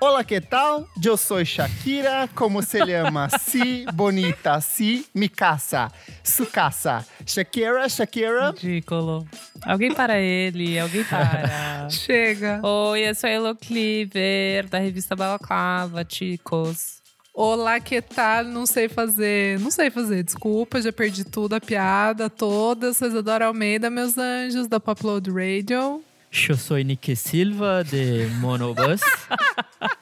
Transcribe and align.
Olá, 0.00 0.24
que 0.24 0.40
tal? 0.40 0.86
Eu 1.04 1.16
sou 1.16 1.44
Shakira, 1.44 2.28
como 2.34 2.62
se 2.62 2.84
llama 2.84 3.28
si, 3.38 3.84
bonita, 3.94 4.60
si, 4.60 5.06
mi 5.14 5.28
casa, 5.28 5.92
su 6.24 6.46
casa. 6.46 7.04
Shakira, 7.26 7.88
Shakira. 7.88 8.50
Ridículo. 8.50 9.26
Alguém 9.62 9.92
para 9.92 10.18
ele, 10.18 10.78
alguém 10.78 11.04
para. 11.04 11.88
Chega. 11.90 12.60
Oi, 12.64 13.08
eu 13.08 13.14
sou 13.14 13.28
a 13.28 13.32
Elo 13.32 13.56
Cleaver, 13.56 14.68
da 14.68 14.78
revista 14.78 15.14
Balaclava, 15.14 16.04
chicos. 16.08 16.97
Olá, 17.40 17.78
que 17.78 18.02
tal? 18.02 18.42
Não 18.42 18.66
sei 18.66 18.88
fazer. 18.88 19.60
Não 19.60 19.70
sei 19.70 19.90
fazer, 19.90 20.24
desculpa, 20.24 20.82
já 20.82 20.92
perdi 20.92 21.22
tudo, 21.22 21.54
a 21.54 21.60
piada 21.60 22.28
toda. 22.28 22.92
Vocês 22.92 23.14
adoram 23.14 23.46
Almeida, 23.46 23.88
meus 23.88 24.18
anjos, 24.18 24.66
da 24.66 24.80
Popload 24.80 25.30
Radio. 25.30 26.02
Eu 26.48 26.56
sou 26.56 26.76
Nick 26.78 27.14
Silva, 27.14 27.84
de 27.88 28.26
Monobus. 28.40 29.00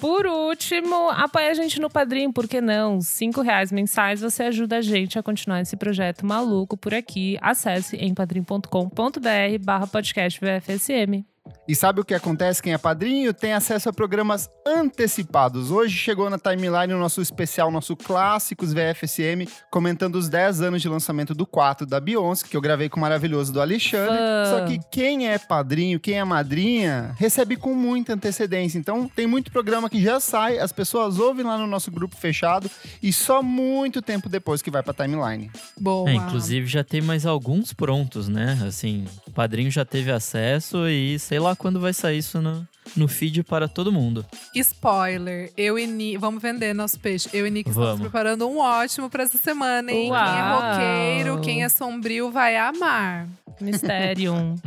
Por 0.00 0.26
último, 0.26 1.10
apoia 1.10 1.50
a 1.50 1.54
gente 1.54 1.78
no 1.78 1.90
Padrim, 1.90 2.32
por 2.32 2.48
que 2.48 2.58
não? 2.62 3.02
Cinco 3.02 3.42
reais 3.42 3.70
mensais, 3.70 4.22
você 4.22 4.44
ajuda 4.44 4.78
a 4.78 4.82
gente 4.82 5.18
a 5.18 5.22
continuar 5.22 5.60
esse 5.60 5.76
projeto 5.76 6.24
maluco 6.24 6.74
por 6.74 6.94
aqui. 6.94 7.36
Acesse 7.42 7.96
em 7.96 8.14
padrim.com.br 8.14 9.58
barra 9.62 9.86
podcast 9.86 10.40
VFSM. 10.40 11.22
E 11.68 11.74
sabe 11.74 12.00
o 12.00 12.04
que 12.04 12.14
acontece? 12.14 12.62
Quem 12.62 12.72
é 12.72 12.78
padrinho 12.78 13.32
tem 13.32 13.52
acesso 13.52 13.88
a 13.88 13.92
programas 13.92 14.50
antecipados. 14.66 15.70
Hoje 15.70 15.96
chegou 15.96 16.28
na 16.28 16.38
timeline 16.38 16.92
o 16.92 16.98
nosso 16.98 17.20
especial, 17.20 17.70
nosso 17.70 17.96
Clássicos 17.96 18.72
VFSM, 18.72 19.46
comentando 19.70 20.16
os 20.16 20.28
10 20.28 20.62
anos 20.62 20.82
de 20.82 20.88
lançamento 20.88 21.34
do 21.34 21.46
4 21.46 21.86
da 21.86 22.00
Beyoncé, 22.00 22.46
que 22.48 22.56
eu 22.56 22.60
gravei 22.60 22.88
com 22.88 22.98
o 22.98 23.00
maravilhoso 23.00 23.52
do 23.52 23.60
Alexandre. 23.60 24.16
Fã. 24.16 24.44
Só 24.50 24.64
que 24.66 24.80
quem 24.90 25.28
é 25.28 25.38
padrinho, 25.38 26.00
quem 26.00 26.18
é 26.18 26.24
madrinha, 26.24 27.14
recebe 27.16 27.56
com 27.56 27.74
muita 27.74 28.14
antecedência. 28.14 28.78
Então 28.78 29.08
tem 29.08 29.26
muito 29.26 29.52
programa 29.52 29.88
que 29.88 30.02
já 30.02 30.18
sai, 30.18 30.58
as 30.58 30.72
pessoas 30.72 31.18
ouvem 31.18 31.44
lá 31.44 31.56
no 31.56 31.66
nosso 31.66 31.90
grupo 31.90 32.16
fechado 32.16 32.70
e 33.02 33.12
só 33.12 33.42
muito 33.42 34.02
tempo 34.02 34.28
depois 34.28 34.60
que 34.60 34.70
vai 34.70 34.82
pra 34.82 34.92
timeline. 34.92 35.50
Boa. 35.78 36.10
É, 36.10 36.14
inclusive 36.14 36.66
já 36.66 36.82
tem 36.82 37.00
mais 37.00 37.24
alguns 37.26 37.72
prontos, 37.72 38.28
né? 38.28 38.58
Assim, 38.66 39.06
o 39.26 39.30
padrinho 39.30 39.70
já 39.70 39.84
teve 39.84 40.10
acesso 40.10 40.88
e 40.88 41.18
sei 41.18 41.38
lá 41.38 41.54
quando 41.60 41.78
vai 41.78 41.92
sair 41.92 42.18
isso 42.18 42.40
no, 42.40 42.66
no 42.96 43.06
feed 43.06 43.42
para 43.42 43.68
todo 43.68 43.92
mundo. 43.92 44.24
Spoiler, 44.54 45.52
eu 45.58 45.78
e 45.78 45.86
Nick. 45.86 46.16
Vamos 46.16 46.42
vender 46.42 46.74
nosso 46.74 46.98
peixe. 46.98 47.28
Eu 47.34 47.46
e 47.46 47.50
Nick 47.50 47.68
estamos 47.68 47.90
Vamos. 47.90 48.00
preparando 48.00 48.48
um 48.48 48.58
ótimo 48.58 49.10
pra 49.10 49.22
essa 49.24 49.36
semana, 49.36 49.92
hein? 49.92 50.08
Quem 50.08 50.38
é 50.38 50.42
Uau. 50.42 50.60
roqueiro, 50.62 51.40
quem 51.42 51.62
é 51.62 51.68
sombrio 51.68 52.30
vai 52.30 52.56
amar. 52.56 53.28
Mysterium. 53.60 54.56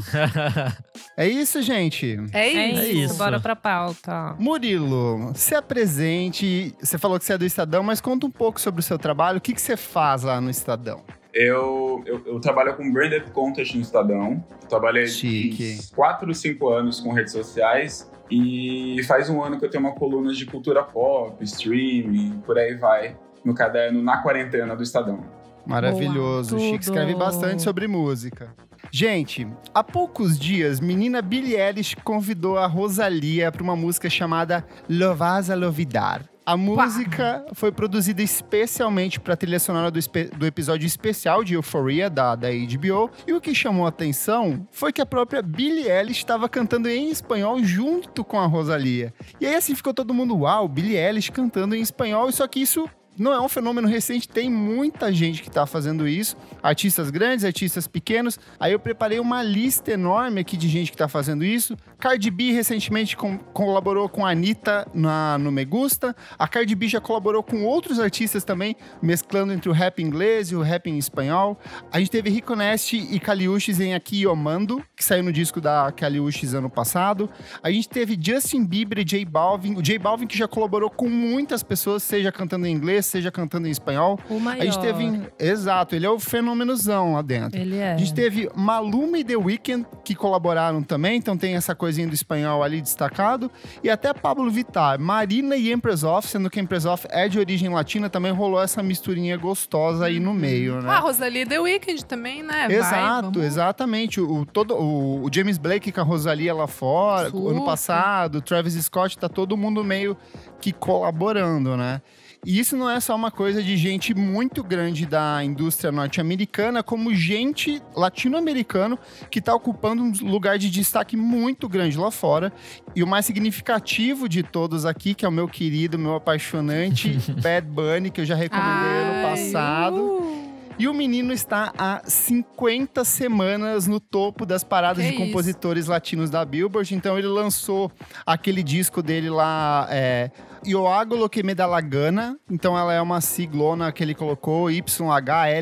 É 1.15 1.27
isso, 1.27 1.61
gente. 1.61 2.17
É 2.31 2.47
é 2.49 2.71
isso. 2.71 2.81
isso, 2.81 2.97
isso. 2.97 3.15
bora 3.17 3.39
pra 3.39 3.55
pauta. 3.55 4.35
Murilo, 4.39 5.31
se 5.35 5.53
apresente. 5.53 6.73
Você 6.81 6.97
falou 6.97 7.19
que 7.19 7.25
você 7.25 7.33
é 7.33 7.37
do 7.37 7.45
Estadão, 7.45 7.83
mas 7.83 8.01
conta 8.01 8.25
um 8.25 8.31
pouco 8.31 8.59
sobre 8.59 8.79
o 8.79 8.83
seu 8.83 8.97
trabalho. 8.97 9.37
O 9.37 9.41
que, 9.41 9.53
que 9.53 9.61
você 9.61 9.77
faz 9.77 10.23
lá 10.23 10.41
no 10.41 10.49
Estadão? 10.49 11.03
Eu, 11.33 12.03
eu, 12.05 12.21
eu 12.25 12.39
trabalho 12.39 12.75
com 12.75 12.91
branded 12.91 13.31
content 13.31 13.73
no 13.73 13.81
Estadão. 13.81 14.43
Eu 14.61 14.67
trabalhei 14.67 15.07
Chique. 15.07 15.77
uns 15.79 15.89
4, 15.89 16.33
5 16.33 16.69
anos 16.69 16.99
com 16.99 17.11
redes 17.11 17.33
sociais. 17.33 18.11
E 18.29 19.01
faz 19.03 19.29
um 19.29 19.43
ano 19.43 19.59
que 19.59 19.65
eu 19.65 19.69
tenho 19.69 19.83
uma 19.83 19.93
coluna 19.93 20.33
de 20.33 20.45
cultura 20.45 20.83
pop, 20.83 21.43
streaming, 21.43 22.41
por 22.45 22.57
aí 22.57 22.75
vai, 22.75 23.17
no 23.43 23.53
caderno 23.53 24.01
Na 24.01 24.21
Quarentena 24.21 24.75
do 24.75 24.83
Estadão. 24.83 25.23
Maravilhoso. 25.65 26.55
Boa, 26.55 26.69
Chique 26.69 26.83
escreve 26.83 27.15
bastante 27.15 27.61
sobre 27.61 27.87
música. 27.87 28.53
Gente, 28.91 29.47
há 29.73 29.83
poucos 29.83 30.37
dias, 30.37 30.79
menina 30.79 31.21
Billie 31.21 31.55
Eilish 31.55 31.95
convidou 32.03 32.57
a 32.57 32.67
Rosalia 32.67 33.51
para 33.51 33.63
uma 33.63 33.75
música 33.75 34.09
chamada 34.09 34.65
Lo 34.89 35.15
Vas 35.15 35.49
a 35.49 35.55
Lovidar. 35.55 36.32
A 36.45 36.57
música 36.57 37.45
foi 37.53 37.71
produzida 37.71 38.21
especialmente 38.21 39.17
para 39.17 39.33
a 39.33 39.37
trilha 39.37 39.59
sonora 39.59 39.89
do, 39.89 39.99
do 40.37 40.45
episódio 40.45 40.85
especial 40.85 41.41
de 41.41 41.53
Euphoria 41.53 42.09
da, 42.09 42.35
da 42.35 42.49
HBO. 42.49 43.09
E 43.25 43.31
o 43.31 43.39
que 43.39 43.55
chamou 43.55 43.85
a 43.85 43.89
atenção 43.89 44.67
foi 44.69 44.91
que 44.91 44.99
a 44.99 45.05
própria 45.05 45.41
Billie 45.41 45.89
Eilish 45.89 46.19
estava 46.19 46.49
cantando 46.49 46.89
em 46.89 47.09
espanhol 47.09 47.63
junto 47.63 48.25
com 48.25 48.37
a 48.37 48.45
Rosalia. 48.45 49.13
E 49.39 49.47
aí 49.47 49.55
assim 49.55 49.73
ficou 49.73 49.93
todo 49.93 50.13
mundo, 50.13 50.37
uau, 50.37 50.67
Billie 50.67 50.97
Eilish 50.97 51.31
cantando 51.31 51.75
em 51.75 51.81
espanhol. 51.81 52.29
Só 52.29 52.45
que 52.45 52.61
isso 52.61 52.89
não 53.17 53.31
é 53.31 53.39
um 53.39 53.47
fenômeno 53.47 53.87
recente, 53.87 54.27
tem 54.27 54.49
muita 54.49 55.13
gente 55.13 55.41
que 55.41 55.49
tá 55.49 55.65
fazendo 55.65 56.07
isso. 56.07 56.35
Artistas 56.61 57.09
grandes, 57.09 57.45
artistas 57.45 57.87
pequenos. 57.87 58.39
Aí 58.59 58.71
eu 58.71 58.79
preparei 58.79 59.19
uma 59.19 59.43
lista 59.43 59.91
enorme 59.91 60.41
aqui 60.41 60.57
de 60.57 60.67
gente 60.67 60.91
que 60.91 60.97
tá 60.97 61.07
fazendo 61.07 61.43
isso. 61.45 61.77
Cardi 62.03 62.29
B 62.29 62.51
recentemente 62.51 63.15
com- 63.15 63.37
colaborou 63.37 64.09
com 64.09 64.25
a 64.25 64.31
Anitta 64.31 64.85
na, 64.93 65.37
no 65.37 65.49
Me 65.53 65.63
Gusta. 65.63 66.13
A 66.37 66.49
Cardi 66.49 66.75
B 66.75 66.89
já 66.89 66.99
colaborou 66.99 67.41
com 67.41 67.63
outros 67.63 67.97
artistas 67.97 68.43
também, 68.43 68.75
mesclando 69.01 69.53
entre 69.53 69.69
o 69.69 69.71
rap 69.71 70.03
inglês 70.03 70.51
e 70.51 70.55
o 70.57 70.61
rap 70.61 70.89
em 70.89 70.97
espanhol. 70.97 71.57
A 71.89 71.99
gente 71.99 72.11
teve 72.11 72.29
Rico 72.29 72.57
Nest 72.57 72.91
e 72.97 73.17
Caliuches 73.21 73.79
em 73.79 73.93
Aqui 73.93 74.21
Eu 74.21 74.35
Mando, 74.35 74.83
que 74.97 75.01
saiu 75.01 75.23
no 75.23 75.31
disco 75.31 75.61
da 75.61 75.93
Caliuches 75.95 76.53
ano 76.53 76.69
passado. 76.69 77.29
A 77.63 77.71
gente 77.71 77.87
teve 77.87 78.19
Justin 78.21 78.65
Bieber 78.65 78.99
e 78.99 79.05
J 79.05 79.23
Balvin. 79.23 79.75
O 79.77 79.81
J 79.81 79.97
Balvin 79.97 80.27
que 80.27 80.37
já 80.37 80.45
colaborou 80.45 80.89
com 80.89 81.07
muitas 81.07 81.63
pessoas, 81.63 82.03
seja 82.03 82.33
cantando 82.33 82.67
em 82.67 82.71
inglês, 82.73 83.05
seja 83.05 83.31
cantando 83.31 83.65
em 83.65 83.71
espanhol. 83.71 84.19
O 84.29 84.41
maior. 84.41 84.61
A 84.61 84.65
gente 84.65 84.79
teve. 84.81 85.21
Exato, 85.39 85.95
ele 85.95 86.05
é 86.05 86.09
o 86.09 86.19
fenômenozão 86.19 87.13
lá 87.13 87.21
dentro. 87.21 87.57
Ele 87.57 87.77
é. 87.77 87.93
A 87.93 87.97
gente 87.97 88.13
teve 88.13 88.49
Maluma 88.53 89.19
e 89.19 89.23
The 89.23 89.37
Weeknd 89.37 89.85
que 90.03 90.13
colaboraram 90.13 90.83
também, 90.83 91.17
então 91.17 91.37
tem 91.37 91.55
essa 91.55 91.73
coisinha 91.93 92.07
do 92.07 92.13
espanhol 92.13 92.63
ali 92.63 92.81
destacado. 92.81 93.51
E 93.83 93.89
até 93.89 94.13
Pablo 94.13 94.49
Vittar, 94.49 94.99
Marina 94.99 95.55
e 95.55 95.71
Empress 95.71 96.03
Off, 96.03 96.27
sendo 96.27 96.49
que 96.49 96.59
Empress 96.59 96.85
Off 96.85 97.07
é 97.09 97.29
de 97.29 97.37
origem 97.37 97.69
latina, 97.69 98.09
também 98.09 98.31
rolou 98.31 98.61
essa 98.61 98.81
misturinha 98.81 99.37
gostosa 99.37 100.05
aí 100.05 100.19
no 100.19 100.33
meio, 100.33 100.81
né? 100.81 100.89
Ah, 100.89 100.99
Rosalie 100.99 101.45
The 101.45 101.59
Weeknd 101.59 102.05
também, 102.05 102.41
né? 102.41 102.67
Vai, 102.67 102.75
Exato, 102.75 103.31
vamos. 103.31 103.45
exatamente. 103.45 104.19
O, 104.19 104.45
todo, 104.45 104.75
o, 104.75 105.23
o 105.23 105.29
James 105.31 105.57
Blake 105.57 105.91
com 105.91 106.01
a 106.01 106.03
Rosalia 106.03 106.53
lá 106.53 106.67
fora, 106.67 107.29
Super. 107.29 107.51
ano 107.51 107.65
passado, 107.65 108.35
o 108.39 108.41
Travis 108.41 108.73
Scott, 108.73 109.17
tá 109.17 109.29
todo 109.29 109.55
mundo 109.55 109.83
meio 109.83 110.17
que 110.59 110.71
colaborando, 110.71 111.77
né? 111.77 112.01
E 112.45 112.59
isso 112.59 112.75
não 112.75 112.89
é 112.89 112.99
só 112.99 113.15
uma 113.15 113.31
coisa 113.31 113.63
de 113.63 113.77
gente 113.77 114.13
muito 114.13 114.63
grande 114.63 115.05
da 115.05 115.43
indústria 115.43 115.91
norte-americana, 115.91 116.83
como 116.83 117.13
gente 117.13 117.81
latino-americano 117.95 118.99
que 119.31 119.39
está 119.39 119.55
ocupando 119.55 120.03
um 120.03 120.11
lugar 120.29 120.57
de 120.57 120.69
destaque 120.69 121.15
muito 121.15 121.69
grande 121.69 121.97
lá 121.97 122.11
fora. 122.11 122.51
E 122.95 123.03
o 123.03 123.07
mais 123.07 123.25
significativo 123.25 124.27
de 124.27 124.43
todos 124.43 124.85
aqui, 124.85 125.13
que 125.13 125.25
é 125.25 125.27
o 125.29 125.31
meu 125.31 125.47
querido, 125.47 125.97
meu 125.97 126.15
apaixonante 126.15 127.17
Bad 127.41 127.67
Bunny, 127.67 128.11
que 128.11 128.21
eu 128.21 128.25
já 128.25 128.35
recomendei 128.35 128.91
ano 128.91 129.29
passado. 129.29 130.01
uh. 130.01 130.52
E 130.77 130.87
o 130.87 130.93
menino 130.93 131.31
está 131.31 131.71
há 131.77 132.01
50 132.03 133.05
semanas 133.05 133.85
no 133.87 133.99
topo 133.99 134.45
das 134.45 134.63
paradas 134.63 135.05
Que 135.05 135.11
de 135.11 135.17
compositores 135.17 135.87
latinos 135.87 136.29
da 136.29 136.43
Billboard. 136.43 136.95
Então 136.95 137.17
ele 137.17 137.27
lançou 137.27 137.91
aquele 138.25 138.63
disco 138.63 139.03
dele 139.03 139.29
lá, 139.29 139.87
é, 139.89 140.31
Yo 140.65 140.87
Hago 140.87 141.15
Lo 141.15 141.29
Que 141.29 141.43
Me 141.43 141.53
Da 141.53 141.67
La 141.67 141.81
Gana. 141.81 142.39
Então 142.49 142.77
ela 142.77 142.93
é 142.93 143.01
uma 143.01 143.21
siglona 143.21 143.91
que 143.91 144.03
ele 144.03 144.15
colocou, 144.15 144.71
YHLQMDLG, 144.71 145.53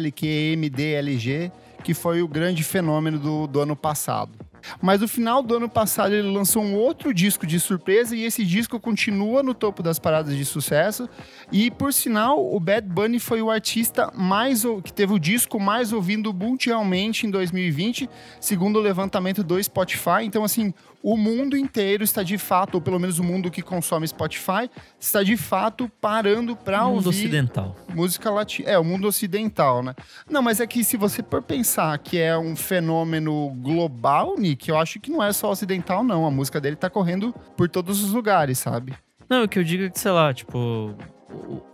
que 1.84 1.94
foi 1.94 2.22
o 2.22 2.28
grande 2.28 2.64
fenômeno 2.64 3.20
do, 3.20 3.48
do 3.48 3.60
ano 3.60 3.76
passado. 3.76 4.51
Mas 4.82 5.02
no 5.02 5.08
final 5.08 5.42
do 5.42 5.56
ano 5.56 5.70
passado 5.70 6.14
ele 6.14 6.30
lançou 6.30 6.64
um 6.64 6.76
outro 6.76 7.14
disco 7.14 7.46
de 7.46 7.60
surpresa 7.60 8.16
e 8.16 8.24
esse 8.24 8.46
disco 8.46 8.80
continua 8.80 9.44
no 9.44 9.54
topo 9.54 9.84
das 9.84 10.00
paradas 10.00 10.36
de 10.36 10.46
sucesso. 10.46 11.10
E 11.52 11.70
por 11.72 11.94
sinal, 11.94 12.54
o 12.54 12.60
Bad 12.60 12.88
Bunny 12.88 13.20
foi 13.20 13.42
o 13.42 13.50
artista 13.50 14.12
mais 14.16 14.64
que 14.84 14.94
teve 14.94 15.14
o 15.14 15.20
disco 15.20 15.60
mais 15.60 15.92
ouvido 15.92 16.34
mundialmente 16.34 17.26
em 17.26 17.32
2020, 17.32 18.10
segundo 18.40 18.78
o 18.78 18.82
levantamento 18.82 19.44
do 19.44 19.62
Spotify. 19.62 20.24
Então 20.24 20.44
assim, 20.44 20.74
o 21.04 21.18
mundo 21.18 21.58
inteiro 21.58 22.04
está 22.04 22.22
de 22.24 22.38
fato, 22.38 22.76
ou 22.76 22.82
pelo 22.82 23.00
menos 23.00 23.18
o 23.20 23.24
mundo 23.24 23.50
que 23.50 23.62
consome 23.62 24.08
Spotify, 24.08 24.70
está 25.00 25.24
de 25.24 25.36
fato 25.38 25.90
parando 26.00 26.56
para 26.56 26.84
mundo 26.86 26.96
ouvir 26.96 27.10
ocidental. 27.10 27.76
música 27.94 28.30
latina. 28.30 28.70
É, 28.70 28.78
o 28.78 28.84
mundo 28.84 29.08
ocidental, 29.08 29.82
né? 29.84 29.96
Não, 30.30 30.42
mas 30.42 30.60
é 30.60 30.68
que 30.68 30.84
se 30.84 30.98
você 30.98 31.24
for 31.24 31.42
pensar 31.42 31.98
que 32.00 32.18
é 32.20 32.38
um 32.38 32.56
fenômeno 32.56 33.50
global, 33.58 34.36
Nick, 34.38 34.70
eu 34.70 34.78
acho 34.78 35.00
que 35.00 35.10
não 35.12 35.24
é 35.24 35.32
só 35.34 35.52
ocidental, 35.52 36.04
não. 36.04 36.26
A 36.26 36.32
música 36.32 36.60
dele 36.62 36.76
tá 36.76 36.90
correndo 36.90 37.34
por 37.58 37.70
todos 37.70 38.04
os 38.04 38.12
lugares, 38.14 38.60
sabe? 38.60 38.94
Não, 39.30 39.44
o 39.44 39.48
que 39.48 39.58
eu 39.60 39.64
digo 39.64 39.86
é 39.86 39.90
que, 39.90 40.00
sei 40.00 40.12
lá, 40.12 40.34
tipo, 40.34 40.94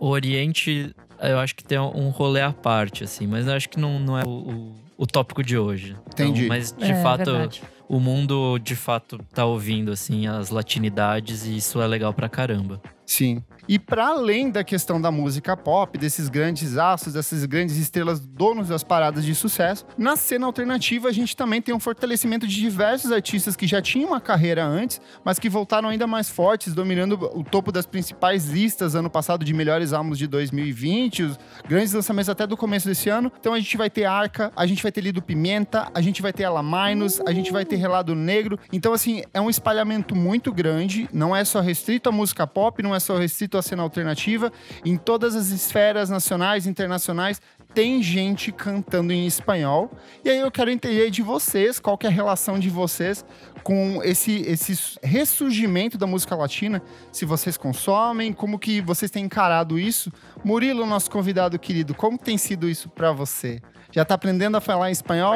o, 0.00 0.06
Oriente, 0.08 0.94
eu 1.20 1.38
acho 1.38 1.54
que 1.56 1.64
tem 1.64 1.78
um 1.78 2.08
rolê 2.10 2.40
à 2.40 2.52
parte, 2.52 3.02
assim, 3.04 3.26
mas 3.26 3.46
eu 3.46 3.52
acho 3.54 3.68
que 3.68 3.78
não, 3.80 3.98
não 3.98 4.18
é 4.18 4.24
o, 4.24 4.28
o, 4.28 4.74
o 4.98 5.06
tópico 5.06 5.42
de 5.42 5.58
hoje. 5.58 5.96
Então, 6.12 6.26
Entendi. 6.26 6.46
mas, 6.46 6.72
de 6.72 6.92
É, 6.92 7.02
fato, 7.02 7.24
verdade. 7.24 7.62
O 7.88 7.98
mundo, 7.98 8.58
de 8.58 8.76
fato, 8.76 9.18
tá 9.34 9.44
ouvindo, 9.44 9.90
assim, 9.92 10.26
as 10.26 10.50
latinidades 10.50 11.46
e 11.46 11.56
isso 11.56 11.80
é 11.80 11.86
legal 11.86 12.12
pra 12.12 12.28
caramba. 12.28 12.80
Sim. 13.06 13.42
E 13.68 13.78
para 13.78 14.06
além 14.06 14.50
da 14.50 14.64
questão 14.64 14.98
da 14.98 15.10
música 15.10 15.54
pop, 15.54 15.98
desses 15.98 16.30
grandes 16.30 16.78
astros, 16.78 17.12
dessas 17.12 17.44
grandes 17.44 17.76
estrelas 17.76 18.18
donos 18.18 18.68
das 18.68 18.82
paradas 18.82 19.22
de 19.22 19.34
sucesso, 19.34 19.84
na 19.98 20.16
cena 20.16 20.46
alternativa 20.46 21.08
a 21.08 21.12
gente 21.12 21.36
também 21.36 21.60
tem 21.60 21.74
um 21.74 21.78
fortalecimento 21.78 22.46
de 22.46 22.56
diversos 22.56 23.12
artistas 23.12 23.54
que 23.54 23.66
já 23.66 23.82
tinham 23.82 24.08
uma 24.08 24.22
carreira 24.22 24.64
antes, 24.64 25.02
mas 25.22 25.38
que 25.38 25.50
voltaram 25.50 25.90
ainda 25.90 26.06
mais 26.06 26.30
fortes, 26.30 26.72
dominando 26.72 27.12
o 27.34 27.44
topo 27.44 27.70
das 27.70 27.84
principais 27.84 28.48
listas 28.48 28.94
ano 28.94 29.10
passado 29.10 29.44
de 29.44 29.52
melhores 29.52 29.92
álbuns 29.92 30.16
de 30.16 30.26
2020, 30.26 31.24
os 31.24 31.38
grandes 31.68 31.92
lançamentos 31.92 32.30
até 32.30 32.46
do 32.46 32.56
começo 32.56 32.88
desse 32.88 33.10
ano. 33.10 33.30
Então 33.38 33.52
a 33.52 33.58
gente 33.58 33.76
vai 33.76 33.90
ter 33.90 34.06
Arca, 34.06 34.50
a 34.56 34.64
gente 34.64 34.82
vai 34.82 34.90
ter 34.90 35.02
Lido 35.02 35.20
Pimenta, 35.20 35.90
a 35.92 36.00
gente 36.00 36.22
vai 36.22 36.32
ter 36.32 36.44
Ela 36.44 36.62
Minus, 36.62 37.20
a 37.20 37.32
gente 37.32 37.52
vai 37.52 37.66
ter 37.66 37.76
Relado 37.76 38.14
Negro. 38.14 38.58
Então 38.72 38.94
assim, 38.94 39.22
é 39.34 39.40
um 39.42 39.50
espalhamento 39.50 40.16
muito 40.16 40.50
grande, 40.54 41.06
não 41.12 41.36
é 41.36 41.44
só 41.44 41.60
restrito 41.60 42.08
à 42.08 42.12
música 42.12 42.46
pop, 42.46 42.82
não 42.82 42.94
é 42.94 43.00
só 43.00 43.18
restrito 43.18 43.57
à 43.58 43.62
cena 43.62 43.82
alternativa. 43.82 44.52
Em 44.84 44.96
todas 44.96 45.34
as 45.34 45.48
esferas 45.48 46.08
nacionais 46.10 46.66
e 46.66 46.70
internacionais 46.70 47.40
tem 47.74 48.02
gente 48.02 48.50
cantando 48.50 49.12
em 49.12 49.26
espanhol. 49.26 49.90
E 50.24 50.30
aí 50.30 50.38
eu 50.38 50.50
quero 50.50 50.70
entender 50.70 51.10
de 51.10 51.22
vocês, 51.22 51.78
qual 51.78 51.98
que 51.98 52.06
é 52.06 52.10
a 52.10 52.12
relação 52.12 52.58
de 52.58 52.70
vocês 52.70 53.24
com 53.62 54.00
esse, 54.02 54.40
esse 54.42 54.98
ressurgimento 55.02 55.98
da 55.98 56.06
música 56.06 56.34
latina, 56.34 56.82
se 57.12 57.24
vocês 57.24 57.56
consomem, 57.56 58.32
como 58.32 58.58
que 58.58 58.80
vocês 58.80 59.10
têm 59.10 59.24
encarado 59.24 59.78
isso. 59.78 60.10
Murilo, 60.44 60.86
nosso 60.86 61.10
convidado 61.10 61.58
querido, 61.58 61.94
como 61.94 62.16
tem 62.16 62.38
sido 62.38 62.68
isso 62.68 62.88
pra 62.88 63.12
você? 63.12 63.60
Já 63.98 64.04
tá 64.04 64.14
aprendendo 64.14 64.56
a 64.56 64.60
falar 64.60 64.92
espanhol? 64.92 65.34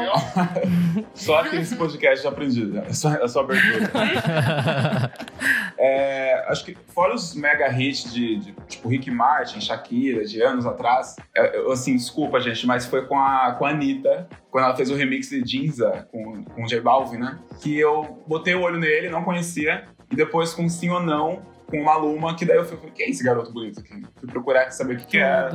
Só 1.15 1.41
aqui 1.41 1.57
nesse 1.57 1.75
podcast 1.75 2.25
eu 2.25 2.31
aprendi, 2.31 2.65
né? 2.65 2.85
é 2.87 2.93
só, 2.93 3.13
é 3.13 3.27
só 3.27 3.41
abertura. 3.41 3.91
É, 5.77 6.45
acho 6.47 6.65
que 6.65 6.77
fora 6.95 7.13
os 7.13 7.35
mega 7.35 7.69
hits 7.77 8.15
de, 8.15 8.37
de, 8.37 8.55
tipo 8.69 8.89
Rick 8.89 9.11
Martin, 9.11 9.61
Shakira, 9.61 10.25
de 10.25 10.41
anos 10.41 10.65
atrás, 10.65 11.17
eu, 11.35 11.73
assim, 11.73 11.97
desculpa, 11.97 12.41
gente, 12.41 12.65
mas 12.65 12.87
foi 12.87 13.05
com 13.05 13.19
a, 13.19 13.57
com 13.59 13.65
a 13.65 13.71
Anitta, 13.71 14.29
quando 14.49 14.67
ela 14.67 14.77
fez 14.77 14.93
o 14.93 14.95
remix 14.95 15.31
de 15.31 15.45
Ginza 15.45 16.07
com, 16.13 16.45
com 16.45 16.63
o 16.63 16.69
J 16.69 16.81
Balvin, 16.81 17.17
né? 17.17 17.37
Que 17.61 17.77
eu 17.77 18.23
botei 18.29 18.55
o 18.55 18.61
olho 18.61 18.79
nele, 18.79 19.09
não 19.09 19.25
conhecia, 19.25 19.89
e 20.09 20.15
depois 20.15 20.55
com 20.55 20.69
Sim 20.69 20.91
ou 20.91 21.03
Não, 21.03 21.43
com 21.73 21.81
uma 21.81 21.97
Luma, 21.97 22.37
que 22.37 22.45
daí 22.45 22.59
eu 22.59 22.67
falei, 22.67 22.93
quem 22.95 23.07
é 23.07 23.11
esse 23.11 23.25
garoto 23.25 23.51
bonito 23.51 23.81
aqui? 23.81 24.03
Fui 24.21 24.29
procurar 24.29 24.71
saber 24.71 24.95
o 24.95 24.99
que, 24.99 25.07
que 25.07 25.17
era. 25.17 25.51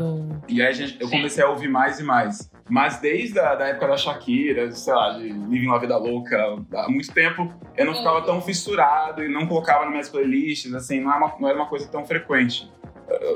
E 0.47 0.63
aí 0.63 0.73
gente, 0.73 0.99
eu 0.99 1.07
comecei 1.07 1.43
a 1.43 1.49
ouvir 1.49 1.69
mais 1.69 1.99
e 1.99 2.03
mais. 2.03 2.49
Mas 2.67 2.99
desde 2.99 3.39
a 3.39 3.53
da 3.53 3.67
época 3.67 3.87
da 3.87 3.97
Shakira, 3.97 4.71
sei 4.71 4.93
lá, 4.93 5.11
de 5.11 5.29
Living 5.29 5.67
Uma 5.67 5.79
Vida 5.79 5.95
Louca, 5.95 6.57
há 6.73 6.89
muito 6.89 7.13
tempo 7.13 7.53
eu 7.77 7.85
não 7.85 7.93
ficava 7.93 8.23
tão 8.23 8.41
fissurado 8.41 9.23
e 9.23 9.29
não 9.29 9.45
colocava 9.45 9.83
nas 9.83 9.91
minhas 9.91 10.09
playlists, 10.09 10.73
assim, 10.73 10.99
não 10.99 11.11
era 11.13 11.23
uma, 11.23 11.39
não 11.39 11.49
era 11.49 11.57
uma 11.57 11.67
coisa 11.67 11.87
tão 11.87 12.03
frequente. 12.03 12.67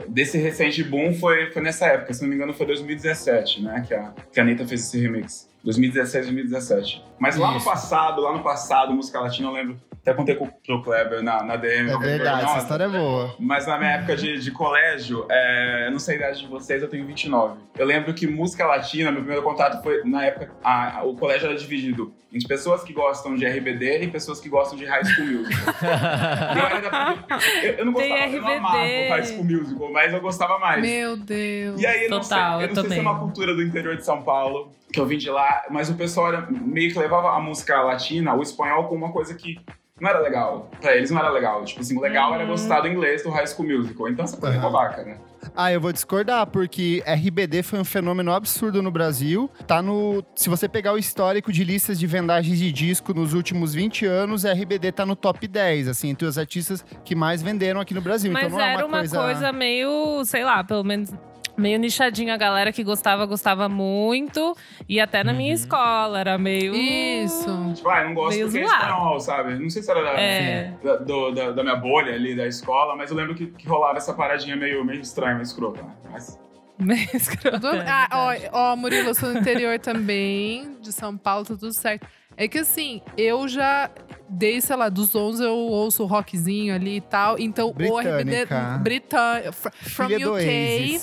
Desse 0.08 0.40
recente 0.40 0.84
boom 0.84 1.14
foi, 1.14 1.52
foi 1.52 1.62
nessa 1.62 1.86
época, 1.86 2.14
se 2.14 2.24
não 2.24 2.30
me 2.30 2.36
engano 2.36 2.52
foi 2.52 2.66
2017, 2.66 3.62
né, 3.62 3.86
que 3.88 3.94
a, 3.94 4.14
que 4.34 4.40
a 4.40 4.44
Anitta 4.44 4.66
fez 4.68 4.82
esse 4.82 5.00
remix. 5.00 5.51
2016, 5.64 6.26
2017. 6.26 7.04
Mas 7.20 7.38
lá 7.38 7.52
no 7.52 7.58
Isso. 7.58 7.66
passado, 7.66 8.22
lá 8.22 8.34
no 8.34 8.42
passado, 8.44 8.94
música 8.94 9.20
latina, 9.20 9.48
eu 9.48 9.54
lembro, 9.54 9.80
até 10.02 10.12
contei 10.14 10.34
com 10.36 10.46
o 10.46 10.82
Kleber 10.82 11.22
na, 11.22 11.44
na 11.44 11.56
DM. 11.56 11.90
É 11.90 11.94
eu 11.94 12.00
verdade, 12.00 12.38
essa 12.40 12.48
"Nossa, 12.48 12.58
história 12.64 12.84
é 12.86 12.88
boa. 12.90 13.36
mas 13.40 13.68
na 13.68 13.78
minha 13.78 13.92
época 13.92 14.16
de, 14.16 14.40
de 14.40 14.50
colégio, 14.52 15.28
é, 15.30 15.86
eu 15.88 15.92
não 15.92 16.00
sei 16.00 16.16
a 16.16 16.18
idade 16.18 16.40
de 16.40 16.48
vocês, 16.48 16.82
eu 16.82 16.90
tenho 16.90 17.06
29. 17.06 17.60
Eu 17.78 17.86
lembro 17.86 18.12
que 18.14 18.26
música 18.26 18.66
latina, 18.66 19.12
meu 19.12 19.22
primeiro 19.22 19.44
contato 19.44 19.84
foi, 19.84 20.04
na 20.04 20.26
época, 20.26 20.52
a- 20.64 20.98
a- 21.00 21.04
o 21.04 21.16
colégio 21.16 21.48
era 21.48 21.56
dividido 21.56 22.12
entre 22.34 22.48
pessoas 22.48 22.82
que 22.84 22.94
gostam 22.94 23.36
de 23.36 23.46
RBD 23.46 24.04
e 24.04 24.08
pessoas 24.08 24.40
que 24.40 24.50
gostam 24.50 24.78
de 24.80 24.86
High 24.86 25.04
School 25.06 25.28
Musical. 25.28 25.74
eu, 27.64 27.70
eu, 27.70 27.74
eu 27.80 27.86
não 27.86 27.94
Tem 27.94 28.10
gostava, 28.10 28.32
eu 28.36 28.42
não 28.42 28.48
amava 28.50 28.78
RBD. 28.78 29.06
o 29.06 29.10
High 29.10 29.24
School 29.26 29.44
Musical, 29.46 29.92
mas 29.92 30.14
eu 30.14 30.22
gostava 30.22 30.58
mais. 30.60 30.82
Meu 30.82 31.18
Deus. 31.18 31.80
E 31.82 31.86
aí, 31.86 32.06
eu 32.06 32.10
não 32.10 32.24
sei, 32.24 32.38
Total, 32.38 32.62
eu 32.62 32.68
eu 32.70 32.74
não 32.76 32.82
sei 32.82 32.92
se 32.92 32.98
é 32.98 33.02
uma 33.02 33.20
cultura 33.20 33.54
do 33.54 33.62
interior 33.62 33.96
de 33.98 34.06
São 34.06 34.22
Paulo, 34.24 34.72
que 34.94 35.00
eu 35.00 35.06
vim 35.06 35.18
de 35.18 35.30
lá, 35.30 35.51
mas 35.70 35.90
o 35.90 35.96
pessoal 35.96 36.28
era, 36.30 36.48
meio 36.50 36.92
que 36.92 37.00
levava 37.00 37.32
a 37.36 37.40
música 37.40 37.82
latina, 37.82 38.34
o 38.34 38.42
espanhol, 38.42 38.86
como 38.86 39.06
uma 39.06 39.14
coisa 39.14 39.34
que 39.36 39.60
não 40.00 40.10
era 40.10 40.20
legal. 40.20 40.70
Pra 40.82 40.96
eles 40.96 41.12
não 41.12 41.20
era 41.20 41.30
legal. 41.30 41.64
Tipo 41.64 41.82
assim, 41.82 41.96
o 41.98 42.02
legal 42.02 42.34
era 42.34 42.44
Hum. 42.44 42.48
gostar 42.48 42.82
do 42.82 42.88
inglês 42.88 43.24
do 43.24 43.30
High 43.30 43.46
School 43.48 43.68
Musical. 43.68 44.08
Então 44.10 44.26
essa 44.26 44.36
coisa 44.38 44.56
é 44.56 44.60
Aham. 44.60 44.72
babaca, 44.72 45.04
né? 45.04 45.18
Ah, 45.56 45.72
eu 45.72 45.82
vou 45.82 45.92
discordar, 45.92 46.46
porque 46.48 47.04
RBD 47.06 47.64
foi 47.64 47.80
um 47.80 47.84
fenômeno 47.84 48.32
absurdo 48.32 48.82
no 48.82 48.92
Brasil. 48.92 49.50
Tá 49.68 49.82
no. 49.82 50.24
Se 50.36 50.50
você 50.50 50.68
pegar 50.70 50.94
o 50.94 50.98
histórico 50.98 51.52
de 51.52 51.64
listas 51.64 52.00
de 52.00 52.06
vendagens 52.08 52.58
de 52.60 52.72
disco 52.72 53.14
nos 53.14 53.34
últimos 53.34 53.74
20 53.74 54.06
anos, 54.06 54.44
RBD 54.44 54.92
tá 54.92 55.06
no 55.06 55.16
top 55.16 55.48
10, 55.48 55.88
assim, 55.88 56.10
entre 56.10 56.28
os 56.28 56.38
artistas 56.38 56.86
que 57.04 57.16
mais 57.16 57.42
venderam 57.42 57.82
aqui 57.82 57.94
no 57.94 58.02
Brasil. 58.02 58.32
Mas 58.32 58.46
então 58.46 58.58
não 58.60 58.66
é 58.66 58.74
era 58.74 58.86
uma, 58.86 59.02
uma 59.02 59.08
coisa... 59.08 59.52
meio, 59.52 60.24
sei 60.26 60.44
lá, 60.44 60.64
pelo 60.64 60.84
menos 60.84 61.12
meio 61.58 61.78
nichadinha. 61.80 62.34
A 62.34 62.38
galera 62.38 62.72
que 62.72 62.84
gostava, 62.84 63.26
gostava 63.26 63.68
muito. 63.70 64.56
E 64.88 65.00
até 65.00 65.24
na 65.24 65.34
minha 65.34 65.50
Uhum. 65.50 65.56
escola 65.56 66.20
era 66.20 66.38
meio. 66.38 66.74
Isso. 66.76 67.74
Tipo, 67.76 67.90
ah, 67.90 68.02
eu 68.02 68.08
não 68.08 68.14
gosto 68.14 68.36
Meio 68.36 68.46
porque 68.48 68.60
é 68.60 68.68
zoado. 68.68 68.84
espanhol, 68.84 69.20
sabe? 69.20 69.60
Não 69.60 69.70
sei 69.70 69.82
se 69.84 69.92
era 69.92 70.04
da, 70.04 70.10
É. 70.20 70.74
da, 70.84 70.96
do- 70.98 71.32
da- 71.32 71.52
da 71.52 71.64
minha 71.64 71.76
bolha 71.76 72.14
ali 72.14 72.36
da 72.36 72.48
escola, 72.48 72.96
mas 72.96 73.10
eu 73.12 73.18
lembro 73.18 73.36
que, 73.36 73.48
que 73.48 73.68
rolava 73.68 73.98
essa 73.98 74.14
paradinha 74.14 74.56
meio, 74.56 74.84
meio 74.86 75.02
estranha, 75.02 75.34
meio 75.34 75.44
escrota. 75.44 75.82
né? 75.84 75.90
Mas 76.12 76.40
Meio 76.80 77.10
escroto, 77.14 77.60
Do- 77.60 77.76
é 77.76 77.86
ah, 77.88 78.08
ó, 78.52 78.72
ó, 78.72 78.76
Murilo, 78.76 79.10
eu 79.10 79.14
sou 79.16 79.32
do 79.32 79.38
interior 79.38 79.78
também, 79.78 80.78
de 80.82 80.92
São 80.92 81.16
Paulo, 81.16 81.46
tá 81.46 81.54
tudo 81.56 81.72
certo. 81.74 82.08
É 82.36 82.48
que 82.48 82.58
assim, 82.58 83.02
eu 83.16 83.48
já, 83.48 83.88
desde, 84.28 84.62
sei 84.62 84.76
lá, 84.76 84.90
dos 84.90 85.14
11 85.14 85.44
eu 85.44 85.54
ouço 85.54 86.04
rockzinho 86.06 86.74
ali 86.74 86.96
e 86.98 87.02
tal. 87.02 87.38
Então, 87.38 87.68
o 87.68 87.72
RBD. 88.00 88.24
Britânica. 88.24 88.80
Britânia. 88.82 89.52
fr- 89.52 89.70
From 89.74 90.08
Filha 90.08 90.20
do 90.26 90.34
UK. 90.34 91.02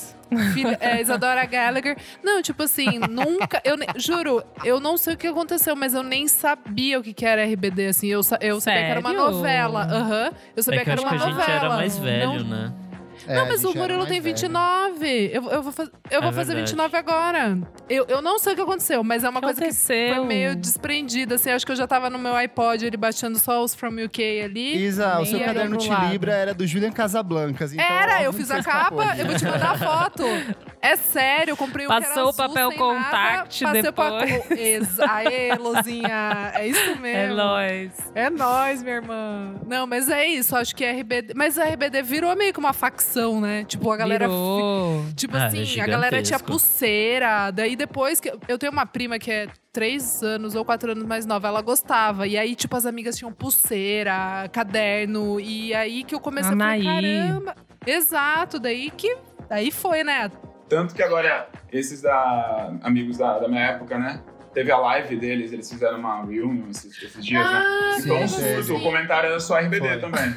Filha, 0.52 0.76
é, 0.80 1.00
Isadora 1.00 1.44
Gallagher. 1.46 1.96
Não, 2.22 2.42
tipo 2.42 2.62
assim, 2.62 2.98
nunca. 2.98 3.60
Eu 3.64 3.76
juro, 3.96 4.42
eu 4.64 4.78
não 4.80 4.96
sei 4.96 5.14
o 5.14 5.16
que 5.16 5.26
aconteceu, 5.26 5.74
mas 5.74 5.94
eu 5.94 6.02
nem 6.02 6.28
sabia 6.28 6.98
o 6.98 7.02
que, 7.02 7.12
que 7.14 7.24
era 7.24 7.44
RBD, 7.44 7.86
assim. 7.88 8.08
Eu, 8.08 8.20
eu 8.40 8.60
sabia 8.60 8.80
que 8.84 8.90
era 8.90 9.00
uma 9.00 9.12
novela. 9.12 9.82
Aham. 9.84 10.30
Eu 10.56 10.62
sabia 10.62 10.80
É 10.80 10.84
que 10.84 10.90
que 10.90 10.90
era 10.90 11.00
uma 11.00 11.10
a 11.10 11.16
gente 11.18 11.30
novela. 11.34 11.52
era 11.52 11.68
mais 11.70 11.98
velho, 11.98 12.44
Não- 12.44 12.44
né? 12.44 12.72
É, 13.28 13.34
não, 13.34 13.42
a 13.42 13.46
mas 13.46 13.64
o 13.64 13.74
Murilo 13.74 14.06
tem 14.06 14.20
velho. 14.20 14.34
29. 14.34 15.30
Eu, 15.32 15.50
eu 15.50 15.62
vou, 15.62 15.72
faz- 15.72 15.90
eu 16.10 16.20
vou 16.20 16.30
É 16.30 16.32
fazer 16.32 16.54
verdade. 16.54 16.72
29 16.72 16.96
agora. 16.96 17.58
Eu, 17.88 18.06
eu 18.08 18.22
não 18.22 18.38
sei 18.38 18.52
o 18.52 18.56
que 18.56 18.62
aconteceu, 18.62 19.02
mas 19.04 19.24
é 19.24 19.28
uma 19.28 19.40
coisa 19.40 19.60
que 19.60 19.72
foi 19.72 20.24
meio 20.26 20.56
desprendida. 20.56 21.34
Assim, 21.36 21.50
acho 21.50 21.64
que 21.66 21.72
eu 21.72 21.76
já 21.76 21.86
tava 21.86 22.08
no 22.10 22.18
meu 22.18 22.34
iPod, 22.34 22.84
ele 22.86 22.96
baixando 22.96 23.38
só 23.38 23.62
os 23.62 23.74
From 23.74 23.94
UK 24.04 24.42
ali. 24.42 24.76
Isa, 24.84 25.18
o 25.20 25.26
seu 25.26 25.38
caderno 25.40 25.76
Te 25.76 25.88
lado. 25.88 26.10
Libra 26.12 26.32
era 26.32 26.54
do 26.54 26.66
Julian 26.66 26.90
Casablancas. 26.92 27.72
Então 27.72 27.84
Era, 27.84 28.22
eu 28.22 28.32
fiz 28.32 28.50
a 28.50 28.62
capa, 28.62 29.14
de- 29.14 29.20
eu 29.20 29.26
vou 29.26 29.36
te 29.36 29.44
mandar 29.44 29.72
a 29.72 29.78
foto. 29.78 30.24
É 30.80 30.94
sério, 30.96 31.52
eu 31.52 31.56
comprei 31.56 31.86
era 31.86 32.00
Passou 32.00 32.26
o 32.26 32.28
azul, 32.28 32.34
papel 32.48 32.70
nada, 32.70 32.78
contact 32.78 33.64
passei 33.64 33.80
o 33.80 33.82
depois. 33.82 34.08
papel- 34.30 34.44
Ex- 34.58 35.00
Aê, 35.00 35.54
Lozinha, 35.56 36.52
é 36.54 36.66
isso 36.68 36.78
É 36.90 36.94
mesmo. 36.96 37.34
nóis. 37.36 37.90
É 38.14 38.30
nóis, 38.30 38.82
minha 38.82 38.94
irmã. 38.96 39.54
Não, 39.66 39.86
mas 39.86 40.08
é 40.08 40.24
isso, 40.26 40.54
acho 40.56 40.74
que 40.76 40.84
RBD. 40.84 41.34
Mas 41.34 41.58
a 41.58 41.64
RBD 41.64 42.02
virou 42.02 42.34
meio 42.36 42.52
que 42.52 42.60
uma 42.60 42.72
facção, 42.72 43.17
né? 43.40 43.64
Tipo, 43.64 43.90
a 43.90 43.96
galera. 43.96 44.26
Virou. 44.28 45.04
Tipo 45.16 45.36
Ah, 45.36 45.46
assim, 45.46 45.78
é 45.78 45.82
a 45.82 45.86
galera 45.86 46.22
tinha 46.22 46.38
pulseira. 46.38 47.50
Daí 47.50 47.76
depois 47.76 48.20
que. 48.20 48.32
Eu 48.48 48.58
tenho 48.58 48.72
uma 48.72 48.86
prima 48.86 49.18
que 49.18 49.30
é 49.30 49.48
três 49.72 50.22
anos 50.22 50.54
ou 50.54 50.64
quatro 50.64 50.92
anos 50.92 51.04
mais 51.04 51.24
nova, 51.26 51.48
ela 51.48 51.60
gostava. 51.62 52.26
E 52.26 52.36
aí, 52.36 52.54
tipo, 52.54 52.76
as 52.76 52.86
amigas 52.86 53.16
tinham 53.16 53.32
pulseira, 53.32 54.48
caderno. 54.52 55.38
E 55.40 55.74
aí 55.74 56.04
que 56.04 56.14
eu 56.14 56.20
comecei 56.20 56.52
a 56.52 56.56
falar, 56.56 56.72
Anaí. 56.74 56.84
caramba. 56.84 57.54
Exato, 57.86 58.58
daí 58.58 58.90
que. 58.90 59.16
Daí 59.48 59.70
foi, 59.70 60.04
né? 60.04 60.30
Tanto 60.68 60.94
que 60.94 61.02
agora, 61.02 61.48
esses 61.72 62.02
da, 62.02 62.74
amigos 62.82 63.16
da, 63.16 63.38
da 63.38 63.48
minha 63.48 63.62
época, 63.62 63.98
né? 63.98 64.20
Teve 64.52 64.70
a 64.72 64.76
live 64.78 65.16
deles, 65.16 65.52
eles 65.52 65.70
fizeram 65.70 65.98
uma 65.98 66.24
reunion 66.24 66.68
esses, 66.70 67.02
esses 67.02 67.24
dias, 67.24 67.42
né? 67.44 67.62
Ah, 67.64 67.96
E 67.98 68.02
foi 68.02 68.16
um 68.24 68.28
sim, 68.28 68.62
sim. 68.62 68.72
O 68.74 68.82
comentário 68.82 69.28
era 69.30 69.40
só 69.40 69.56
RBD 69.58 69.78
Foi. 69.88 70.00
também. 70.00 70.34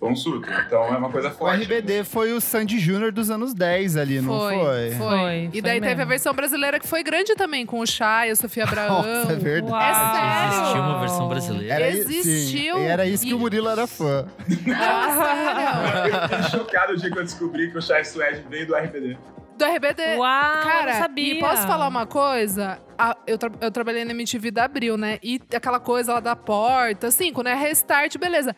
Foi 0.00 0.08
um 0.10 0.16
surto. 0.16 0.48
Então 0.66 0.82
é 0.86 0.96
uma 0.96 1.10
coisa 1.10 1.28
O 1.28 1.30
forte. 1.32 1.62
RBD 1.62 2.04
foi 2.04 2.32
o 2.32 2.40
Sandy 2.40 2.78
Júnior 2.78 3.12
dos 3.12 3.30
anos 3.30 3.52
10 3.52 3.98
ali, 3.98 4.18
não 4.22 4.38
foi? 4.40 4.54
Foi, 4.58 4.90
Foi, 4.96 5.34
E 5.44 5.50
foi 5.52 5.60
daí 5.60 5.78
teve 5.78 6.00
a 6.00 6.04
versão 6.06 6.32
brasileira 6.32 6.80
que 6.80 6.88
foi 6.88 7.02
grande 7.02 7.34
também, 7.34 7.66
com 7.66 7.80
o 7.80 7.86
Chay, 7.86 8.30
a 8.30 8.34
Sofia 8.36 8.64
Abraão. 8.64 9.02
Nossa, 9.04 9.32
é 9.32 9.36
verdade. 9.36 9.70
Uau. 9.70 9.82
É 9.82 9.94
sério? 9.94 10.52
Existiu 10.62 10.80
uma 10.82 10.98
versão 11.00 11.28
brasileira. 11.28 11.74
Era, 11.74 11.88
Existiu. 11.90 12.74
Sim, 12.76 12.82
e 12.82 12.86
era 12.86 13.06
isso 13.06 13.24
que 13.24 13.30
E- 13.30 13.34
o 13.34 13.38
Murilo 13.38 13.68
era 13.68 13.86
fã. 13.86 14.26
Ah, 14.74 16.02
sério? 16.02 16.14
Eu 16.16 16.28
fiquei 16.28 16.42
chocado 16.58 16.92
o 16.94 16.96
dia 16.96 17.10
que 17.10 17.18
eu 17.18 17.22
descobri 17.24 17.70
que 17.70 17.76
o 17.76 17.82
Chai 17.82 18.02
Suede 18.02 18.42
veio 18.48 18.66
do 18.66 18.74
RBD. 18.74 19.18
Do 19.58 19.64
RBD. 19.66 20.16
Uau, 20.16 20.62
Cara, 20.62 20.92
não 20.94 20.98
sabia. 21.00 21.34
e 21.34 21.38
posso 21.38 21.66
falar 21.66 21.86
uma 21.86 22.06
coisa? 22.06 22.78
A- 22.98 23.14
eu, 23.26 23.36
tra- 23.36 23.50
eu 23.60 23.70
trabalhei 23.70 24.06
na 24.06 24.12
MTV 24.12 24.50
da 24.50 24.64
Abril, 24.64 24.96
né? 24.96 25.18
E 25.22 25.38
aquela 25.54 25.78
coisa 25.78 26.14
lá 26.14 26.20
da 26.20 26.34
porta, 26.34 27.08
assim, 27.08 27.30
quando 27.30 27.48
é 27.48 27.54
restart, 27.54 28.16
beleza. 28.16 28.56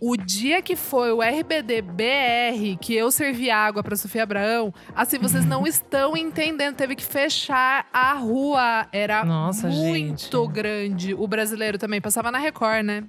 O 0.00 0.16
dia 0.16 0.62
que 0.62 0.76
foi 0.76 1.12
o 1.12 1.20
RBD 1.20 1.82
BR, 1.82 2.78
que 2.80 2.94
eu 2.94 3.10
servi 3.10 3.50
água 3.50 3.82
pra 3.82 3.94
Sofia 3.96 4.22
Abraão, 4.22 4.72
assim, 4.96 5.18
vocês 5.18 5.44
não 5.44 5.64
estão 5.68 6.16
entendendo. 6.16 6.74
Teve 6.76 6.96
que 6.96 7.04
fechar 7.04 7.86
a 7.92 8.14
rua. 8.14 8.86
Era 8.92 9.24
Nossa, 9.24 9.68
muito 9.68 10.20
gente. 10.46 10.52
grande. 10.52 11.14
O 11.14 11.26
brasileiro 11.28 11.76
também 11.76 12.00
passava 12.00 12.30
na 12.30 12.38
Record, 12.38 12.84
né? 12.84 13.04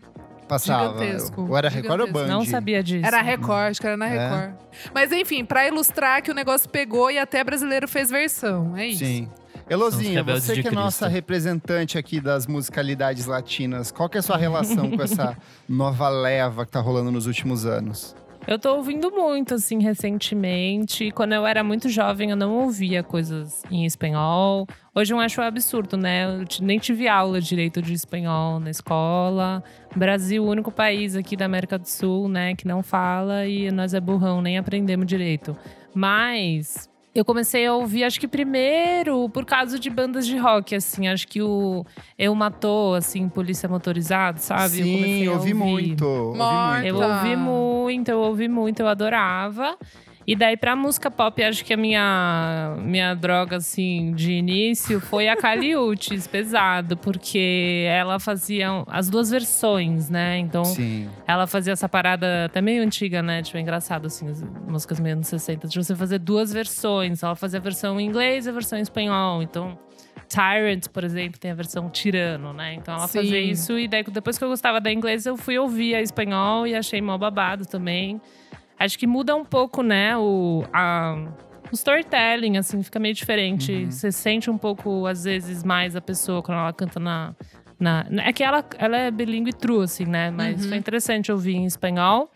Passava. 0.50 1.00
Gigantesco, 1.00 1.48
Ou 1.50 1.58
era 1.58 1.70
Record 1.70 2.02
ou 2.02 2.08
Band? 2.08 2.20
gigantesco. 2.24 2.38
Não 2.40 2.46
sabia 2.46 2.84
disso. 2.84 3.06
Era 3.06 3.22
Record, 3.22 3.72
acho 3.72 3.80
que 3.80 3.88
era 3.88 3.96
na 3.96 4.08
É? 4.08 4.28
Record. 4.30 4.56
Mas 4.94 5.12
enfim, 5.14 5.46
pra 5.46 5.66
ilustrar 5.66 6.22
que 6.22 6.30
o 6.30 6.34
negócio 6.34 6.68
pegou 6.70 7.10
e 7.10 7.18
até 7.18 7.42
brasileiro 7.42 7.88
fez 7.88 8.10
versão. 8.10 8.76
É 8.76 8.88
isso. 8.88 9.06
Sim. 9.06 9.30
Elozinha, 9.72 10.22
você 10.22 10.62
que 10.62 10.68
é 10.68 10.72
nossa 10.72 11.08
representante 11.08 11.98
aqui 11.98 12.20
das 12.20 12.46
musicalidades 12.46 13.26
latinas, 13.26 13.90
qual 13.90 14.10
que 14.10 14.18
é 14.18 14.20
a 14.20 14.22
sua 14.22 14.36
relação 14.36 14.92
com 14.92 15.02
essa 15.02 15.38
nova 15.68 16.10
leva 16.10 16.66
que 16.66 16.74
tá 16.74 16.82
rolando 16.82 17.10
nos 17.10 17.26
últimos 17.26 17.66
anos? 17.66 18.14
Eu 18.46 18.60
tô 18.60 18.76
ouvindo 18.76 19.10
muito, 19.12 19.54
assim, 19.54 19.82
recentemente. 19.82 21.10
Quando 21.12 21.34
eu 21.34 21.48
era 21.48 21.64
muito 21.64 21.88
jovem, 21.88 22.32
eu 22.32 22.36
não 22.36 22.64
ouvia 22.64 23.02
coisas 23.02 23.64
em 23.72 23.86
espanhol. 23.86 24.68
Hoje 24.94 25.14
eu 25.14 25.20
acho 25.20 25.40
um 25.40 25.44
absurdo, 25.46 25.96
né? 25.96 26.26
Eu 26.26 26.46
nem 26.60 26.78
tive 26.78 27.08
aula 27.08 27.40
direito 27.40 27.82
de 27.82 27.94
espanhol 27.94 28.60
na 28.60 28.72
escola. 28.72 29.64
Brasil, 29.96 30.44
o 30.44 30.50
único 30.50 30.70
país 30.70 31.16
aqui 31.16 31.38
da 31.38 31.46
América 31.46 31.80
do 31.80 31.88
Sul, 31.88 32.28
né, 32.28 32.56
que 32.56 32.68
não 32.68 32.84
fala 32.84 33.46
e 33.46 33.72
nós 33.72 33.94
é 33.94 34.02
burrão, 34.02 34.42
nem 34.42 34.58
aprendemos 34.58 35.06
direito. 35.06 35.56
Mas 35.94 36.91
eu 37.14 37.26
comecei 37.26 37.66
a 37.66 37.74
ouvir, 37.74 38.04
acho 38.06 38.20
que 38.20 38.28
primeiro 38.28 39.28
por 39.30 39.46
causa 39.46 39.78
de 39.78 39.90
bandas 39.90 40.26
de 40.26 40.38
rock, 40.38 40.74
assim. 40.76 41.08
Acho 41.08 41.28
que 41.28 41.42
o 41.42 41.86
Eu 42.18 42.34
Matou, 42.34 42.96
assim, 42.96 43.28
Polícia 43.28 43.68
Motorizada, 43.68 44.38
sabe? 44.40 44.80
eu 44.80 44.86
comecei 44.86 45.20
Sim, 45.20 45.28
a 45.28 45.32
ouvi 45.34 45.52
ouvir. 45.52 45.54
muito. 45.54 46.06
Ouvi 46.06 46.38
Morta. 46.38 46.74
muito. 46.82 46.88
Eu 46.88 47.10
ouvi 47.10 47.36
muito, 47.36 48.10
eu 48.12 48.20
ouvi 48.20 48.48
muito, 48.48 48.80
eu 48.82 48.88
adorava. 48.88 49.78
E 50.26 50.36
daí, 50.36 50.56
pra 50.56 50.76
música 50.76 51.10
pop, 51.10 51.44
acho 51.44 51.66
que 51.66 51.74
a 51.74 51.78
minha, 51.78 52.76
minha 52.80 53.14
droga, 53.16 53.58
assim, 53.58 54.14
de 54.14 54.34
início 54.34 55.00
foi 55.00 55.28
a 55.28 55.36
Caliutes, 55.36 56.28
pesado, 56.28 56.96
porque 56.96 57.86
ela 57.90 58.20
fazia 58.20 58.68
as 58.88 59.10
duas 59.10 59.32
versões, 59.32 60.10
né? 60.10 60.38
Então, 60.38 60.64
Sim. 60.64 61.10
ela 61.28 61.48
fazia 61.48 61.74
essa 61.74 61.90
parada 61.90 62.46
até 62.46 62.62
meio 62.62 62.84
antiga, 62.84 63.24
né? 63.24 63.42
Tipo, 63.42 63.58
é 63.58 63.62
engraçado, 63.62 64.06
assim, 64.06 64.30
as 64.30 64.44
músicas 64.44 65.00
meio 65.00 65.16
anos 65.16 65.28
60, 65.28 65.68
de 65.68 65.84
você 65.84 65.96
fazer 65.96 66.20
duas 66.20 66.54
versões. 66.54 67.24
Ela 67.24 67.36
fazia 67.36 67.60
a 67.60 67.62
versão 67.62 68.00
em 68.00 68.06
inglês 68.06 68.46
e 68.46 68.50
a 68.50 68.54
versão 68.54 68.78
em 68.78 68.82
espanhol. 68.84 69.42
Então, 69.42 69.78
Tyrant, 70.30 70.88
por 70.94 71.04
exemplo, 71.04 71.40
tem 71.40 71.52
a 71.52 71.56
versão 71.56 71.90
tirano, 71.90 72.54
né? 72.54 72.76
Então 72.76 72.94
ela 72.94 73.08
Sim. 73.08 73.20
fazia 73.20 73.42
isso 73.42 73.78
e 73.78 73.88
daí 73.88 74.04
depois 74.04 74.38
que 74.38 74.44
eu 74.44 74.50
gostava 74.50 74.80
da 74.80 74.92
inglês, 74.92 75.26
eu 75.26 75.36
fui 75.36 75.58
ouvir 75.58 75.96
a 75.96 76.02
espanhol 76.02 76.66
e 76.66 76.74
achei 76.74 77.02
mó 77.02 77.18
babado 77.18 77.66
também. 77.66 78.22
Acho 78.84 78.98
que 78.98 79.06
muda 79.08 79.36
um 79.36 79.46
pouco, 79.46 79.84
né, 79.84 80.18
o, 80.18 80.64
a, 80.74 81.16
o 81.72 81.76
storytelling, 81.76 82.58
assim, 82.58 82.82
fica 82.82 83.00
meio 83.00 83.14
diferente. 83.14 83.72
Uhum. 83.72 83.92
Você 83.92 84.12
sente 84.12 84.50
um 84.50 84.58
pouco, 84.58 85.06
às 85.06 85.24
vezes, 85.24 85.64
mais 85.64 85.96
a 85.96 86.02
pessoa 86.02 86.42
quando 86.42 86.58
ela 86.60 86.74
canta 86.74 87.00
na. 87.00 87.34
na 87.80 88.06
é 88.26 88.34
que 88.34 88.44
ela, 88.44 88.66
ela 88.78 88.98
é 88.98 89.12
bilíngue 89.12 89.54
true, 89.54 89.84
assim, 89.84 90.06
né? 90.06 90.32
Mas 90.32 90.64
Uhum. 90.64 90.70
foi 90.70 90.78
interessante 90.78 91.32
ouvir 91.32 91.56
em 91.56 91.66
espanhol. 91.66 92.32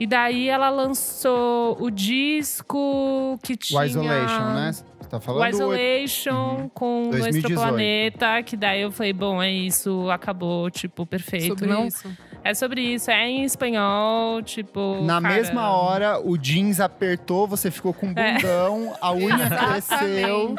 E 0.00 0.06
daí 0.06 0.48
ela 0.48 0.70
lançou 0.70 1.76
o 1.80 1.90
disco 1.90 3.36
que 3.42 3.56
tinha. 3.56 3.80
O 3.80 3.84
Isolation, 3.84 4.54
né? 4.54 4.72
Você 4.72 4.84
tá 5.08 5.20
falando 5.20 5.42
O 5.42 5.46
Isolation 5.48 6.70
com 6.72 7.08
o 7.08 7.10
2018. 7.10 7.52
Exoplaneta, 7.52 8.42
que 8.44 8.56
daí 8.56 8.82
eu 8.82 8.92
falei, 8.92 9.12
bom, 9.12 9.42
é 9.42 9.50
isso, 9.50 10.08
acabou, 10.10 10.70
tipo, 10.70 11.04
perfeito. 11.04 11.48
Sobre 11.48 11.66
Não, 11.66 11.86
isso. 11.86 12.08
É 12.50 12.54
sobre 12.54 12.80
isso, 12.80 13.10
é 13.10 13.28
em 13.28 13.44
espanhol, 13.44 14.42
tipo. 14.42 15.02
Na 15.02 15.20
cara, 15.20 15.34
mesma 15.34 15.70
hora, 15.70 16.18
o 16.18 16.36
jeans 16.38 16.80
apertou, 16.80 17.46
você 17.46 17.70
ficou 17.70 17.92
com 17.92 18.06
um 18.08 18.12
É. 18.16 18.34
bundão, 18.34 18.94
a 19.00 19.12
unha 19.12 19.36
cresceu. 19.50 20.54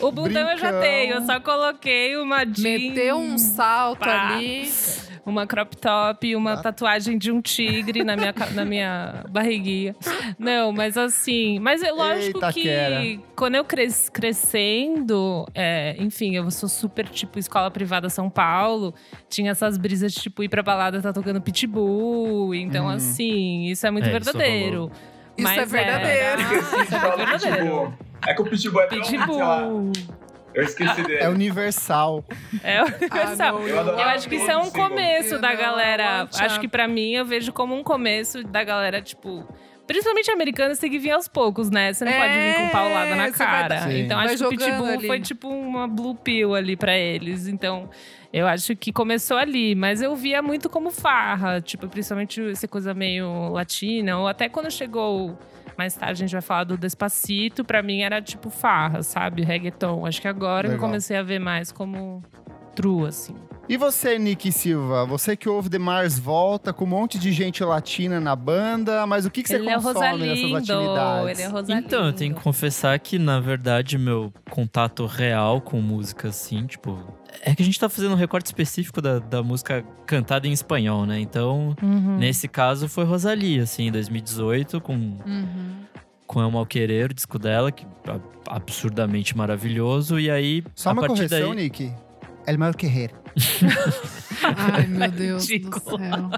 O 0.00 0.10
bundão 0.10 0.48
eu 0.50 0.56
já 0.58 0.68
brincão. 0.72 0.80
tenho, 0.80 1.14
eu 1.16 1.26
só 1.26 1.40
coloquei 1.40 2.16
uma 2.16 2.44
jeans. 2.44 2.62
Meteu 2.94 3.16
um 3.16 3.36
salto 3.38 4.00
pá. 4.00 4.34
ali. 4.34 4.70
Uma 5.26 5.46
crop 5.46 5.76
top 5.76 6.26
e 6.26 6.36
uma 6.36 6.52
Ah. 6.54 6.56
tatuagem 6.62 7.16
de 7.18 7.32
um 7.32 7.40
tigre 7.40 8.04
na 8.04 8.14
minha, 8.16 8.34
na 8.52 8.64
minha 8.64 9.24
barriguinha. 9.30 9.94
Não, 10.38 10.72
mas 10.72 10.96
assim. 10.98 11.58
Mas 11.58 11.82
é 11.82 11.90
lógico 11.90 12.38
Eita, 12.38 12.52
que 12.52 13.20
quando 13.34 13.54
eu 13.54 13.64
cres, 13.64 14.08
crescendo, 14.10 15.46
é, 15.54 15.96
enfim, 15.98 16.34
eu 16.36 16.50
sou 16.50 16.68
super 16.68 17.08
tipo 17.08 17.38
escola 17.38 17.70
privada 17.70 18.08
São 18.10 18.28
Paulo. 18.30 18.94
Tinha 19.28 19.50
essas 19.52 19.76
brisas 19.78 20.12
de 20.12 20.20
tipo 20.20 20.42
ir 20.42 20.48
pra 20.48 20.62
balada, 20.62 21.00
tá 21.00 21.12
tocando 21.12 21.40
pitbull. 21.40 22.54
Então, 22.54 22.84
Uhum. 22.86 22.90
assim, 22.92 23.64
isso 23.66 23.86
é 23.86 23.90
muito 23.90 24.06
É, 24.08 24.16
isso 24.16 24.24
verdadeiro. 24.32 24.90
Isso 25.36 25.48
é 25.48 25.56
Mas 25.56 25.70
verdadeiro. 25.70 26.16
era- 26.20 26.42
Isso 26.42 26.74
é 26.94 27.16
verdadeiro. 27.16 27.56
Pitbull. 27.58 27.92
É 28.26 28.34
que 28.34 28.40
o 28.40 28.44
Pitbull 28.44 28.80
é 28.82 28.86
tão, 28.86 29.04
sei 29.04 29.18
lá, 29.18 29.26
Pitbull. 29.26 29.92
Eu 30.54 30.62
esqueci 30.62 31.02
dele. 31.02 31.22
É 31.22 31.28
universal. 31.28 32.24
É 32.62 32.78
Ah, 32.78 32.84
universal. 32.84 33.58
não, 33.60 33.68
Eu 33.68 33.76
Eu 33.76 34.00
acho 34.04 34.28
que 34.28 34.36
isso 34.36 34.50
é 34.50 34.56
um 34.56 34.70
começo 34.70 35.38
da 35.38 35.54
galera. 35.54 36.28
Acho 36.38 36.60
que 36.60 36.68
pra 36.68 36.86
mim, 36.88 37.12
eu 37.12 37.24
vejo 37.24 37.52
como 37.52 37.74
um 37.74 37.82
começo 37.82 38.42
da 38.44 38.62
galera, 38.64 39.02
tipo. 39.02 39.46
Principalmente 39.86 40.30
americanos, 40.30 40.78
tem 40.78 40.90
que 40.90 40.98
vir 40.98 41.10
aos 41.10 41.28
poucos, 41.28 41.68
né? 41.70 41.92
Você 41.92 42.06
não 42.06 42.12
É, 42.12 42.18
pode 42.18 42.32
vir 42.32 42.54
com 42.56 42.68
paulada 42.70 43.10
na 43.10 43.22
vai 43.24 43.32
cara. 43.32 43.92
Então 43.92 44.16
Vai 44.16 44.26
acho 44.28 44.38
que 44.38 44.44
o 44.44 44.48
Pitbull 44.48 44.86
ali. 44.88 45.06
foi 45.06 45.20
tipo 45.20 45.46
uma 45.46 45.86
blue 45.86 46.14
pill 46.14 46.54
ali 46.54 46.74
pra 46.74 46.96
eles. 46.96 47.46
Então 47.46 47.90
eu 48.32 48.46
acho 48.46 48.74
que 48.76 48.90
começou 48.90 49.36
ali. 49.36 49.74
Mas 49.74 50.00
eu 50.00 50.16
via 50.16 50.40
muito 50.40 50.70
como 50.70 50.90
farra. 50.90 51.60
Tipo, 51.60 51.86
principalmente 51.86 52.40
essa 52.50 52.66
coisa 52.66 52.94
meio 52.94 53.50
latina. 53.50 54.18
Ou 54.18 54.26
até 54.26 54.48
quando 54.48 54.70
chegou. 54.70 55.38
Mais 55.76 55.94
tarde 55.94 56.12
a 56.12 56.26
gente 56.26 56.32
vai 56.32 56.42
falar 56.42 56.64
do 56.64 56.76
Despacito. 56.76 57.64
Pra 57.64 57.82
mim 57.82 58.00
era 58.00 58.20
tipo 58.22 58.50
farra, 58.50 59.02
sabe? 59.02 59.42
Reggaeton. 59.42 60.06
Acho 60.06 60.20
que 60.20 60.28
agora 60.28 60.62
que 60.62 60.74
eu 60.74 60.76
Legal. 60.76 60.88
comecei 60.88 61.16
a 61.16 61.22
ver 61.22 61.38
mais 61.38 61.72
como 61.72 62.22
true, 62.74 63.06
assim. 63.06 63.34
E 63.66 63.78
você, 63.78 64.18
Nick 64.18 64.52
Silva? 64.52 65.06
Você 65.06 65.34
que 65.36 65.48
ouve 65.48 65.70
The 65.70 65.78
Mars 65.78 66.18
Volta 66.18 66.70
com 66.70 66.84
um 66.84 66.88
monte 66.88 67.18
de 67.18 67.32
gente 67.32 67.64
latina 67.64 68.20
na 68.20 68.36
banda, 68.36 69.06
mas 69.06 69.24
o 69.24 69.30
que, 69.30 69.42
que 69.42 69.48
você 69.48 69.54
ele 69.54 69.70
é 69.70 69.74
consome 69.76 70.18
nessas 70.26 70.42
Rosalindo, 70.42 70.56
atividades? 70.58 71.38
ele 71.38 71.42
é 71.42 71.50
Rosalindo. 71.50 71.86
Então, 71.86 72.06
eu 72.06 72.12
tenho 72.12 72.34
que 72.34 72.42
confessar 72.42 72.98
que, 72.98 73.18
na 73.18 73.40
verdade, 73.40 73.96
meu 73.96 74.30
contato 74.50 75.06
real 75.06 75.62
com 75.62 75.80
música, 75.80 76.28
assim, 76.28 76.66
tipo, 76.66 76.98
É 77.42 77.54
que 77.54 77.62
a 77.62 77.64
gente 77.64 77.78
tá 77.78 77.88
fazendo 77.88 78.12
um 78.12 78.16
recorte 78.16 78.46
específico 78.46 79.00
da, 79.02 79.18
da 79.18 79.42
música 79.42 79.84
cantada 80.06 80.46
em 80.46 80.52
espanhol, 80.52 81.04
né? 81.06 81.18
Então, 81.20 81.74
Uhum. 81.82 82.16
nesse 82.18 82.48
caso, 82.48 82.88
foi 82.88 83.04
Rosalie, 83.04 83.60
assim, 83.60 83.88
em 83.88 83.92
2018, 83.92 84.80
com, 84.80 84.92
Uhum. 84.94 85.76
com 86.26 86.40
El 86.40 86.50
o 87.10 87.14
disco 87.14 87.38
dela, 87.38 87.70
que 87.72 87.84
é 87.84 88.20
absurdamente 88.48 89.36
maravilhoso. 89.36 90.18
E 90.18 90.30
aí, 90.30 90.62
Só 90.74 90.90
a 90.90 90.92
uma 90.92 91.02
partir 91.02 91.28
correção, 91.28 91.54
daí... 91.54 91.64
Nick. 91.64 91.92
El 92.46 92.58
mal 92.58 92.74
querer. 92.74 93.10
Ai, 94.42 94.86
meu 94.86 95.10
Deus 95.10 95.46
do 95.46 95.80
céu. 95.80 96.30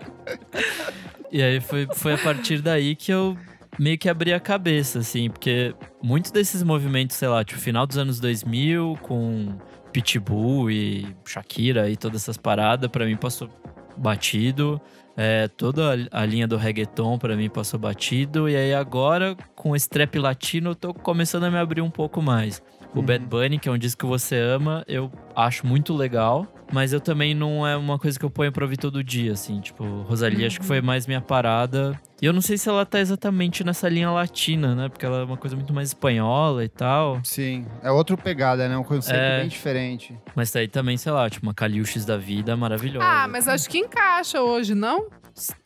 E 1.33 1.43
aí 1.43 1.61
foi, 1.61 1.87
foi 1.93 2.15
a 2.15 2.19
partir 2.19 2.62
daí 2.62 2.95
que 2.95 3.12
eu 3.12 3.37
meio 3.79 3.99
que 3.99 4.09
abri 4.09 4.33
a 4.33 4.38
cabeça, 4.41 5.00
assim, 5.00 5.29
porque 5.29 5.75
muitos 6.03 6.31
desses 6.31 6.62
movimentos, 6.62 7.17
sei 7.17 7.29
lá, 7.29 7.45
tipo, 7.45 7.61
final 7.61 7.87
dos 7.87 7.99
anos 7.99 8.21
2000, 8.21 8.97
com 9.03 9.57
Pitbull 9.97 10.71
e 10.71 11.07
Shakira 11.25 11.88
e 11.88 11.97
todas 11.97 12.21
essas 12.21 12.37
paradas, 12.37 12.91
pra 12.91 13.07
mim 13.07 13.17
passou 13.17 13.49
batido. 13.97 14.79
É, 15.17 15.49
toda 15.49 16.07
a, 16.12 16.26
linha 16.26 16.47
do 16.47 16.59
reggaeton 16.59 17.17
pra 17.17 17.35
mim 17.35 17.49
passou 17.49 17.81
batido. 17.81 18.47
E 18.47 18.55
aí 18.55 18.75
agora, 18.75 19.35
com 19.55 19.75
esse 19.75 19.88
trap 19.88 20.19
latino, 20.19 20.73
eu 20.73 20.75
tô 20.75 20.93
começando 20.93 21.45
a 21.45 21.50
me 21.50 21.57
abrir 21.57 21.81
um 21.81 21.88
pouco 21.88 22.21
mais. 22.21 22.62
O 22.95 22.99
Uhum. 22.99 23.07
Bad 23.07 23.25
Bunny, 23.25 23.59
que 23.59 23.71
é 23.71 23.73
um 23.73 23.79
disco 23.79 24.00
que 24.00 24.07
você 24.07 24.38
ama, 24.38 24.85
eu 24.87 25.11
acho 25.35 25.67
muito 25.67 25.95
legal. 25.95 26.47
Mas 26.71 26.93
eu 26.93 27.00
também 27.00 27.33
não 27.35 27.67
é 27.67 27.75
uma 27.75 27.99
coisa 27.99 28.19
que 28.19 28.25
eu 28.25 28.31
ponho 28.31 28.53
pra 28.53 28.65
ouvir 28.65 28.76
todo 28.76 29.03
dia, 29.03 29.33
assim. 29.33 29.61
Tipo, 29.61 30.03
Rosalie 30.03 30.45
acho 30.45 30.61
que 30.61 30.67
foi 30.67 30.83
mais 30.83 31.07
minha 31.07 31.21
parada. 31.23 31.99
E 32.20 32.25
eu 32.25 32.32
não 32.32 32.40
sei 32.40 32.56
se 32.56 32.66
ela 32.68 32.87
tá 32.87 32.99
exatamente 32.99 33.62
nessa 33.62 33.88
linha 33.90 34.11
latina, 34.11 34.75
né? 34.75 34.88
Porque 34.88 35.04
ela 35.04 35.18
é 35.20 35.25
uma 35.25 35.37
coisa 35.37 35.54
muito 35.54 35.75
mais 35.75 35.88
espanhola 35.88 36.64
e 36.64 36.68
tal. 36.68 37.20
Sim, 37.23 37.66
é 37.82 37.90
outra 37.90 38.16
pegada, 38.16 38.66
né? 38.68 38.76
Um 38.78 38.82
conceito 38.85 39.18
É. 39.20 39.40
bem 39.40 39.49
diferente. 39.49 40.16
Mas 40.35 40.50
daí 40.50 40.66
também, 40.66 40.96
sei 40.96 41.12
lá, 41.12 41.28
tipo, 41.28 41.44
uma 41.44 41.52
Caliuches 41.52 42.06
da 42.06 42.16
vida 42.16 42.56
maravilhosa. 42.56 43.06
Ah, 43.06 43.28
mas 43.28 43.46
acho 43.46 43.68
que 43.68 43.76
encaixa 43.78 44.40
hoje, 44.40 44.75
não? 44.75 45.08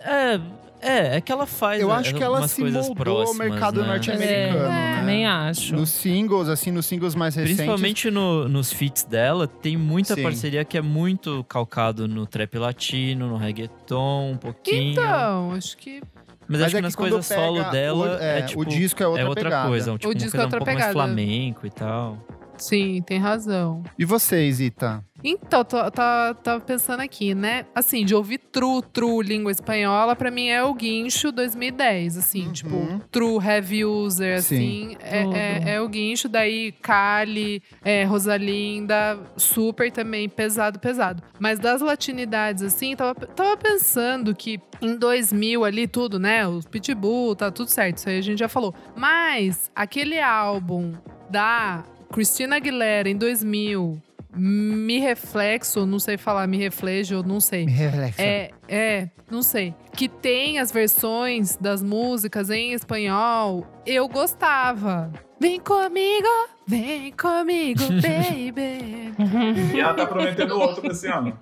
É, 0.00 0.40
é, 0.80 1.16
é 1.16 1.20
que 1.20 1.30
ela 1.30 1.46
faz 1.46 1.80
Eu 1.80 1.92
é, 1.92 1.94
acho 1.94 2.12
que 2.16 2.22
ela 2.22 2.48
se 2.48 2.60
moldou 2.60 2.82
ao 2.88 2.94
próximas, 2.96 3.48
mercado 3.50 3.80
né? 3.82 3.86
norte-americano, 3.86 4.58
É, 4.64 4.68
né? 4.68 4.96
Também 4.98 5.26
acho. 5.26 5.76
Nos 5.76 5.90
singles, 5.90 6.48
assim, 6.48 6.72
nos 6.72 6.86
singles 6.86 7.14
mais 7.14 7.36
recentes. 7.36 7.56
Principalmente 7.58 8.10
no- 8.10 8.48
nos 8.48 8.72
feats 8.72 9.04
dela, 9.04 9.46
tem 9.46 9.76
muita 9.76 10.16
Sim. 10.16 10.22
parceria 10.24 10.64
que 10.64 10.76
é 10.76 10.82
muito 10.82 11.44
calcado 11.44 12.08
no 12.08 12.26
trap 12.26 12.58
latino, 12.58 13.28
no 13.28 13.36
reggaeton, 13.36 14.32
um 14.32 14.36
pouquinho. 14.36 14.92
Então, 14.92 15.52
acho 15.52 15.76
que. 15.76 16.02
Mas, 16.50 16.58
Mas 16.58 16.66
acho 16.66 16.76
é 16.76 16.78
que 16.80 16.82
nas 16.82 16.96
coisas 16.96 17.26
solo 17.26 17.62
dela 17.70 18.16
o- 18.16 18.18
é, 18.20 18.38
é, 18.40 18.42
tipo, 18.42 18.60
o 18.60 18.64
disco 18.64 19.00
é 19.00 19.06
outra, 19.06 19.22
é 19.22 19.28
outra 19.28 19.44
pegada. 19.44 19.68
coisa, 19.68 19.92
tipo, 19.96 20.08
O 20.08 20.14
disco 20.14 20.30
coisa 20.32 20.42
é 20.42 20.44
outra 20.46 20.56
um 20.56 20.58
pouco 20.58 20.72
mais 20.72 20.86
pegada. 20.88 20.92
flamenco 20.92 21.64
e 21.64 21.70
tal. 21.70 22.18
Sim, 22.58 23.00
tem 23.02 23.18
razão. 23.20 23.84
E 23.96 24.04
vocês, 24.04 24.60
Ita? 24.60 25.04
Então, 25.22 25.64
tô, 25.64 25.90
tá, 25.90 26.34
tava 26.34 26.60
pensando 26.60 27.00
aqui, 27.00 27.34
né? 27.34 27.66
Assim, 27.74 28.04
de 28.04 28.14
ouvir 28.14 28.38
true, 28.38 28.82
true 28.92 29.26
língua 29.26 29.50
espanhola, 29.50 30.16
pra 30.16 30.30
mim 30.30 30.48
é 30.48 30.62
o 30.62 30.74
guincho 30.74 31.30
2010, 31.30 32.16
assim. 32.16 32.46
Uhum. 32.46 32.52
Tipo, 32.52 33.00
true 33.10 33.44
heavy 33.44 33.84
user, 33.84 34.42
Sim. 34.42 34.56
assim. 34.56 34.96
É, 35.00 35.22
é, 35.22 35.74
é 35.74 35.80
o 35.80 35.88
guincho. 35.88 36.28
Daí, 36.28 36.72
Kali, 36.72 37.62
é, 37.84 38.04
Rosalinda, 38.04 39.18
super 39.36 39.90
também, 39.90 40.28
pesado, 40.28 40.78
pesado. 40.78 41.22
Mas 41.38 41.58
das 41.58 41.80
latinidades, 41.80 42.62
assim, 42.62 42.96
tava, 42.96 43.14
tava 43.14 43.56
pensando 43.56 44.34
que 44.34 44.60
em 44.80 44.96
2000 44.96 45.64
ali, 45.64 45.86
tudo, 45.86 46.18
né? 46.18 46.46
Os 46.46 46.64
Pitbull, 46.64 47.36
tá 47.36 47.50
tudo 47.50 47.68
certo. 47.68 47.98
Isso 47.98 48.08
aí 48.08 48.18
a 48.18 48.22
gente 48.22 48.38
já 48.38 48.48
falou. 48.48 48.74
Mas, 48.96 49.70
aquele 49.74 50.20
álbum 50.20 50.94
da 51.28 51.84
Christina 52.12 52.56
Aguilera 52.56 53.08
em 53.08 53.16
2000... 53.16 54.00
Me 54.32 54.98
reflexo, 55.00 55.84
não 55.84 55.98
sei 55.98 56.16
falar, 56.16 56.46
me 56.46 56.56
reflejo, 56.56 57.22
não 57.22 57.40
sei. 57.40 57.66
Me 57.66 57.72
reflexa. 57.72 58.22
É, 58.22 58.50
é, 58.68 59.10
não 59.30 59.42
sei. 59.42 59.74
Que 59.92 60.08
tem 60.08 60.58
as 60.58 60.70
versões 60.70 61.56
das 61.56 61.82
músicas 61.82 62.48
em 62.50 62.72
espanhol, 62.72 63.66
eu 63.84 64.08
gostava. 64.08 65.12
Vem 65.40 65.58
comigo, 65.58 66.28
vem 66.66 67.10
comigo, 67.12 67.82
baby. 68.00 69.14
E 69.74 69.80
ela 69.80 69.94
tá 69.94 70.06
prometendo 70.06 70.58
outro 70.58 70.82
pra 70.82 70.92
esse 70.92 71.06
ano. 71.08 71.36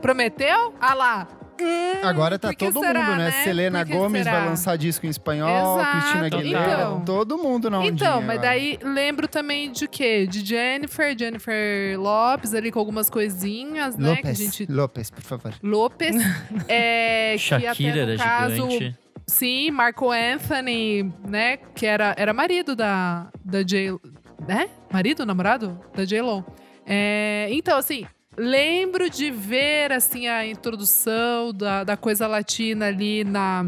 Prometeu? 0.00 0.74
Ah 0.80 0.94
lá. 0.94 1.28
Hum, 1.60 2.00
Agora 2.06 2.38
tá 2.38 2.54
que 2.54 2.70
todo 2.70 2.80
será, 2.80 3.00
mundo, 3.02 3.18
né? 3.18 3.30
né? 3.30 3.44
Selena 3.44 3.84
que 3.84 3.92
Gomes 3.92 4.22
será? 4.22 4.38
vai 4.38 4.48
lançar 4.48 4.76
disco 4.76 5.06
em 5.06 5.08
espanhol, 5.08 5.80
Exato, 5.80 5.90
Cristina 5.98 6.26
Aguilera, 6.26 6.72
então. 6.82 7.04
todo 7.04 7.38
mundo 7.38 7.68
na 7.70 7.84
Então, 7.86 8.20
mas 8.20 8.38
agora. 8.38 8.48
daí 8.48 8.78
lembro 8.82 9.26
também 9.28 9.70
de 9.72 9.88
quê? 9.88 10.26
De 10.26 10.44
Jennifer, 10.44 11.16
Jennifer 11.18 11.98
Lopes 12.00 12.54
ali 12.54 12.70
com 12.70 12.78
algumas 12.78 13.10
coisinhas, 13.10 13.96
né? 13.96 14.16
Que 14.16 14.26
a 14.26 14.30
Lopes, 14.30 14.38
gente. 14.38 14.66
Lopes, 14.70 15.10
por 15.10 15.22
favor. 15.22 15.54
Lopes. 15.62 16.16
é, 16.68 17.32
que 17.32 17.38
Shakira 17.38 17.90
até 17.90 18.04
no 18.06 18.12
era 18.12 18.16
caso, 18.24 18.70
gigante. 18.70 18.98
Sim, 19.26 19.70
Marco 19.72 20.10
Anthony, 20.10 21.12
né? 21.26 21.58
Que 21.74 21.84
era, 21.86 22.14
era 22.16 22.32
marido 22.32 22.74
da, 22.74 23.26
da 23.44 23.62
J. 23.62 23.98
Né? 24.46 24.68
Marido, 24.90 25.26
namorado? 25.26 25.78
Da 25.94 26.04
J-Lo. 26.04 26.44
É, 26.86 27.48
então, 27.50 27.76
assim, 27.76 28.06
lembro 28.38 29.10
de 29.10 29.30
ver 29.30 29.92
assim 29.92 30.26
a 30.28 30.46
introdução 30.46 31.52
da, 31.52 31.84
da 31.84 31.96
coisa 31.96 32.26
latina 32.26 32.86
ali 32.86 33.24
na. 33.24 33.64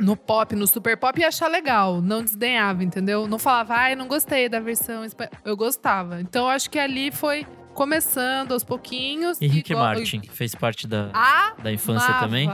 No 0.00 0.16
pop, 0.16 0.54
no 0.54 0.64
super 0.64 0.96
pop, 0.96 1.20
e 1.20 1.24
achar 1.24 1.48
legal. 1.48 2.00
Não 2.00 2.22
desdenhava, 2.22 2.84
entendeu? 2.84 3.26
Não 3.26 3.36
falava, 3.36 3.74
ai, 3.74 3.96
não 3.96 4.06
gostei 4.06 4.48
da 4.48 4.60
versão 4.60 5.04
espanhola. 5.04 5.36
Eu 5.44 5.56
gostava. 5.56 6.20
Então, 6.20 6.46
acho 6.48 6.70
que 6.70 6.78
ali 6.78 7.10
foi 7.10 7.44
começando 7.74 8.52
aos 8.52 8.62
pouquinhos. 8.62 9.38
E 9.40 9.48
Rick 9.48 9.72
go- 9.74 9.80
Martin, 9.80 10.20
que 10.20 10.30
fez 10.30 10.54
parte 10.54 10.86
da, 10.86 11.10
Ah, 11.12 11.54
da 11.60 11.72
infância 11.72 12.14
também. 12.14 12.48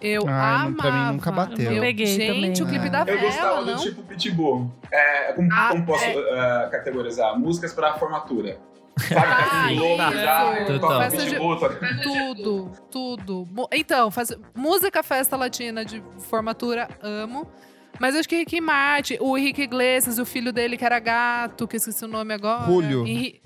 Eu 0.00 0.24
Ah, 0.26 0.62
amava. 0.62 0.76
pra 0.76 0.90
mim 0.92 1.12
nunca 1.16 1.30
bateu. 1.32 1.70
Eu, 1.70 1.82
Peguei 1.82 2.06
gente, 2.06 2.26
também. 2.34 2.50
o 2.52 2.66
clipe 2.66 2.86
É. 2.86 2.90
da 2.90 2.98
Eu 3.00 3.04
Vela, 3.06 3.20
gostava 3.20 3.64
do 3.64 3.70
não? 3.72 3.78
tipo 3.78 4.02
Pitbull. 4.02 4.72
É, 4.90 5.32
como, 5.34 5.48
Ah, 5.52 5.68
como 5.72 5.84
posso 5.84 6.04
é. 6.04 6.14
eh, 6.14 6.68
categorizar? 6.70 7.38
Músicas 7.38 7.74
pra 7.74 7.92
formatura. 7.98 8.58
Sabe? 8.98 9.26
Ah, 9.50 9.72
isso. 9.72 10.66
Total. 10.80 11.10
Festa 11.10 11.26
de- 11.26 12.02
Tudo, 12.02 12.72
tudo. 12.90 13.48
Então, 13.72 14.10
faz... 14.10 14.30
música 14.54 15.02
festa 15.02 15.36
latina 15.36 15.84
de 15.84 16.02
formatura, 16.28 16.88
amo. 17.02 17.46
Mas 17.98 18.14
eu 18.14 18.20
acho 18.20 18.28
que 18.28 18.36
Ricky 18.36 18.60
Martin, 18.60 19.16
o 19.20 19.36
Henrique 19.38 19.62
Iglesias, 19.62 20.18
o 20.18 20.26
filho 20.26 20.52
dele 20.52 20.76
que 20.76 20.84
era 20.84 20.98
gato, 20.98 21.66
que 21.66 21.76
eu 21.76 21.78
esqueci 21.78 22.04
o 22.04 22.08
nome 22.08 22.34
agora. 22.34 22.64
Julio. 22.66 23.06
Henri- 23.06 23.40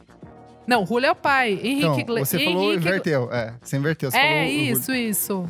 Não, 0.66 0.84
Julio 0.86 1.06
é 1.06 1.10
o 1.12 1.16
pai. 1.16 1.52
Henrique 1.52 1.78
Então, 1.78 1.98
Iglesias. 2.00 2.28
você 2.42 2.44
falou 2.44 2.74
inverteu. 2.74 3.32
É, 3.32 3.54
você 3.60 3.76
inverteu. 3.76 4.10
Você 4.10 4.16
É 4.18 4.48
isso, 4.48 4.92
isso. 4.92 5.48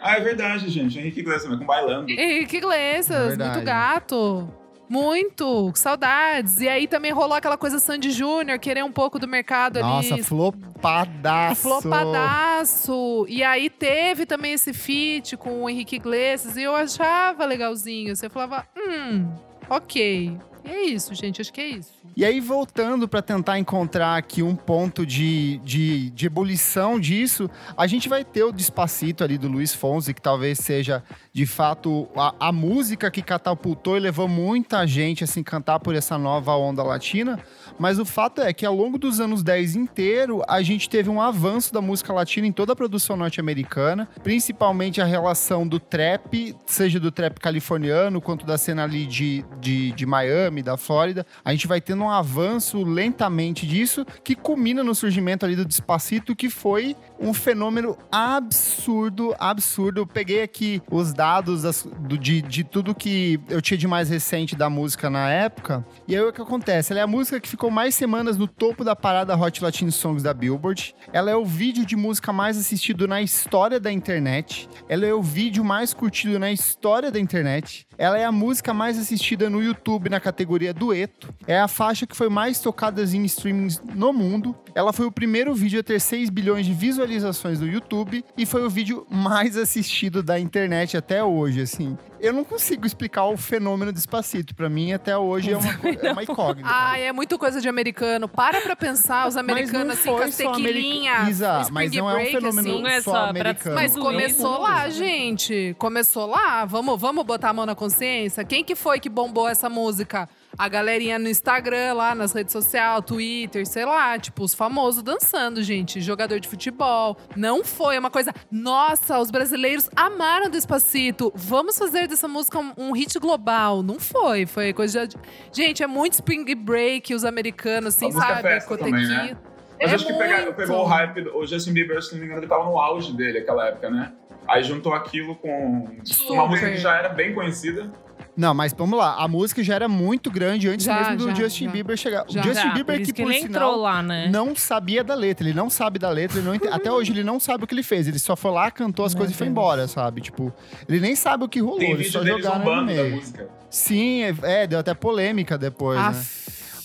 Ah, 0.00 0.16
é 0.16 0.20
verdade, 0.20 0.68
gente. 0.68 0.98
Henrique 0.98 1.20
Iglesias, 1.20 1.48
mas 1.48 1.58
com 1.58 1.64
bailando. 1.66 2.10
Henrique 2.10 2.56
Iglesias, 2.56 3.28
Verdade. 3.28 3.52
muito 3.52 3.64
gato. 3.66 4.48
Muito, 4.92 5.72
saudades. 5.74 6.60
E 6.60 6.68
aí 6.68 6.86
também 6.86 7.12
rolou 7.12 7.34
aquela 7.34 7.56
coisa 7.56 7.78
Sandy 7.78 8.10
Júnior, 8.10 8.58
querer 8.58 8.84
um 8.84 8.92
pouco 8.92 9.18
do 9.18 9.26
mercado 9.26 9.80
Nossa, 9.80 10.12
ali. 10.12 10.22
flopadaço. 10.22 11.62
Flopadaço. 11.62 13.24
E 13.26 13.42
aí 13.42 13.70
teve 13.70 14.26
também 14.26 14.52
esse 14.52 14.74
feat 14.74 15.34
com 15.38 15.62
o 15.62 15.70
Henrique 15.70 15.96
Iglesias 15.96 16.58
e 16.58 16.64
eu 16.64 16.76
achava 16.76 17.46
legalzinho. 17.46 18.14
Você 18.14 18.28
falava, 18.28 18.66
hum, 18.76 19.32
ok. 19.70 20.36
E 20.64 20.70
é 20.70 20.84
isso, 20.84 21.14
gente, 21.14 21.40
acho 21.40 21.52
que 21.52 21.60
é 21.60 21.66
isso. 21.66 21.92
E 22.16 22.24
aí, 22.24 22.40
voltando 22.40 23.08
para 23.08 23.22
tentar 23.22 23.58
encontrar 23.58 24.16
aqui 24.16 24.42
um 24.42 24.54
ponto 24.54 25.04
de, 25.04 25.58
de, 25.64 26.10
de 26.10 26.26
ebulição 26.26 27.00
disso, 27.00 27.50
a 27.76 27.86
gente 27.86 28.08
vai 28.08 28.24
ter 28.24 28.44
o 28.44 28.52
Despacito 28.52 29.24
ali 29.24 29.38
do 29.38 29.48
Luiz 29.48 29.74
Fonsi, 29.74 30.12
que 30.12 30.20
talvez 30.20 30.58
seja, 30.58 31.02
de 31.32 31.46
fato, 31.46 32.08
a, 32.14 32.34
a 32.48 32.52
música 32.52 33.10
que 33.10 33.22
catapultou 33.22 33.96
e 33.96 34.00
levou 34.00 34.28
muita 34.28 34.86
gente 34.86 35.24
a 35.24 35.26
se 35.26 35.40
encantar 35.40 35.80
por 35.80 35.94
essa 35.94 36.16
nova 36.18 36.54
onda 36.54 36.82
latina. 36.82 37.40
Mas 37.82 37.98
o 37.98 38.04
fato 38.04 38.40
é 38.40 38.52
que 38.52 38.64
ao 38.64 38.76
longo 38.76 38.96
dos 38.96 39.18
anos 39.18 39.42
10 39.42 39.74
inteiro, 39.74 40.40
a 40.48 40.62
gente 40.62 40.88
teve 40.88 41.10
um 41.10 41.20
avanço 41.20 41.74
da 41.74 41.80
música 41.80 42.12
latina 42.12 42.46
em 42.46 42.52
toda 42.52 42.74
a 42.74 42.76
produção 42.76 43.16
norte-americana, 43.16 44.08
principalmente 44.22 45.00
a 45.00 45.04
relação 45.04 45.66
do 45.66 45.80
trap, 45.80 46.54
seja 46.64 47.00
do 47.00 47.10
trap 47.10 47.40
californiano, 47.40 48.20
quanto 48.20 48.46
da 48.46 48.56
cena 48.56 48.84
ali 48.84 49.04
de, 49.04 49.44
de, 49.60 49.90
de 49.90 50.06
Miami, 50.06 50.62
da 50.62 50.76
Flórida. 50.76 51.26
A 51.44 51.50
gente 51.50 51.66
vai 51.66 51.80
tendo 51.80 52.04
um 52.04 52.08
avanço 52.10 52.84
lentamente 52.84 53.66
disso, 53.66 54.06
que 54.22 54.36
culmina 54.36 54.84
no 54.84 54.94
surgimento 54.94 55.44
ali 55.44 55.56
do 55.56 55.64
Despacito, 55.64 56.36
que 56.36 56.48
foi 56.48 56.94
um 57.18 57.34
fenômeno 57.34 57.98
absurdo, 58.12 59.34
absurdo. 59.40 60.02
Eu 60.02 60.06
peguei 60.06 60.42
aqui 60.42 60.80
os 60.88 61.12
dados 61.12 61.62
das- 61.62 61.82
do- 61.98 62.16
de, 62.16 62.42
de 62.42 62.62
tudo 62.62 62.94
que 62.94 63.40
eu 63.48 63.60
tinha 63.60 63.76
de 63.76 63.88
mais 63.88 64.08
recente 64.08 64.54
da 64.54 64.70
música 64.70 65.10
na 65.10 65.28
época. 65.30 65.84
E 66.06 66.14
aí 66.14 66.22
o 66.22 66.32
que 66.32 66.40
acontece? 66.40 66.92
Ela 66.92 67.00
é 67.00 67.02
a 67.02 67.06
música 67.08 67.40
que 67.40 67.48
ficou 67.48 67.71
mais 67.72 67.94
semanas 67.94 68.36
no 68.36 68.46
topo 68.46 68.84
da 68.84 68.94
parada 68.94 69.34
Hot 69.34 69.64
Latin 69.64 69.90
Songs 69.90 70.22
da 70.22 70.34
Billboard. 70.34 70.94
Ela 71.12 71.30
é 71.30 71.34
o 71.34 71.44
vídeo 71.44 71.86
de 71.86 71.96
música 71.96 72.32
mais 72.32 72.58
assistido 72.58 73.08
na 73.08 73.22
história 73.22 73.80
da 73.80 73.90
internet. 73.90 74.68
Ela 74.88 75.06
é 75.06 75.14
o 75.14 75.22
vídeo 75.22 75.64
mais 75.64 75.94
curtido 75.94 76.38
na 76.38 76.52
história 76.52 77.10
da 77.10 77.18
internet. 77.18 77.86
Ela 77.98 78.18
é 78.18 78.24
a 78.24 78.32
música 78.32 78.72
mais 78.74 78.98
assistida 78.98 79.48
no 79.50 79.62
YouTube 79.62 80.08
na 80.08 80.20
categoria 80.20 80.72
dueto. 80.72 81.28
É 81.46 81.58
a 81.60 81.68
faixa 81.68 82.06
que 82.06 82.16
foi 82.16 82.28
mais 82.28 82.58
tocada 82.58 83.02
em 83.02 83.24
streamings 83.24 83.80
no 83.94 84.12
mundo. 84.12 84.54
Ela 84.74 84.92
foi 84.92 85.06
o 85.06 85.12
primeiro 85.12 85.54
vídeo 85.54 85.80
a 85.80 85.82
ter 85.82 86.00
6 86.00 86.30
bilhões 86.30 86.66
de 86.66 86.72
visualizações 86.72 87.60
no 87.60 87.66
YouTube 87.66 88.24
e 88.36 88.46
foi 88.46 88.64
o 88.64 88.70
vídeo 88.70 89.06
mais 89.10 89.56
assistido 89.56 90.22
da 90.22 90.38
internet 90.38 90.96
até 90.96 91.22
hoje, 91.22 91.60
assim. 91.60 91.96
Eu 92.20 92.32
não 92.32 92.44
consigo 92.44 92.86
explicar 92.86 93.24
o 93.24 93.36
fenômeno 93.36 93.92
Despacito. 93.92 94.54
Pra 94.54 94.68
mim, 94.68 94.92
até 94.92 95.18
hoje, 95.18 95.50
é 95.52 95.56
uma, 95.56 95.68
é 96.02 96.12
uma 96.12 96.22
incógnita. 96.22 96.68
Ai, 96.70 97.02
é 97.08 97.12
muito 97.12 97.36
coisa 97.36 97.60
de 97.60 97.68
americano. 97.68 98.28
Para 98.28 98.60
pra 98.60 98.76
pensar, 98.76 99.26
os 99.26 99.36
americanos 99.36 99.98
assim, 99.98 100.08
com 100.08 100.18
as 100.18 100.34
só 100.34 100.52
tequilinha, 100.52 101.12
america- 101.14 101.30
Isa, 101.30 101.60
spring 101.62 101.74
mas 101.74 101.92
não 101.92 102.08
é 102.08 102.12
um 102.12 102.16
break, 102.16 102.30
fenômeno 102.32 102.60
assim. 102.70 102.80
Não 102.82 102.86
é 102.88 103.00
só 103.00 103.10
só 103.10 103.16
americano. 103.26 103.74
Mas 103.74 103.92
Tudo 103.92 104.04
começou 104.04 104.58
lá, 104.60 104.88
gente. 104.88 105.74
Começou 105.78 106.26
lá. 106.26 106.64
Vamos, 106.64 107.00
vamos 107.00 107.24
botar 107.24 107.50
a 107.50 107.52
mão 107.52 107.66
na 107.66 107.74
consciência. 107.82 108.44
Quem 108.44 108.62
que 108.64 108.74
foi 108.76 109.00
que 109.00 109.08
bombou 109.08 109.48
essa 109.48 109.68
música? 109.68 110.28
A 110.56 110.68
galerinha 110.68 111.18
no 111.18 111.28
Instagram, 111.28 111.94
lá 111.94 112.14
nas 112.14 112.32
redes 112.32 112.52
sociais, 112.52 113.02
Twitter, 113.04 113.66
sei 113.66 113.84
lá, 113.84 114.18
tipo, 114.18 114.44
os 114.44 114.54
famosos 114.54 115.02
dançando, 115.02 115.62
gente. 115.62 116.00
Jogador 116.00 116.38
de 116.38 116.46
futebol. 116.46 117.16
Não 117.34 117.64
foi 117.64 117.98
uma 117.98 118.10
coisa. 118.10 118.32
Nossa, 118.50 119.18
os 119.18 119.30
brasileiros 119.30 119.88
amaram 119.96 120.48
Despacito. 120.50 121.32
Vamos 121.34 121.76
fazer 121.78 122.06
dessa 122.06 122.28
música 122.28 122.58
um, 122.58 122.72
um 122.76 122.92
hit 122.92 123.18
global. 123.18 123.82
Não 123.82 123.98
foi. 123.98 124.46
Foi 124.46 124.72
coisa 124.72 125.06
de. 125.06 125.16
Gente, 125.52 125.82
é 125.82 125.86
muito 125.86 126.12
spring 126.14 126.54
break, 126.54 127.14
os 127.14 127.24
americanos, 127.24 127.96
assim, 127.96 128.06
música 128.06 128.26
sabe? 128.26 128.42
festa 128.42 128.76
também, 128.76 129.06
né? 129.06 129.36
Mas 129.80 129.90
É 129.90 129.94
acho 129.96 130.06
que 130.06 130.12
muito. 130.12 130.54
pegou 130.54 130.82
o 130.82 130.84
hype. 130.84 131.28
O 131.34 131.44
Justin 131.44 131.72
Bieber, 131.72 132.00
se 132.02 132.12
não 132.12 132.20
me 132.20 132.26
engano, 132.26 132.40
ele 132.40 132.46
tava 132.48 132.64
no 132.64 132.78
auge 132.78 133.12
dele 133.16 133.40
naquela 133.40 133.66
época, 133.68 133.90
né? 133.90 134.12
Aí 134.48 134.62
juntou 134.62 134.92
aquilo 134.94 135.34
com 135.36 135.86
Super. 136.04 136.32
uma 136.34 136.46
música 136.46 136.70
que 136.70 136.76
já 136.78 136.96
era 136.96 137.08
bem 137.08 137.34
conhecida. 137.34 137.90
Não, 138.34 138.54
mas 138.54 138.72
vamos 138.72 138.98
lá. 138.98 139.16
A 139.22 139.28
música 139.28 139.62
já 139.62 139.74
era 139.74 139.86
muito 139.88 140.30
grande 140.30 140.66
antes 140.66 140.86
Já, 140.86 141.00
mesmo 141.00 141.16
do 141.18 141.28
já, 141.28 141.34
Justin 141.34 141.66
já. 141.66 141.70
Bieber 141.70 141.96
chegar. 141.98 142.24
Já. 142.28 142.40
O 142.40 142.44
Justin 142.44 142.68
Já, 142.68 142.72
Bieber 142.74 142.96
por 142.98 143.04
que, 143.06 143.12
que 143.12 143.22
por 143.22 143.30
ele 143.30 143.40
sinal, 143.42 143.62
entrou 143.70 143.82
lá, 143.82 144.02
né? 144.02 144.28
não 144.32 144.56
sabia 144.56 145.04
da 145.04 145.14
letra. 145.14 145.46
Ele 145.46 145.54
não 145.54 145.68
sabe 145.68 145.98
da 145.98 146.08
letra. 146.08 146.38
Ele 146.38 146.46
não 146.46 146.54
ente- 146.54 146.66
Até 146.68 146.90
hoje 146.90 147.12
ele 147.12 147.22
não 147.22 147.38
sabe 147.38 147.64
o 147.64 147.66
que 147.66 147.74
ele 147.74 147.82
fez. 147.82 148.08
Ele 148.08 148.18
só 148.18 148.34
foi 148.34 148.50
lá, 148.50 148.70
cantou 148.70 149.04
as 149.04 149.14
coisas 149.14 149.34
e 149.34 149.38
foi 149.38 149.48
embora, 149.48 149.86
sabe? 149.86 150.22
Tipo, 150.22 150.50
ele 150.88 150.98
nem 151.00 151.14
sabe 151.14 151.44
o 151.44 151.48
que 151.48 151.60
rolou. 151.60 151.78
Tem 151.78 151.90
Eles 151.90 152.06
vídeo 152.06 152.20
só 152.20 152.24
jogaram 152.26 152.76
no 152.76 152.86
meio. 152.86 153.16
música. 153.16 153.48
Sim, 153.68 154.22
é, 154.22 154.34
é, 154.62 154.66
deu 154.66 154.78
até 154.78 154.94
polêmica 154.94 155.58
depois, 155.58 155.98
né? 156.00 156.24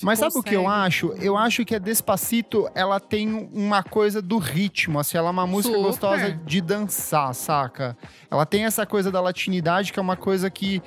Mas 0.04 0.20
sabe 0.20 0.38
o 0.38 0.44
que 0.44 0.56
eu 0.56 0.64
consegue. 0.64 0.86
acho? 0.86 1.08
Eu 1.20 1.38
acho 1.38 1.66
que 1.66 1.76
a 1.76 1.80
Despacito, 1.80 2.70
ela 2.74 3.00
tem 3.00 3.50
uma 3.54 3.84
coisa 3.84 4.22
do 4.22 4.38
ritmo, 4.38 5.00
assim, 5.00 5.18
ela 5.18 5.28
é 5.28 5.32
uma 5.32 5.48
música 5.48 5.76
Super. 5.76 5.88
gostosa 5.88 6.32
de 6.32 6.62
dançar, 6.62 7.34
saca? 7.34 7.98
Ela 8.30 8.46
tem 8.46 8.66
essa 8.66 8.86
coisa 8.86 9.12
da 9.12 9.22
latinidade, 9.22 9.92
que 9.92 10.00
é 10.00 10.02
uma 10.02 10.16
coisa 10.16 10.50
que 10.50 10.82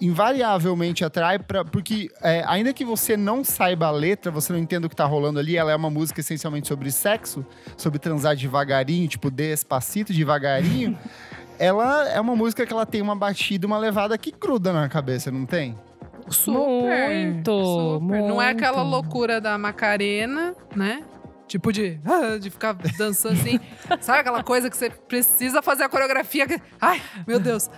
invariavelmente 0.00 1.04
atrai, 1.04 1.38
pra, 1.38 1.64
porque 1.64 2.10
é, 2.22 2.44
ainda 2.46 2.72
que 2.72 2.84
você 2.84 3.16
não 3.16 3.44
saiba 3.44 3.86
a 3.86 3.90
letra, 3.90 4.30
você 4.30 4.52
não 4.52 4.58
entenda 4.58 4.86
o 4.86 4.90
que 4.90 4.96
tá 4.96 5.04
rolando 5.04 5.38
ali, 5.38 5.56
ela 5.56 5.72
é 5.72 5.76
uma 5.76 5.90
música 5.90 6.20
essencialmente 6.20 6.68
sobre 6.68 6.90
sexo, 6.90 7.44
sobre 7.76 7.98
transar 7.98 8.36
devagarinho, 8.36 9.08
tipo 9.08 9.30
Despacito, 9.30 10.12
devagarinho. 10.12 10.98
ela 11.58 12.08
é 12.08 12.20
uma 12.20 12.34
música 12.34 12.66
que 12.66 12.72
ela 12.72 12.86
tem 12.86 13.00
uma 13.00 13.14
batida, 13.14 13.66
uma 13.66 13.78
levada 13.78 14.16
que 14.18 14.32
gruda 14.32 14.72
na 14.72 14.88
cabeça, 14.88 15.30
não 15.30 15.46
tem? 15.46 15.78
Super. 16.28 17.08
Muito, 17.10 17.50
super. 18.00 18.22
Não 18.22 18.40
é 18.40 18.50
aquela 18.50 18.82
muito. 18.84 18.90
loucura 18.92 19.40
da 19.40 19.56
Macarena, 19.58 20.54
né? 20.74 21.02
Tipo 21.46 21.72
de, 21.72 22.00
de 22.40 22.50
ficar 22.50 22.72
dançando 22.96 23.34
assim. 23.38 23.60
Sabe 24.00 24.20
aquela 24.20 24.42
coisa 24.42 24.70
que 24.70 24.76
você 24.76 24.88
precisa 24.90 25.60
fazer 25.62 25.84
a 25.84 25.88
coreografia? 25.88 26.46
que- 26.46 26.60
Ai, 26.80 27.00
meu 27.26 27.38
Deus. 27.38 27.70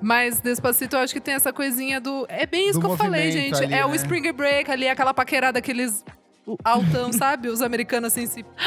Mas 0.00 0.40
Despacito 0.40 0.96
eu 0.96 1.00
acho 1.00 1.14
que 1.14 1.20
tem 1.20 1.34
essa 1.34 1.52
coisinha 1.52 2.00
do. 2.00 2.26
É 2.28 2.44
bem 2.44 2.68
isso 2.68 2.80
Do 2.80 2.86
que 2.86 2.92
eu 2.92 2.96
falei, 2.96 3.30
gente. 3.30 3.62
ali, 3.62 3.72
é 3.72 3.86
o 3.86 3.90
né? 3.90 3.96
Spring 3.96 4.32
Break 4.32 4.68
ali, 4.70 4.88
aquela 4.88 5.14
paquerada, 5.14 5.60
aqueles 5.60 6.04
altão, 6.64 7.12
sabe? 7.14 7.46
Os 7.48 7.62
americanos 7.62 8.12
assim 8.12 8.26
se. 8.26 8.44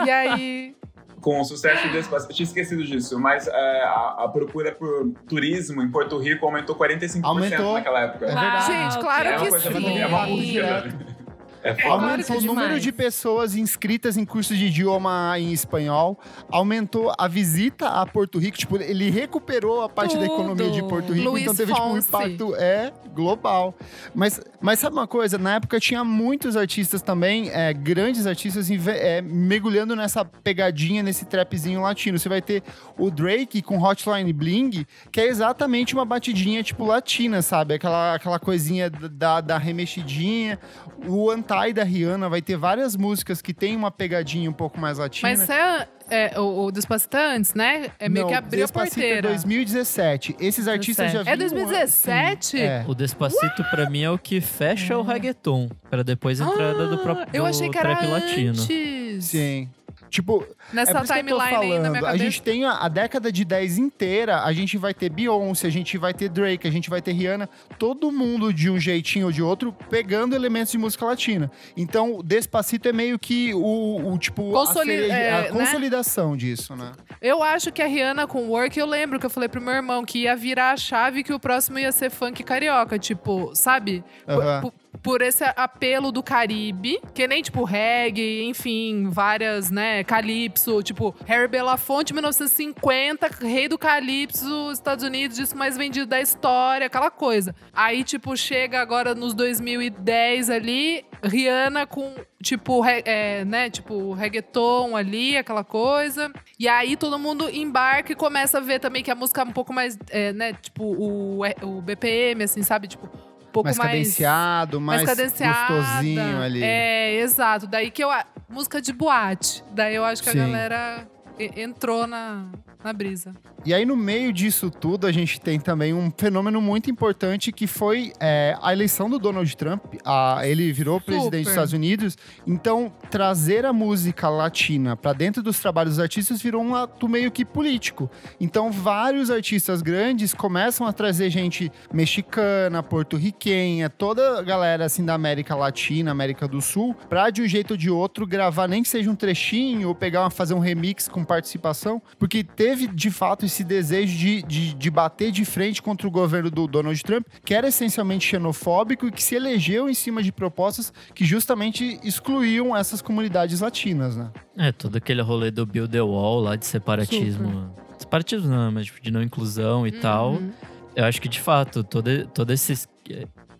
Hum, 0.00 0.06
e 0.06 0.10
aí. 0.10 0.74
Com 1.20 1.40
o 1.40 1.44
sucesso 1.44 1.88
Despacito. 1.88 2.32
Eu 2.32 2.36
tinha 2.36 2.44
esquecido 2.46 2.84
disso, 2.84 3.18
mas 3.18 3.46
é, 3.48 3.82
a, 3.84 4.16
a 4.24 4.28
procura 4.28 4.72
por 4.72 5.10
turismo 5.28 5.82
em 5.82 5.90
Porto 5.90 6.16
Rico 6.18 6.46
aumentou 6.46 6.76
45% 6.76 7.20
Aumentou. 7.24 7.74
naquela 7.74 8.00
época. 8.02 8.24
É 8.26 8.28
verdade. 8.28 8.66
Gente, 8.66 8.98
claro 9.00 9.28
É 9.28 9.32
que 9.38 9.48
coisa, 9.48 9.72
sim. 9.72 9.98
é 9.98 10.06
uma 10.06 10.26
música. 10.26 11.17
É 11.62 11.74
foda. 11.74 12.04
Aumentou 12.06 12.26
claro 12.26 12.40
o 12.40 12.44
é 12.44 12.46
número 12.46 12.66
demais. 12.66 12.82
de 12.82 12.92
pessoas 12.92 13.56
inscritas 13.56 14.16
em 14.16 14.24
cursos 14.24 14.56
de 14.56 14.66
idioma 14.66 15.34
em 15.38 15.52
espanhol, 15.52 16.18
aumentou 16.50 17.12
a 17.18 17.28
visita 17.28 17.88
a 17.88 18.06
Porto 18.06 18.38
Rico, 18.38 18.56
tipo, 18.56 18.76
ele 18.76 19.10
recuperou 19.10 19.82
a 19.82 19.88
parte 19.88 20.16
da 20.16 20.22
Tudo. 20.22 20.34
economia 20.34 20.70
de 20.70 20.82
Porto 20.82 21.12
Rico, 21.12 21.30
Luiz 21.30 21.42
então 21.42 21.54
teve 21.54 21.72
tipo, 21.72 21.86
um 21.86 21.98
impacto 21.98 22.54
é 22.56 22.92
global. 23.14 23.74
Mas, 24.14 24.40
mas 24.60 24.78
sabe 24.78 24.94
uma 24.94 25.06
coisa? 25.06 25.38
Na 25.38 25.56
época 25.56 25.80
tinha 25.80 26.04
muitos 26.04 26.56
artistas 26.56 27.02
também, 27.02 27.50
é, 27.50 27.72
grandes 27.72 28.26
artistas, 28.26 28.70
é, 28.70 29.20
mergulhando 29.20 29.96
nessa 29.96 30.24
pegadinha, 30.24 31.02
nesse 31.02 31.24
trapzinho 31.24 31.80
latino. 31.80 32.18
Você 32.18 32.28
vai 32.28 32.40
ter 32.40 32.62
o 32.96 33.10
Drake 33.10 33.60
com 33.62 33.82
Hotline 33.82 34.32
Bling, 34.32 34.86
que 35.10 35.20
é 35.20 35.26
exatamente 35.26 35.94
uma 35.94 36.04
batidinha, 36.04 36.62
tipo, 36.62 36.84
latina, 36.84 37.42
sabe? 37.42 37.74
Aquela, 37.74 38.14
aquela 38.14 38.38
coisinha 38.38 38.88
da, 38.88 39.40
da 39.40 39.58
remexidinha. 39.58 40.58
O 41.06 41.30
Antai 41.54 41.72
da 41.72 41.82
Rihanna 41.82 42.28
vai 42.28 42.42
ter 42.42 42.56
várias 42.56 42.94
músicas 42.96 43.40
que 43.40 43.54
tem 43.54 43.74
uma 43.74 43.90
pegadinha 43.90 44.48
um 44.50 44.52
pouco 44.52 44.78
mais 44.78 44.98
latina. 44.98 45.28
Mas 45.30 45.48
é, 45.48 45.88
é, 46.10 46.38
o, 46.40 46.64
o 46.66 46.70
Despacito 46.70 47.16
antes, 47.16 47.54
né? 47.54 47.90
É 47.98 48.08
meio 48.08 48.24
Não, 48.26 48.30
que 48.32 48.36
abriu 48.38 48.60
a 48.60 48.66
Despacito 48.66 48.94
porteira. 48.96 49.28
É 49.28 49.30
2017. 49.30 50.36
Esses 50.38 50.68
artistas 50.68 51.10
já 51.12 51.20
É 51.20 51.24
vinham 51.24 51.38
2017? 51.38 52.32
antes. 52.32 52.54
É. 52.60 52.84
O 52.86 52.94
Despacito, 52.94 53.64
pra 53.70 53.88
mim, 53.88 54.02
é 54.02 54.10
o 54.10 54.18
que 54.18 54.40
fecha 54.40 54.96
o 54.98 55.02
reggaeton. 55.02 55.68
Pra 55.88 56.02
depois 56.02 56.40
a 56.40 56.44
entrada 56.46 56.86
do 56.86 56.98
próprio 56.98 57.26
Ah, 57.26 57.36
Eu 57.36 57.46
achei 57.46 57.68
do 57.68 57.72
que 57.72 57.78
era 57.78 57.96
trap 57.96 58.10
latino. 58.10 58.50
antes. 58.62 59.24
Sim. 59.24 59.68
Tipo, 60.08 60.42
é 60.72 60.74
Nessa 60.74 61.00
tô 61.00 61.12
timeline 61.14 61.54
aí 61.56 61.78
na 61.78 61.88
minha 61.90 62.00
A 62.00 62.04
cabeça. 62.06 62.18
gente 62.18 62.42
tem 62.42 62.64
a, 62.64 62.72
a 62.78 62.88
década 62.88 63.30
de 63.30 63.44
10 63.44 63.78
inteira, 63.78 64.42
a 64.42 64.52
gente 64.52 64.76
vai 64.78 64.92
ter 64.94 65.08
Beyoncé, 65.10 65.66
a 65.66 65.70
gente 65.70 65.96
vai 65.98 66.14
ter 66.14 66.28
Drake, 66.28 66.66
a 66.66 66.70
gente 66.70 66.88
vai 66.90 67.00
ter 67.02 67.12
Rihanna, 67.12 67.48
todo 67.78 68.10
mundo 68.10 68.52
de 68.52 68.70
um 68.70 68.78
jeitinho 68.78 69.26
ou 69.26 69.32
de 69.32 69.42
outro 69.42 69.72
pegando 69.90 70.34
elementos 70.34 70.72
de 70.72 70.78
música 70.78 71.04
latina. 71.04 71.50
Então, 71.76 72.20
Despacito 72.24 72.88
é 72.88 72.92
meio 72.92 73.18
que 73.18 73.52
o, 73.54 74.12
o, 74.12 74.18
tipo, 74.18 74.56
a, 74.56 74.66
Consoli- 74.66 74.86
cereja- 74.96 75.14
é, 75.14 75.32
a 75.32 75.40
né? 75.42 75.48
consolidação 75.48 76.36
disso, 76.36 76.74
né? 76.74 76.92
Eu 77.20 77.42
acho 77.42 77.70
que 77.72 77.82
a 77.82 77.86
Rihanna 77.86 78.26
com 78.26 78.48
Work, 78.48 78.78
eu 78.78 78.86
lembro 78.86 79.18
que 79.20 79.26
eu 79.26 79.30
falei 79.30 79.48
pro 79.48 79.60
meu 79.60 79.74
irmão 79.74 80.04
que 80.04 80.20
ia 80.20 80.34
virar 80.36 80.72
a 80.72 80.76
chave 80.76 81.22
que 81.22 81.32
o 81.32 81.38
próximo 81.40 81.78
ia 81.78 81.92
ser 81.92 82.10
funk 82.10 82.42
carioca. 82.44 82.98
Tipo, 82.98 83.52
sabe? 83.54 84.04
Aham. 84.26 84.70
Por, 85.02 85.22
esse 85.22 85.44
apelo 85.56 86.10
do 86.10 86.22
Caribe, 86.22 87.00
que 87.14 87.26
nem, 87.26 87.42
tipo, 87.42 87.64
reggae, 87.64 88.44
enfim, 88.44 89.08
várias, 89.08 89.70
né? 89.70 90.04
Calypso, 90.04 90.82
tipo, 90.82 91.14
Harry 91.26 91.48
Belafonte, 91.48 92.12
1950, 92.12 93.28
rei 93.40 93.68
do 93.68 93.78
Calypso, 93.78 94.70
Estados 94.72 95.04
Unidos, 95.04 95.36
disco 95.36 95.58
mais 95.58 95.76
vendido 95.76 96.06
da 96.06 96.20
história, 96.20 96.86
aquela 96.86 97.10
coisa. 97.10 97.54
Aí, 97.72 98.04
tipo, 98.04 98.36
chega 98.36 98.80
agora 98.80 99.14
nos 99.14 99.34
2010 99.34 100.50
ali, 100.50 101.04
Rihanna 101.22 101.86
com, 101.86 102.14
tipo, 102.42 102.84
é, 102.84 103.44
né? 103.44 103.70
Tipo, 103.70 104.12
reggaeton 104.12 104.96
ali, 104.96 105.36
aquela 105.36 105.64
coisa. 105.64 106.32
E 106.58 106.68
aí 106.68 106.96
todo 106.96 107.18
mundo 107.18 107.48
embarca 107.48 108.12
e 108.12 108.16
começa 108.16 108.58
a 108.58 108.60
ver 108.60 108.78
também 108.78 109.02
que 109.02 109.10
a 109.10 109.14
música 109.14 109.42
é 109.42 109.44
um 109.44 109.52
pouco 109.52 109.72
mais, 109.72 109.98
é, 110.10 110.32
né? 110.32 110.52
Tipo, 110.52 110.84
o, 110.84 111.40
o 111.62 111.82
BPM, 111.82 112.44
assim, 112.44 112.62
sabe? 112.62 112.88
Tipo, 112.88 113.08
pouco 113.52 113.66
mais 113.66 113.78
mais 113.78 113.90
cadenciado, 113.90 114.80
mais, 114.80 115.04
mais 115.04 115.18
gostosinho 115.18 116.42
ali. 116.42 116.62
É, 116.62 117.20
exato. 117.20 117.66
Daí 117.66 117.90
que 117.90 118.02
eu. 118.02 118.08
Música 118.48 118.80
de 118.80 118.92
boate. 118.92 119.62
Daí 119.72 119.94
eu 119.94 120.04
acho 120.04 120.22
que 120.22 120.30
Sim. 120.30 120.40
a 120.40 120.46
galera 120.46 121.08
entrou 121.38 122.06
na, 122.06 122.46
na 122.82 122.92
brisa. 122.92 123.34
E 123.64 123.74
aí, 123.74 123.84
no 123.84 123.96
meio 123.96 124.32
disso 124.32 124.70
tudo, 124.70 125.06
a 125.06 125.12
gente 125.12 125.40
tem 125.40 125.58
também 125.58 125.92
um 125.92 126.12
fenômeno 126.16 126.60
muito 126.60 126.90
importante 126.90 127.50
que 127.50 127.66
foi 127.66 128.12
é, 128.20 128.56
a 128.62 128.72
eleição 128.72 129.10
do 129.10 129.18
Donald 129.18 129.56
Trump. 129.56 129.82
Ah, 130.04 130.40
ele 130.44 130.72
virou 130.72 131.00
presidente 131.00 131.44
dos 131.44 131.52
Estados 131.52 131.72
Unidos. 131.72 132.16
Então, 132.46 132.92
trazer 133.10 133.66
a 133.66 133.72
música 133.72 134.28
latina 134.28 134.96
para 134.96 135.12
dentro 135.12 135.42
dos 135.42 135.58
trabalhos 135.58 135.94
dos 135.94 136.00
artistas 136.00 136.40
virou 136.40 136.62
um 136.62 136.74
ato 136.74 137.08
meio 137.08 137.30
que 137.30 137.44
político. 137.44 138.10
Então, 138.40 138.70
vários 138.70 139.30
artistas 139.30 139.82
grandes 139.82 140.32
começam 140.32 140.86
a 140.86 140.92
trazer 140.92 141.30
gente 141.30 141.70
mexicana, 141.92 142.82
porto-riquenha, 142.82 143.90
toda 143.90 144.38
a 144.38 144.42
galera 144.42 144.84
assim 144.84 145.04
da 145.04 145.14
América 145.14 145.54
Latina, 145.54 146.10
América 146.10 146.46
do 146.46 146.60
Sul, 146.60 146.94
pra 147.08 147.28
de 147.30 147.42
um 147.42 147.46
jeito 147.46 147.72
ou 147.72 147.76
de 147.76 147.90
outro 147.90 148.26
gravar, 148.26 148.68
nem 148.68 148.82
que 148.82 148.88
seja 148.88 149.10
um 149.10 149.16
trechinho 149.16 149.88
ou 149.88 149.94
pegar 149.94 150.22
uma, 150.22 150.30
fazer 150.30 150.54
um 150.54 150.58
remix 150.58 151.08
com 151.08 151.24
participação, 151.24 152.00
porque 152.18 152.44
teve 152.68 152.86
de 152.86 153.10
fato 153.10 153.46
esse 153.46 153.64
desejo 153.64 154.14
de, 154.18 154.42
de, 154.42 154.74
de 154.74 154.90
bater 154.90 155.32
de 155.32 155.42
frente 155.46 155.80
contra 155.80 156.06
o 156.06 156.10
governo 156.10 156.50
do 156.50 156.66
Donald 156.66 157.02
Trump, 157.02 157.26
que 157.42 157.54
era 157.54 157.68
essencialmente 157.68 158.26
xenofóbico 158.26 159.06
e 159.06 159.10
que 159.10 159.22
se 159.22 159.34
elegeu 159.34 159.88
em 159.88 159.94
cima 159.94 160.22
de 160.22 160.30
propostas 160.30 160.92
que 161.14 161.24
justamente 161.24 161.98
excluíam 162.04 162.76
essas 162.76 163.00
comunidades 163.00 163.60
latinas, 163.60 164.18
né? 164.18 164.30
É, 164.54 164.70
todo 164.70 164.96
aquele 164.96 165.22
rolê 165.22 165.50
do 165.50 165.64
Build 165.64 165.90
the 165.90 166.02
Wall 166.02 166.40
lá 166.40 166.56
de 166.56 166.66
separatismo. 166.66 167.74
Separatismo 167.98 168.50
não, 168.50 168.70
mas 168.70 168.84
tipo, 168.84 169.00
de 169.00 169.10
não 169.10 169.22
inclusão 169.22 169.86
e 169.86 169.92
tal. 169.92 170.32
Uhum. 170.32 170.50
Eu 170.94 171.06
acho 171.06 171.22
que 171.22 171.28
de 171.28 171.40
fato, 171.40 171.82
toda, 171.82 172.26
toda 172.26 172.52
esses, 172.52 172.86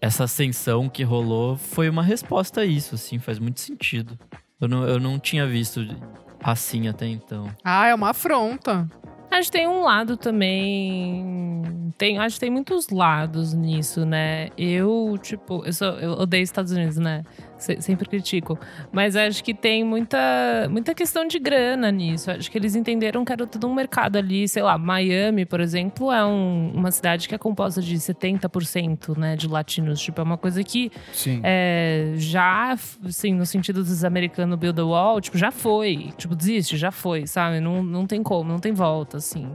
essa 0.03 0.25
ascensão 0.25 0.87
que 0.87 1.03
rolou 1.03 1.57
foi 1.57 1.89
uma 1.89 2.03
resposta 2.03 2.61
a 2.61 2.67
isso, 2.67 2.95
assim, 2.95 3.19
faz 3.19 3.39
muito 3.39 3.59
sentido. 3.59 4.19
Eu 4.61 4.69
não, 4.69 4.87
eu 4.87 5.01
não 5.01 5.19
tinha 5.19 5.47
visto 5.47 5.81
assim 6.43 6.89
até 6.89 7.07
então. 7.07 7.49
Ah, 7.65 7.87
é 7.87 7.95
uma 7.95 8.11
afronta. 8.11 8.89
Acho 9.31 9.53
que 9.53 9.59
tem 9.59 9.69
um 9.69 9.83
lado 9.83 10.17
também. 10.17 11.93
Tem, 11.99 12.19
acho 12.19 12.37
que 12.37 12.41
tem 12.41 12.51
muitos 12.51 12.89
lados 12.89 13.53
nisso, 13.53 14.07
né? 14.07 14.49
Eu, 14.57 15.19
tipo, 15.21 15.65
eu, 15.67 15.73
sou, 15.73 15.89
eu 15.99 16.13
odeio 16.13 16.43
Estados 16.43 16.73
Unidos, 16.73 16.97
né? 16.97 17.23
Sempre 17.59 18.09
critico. 18.09 18.59
Mas 18.93 19.17
acho 19.17 19.43
que 19.43 19.55
tem 19.55 19.85
muita, 19.85 20.69
muita 20.71 20.95
questão 20.95 21.27
de 21.27 21.39
grana 21.39 21.91
nisso. 21.91 22.31
Acho 22.31 22.51
que 22.51 22.59
eles 22.59 22.75
entenderam 22.75 23.25
que 23.25 23.33
era 23.33 23.47
todo 23.47 23.67
um 23.67 23.75
mercado 23.75 24.17
ali. 24.17 24.49
Sei 24.49 24.63
lá, 24.63 24.79
Miami, 24.79 25.45
por 25.45 25.61
exemplo, 25.61 26.13
é 26.13 26.25
um, 26.25 26.73
uma 26.75 26.91
cidade 26.91 27.29
que 27.29 27.35
é 27.35 27.39
composta 27.39 27.83
de 27.83 27.97
70% 27.97 29.17
né, 29.17 29.37
de 29.37 29.49
latinos. 29.49 30.01
Tipo, 30.01 30.21
é 30.21 30.25
uma 30.25 30.39
coisa 30.39 30.63
que. 30.63 30.91
É, 31.43 32.13
já, 32.17 32.77
assim, 33.05 33.35
no 33.35 33.47
sentido 33.47 33.83
dos 33.83 34.05
americanos 34.05 34.59
build 34.59 34.77
the 34.77 34.83
wall, 34.83 35.21
tipo, 35.21 35.37
já 35.37 35.51
foi. 35.51 36.13
Tipo, 36.17 36.35
desiste, 36.35 36.77
já 36.77 36.91
foi, 36.91 37.27
sabe? 37.27 37.61
Não, 37.61 37.83
não 37.83 38.07
tem 38.07 38.23
como, 38.23 38.51
não 38.51 38.59
tem 38.59 38.73
volta, 38.73 39.17
assim. 39.17 39.51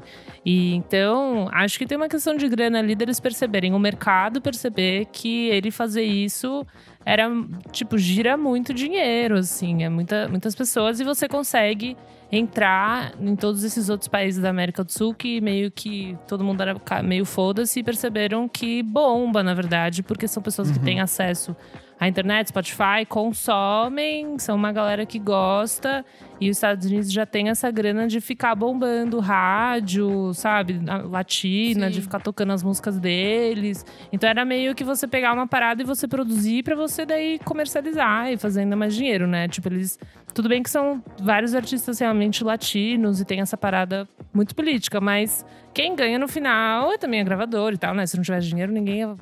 E 0.45 0.73
então, 0.73 1.47
acho 1.51 1.77
que 1.77 1.85
tem 1.85 1.97
uma 1.97 2.09
questão 2.09 2.35
de 2.35 2.47
grana 2.49 2.79
ali 2.79 2.95
deles 2.95 3.19
perceberem, 3.19 3.73
o 3.73 3.79
mercado 3.79 4.41
perceber 4.41 5.05
que 5.11 5.47
ele 5.49 5.71
fazer 5.71 6.03
isso 6.03 6.65
era, 7.05 7.29
tipo, 7.71 7.97
gira 7.97 8.37
muito 8.37 8.73
dinheiro, 8.73 9.37
assim. 9.37 9.83
É 9.83 9.89
muita, 9.89 10.27
muitas 10.27 10.55
pessoas 10.55 10.99
e 10.99 11.03
você 11.03 11.27
consegue 11.27 11.97
entrar 12.31 13.13
em 13.19 13.35
todos 13.35 13.63
esses 13.63 13.89
outros 13.89 14.07
países 14.07 14.41
da 14.41 14.49
América 14.49 14.83
do 14.83 14.91
Sul 14.91 15.13
que 15.13 15.39
meio 15.39 15.69
que 15.69 16.17
todo 16.27 16.43
mundo 16.43 16.61
era 16.61 16.75
meio 17.03 17.25
foda-se 17.25 17.79
e 17.79 17.83
perceberam 17.83 18.47
que 18.49 18.81
bomba, 18.81 19.43
na 19.43 19.53
verdade, 19.53 20.01
porque 20.01 20.27
são 20.27 20.41
pessoas 20.41 20.69
uhum. 20.69 20.73
que 20.73 20.79
têm 20.79 20.99
acesso 20.99 21.55
à 21.99 22.07
internet, 22.07 22.49
Spotify, 22.49 23.05
consomem, 23.07 24.37
são 24.39 24.55
uma 24.55 24.71
galera 24.71 25.05
que 25.05 25.19
gosta 25.19 26.03
e 26.39 26.49
os 26.49 26.57
Estados 26.57 26.85
Unidos 26.85 27.11
já 27.11 27.25
tem 27.25 27.49
essa 27.49 27.69
grana 27.71 28.07
de 28.07 28.19
ficar 28.19 28.55
bombando 28.55 29.19
rádio, 29.19 30.33
sabe? 30.33 30.79
Latina, 31.09 31.87
Sim. 31.87 31.93
de 31.93 32.01
ficar 32.01 32.19
tocando 32.19 32.51
as 32.51 32.63
músicas 32.63 32.99
deles. 32.99 33.85
Então 34.11 34.29
era 34.29 34.43
meio 34.43 34.75
que 34.75 34.83
você 34.83 35.07
pegar 35.07 35.33
uma 35.33 35.47
parada 35.47 35.81
e 35.81 35.85
você 35.85 36.07
produzir 36.07 36.63
para 36.63 36.75
você 36.75 37.05
daí 37.05 37.39
comercializar 37.39 38.31
e 38.31 38.37
fazer 38.37 38.61
ainda 38.61 38.75
mais 38.75 38.95
dinheiro, 38.95 39.27
né? 39.27 39.47
Tipo, 39.47 39.69
eles. 39.69 39.99
Tudo 40.33 40.49
bem 40.49 40.63
que 40.63 40.69
são 40.69 41.03
vários 41.21 41.53
artistas 41.53 41.99
realmente 41.99 42.43
latinos 42.43 43.21
e 43.21 43.25
tem 43.25 43.39
essa 43.39 43.55
parada 43.55 44.07
muito 44.33 44.55
política, 44.55 44.99
mas 44.99 45.45
quem 45.73 45.95
ganha 45.95 46.17
no 46.17 46.27
final 46.27 46.91
é 46.91 46.97
também 46.97 47.21
a 47.21 47.23
gravadora 47.23 47.75
e 47.75 47.77
tal, 47.77 47.93
né? 47.93 48.05
Se 48.05 48.15
não 48.15 48.23
tivesse 48.23 48.47
dinheiro, 48.47 48.71
ninguém 48.71 48.99
ia, 48.99 49.15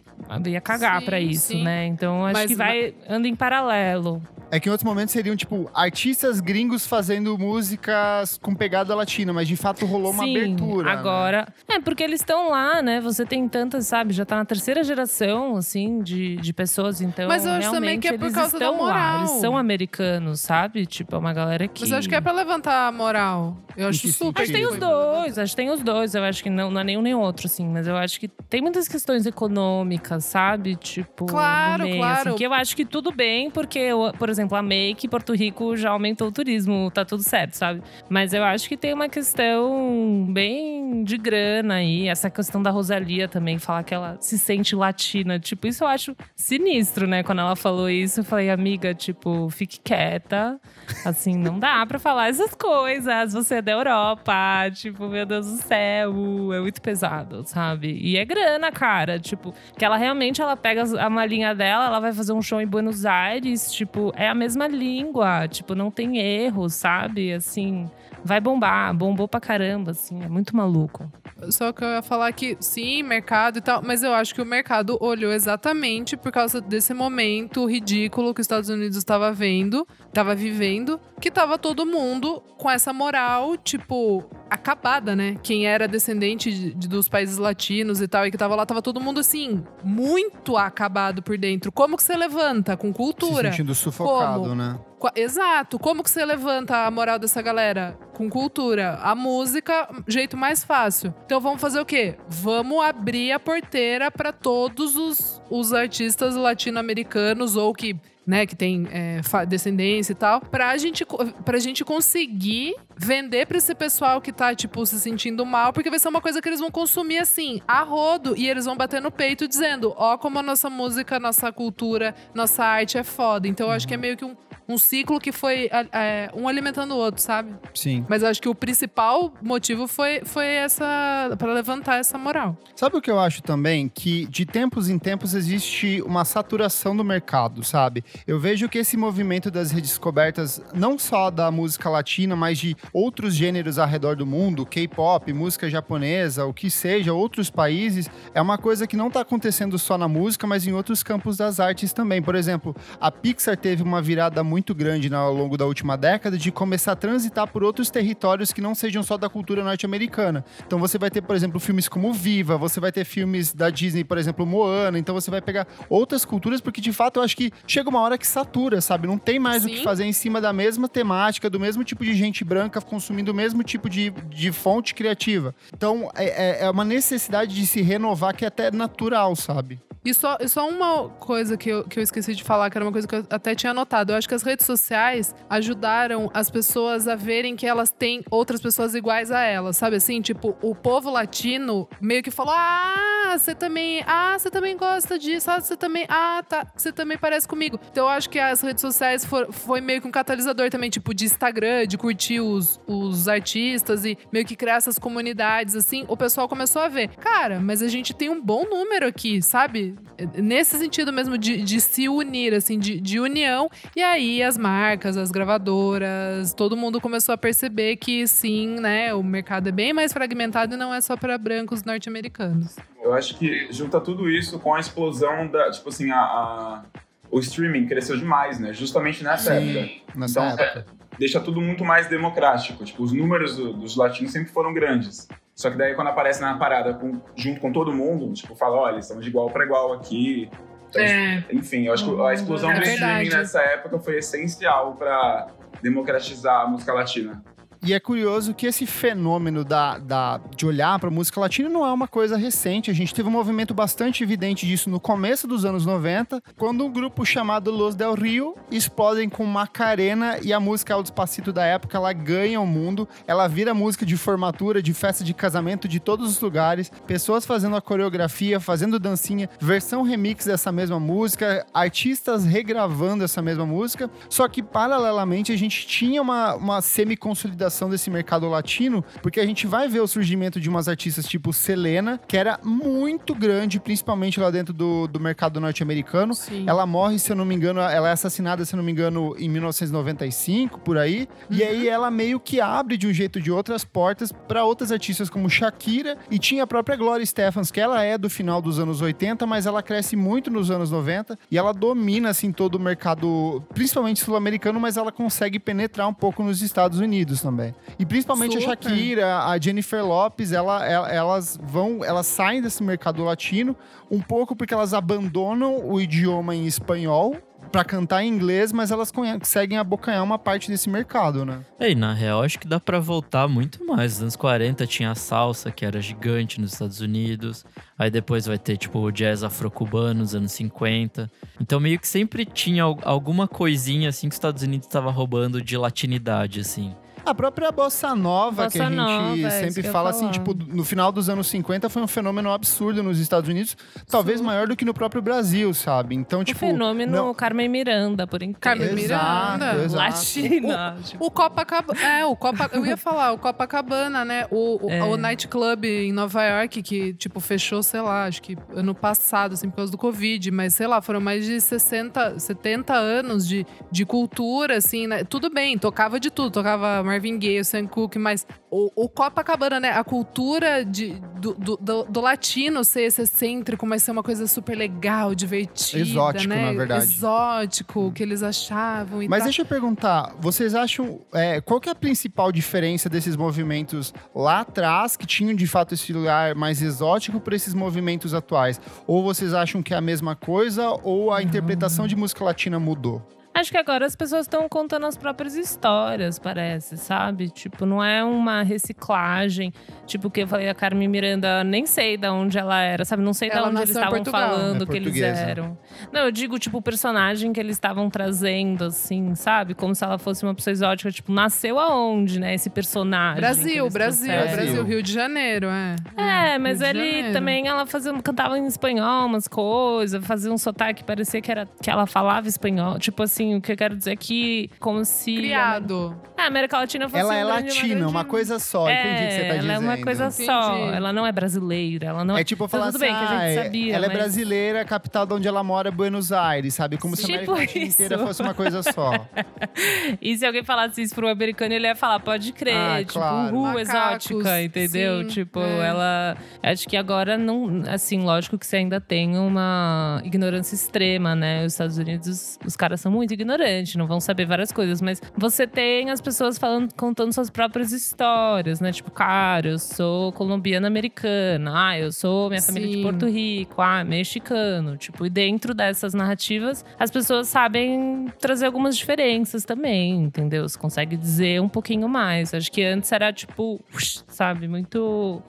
ia 0.47 0.61
cagar 0.61 1.01
para 1.03 1.19
isso, 1.19 1.49
sim. 1.49 1.63
né? 1.63 1.85
Então 1.85 2.25
acho 2.25 2.33
mas, 2.33 2.47
que 2.47 2.55
vai 2.55 2.93
anda 3.09 3.27
em 3.27 3.35
paralelo. 3.35 4.21
É 4.51 4.59
que 4.59 4.67
em 4.67 4.71
outros 4.71 4.83
momentos 4.83 5.13
seriam, 5.13 5.33
tipo, 5.33 5.71
artistas 5.73 6.41
gringos 6.41 6.85
fazendo 6.85 7.37
músicas 7.37 8.37
com 8.37 8.53
pegada 8.53 8.93
latina, 8.93 9.31
mas 9.31 9.47
de 9.47 9.55
fato 9.55 9.85
rolou 9.85 10.11
uma 10.11 10.25
Sim, 10.25 10.35
abertura. 10.35 10.93
Né? 10.93 10.99
Agora. 10.99 11.47
Né? 11.69 11.75
É, 11.77 11.79
porque 11.79 12.03
eles 12.03 12.19
estão 12.19 12.49
lá, 12.49 12.81
né? 12.81 12.99
Você 12.99 13.25
tem 13.25 13.47
tantas, 13.47 13.87
sabe? 13.87 14.13
Já 14.13 14.25
tá 14.25 14.35
na 14.35 14.43
terceira 14.43 14.83
geração, 14.83 15.55
assim, 15.55 16.01
de, 16.01 16.35
de 16.35 16.51
pessoas. 16.51 16.99
Então, 16.99 17.29
mas 17.29 17.45
eu 17.45 17.53
acho 17.53 17.71
também 17.71 17.97
que 17.97 18.09
é 18.09 18.17
por 18.17 18.29
causa 18.31 18.59
da 18.59 18.73
moral. 18.73 18.93
Lá, 18.93 19.17
eles 19.19 19.31
são 19.39 19.57
americanos, 19.57 20.41
sabe? 20.41 20.85
Tipo, 20.85 21.15
é 21.15 21.17
uma 21.17 21.31
galera 21.31 21.67
que. 21.69 21.79
Mas 21.79 21.91
eu 21.91 21.97
acho 21.97 22.09
que 22.09 22.15
é 22.15 22.19
pra 22.19 22.33
levantar 22.33 22.87
a 22.87 22.91
moral. 22.91 23.55
Eu 23.75 23.87
acho 23.87 24.07
super. 24.09 24.41
Acho 24.41 24.51
que 24.51 24.57
tem 24.57 24.67
os 24.67 24.77
dois, 24.77 25.37
acho 25.37 25.51
que 25.51 25.55
tem 25.55 25.69
os 25.69 25.81
dois. 25.81 26.15
Eu 26.15 26.23
acho 26.23 26.43
que 26.43 26.49
não, 26.49 26.71
não 26.71 26.81
é 26.81 26.83
nenhum 26.83 27.01
nem 27.01 27.15
outro, 27.15 27.47
assim. 27.47 27.67
Mas 27.67 27.87
eu 27.87 27.95
acho 27.95 28.19
que 28.19 28.27
tem 28.27 28.61
muitas 28.61 28.87
questões 28.87 29.25
econômicas, 29.25 30.25
sabe? 30.25 30.75
Tipo. 30.75 31.25
Claro, 31.25 31.83
meio, 31.83 31.97
claro. 31.97 32.29
Assim, 32.29 32.37
que 32.37 32.43
eu 32.45 32.53
acho 32.53 32.75
que 32.75 32.85
tudo 32.85 33.11
bem, 33.11 33.49
porque, 33.49 33.89
por 34.17 34.29
exemplo, 34.29 34.57
a 34.57 34.61
Make 34.61 35.07
Porto 35.07 35.33
Rico 35.33 35.75
já 35.75 35.91
aumentou 35.91 36.27
o 36.27 36.31
turismo, 36.31 36.91
tá 36.91 37.05
tudo 37.05 37.23
certo, 37.23 37.53
sabe? 37.53 37.81
Mas 38.09 38.33
eu 38.33 38.43
acho 38.43 38.67
que 38.67 38.77
tem 38.77 38.93
uma 38.93 39.09
questão 39.09 40.25
bem 40.29 41.03
de 41.03 41.17
grana 41.17 41.75
aí. 41.75 42.07
Essa 42.07 42.29
questão 42.29 42.61
da 42.61 42.69
Rosalia 42.69 43.27
também, 43.27 43.57
falar 43.57 43.83
que 43.83 43.93
ela 43.93 44.17
se 44.19 44.37
sente 44.37 44.75
latina. 44.75 45.39
Tipo, 45.39 45.67
isso 45.67 45.83
eu 45.83 45.87
acho 45.87 46.15
sinistro, 46.35 47.07
né? 47.07 47.23
Quando 47.23 47.39
ela 47.39 47.55
falou 47.55 47.89
isso, 47.89 48.21
eu 48.21 48.23
falei, 48.23 48.49
amiga, 48.49 48.93
tipo, 48.93 49.49
fique 49.49 49.79
quieta. 49.79 50.59
Assim, 51.05 51.35
não 51.35 51.59
dá 51.59 51.85
pra 51.85 51.99
falar 51.99 52.29
essas 52.29 52.53
coisas. 52.53 53.33
Você 53.33 53.60
da 53.61 53.71
Europa. 53.71 54.33
Tipo, 54.73 55.07
meu 55.07 55.25
Deus 55.25 55.45
do 55.47 55.57
céu. 55.57 56.11
É 56.53 56.59
muito 56.59 56.81
pesado, 56.81 57.43
sabe? 57.45 57.97
E 58.01 58.17
é 58.17 58.25
grana, 58.25 58.71
cara. 58.71 59.19
Tipo, 59.19 59.53
que 59.77 59.85
ela 59.85 59.97
realmente 59.97 60.41
ela 60.41 60.55
pega 60.57 60.83
a 60.99 61.09
malinha 61.09 61.53
dela, 61.53 61.85
ela 61.85 61.99
vai 61.99 62.13
fazer 62.13 62.33
um 62.33 62.41
show 62.41 62.59
em 62.61 62.67
Buenos 62.67 63.05
Aires. 63.05 63.71
Tipo, 63.71 64.11
é 64.15 64.27
a 64.27 64.35
mesma 64.35 64.67
língua 64.67 65.31
tipo, 65.47 65.75
não 65.75 65.91
tem 65.91 66.17
erro, 66.17 66.69
sabe? 66.69 67.33
Assim, 67.33 67.89
vai 68.23 68.39
bombar, 68.39 68.93
bombou 68.93 69.27
pra 69.27 69.39
caramba, 69.39 69.91
assim, 69.91 70.23
é 70.23 70.27
muito 70.27 70.55
maluco. 70.55 71.11
Só 71.49 71.71
que 71.71 71.83
eu 71.83 71.89
ia 71.89 72.01
falar 72.01 72.31
que 72.33 72.55
sim, 72.59 73.01
mercado 73.03 73.57
e 73.57 73.61
tal, 73.61 73.81
mas 73.83 74.03
eu 74.03 74.13
acho 74.13 74.33
que 74.33 74.41
o 74.41 74.45
mercado 74.45 74.97
olhou 75.01 75.31
exatamente 75.31 76.15
por 76.15 76.31
causa 76.31 76.61
desse 76.61 76.93
momento 76.93 77.65
ridículo 77.65 78.33
que 78.33 78.41
os 78.41 78.45
Estados 78.45 78.69
Unidos 78.69 78.97
estava 78.97 79.31
vendo, 79.31 79.87
estava 80.07 80.35
vivendo, 80.35 80.99
que 81.19 81.31
tava 81.31 81.57
todo 81.57 81.85
mundo 81.85 82.43
com 82.57 82.69
essa 82.69 82.93
moral, 82.93 83.50
tipo, 83.57 84.23
acabada, 84.49 85.15
né? 85.15 85.37
Quem 85.41 85.65
era 85.67 85.87
descendente 85.87 86.51
de, 86.51 86.73
de, 86.73 86.87
dos 86.87 87.07
países 87.07 87.37
latinos 87.37 88.01
e 88.01 88.07
tal, 88.07 88.25
e 88.25 88.31
que 88.31 88.37
tava 88.37 88.55
lá, 88.55 88.65
tava 88.65 88.81
todo 88.81 88.99
mundo 88.99 89.19
assim, 89.19 89.63
muito 89.83 90.57
acabado 90.57 91.21
por 91.21 91.37
dentro. 91.37 91.71
Como 91.71 91.97
que 91.97 92.03
você 92.03 92.15
levanta? 92.15 92.75
Com 92.75 92.91
cultura. 92.93 93.51
Se 93.51 93.57
sentindo 93.57 93.75
sufocado, 93.75 94.41
Como? 94.41 94.55
né? 94.55 94.79
Exato. 95.15 95.79
Como 95.79 96.03
que 96.03 96.09
você 96.11 96.23
levanta 96.23 96.85
a 96.85 96.91
moral 96.91 97.17
dessa 97.17 97.41
galera? 97.41 97.97
Com 98.13 98.29
cultura. 98.29 98.99
A 99.01 99.15
música, 99.15 99.89
jeito 100.07 100.37
mais 100.37 100.63
fácil. 100.63 101.13
Então 101.25 101.39
vamos 101.39 101.59
fazer 101.59 101.79
o 101.79 101.85
quê? 101.85 102.17
Vamos 102.27 102.83
abrir 102.83 103.31
a 103.31 103.39
porteira 103.39 104.11
para 104.11 104.31
todos 104.31 104.95
os, 104.95 105.41
os 105.49 105.73
artistas 105.73 106.35
latino-americanos 106.35 107.55
ou 107.55 107.73
que 107.73 107.95
né, 108.31 108.45
que 108.45 108.55
tem 108.55 108.87
é, 108.93 109.19
descendência 109.45 110.13
e 110.13 110.15
tal, 110.15 110.39
pra 110.39 110.77
gente, 110.77 111.05
pra 111.43 111.59
gente 111.59 111.83
conseguir 111.83 112.73
vender 112.97 113.45
pra 113.45 113.57
esse 113.57 113.75
pessoal 113.75 114.21
que 114.21 114.31
tá, 114.31 114.55
tipo, 114.55 114.85
se 114.85 114.97
sentindo 115.01 115.45
mal, 115.45 115.73
porque 115.73 115.89
vai 115.89 115.99
ser 115.99 116.07
uma 116.07 116.21
coisa 116.21 116.41
que 116.41 116.47
eles 116.47 116.61
vão 116.61 116.71
consumir 116.71 117.17
assim, 117.17 117.61
a 117.67 117.83
rodo, 117.83 118.33
e 118.37 118.47
eles 118.47 118.63
vão 118.63 118.77
bater 118.77 119.01
no 119.01 119.11
peito 119.11 119.49
dizendo: 119.49 119.93
ó, 119.97 120.13
oh, 120.13 120.17
como 120.17 120.39
a 120.39 120.43
nossa 120.43 120.69
música, 120.69 121.19
nossa 121.19 121.51
cultura, 121.51 122.15
nossa 122.33 122.63
arte 122.63 122.97
é 122.97 123.03
foda. 123.03 123.49
Então 123.49 123.67
eu 123.67 123.73
acho 123.73 123.85
que 123.85 123.95
é 123.95 123.97
meio 123.97 124.15
que 124.15 124.23
um 124.23 124.33
um 124.67 124.77
ciclo 124.77 125.19
que 125.19 125.31
foi 125.31 125.69
é, 125.91 126.29
um 126.33 126.47
alimentando 126.47 126.93
o 126.93 126.97
outro, 126.97 127.21
sabe? 127.21 127.53
Sim. 127.73 128.05
Mas 128.07 128.23
acho 128.23 128.41
que 128.41 128.49
o 128.49 128.55
principal 128.55 129.33
motivo 129.41 129.87
foi, 129.87 130.21
foi 130.25 130.45
essa. 130.45 131.35
para 131.37 131.53
levantar 131.53 131.97
essa 131.97 132.17
moral. 132.17 132.57
Sabe 132.75 132.97
o 132.97 133.01
que 133.01 133.11
eu 133.11 133.19
acho 133.19 133.41
também? 133.41 133.89
Que 133.89 134.25
de 134.27 134.45
tempos 134.45 134.89
em 134.89 134.97
tempos 134.97 135.33
existe 135.33 136.01
uma 136.03 136.25
saturação 136.25 136.95
do 136.95 137.03
mercado, 137.03 137.63
sabe? 137.63 138.03
Eu 138.25 138.39
vejo 138.39 138.69
que 138.69 138.77
esse 138.77 138.97
movimento 138.97 139.51
das 139.51 139.71
redescobertas, 139.71 140.61
não 140.73 140.97
só 140.97 141.29
da 141.29 141.51
música 141.51 141.89
latina, 141.89 142.35
mas 142.35 142.57
de 142.57 142.75
outros 142.93 143.33
gêneros 143.33 143.77
ao 143.77 143.87
redor 143.87 144.15
do 144.15 144.25
mundo, 144.25 144.65
K-pop, 144.65 145.31
música 145.33 145.69
japonesa, 145.69 146.45
o 146.45 146.53
que 146.53 146.69
seja, 146.69 147.13
outros 147.13 147.49
países, 147.49 148.09
é 148.33 148.41
uma 148.41 148.57
coisa 148.57 148.87
que 148.87 148.97
não 148.97 149.07
está 149.07 149.21
acontecendo 149.21 149.77
só 149.77 149.97
na 149.97 150.07
música, 150.07 150.47
mas 150.47 150.65
em 150.65 150.73
outros 150.73 151.03
campos 151.03 151.37
das 151.37 151.59
artes 151.59 151.93
também. 151.93 152.21
Por 152.21 152.35
exemplo, 152.35 152.75
a 152.99 153.11
Pixar 153.11 153.57
teve 153.57 153.83
uma 153.83 154.01
virada 154.01 154.43
muito 154.51 154.75
grande 154.75 155.13
ao 155.15 155.33
longo 155.33 155.55
da 155.55 155.65
última 155.65 155.95
década 155.95 156.37
de 156.37 156.51
começar 156.51 156.91
a 156.91 156.95
transitar 156.95 157.47
por 157.47 157.63
outros 157.63 157.89
territórios 157.89 158.51
que 158.51 158.59
não 158.59 158.75
sejam 158.75 159.01
só 159.01 159.15
da 159.15 159.29
cultura 159.29 159.63
norte-americana. 159.63 160.43
Então 160.67 160.77
você 160.77 160.97
vai 160.97 161.09
ter, 161.09 161.21
por 161.21 161.37
exemplo, 161.37 161.57
filmes 161.57 161.87
como 161.87 162.11
Viva, 162.11 162.57
você 162.57 162.77
vai 162.77 162.91
ter 162.91 163.05
filmes 163.05 163.53
da 163.53 163.69
Disney, 163.69 164.03
por 164.03 164.17
exemplo, 164.17 164.45
Moana, 164.45 164.99
então 164.99 165.15
você 165.15 165.31
vai 165.31 165.41
pegar 165.41 165.65
outras 165.87 166.25
culturas, 166.25 166.59
porque 166.59 166.81
de 166.81 166.91
fato 166.91 167.21
eu 167.21 167.23
acho 167.23 167.37
que 167.37 167.49
chega 167.65 167.89
uma 167.89 168.01
hora 168.01 168.17
que 168.17 168.27
satura, 168.27 168.81
sabe? 168.81 169.07
Não 169.07 169.17
tem 169.17 169.39
mais 169.39 169.63
Sim. 169.63 169.69
o 169.69 169.71
que 169.75 169.83
fazer 169.83 170.03
em 170.03 170.11
cima 170.11 170.41
da 170.41 170.51
mesma 170.51 170.89
temática, 170.89 171.49
do 171.49 171.57
mesmo 171.57 171.85
tipo 171.85 172.03
de 172.03 172.13
gente 172.13 172.43
branca 172.43 172.81
consumindo 172.81 173.31
o 173.31 173.35
mesmo 173.35 173.63
tipo 173.63 173.89
de, 173.89 174.09
de 174.29 174.51
fonte 174.51 174.93
criativa. 174.93 175.55
Então 175.73 176.11
é, 176.13 176.25
é, 176.25 176.65
é 176.65 176.69
uma 176.69 176.83
necessidade 176.83 177.55
de 177.55 177.65
se 177.65 177.81
renovar 177.81 178.35
que 178.35 178.43
é 178.43 178.49
até 178.49 178.69
natural, 178.69 179.33
sabe? 179.33 179.79
E 180.03 180.13
só, 180.13 180.37
e 180.41 180.47
só 180.47 180.67
uma 180.67 181.09
coisa 181.09 181.55
que 181.55 181.69
eu, 181.69 181.83
que 181.83 181.99
eu 181.99 182.03
esqueci 182.03 182.33
de 182.33 182.43
falar, 182.43 182.71
que 182.71 182.77
era 182.77 182.83
uma 182.83 182.91
coisa 182.91 183.07
que 183.07 183.15
eu 183.15 183.25
até 183.29 183.53
tinha 183.53 183.69
anotado. 183.69 184.11
Eu 184.11 184.17
acho 184.17 184.27
que 184.27 184.33
as 184.33 184.41
redes 184.41 184.65
sociais 184.65 185.35
ajudaram 185.47 186.29
as 186.33 186.49
pessoas 186.49 187.07
a 187.07 187.15
verem 187.15 187.55
que 187.55 187.67
elas 187.67 187.91
têm 187.91 188.23
outras 188.31 188.59
pessoas 188.59 188.95
iguais 188.95 189.29
a 189.31 189.41
elas, 189.41 189.77
sabe 189.77 189.97
assim? 189.97 190.19
Tipo, 190.19 190.57
o 190.61 190.73
povo 190.73 191.11
latino 191.11 191.87
meio 191.99 192.23
que 192.23 192.31
falou: 192.31 192.53
ah, 192.55 193.35
você 193.37 193.53
também, 193.53 194.03
ah, 194.07 194.37
você 194.39 194.49
também 194.49 194.75
gosta 194.75 195.19
disso, 195.19 195.51
ah, 195.51 195.59
você 195.59 195.77
também, 195.77 196.05
ah, 196.09 196.43
tá, 196.47 196.65
você 196.75 196.91
também 196.91 197.17
parece 197.17 197.47
comigo. 197.47 197.79
Então 197.91 198.05
eu 198.05 198.09
acho 198.09 198.27
que 198.27 198.39
as 198.39 198.59
redes 198.61 198.81
sociais 198.81 199.23
for, 199.23 199.53
foi 199.53 199.81
meio 199.81 200.01
que 200.01 200.07
um 200.07 200.11
catalisador 200.11 200.71
também, 200.71 200.89
tipo, 200.89 201.13
de 201.13 201.25
Instagram, 201.25 201.85
de 201.85 201.97
curtir 201.97 202.39
os, 202.39 202.81
os 202.87 203.27
artistas 203.27 204.03
e 204.03 204.17
meio 204.31 204.45
que 204.45 204.55
criar 204.55 204.75
essas 204.77 204.97
comunidades, 204.97 205.75
assim. 205.75 206.05
O 206.07 206.17
pessoal 206.17 206.49
começou 206.49 206.81
a 206.81 206.87
ver, 206.87 207.09
cara, 207.17 207.59
mas 207.59 207.83
a 207.83 207.87
gente 207.87 208.15
tem 208.15 208.29
um 208.29 208.41
bom 208.41 208.65
número 208.65 209.05
aqui, 209.05 209.43
sabe? 209.43 209.90
Nesse 210.35 210.77
sentido 210.77 211.11
mesmo 211.11 211.37
de, 211.37 211.61
de 211.61 211.81
se 211.81 212.07
unir, 212.09 212.53
assim, 212.53 212.77
de, 212.77 212.99
de 212.99 213.19
união. 213.19 213.69
E 213.95 214.01
aí 214.01 214.41
as 214.43 214.57
marcas, 214.57 215.17
as 215.17 215.31
gravadoras, 215.31 216.53
todo 216.53 216.77
mundo 216.77 216.99
começou 217.01 217.33
a 217.33 217.37
perceber 217.37 217.95
que 217.97 218.27
sim, 218.27 218.79
né, 218.79 219.13
o 219.13 219.23
mercado 219.23 219.69
é 219.69 219.71
bem 219.71 219.93
mais 219.93 220.13
fragmentado 220.13 220.75
e 220.75 220.77
não 220.77 220.93
é 220.93 221.01
só 221.01 221.15
para 221.17 221.37
brancos 221.37 221.83
norte-americanos. 221.83 222.75
Eu 223.01 223.13
acho 223.13 223.37
que 223.37 223.67
junta 223.71 223.99
tudo 223.99 224.29
isso 224.29 224.59
com 224.59 224.73
a 224.75 224.79
explosão 224.79 225.47
da, 225.47 225.71
tipo 225.71 225.89
assim, 225.89 226.11
a, 226.11 226.17
a 226.19 226.83
o 227.29 227.39
streaming 227.39 227.87
cresceu 227.87 228.17
demais, 228.17 228.59
né? 228.59 228.73
Justamente 228.73 229.23
nessa 229.23 229.57
Sim, 229.57 229.77
época. 229.77 230.19
Nessa 230.19 230.31
Então, 230.41 230.59
época. 230.65 230.85
deixa 231.17 231.39
tudo 231.39 231.61
muito 231.61 231.85
mais 231.85 232.07
democrático. 232.07 232.83
Tipo, 232.83 233.03
os 233.03 233.13
números 233.13 233.55
do- 233.55 233.71
dos 233.73 233.95
latinos 233.95 234.33
sempre 234.33 234.51
foram 234.51 234.73
grandes. 234.73 235.29
Só 235.61 235.69
que 235.69 235.77
daí 235.77 235.93
quando 235.93 236.07
aparece 236.07 236.41
na 236.41 236.55
parada 236.57 236.95
com- 236.95 237.21
junto 237.35 237.59
com 237.61 237.71
todo 237.71 237.93
mundo, 237.93 238.33
tipo, 238.33 238.55
fala, 238.55 238.77
olha, 238.77 238.97
estamos 238.97 239.23
de 239.23 239.29
igual 239.29 239.47
para 239.51 239.63
igual 239.63 239.93
aqui. 239.93 240.49
Então, 240.89 241.01
É. 241.01 241.43
Enfim, 241.51 241.85
eu 241.85 241.93
acho 241.93 242.03
que 242.03 242.21
a 242.21 242.33
explosão 242.33 242.71
É 242.71 242.73
do 242.79 242.81
streaming 242.83 243.29
nessa 243.29 243.61
época 243.61 243.99
foi 243.99 244.17
essencial 244.17 244.95
para 244.95 245.47
democratizar 245.81 246.61
a 246.61 246.67
música 246.67 246.91
latina. 246.93 247.43
E 247.83 247.93
é 247.93 247.99
curioso 247.99 248.53
que 248.53 248.67
esse 248.67 248.85
fenômeno 248.85 249.65
da, 249.65 249.97
da, 249.97 250.39
de 250.55 250.67
olhar 250.67 250.99
para 250.99 251.09
música 251.09 251.39
latina 251.39 251.67
não 251.67 251.83
é 251.83 251.91
uma 251.91 252.07
coisa 252.07 252.37
recente. 252.37 252.91
A 252.91 252.93
gente 252.93 253.11
teve 253.11 253.27
um 253.27 253.31
movimento 253.31 253.73
bastante 253.73 254.21
evidente 254.21 254.67
disso 254.67 254.87
no 254.87 254.99
começo 254.99 255.47
dos 255.47 255.65
anos 255.65 255.83
90, 255.83 256.43
quando 256.59 256.85
um 256.85 256.91
grupo 256.91 257.25
chamado 257.25 257.71
Los 257.71 257.95
Del 257.95 258.13
Rio 258.13 258.55
explodem 258.69 259.27
com 259.27 259.43
Macarena 259.45 260.37
e 260.43 260.53
a 260.53 260.59
música 260.59 260.93
El 260.93 261.01
Despacito 261.01 261.51
da 261.51 261.65
época, 261.65 261.97
ela 261.97 262.13
ganha 262.13 262.61
o 262.61 262.67
mundo. 262.67 263.09
Ela 263.25 263.47
vira 263.47 263.73
música 263.73 264.05
de 264.05 264.15
formatura, 264.15 264.79
de 264.79 264.93
festa 264.93 265.23
de 265.23 265.33
casamento 265.33 265.87
de 265.87 265.99
todos 265.99 266.29
os 266.29 266.39
lugares. 266.39 266.91
Pessoas 267.07 267.47
fazendo 267.47 267.75
a 267.75 267.81
coreografia, 267.81 268.59
fazendo 268.59 268.99
dancinha, 268.99 269.49
versão 269.59 270.03
remix 270.03 270.45
dessa 270.45 270.71
mesma 270.71 270.99
música, 270.99 271.65
artistas 271.73 272.45
regravando 272.45 273.23
essa 273.23 273.41
mesma 273.41 273.65
música. 273.65 274.07
Só 274.29 274.47
que, 274.47 274.61
paralelamente, 274.61 275.51
a 275.51 275.57
gente 275.57 275.87
tinha 275.87 276.21
uma, 276.21 276.53
uma 276.53 276.79
semi-consolidação 276.79 277.70
desse 277.89 278.09
mercado 278.09 278.47
latino, 278.47 279.03
porque 279.21 279.39
a 279.39 279.45
gente 279.45 279.65
vai 279.65 279.87
ver 279.87 280.01
o 280.01 280.07
surgimento 280.07 280.59
de 280.59 280.69
umas 280.69 280.87
artistas 280.87 281.25
tipo 281.25 281.51
Selena, 281.53 282.19
que 282.27 282.37
era 282.37 282.59
muito 282.63 283.33
grande, 283.33 283.79
principalmente 283.79 284.39
lá 284.39 284.51
dentro 284.51 284.73
do, 284.73 285.07
do 285.07 285.19
mercado 285.19 285.59
norte-americano. 285.59 286.33
Ela 286.65 286.85
morre, 286.85 287.17
se 287.19 287.31
eu 287.31 287.35
não 287.35 287.45
me 287.45 287.55
engano, 287.55 287.79
ela 287.79 288.09
é 288.09 288.11
assassinada, 288.11 288.65
se 288.65 288.73
eu 288.73 288.77
não 288.77 288.83
me 288.83 288.91
engano, 288.91 289.35
em 289.37 289.49
1995, 289.49 290.79
por 290.79 290.97
aí. 290.97 291.27
E 291.49 291.63
aí 291.63 291.87
ela 291.87 292.11
meio 292.11 292.39
que 292.39 292.61
abre 292.61 292.97
de 292.97 293.07
um 293.07 293.13
jeito 293.13 293.37
ou 293.37 293.41
de 293.41 293.51
outro 293.51 293.73
as 293.73 293.83
portas 293.83 294.31
para 294.31 294.63
outras 294.63 294.91
artistas 294.91 295.29
como 295.29 295.49
Shakira 295.49 296.17
e 296.29 296.37
tinha 296.37 296.63
a 296.63 296.67
própria 296.67 296.95
Gloria 296.95 297.25
Stephens, 297.25 297.71
que 297.71 297.79
ela 297.79 298.03
é 298.03 298.17
do 298.17 298.29
final 298.29 298.61
dos 298.61 298.79
anos 298.79 299.01
80, 299.01 299.45
mas 299.45 299.65
ela 299.65 299.81
cresce 299.81 300.15
muito 300.15 300.49
nos 300.49 300.69
anos 300.69 300.91
90 300.91 301.37
e 301.49 301.57
ela 301.57 301.73
domina 301.73 302.29
assim 302.29 302.51
todo 302.51 302.75
o 302.75 302.79
mercado, 302.79 303.63
principalmente 303.73 304.19
sul-americano, 304.21 304.79
mas 304.79 304.97
ela 304.97 305.11
consegue 305.11 305.59
penetrar 305.59 306.07
um 306.07 306.13
pouco 306.13 306.43
nos 306.43 306.61
Estados 306.61 306.99
Unidos 306.99 307.41
também. 307.41 307.60
E 307.99 308.05
principalmente 308.05 308.57
a 308.57 308.61
Super. 308.61 308.69
Shakira, 308.89 309.39
a 309.45 309.57
Jennifer 309.59 310.03
Lopes, 310.05 310.51
ela, 310.51 310.85
ela- 310.85 311.11
elas 311.11 311.59
vão, 311.61 312.03
elas 312.03 312.27
saem 312.27 312.61
desse 312.61 312.83
mercado 312.83 313.23
latino 313.23 313.75
um 314.09 314.19
pouco 314.21 314.55
porque 314.55 314.73
elas 314.73 314.93
abandonam 314.93 315.85
o 315.85 315.99
idioma 315.99 316.55
em 316.55 316.65
espanhol 316.65 317.35
pra 317.71 317.85
cantar 317.85 318.21
em 318.23 318.27
inglês, 318.27 318.73
mas 318.73 318.91
elas 318.91 319.11
conseguem 319.11 319.77
abocanhar 319.77 320.21
uma 320.23 320.37
parte 320.37 320.69
desse 320.69 320.89
mercado, 320.89 321.45
né? 321.45 321.59
É, 321.79 321.91
e 321.91 321.95
na 321.95 322.11
real, 322.13 322.43
acho 322.43 322.59
que 322.59 322.67
dá 322.67 322.81
pra 322.81 322.99
voltar 322.99 323.47
muito 323.47 323.85
mais. 323.85 324.13
Nos 324.15 324.21
anos 324.23 324.35
40 324.35 324.85
tinha 324.87 325.11
a 325.11 325.15
salsa, 325.15 325.71
que 325.71 325.85
era 325.85 326.01
gigante 326.01 326.59
nos 326.59 326.73
Estados 326.73 326.99
Unidos. 326.99 327.63
Aí 327.97 328.09
depois 328.11 328.45
vai 328.45 328.57
ter, 328.57 328.75
tipo, 328.75 328.99
o 328.99 329.09
jazz 329.11 329.41
afro-cubano 329.43 330.19
nos 330.19 330.35
anos 330.35 330.51
50. 330.51 331.31
Então 331.61 331.79
meio 331.79 331.97
que 331.97 332.07
sempre 332.07 332.43
tinha 332.43 332.83
al- 332.83 332.99
alguma 333.03 333.47
coisinha, 333.47 334.09
assim, 334.09 334.27
que 334.27 334.33
os 334.33 334.37
Estados 334.37 334.63
Unidos 334.63 334.87
estava 334.87 335.09
roubando 335.11 335.61
de 335.61 335.77
latinidade, 335.77 336.59
assim. 336.59 336.93
A 337.25 337.33
própria 337.35 337.71
bossa 337.71 338.15
nova, 338.15 338.67
que 338.69 338.79
a 338.79 338.89
Bossa 338.89 338.89
gente 338.89 338.95
nova, 339.41 339.47
é 339.47 339.49
sempre 339.69 339.83
fala 339.83 340.09
assim, 340.09 340.29
tipo, 340.29 340.53
no 340.53 340.83
final 340.83 341.11
dos 341.11 341.29
anos 341.29 341.47
50 341.47 341.89
foi 341.89 342.01
um 342.01 342.07
fenômeno 342.07 342.51
absurdo 342.51 343.03
nos 343.03 343.19
Estados 343.19 343.49
Unidos, 343.49 343.77
talvez 344.09 344.41
maior 344.41 344.67
do 344.67 344.75
que 344.75 344.83
no 344.83 344.93
próprio 344.93 345.21
Brasil, 345.21 345.73
sabe? 345.73 346.15
Então, 346.15 346.41
O 346.41 346.43
tipo, 346.43 346.59
fenômeno 346.59 347.11
não- 347.11 347.33
Carmen 347.33 347.69
Miranda, 347.69 348.25
por 348.27 348.41
inteiro. 348.41 348.59
Carmen 348.59 348.87
Exato, 348.89 349.59
Miranda. 349.59 349.83
exato. 349.83 349.95
Latina. 349.95 350.97
tipo, 351.03 351.25
O 351.25 351.31
Copacabana. 351.31 351.99
É, 352.01 352.25
o 352.25 352.35
Copa, 352.35 352.69
eu 352.73 352.85
ia 352.85 352.97
falar, 352.97 353.31
o 353.33 353.37
Copacabana, 353.37 354.25
né? 354.25 354.47
O, 354.49 354.87
o, 354.87 354.89
É. 354.89 355.03
o 355.03 355.15
nightclub 355.17 355.85
em 355.87 356.11
Nova 356.11 356.43
York, 356.43 356.81
que, 356.81 357.13
tipo, 357.13 357.39
fechou, 357.39 357.83
sei 357.83 358.01
lá, 358.01 358.25
acho 358.25 358.41
que 358.41 358.57
ano 358.75 358.93
passado, 358.95 359.53
assim, 359.53 359.69
por 359.69 359.77
causa 359.77 359.91
do 359.91 359.97
Covid, 359.97 360.49
mas 360.51 360.73
sei 360.73 360.87
lá, 360.87 361.01
foram 361.01 361.21
mais 361.21 361.45
de 361.45 361.59
60, 361.61 362.39
70 362.39 362.93
anos 362.93 363.47
de, 363.47 363.65
de 363.91 364.05
cultura, 364.05 364.77
assim, 364.77 365.07
né? 365.07 365.23
Tudo 365.23 365.49
bem, 365.49 365.77
tocava 365.77 366.19
de 366.19 366.29
tudo, 366.31 366.51
tocava 366.51 367.03
Marvin 367.11 367.37
Gaye, 367.37 367.59
o 367.59 367.65
Sam 367.65 367.87
Cooke, 367.87 368.17
mas 368.17 368.45
o, 368.69 368.89
o 368.95 369.09
Copacabana, 369.09 369.79
né? 369.79 369.89
A 369.91 370.03
cultura 370.03 370.83
de, 370.85 371.13
do, 371.39 371.53
do, 371.53 371.77
do- 371.77 372.03
do 372.05 372.21
latino 372.21 372.83
ser 372.83 373.01
esse 373.03 373.21
excêntrico, 373.23 373.85
mas 373.85 374.01
ser 374.03 374.11
uma 374.11 374.23
coisa 374.23 374.47
super 374.47 374.75
legal, 374.77 375.35
divertida, 375.35 375.99
Exótico, 376.01 376.47
né? 376.47 376.65
na 376.67 376.77
verdade. 376.77 377.03
Exótico, 377.03 378.07
o 378.07 378.11
que 378.11 378.23
eles 378.23 378.41
achavam 378.41 379.21
e 379.21 379.27
Mas 379.27 379.39
tal. 379.39 379.45
deixa 379.47 379.61
eu 379.61 379.65
perguntar, 379.65 380.33
vocês 380.39 380.73
acham 380.73 381.19
é, 381.33 381.59
qual 381.59 381.81
que 381.81 381.89
é 381.89 381.91
a 381.91 381.95
principal 381.95 382.51
diferença 382.51 383.09
desses 383.09 383.35
movimentos 383.35 384.13
lá 384.33 384.61
atrás, 384.61 385.17
que 385.17 385.25
tinham 385.25 385.53
de 385.53 385.67
fato 385.67 385.93
esse 385.93 386.13
lugar 386.13 386.55
mais 386.55 386.81
exótico, 386.81 387.39
para 387.41 387.55
esses 387.55 387.73
movimentos 387.73 388.33
atuais? 388.33 388.79
Ou 389.05 389.21
vocês 389.23 389.53
acham 389.53 389.83
que 389.83 389.93
é 389.93 389.97
a 389.97 390.01
mesma 390.01 390.35
coisa, 390.35 390.89
ou 391.03 391.31
a 391.33 391.43
interpretação 391.43 392.07
de 392.07 392.15
música 392.15 392.43
latina 392.43 392.79
mudou? 392.79 393.21
Acho 393.53 393.69
que 393.69 393.77
agora 393.77 394.05
as 394.05 394.15
pessoas 394.15 394.45
estão 394.45 394.67
contando 394.69 395.05
as 395.05 395.17
próprias 395.17 395.55
histórias, 395.55 396.39
parece, 396.39 396.97
sabe? 396.97 397.49
Tipo, 397.49 397.85
não 397.85 398.03
é 398.03 398.23
uma 398.23 398.63
reciclagem. 398.63 399.73
Tipo, 400.07 400.29
que 400.29 400.41
eu 400.41 400.47
falei 400.47 400.69
a 400.69 400.73
Carmen 400.73 401.07
Miranda, 401.07 401.61
nem 401.63 401.85
sei 401.85 402.15
de 402.15 402.27
onde 402.29 402.57
ela 402.57 402.79
era, 402.79 403.03
sabe? 403.03 403.21
Não 403.21 403.33
sei 403.33 403.49
de 403.49 403.57
onde 403.57 403.77
eles 403.77 403.89
estavam 403.89 404.23
falando 404.23 404.83
É 404.83 404.87
que 404.87 404.95
eles 404.97 405.17
eram. 405.19 405.77
Não, 406.13 406.21
eu 406.21 406.31
digo, 406.31 406.57
tipo, 406.57 406.77
o 406.77 406.81
personagem 406.81 407.51
que 407.51 407.59
eles 407.59 407.75
estavam 407.75 408.09
trazendo, 408.09 408.85
assim, 408.85 409.35
sabe? 409.35 409.73
Como 409.73 409.93
se 409.93 410.03
ela 410.03 410.17
fosse 410.17 410.43
uma 410.43 410.55
pessoa 410.55 410.71
exótica. 410.71 411.11
Tipo, 411.11 411.33
nasceu 411.33 411.77
aonde, 411.77 412.39
né? 412.39 412.53
Esse 412.53 412.69
personagem. 412.69 413.41
Brasil, 413.41 413.89
Brasil, 413.89 414.27
trouxeram. 414.31 414.55
Brasil, 414.55 414.83
Rio 414.85 415.03
de 415.03 415.11
Janeiro, 415.11 415.67
é. 415.67 415.95
É, 416.15 416.57
mas 416.57 416.79
Rio 416.79 416.93
de 416.93 416.99
ele 416.99 417.33
também, 417.33 417.67
ela 417.67 417.85
fazia, 417.85 418.13
cantava 418.21 418.57
em 418.57 418.65
espanhol 418.65 419.25
umas 419.25 419.47
coisas, 419.47 420.25
fazia 420.25 420.51
um 420.51 420.57
sotaque, 420.57 421.03
parecia 421.03 421.41
que, 421.41 421.51
era, 421.51 421.67
que 421.81 421.89
ela 421.89 422.05
falava 422.05 422.47
espanhol. 422.47 422.97
Tipo 422.97 423.23
assim, 423.23 423.40
o 423.55 423.61
que 423.61 423.71
eu 423.71 423.77
quero 423.77 423.95
dizer 423.95 424.11
é 424.11 424.15
que, 424.15 424.69
como 424.79 425.03
se... 425.05 425.35
Criado. 425.35 426.15
A 426.37 426.45
América 426.47 426.77
Latina 426.77 427.07
fosse 427.07 427.21
Ela 427.21 427.35
é 427.35 427.43
um 427.43 427.47
grande- 427.47 427.67
latina, 427.67 427.87
grande- 427.95 428.05
uma 428.11 428.25
coisa 428.25 428.57
só, 428.59 428.89
entendi 428.89 429.23
o 429.23 429.27
que 429.27 429.33
você 429.33 429.39
tá 429.39 429.45
ela 429.45 429.57
dizendo. 429.59 429.71
é 429.73 429.79
uma 429.79 429.97
coisa 429.97 430.31
só, 430.31 430.75
Entendi. 430.77 430.95
ela 430.97 431.13
não 431.13 431.25
é 431.27 431.31
brasileira, 431.31 432.07
ela 432.07 432.25
não 432.25 432.37
É 432.37 432.43
tipo 432.43 432.63
Tá 432.63 432.69
falar 432.69 432.91
tudo 432.91 432.95
assim, 433.03 433.05
bem, 433.05 433.13
que 433.15 433.23
a 433.23 433.27
gente 433.27 433.39
ah, 433.39 433.43
é- 433.49 433.63
sabia, 433.63 433.95
ela 433.95 434.05
é 434.05 434.09
mas- 434.09 434.17
brasileira, 434.17 434.81
a 434.81 434.85
capital 434.85 435.25
de 435.25 435.33
onde 435.33 435.47
ela 435.47 435.63
mora 435.63 435.89
é 435.89 435.91
Buenos 435.91 436.31
Aires, 436.31 436.73
sabe? 436.73 436.97
Como 436.97 437.15
se 437.15 437.23
a 437.23 437.25
Tipo 437.39 437.51
América 437.51 437.71
Latina 437.73 437.85
isso. 437.85 438.01
inteira 438.03 438.17
fosse 438.25 438.41
uma 438.41 438.53
coisa 438.53 438.81
só. 438.83 439.11
E 440.21 440.37
se 440.37 440.45
alguém 440.45 440.63
falasse 440.63 441.01
isso 441.01 441.13
pro 441.15 441.27
americano, 441.29 441.73
ele 441.73 441.87
ia 441.87 441.95
falar, 441.95 442.19
pode 442.19 442.51
crer, 442.53 442.75
Ah, 442.75 442.99
tipo, 442.99 443.13
claro. 443.13 443.55
uhul, 443.55 443.73
Macacos, 443.73 444.29
exótica, 444.31 444.61
entendeu? 444.63 445.21
sim, 445.23 445.27
tipo, 445.27 445.59
é. 445.59 445.87
ela. 445.87 446.37
Acho 446.61 446.87
que 446.87 446.97
agora 446.97 447.37
não. 447.37 447.83
Assim, 447.87 448.21
lógico 448.23 448.57
que 448.57 448.65
você 448.65 448.77
ainda 448.77 448.99
tem 448.99 449.37
uma 449.37 450.21
ignorância 450.23 450.75
extrema, 450.75 451.35
né? 451.35 451.65
Os 451.65 451.73
Estados 451.73 451.97
Unidos, 451.97 452.59
os 452.65 452.75
caras 452.75 452.99
são 453.01 453.11
muito 453.11 453.30
ignorantes, 453.33 453.95
não 453.95 454.07
vão 454.07 454.19
saber 454.19 454.45
várias 454.45 454.71
coisas, 454.71 455.01
mas 455.01 455.21
você 455.35 455.65
tem 455.65 456.09
as 456.09 456.21
pessoas 456.21 456.57
falando, 456.57 456.93
contando 456.93 457.33
suas 457.33 457.49
próprias 457.49 457.91
histórias, 457.91 458.79
né? 458.79 458.91
Tipo, 458.91 459.11
cara, 459.11 459.69
eu 459.69 459.79
sou 459.79 460.31
colombiana 460.33 460.87
americana, 460.87 461.71
ah, 461.73 461.99
eu 461.99 462.11
sou 462.11 462.49
minha 462.49 462.61
família 462.61 462.87
de 462.87 462.95
Sim. 462.95 463.03
Porto 463.03 463.27
Rico, 463.27 463.81
ah, 463.81 464.03
mexicano. 464.03 464.97
Tipo, 464.97 465.25
e 465.25 465.29
dentro 465.29 465.73
dessas 465.73 466.13
narrativas, 466.13 466.85
as 466.99 467.11
pessoas 467.11 467.47
sabem 467.47 468.27
trazer 468.39 468.65
algumas 468.65 468.97
diferenças 468.97 469.63
também, 469.65 470.15
entendeu? 470.23 470.67
Você 470.67 470.77
consegue 470.77 471.15
dizer 471.17 471.61
um 471.61 471.69
pouquinho 471.69 472.07
mais. 472.07 472.53
Acho 472.53 472.71
que 472.71 472.83
antes 472.83 473.11
era 473.11 473.31
tipo, 473.31 473.79
sabe, 474.27 474.67
muito 474.67 475.41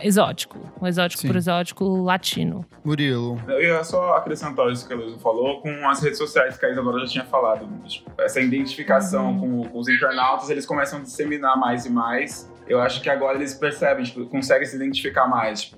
exótico. 0.00 0.58
Um 0.80 0.86
exótico 0.86 1.22
Sim. 1.22 1.28
por 1.28 1.36
exótico 1.36 2.02
latino. 2.02 2.64
Murilo. 2.84 3.40
Eu 3.48 3.60
ia 3.60 3.84
só 3.84 4.14
acrescentar 4.16 4.70
isso 4.70 4.86
que 4.86 4.92
a 4.92 4.96
Luísa 4.96 5.18
falou 5.18 5.60
com 5.60 5.88
as 5.88 6.02
redes 6.02 6.18
sociais 6.18 6.56
que 6.56 6.66
a 6.66 6.70
Isadora 6.70 7.00
já 7.00 7.06
tinha 7.06 7.24
falado. 7.24 7.66
Tipo, 7.86 8.10
Essa 8.20 8.40
identificação 8.40 9.38
com, 9.38 9.68
com 9.68 9.78
os 9.78 9.88
internautas, 9.88 10.50
eles 10.50 10.66
começam 10.66 10.98
a 10.98 11.02
disseminar 11.02 11.56
mais 11.58 11.86
e 11.86 11.90
mais. 11.90 12.50
Eu 12.72 12.80
acho 12.80 13.02
que 13.02 13.10
agora 13.10 13.36
eles 13.36 13.52
percebem, 13.52 14.02
tipo, 14.02 14.24
conseguem 14.24 14.66
se 14.66 14.76
identificar 14.76 15.26
mais, 15.26 15.60
tipo, 15.60 15.76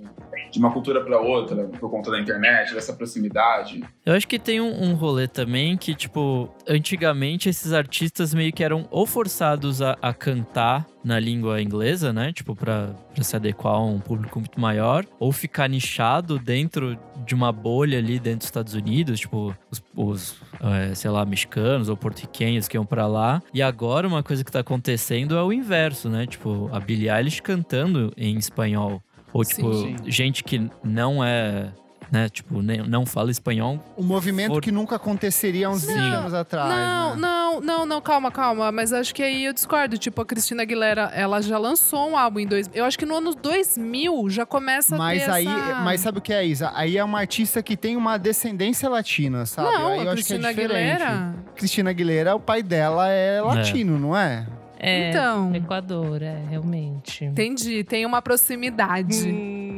de 0.48 0.60
uma 0.60 0.70
cultura 0.72 1.04
para 1.04 1.18
outra, 1.18 1.64
por 1.80 1.90
conta 1.90 2.08
da 2.08 2.20
internet, 2.20 2.72
dessa 2.72 2.92
proximidade. 2.92 3.82
Eu 4.06 4.14
acho 4.14 4.28
que 4.28 4.38
tem 4.38 4.60
um, 4.60 4.84
um 4.84 4.94
rolê 4.94 5.26
também 5.26 5.76
que, 5.76 5.92
tipo, 5.92 6.48
antigamente 6.68 7.48
esses 7.48 7.72
artistas 7.72 8.32
meio 8.32 8.52
que 8.52 8.62
eram 8.62 8.86
ou 8.92 9.06
forçados 9.06 9.82
a, 9.82 9.98
a 10.00 10.14
cantar 10.14 10.86
na 11.04 11.18
língua 11.18 11.60
inglesa, 11.60 12.12
né? 12.12 12.32
Tipo, 12.32 12.54
pra, 12.54 12.94
pra 13.12 13.24
se 13.24 13.34
adequar 13.34 13.74
a 13.74 13.84
um 13.84 13.98
público 13.98 14.38
muito 14.38 14.60
maior, 14.60 15.04
ou 15.18 15.32
ficar 15.32 15.68
nichado 15.68 16.38
dentro 16.38 16.96
de 17.26 17.34
uma 17.34 17.50
bolha 17.50 17.98
ali 17.98 18.20
dentro 18.20 18.38
dos 18.38 18.46
Estados 18.46 18.74
Unidos, 18.74 19.18
tipo, 19.18 19.54
os, 19.68 19.82
os, 19.96 20.36
sei 20.94 21.10
lá, 21.10 21.24
mexicanos 21.24 21.88
ou 21.88 21.96
porto-riquenhos 21.96 22.68
que 22.68 22.76
iam 22.76 22.84
pra 22.86 23.06
lá. 23.06 23.42
E 23.52 23.62
agora 23.62 24.06
uma 24.06 24.22
coisa 24.22 24.44
que 24.44 24.50
tá 24.50 24.60
acontecendo 24.60 25.36
é 25.36 25.42
o 25.42 25.52
inverso, 25.52 26.08
né? 26.08 26.26
Tipo, 26.26 26.68
a 26.72 26.80
Billie 26.80 27.10
Eilish 27.10 27.40
cantando 27.40 28.12
em 28.16 28.36
espanhol. 28.36 29.02
Ou, 29.32 29.44
tipo, 29.44 29.74
Sim. 29.74 29.96
gente 30.06 30.44
que 30.44 30.70
não 30.82 31.22
é. 31.24 31.72
Né, 32.14 32.28
tipo, 32.28 32.62
nem- 32.62 32.78
não 32.86 33.04
fala 33.04 33.30
espanhol, 33.32 33.82
Um 33.98 34.04
movimento 34.04 34.52
For- 34.52 34.62
que 34.62 34.70
nunca 34.70 34.94
aconteceria 34.96 35.66
há 35.66 35.70
uns 35.70 35.84
20 35.84 35.96
Não, 35.96 36.18
anos 36.20 36.32
atrás. 36.34 36.68
Não, 36.68 37.16
né? 37.16 37.20
não, 37.20 37.60
não, 37.60 37.86
não, 37.86 38.00
calma, 38.00 38.30
calma. 38.30 38.70
Mas 38.70 38.92
acho 38.92 39.12
que 39.12 39.20
aí 39.22 39.44
eu 39.44 39.52
discordo. 39.52 39.98
Tipo, 39.98 40.22
a 40.22 40.24
Cristina 40.24 40.62
Aguilera, 40.62 41.10
ela 41.12 41.42
já 41.42 41.58
lançou 41.58 42.10
um 42.10 42.16
álbum 42.16 42.38
em 42.38 42.46
dois. 42.46 42.70
Eu 42.72 42.84
acho 42.84 42.96
que 42.96 43.04
no 43.04 43.16
ano 43.16 43.34
2000 43.34 44.30
já 44.30 44.46
começa 44.46 44.94
a 44.94 44.98
Mas 44.98 45.24
ter 45.24 45.30
aí, 45.30 45.46
essa... 45.46 45.74
mas 45.80 46.00
sabe 46.00 46.18
o 46.18 46.20
que 46.20 46.32
é, 46.32 46.44
Isa? 46.46 46.70
Aí 46.74 46.96
é 46.96 47.02
uma 47.02 47.18
artista 47.18 47.60
que 47.62 47.76
tem 47.76 47.96
uma 47.96 48.16
descendência 48.16 48.88
latina, 48.88 49.44
sabe? 49.44 49.68
Não, 49.72 49.88
aí 49.88 50.04
eu 50.04 50.10
a 50.10 50.12
acho 50.12 50.24
que 50.24 50.32
é 50.34 50.36
Cristina 50.38 50.48
diferente. 50.54 51.02
Aguilera. 51.02 51.34
Cristina 51.56 51.90
Aguilera, 51.90 52.34
o 52.36 52.40
pai 52.40 52.62
dela 52.62 53.08
é 53.08 53.40
latino, 53.40 53.98
não 53.98 54.16
é? 54.16 54.46
É, 54.78 55.10
Então. 55.10 55.54
Equador, 55.54 56.22
é, 56.22 56.42
realmente. 56.50 57.24
Entendi, 57.24 57.82
tem 57.82 58.04
uma 58.04 58.20
proximidade. 58.20 59.26
Hum, 59.28 59.73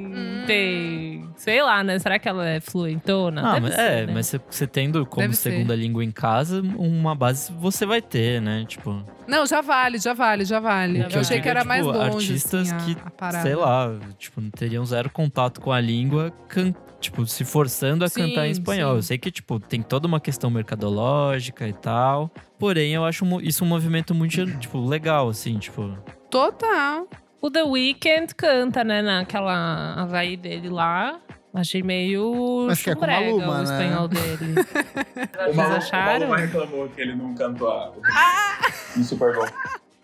Tem. 0.46 1.28
Sei 1.36 1.62
lá, 1.62 1.82
né? 1.84 1.98
Será 1.98 2.18
que 2.18 2.28
ela 2.28 2.46
é 2.48 2.60
fluentona? 2.60 3.42
Ah, 3.56 3.60
mas, 3.60 3.74
ser, 3.74 3.80
é, 3.80 4.06
né? 4.06 4.12
mas 4.14 4.26
você- 4.26 4.40
você 4.50 4.66
tendo 4.66 5.04
como 5.06 5.22
Deve 5.22 5.36
ser. 5.36 5.50
segunda 5.50 5.74
língua 5.76 6.04
em 6.04 6.10
casa, 6.10 6.60
uma 6.76 7.14
base 7.14 7.52
você 7.52 7.84
vai 7.86 8.00
ter, 8.00 8.40
né? 8.40 8.64
Tipo, 8.66 9.02
Não, 9.26 9.44
já 9.46 9.60
vale, 9.60 9.98
já 9.98 10.14
vale, 10.14 10.44
já 10.44 10.60
vale. 10.60 11.00
Eu 11.12 11.20
achei 11.20 11.40
que 11.40 11.48
é, 11.48 11.50
era 11.50 11.60
tipo, 11.60 11.68
mais 11.68 11.84
longe, 11.84 12.00
artistas 12.32 12.72
assim, 12.72 12.92
a- 12.92 12.94
que, 12.94 12.96
a 13.06 13.10
parada. 13.10 13.42
sei 13.42 13.54
lá, 13.54 13.94
tipo, 14.18 14.40
não 14.40 14.50
teriam 14.50 14.84
zero 14.86 15.10
contato 15.10 15.60
com 15.60 15.72
a 15.72 15.80
língua, 15.80 16.32
can- 16.48 16.74
tipo, 17.00 17.26
se 17.26 17.44
forçando 17.44 18.04
a 18.04 18.08
Sim, 18.08 18.28
cantar 18.28 18.46
em 18.46 18.50
espanhol. 18.52 18.92
sim. 18.92 18.96
Eu 18.98 19.02
sei 19.02 19.18
que, 19.18 19.30
tipo, 19.30 19.60
tem 19.60 19.82
toda 19.82 20.06
uma 20.06 20.18
questão 20.20 20.48
mercadológica 20.50 21.66
e 21.68 21.72
tal. 21.72 22.30
Porém, 22.58 22.94
eu 22.94 23.04
acho 23.04 23.24
isso 23.42 23.64
um 23.64 23.66
movimento 23.68 24.14
muito, 24.14 24.46
tipo, 24.58 24.80
legal, 24.86 25.28
assim, 25.28 25.58
tipo. 25.58 25.96
Total. 26.30 27.06
O 27.46 27.50
The 27.50 27.62
Weeknd 27.62 28.34
canta, 28.34 28.82
né? 28.82 29.00
Naquela 29.00 29.94
Havaí 29.94 30.36
dele 30.36 30.68
lá. 30.68 31.20
Achei 31.54 31.80
meio 31.80 32.64
Mas 32.66 32.82
que 32.82 32.90
é 32.90 32.94
com 32.94 33.02
chumbrega 33.02 33.20
Maluma, 33.24 33.52
o 33.52 33.56
né? 33.58 33.62
espanhol 33.62 34.08
dele. 34.08 34.54
O 35.46 35.54
Vocês 35.54 35.56
Maluma, 35.56 35.74
o 35.74 35.76
acharam? 35.76 36.28
Maluma 36.28 36.36
reclamou 36.38 36.88
que 36.88 37.00
ele 37.00 37.14
não 37.14 37.36
cantou 37.36 37.70
a... 37.70 37.92
no 38.96 39.04
Super 39.04 39.32
Bowl. 39.32 39.46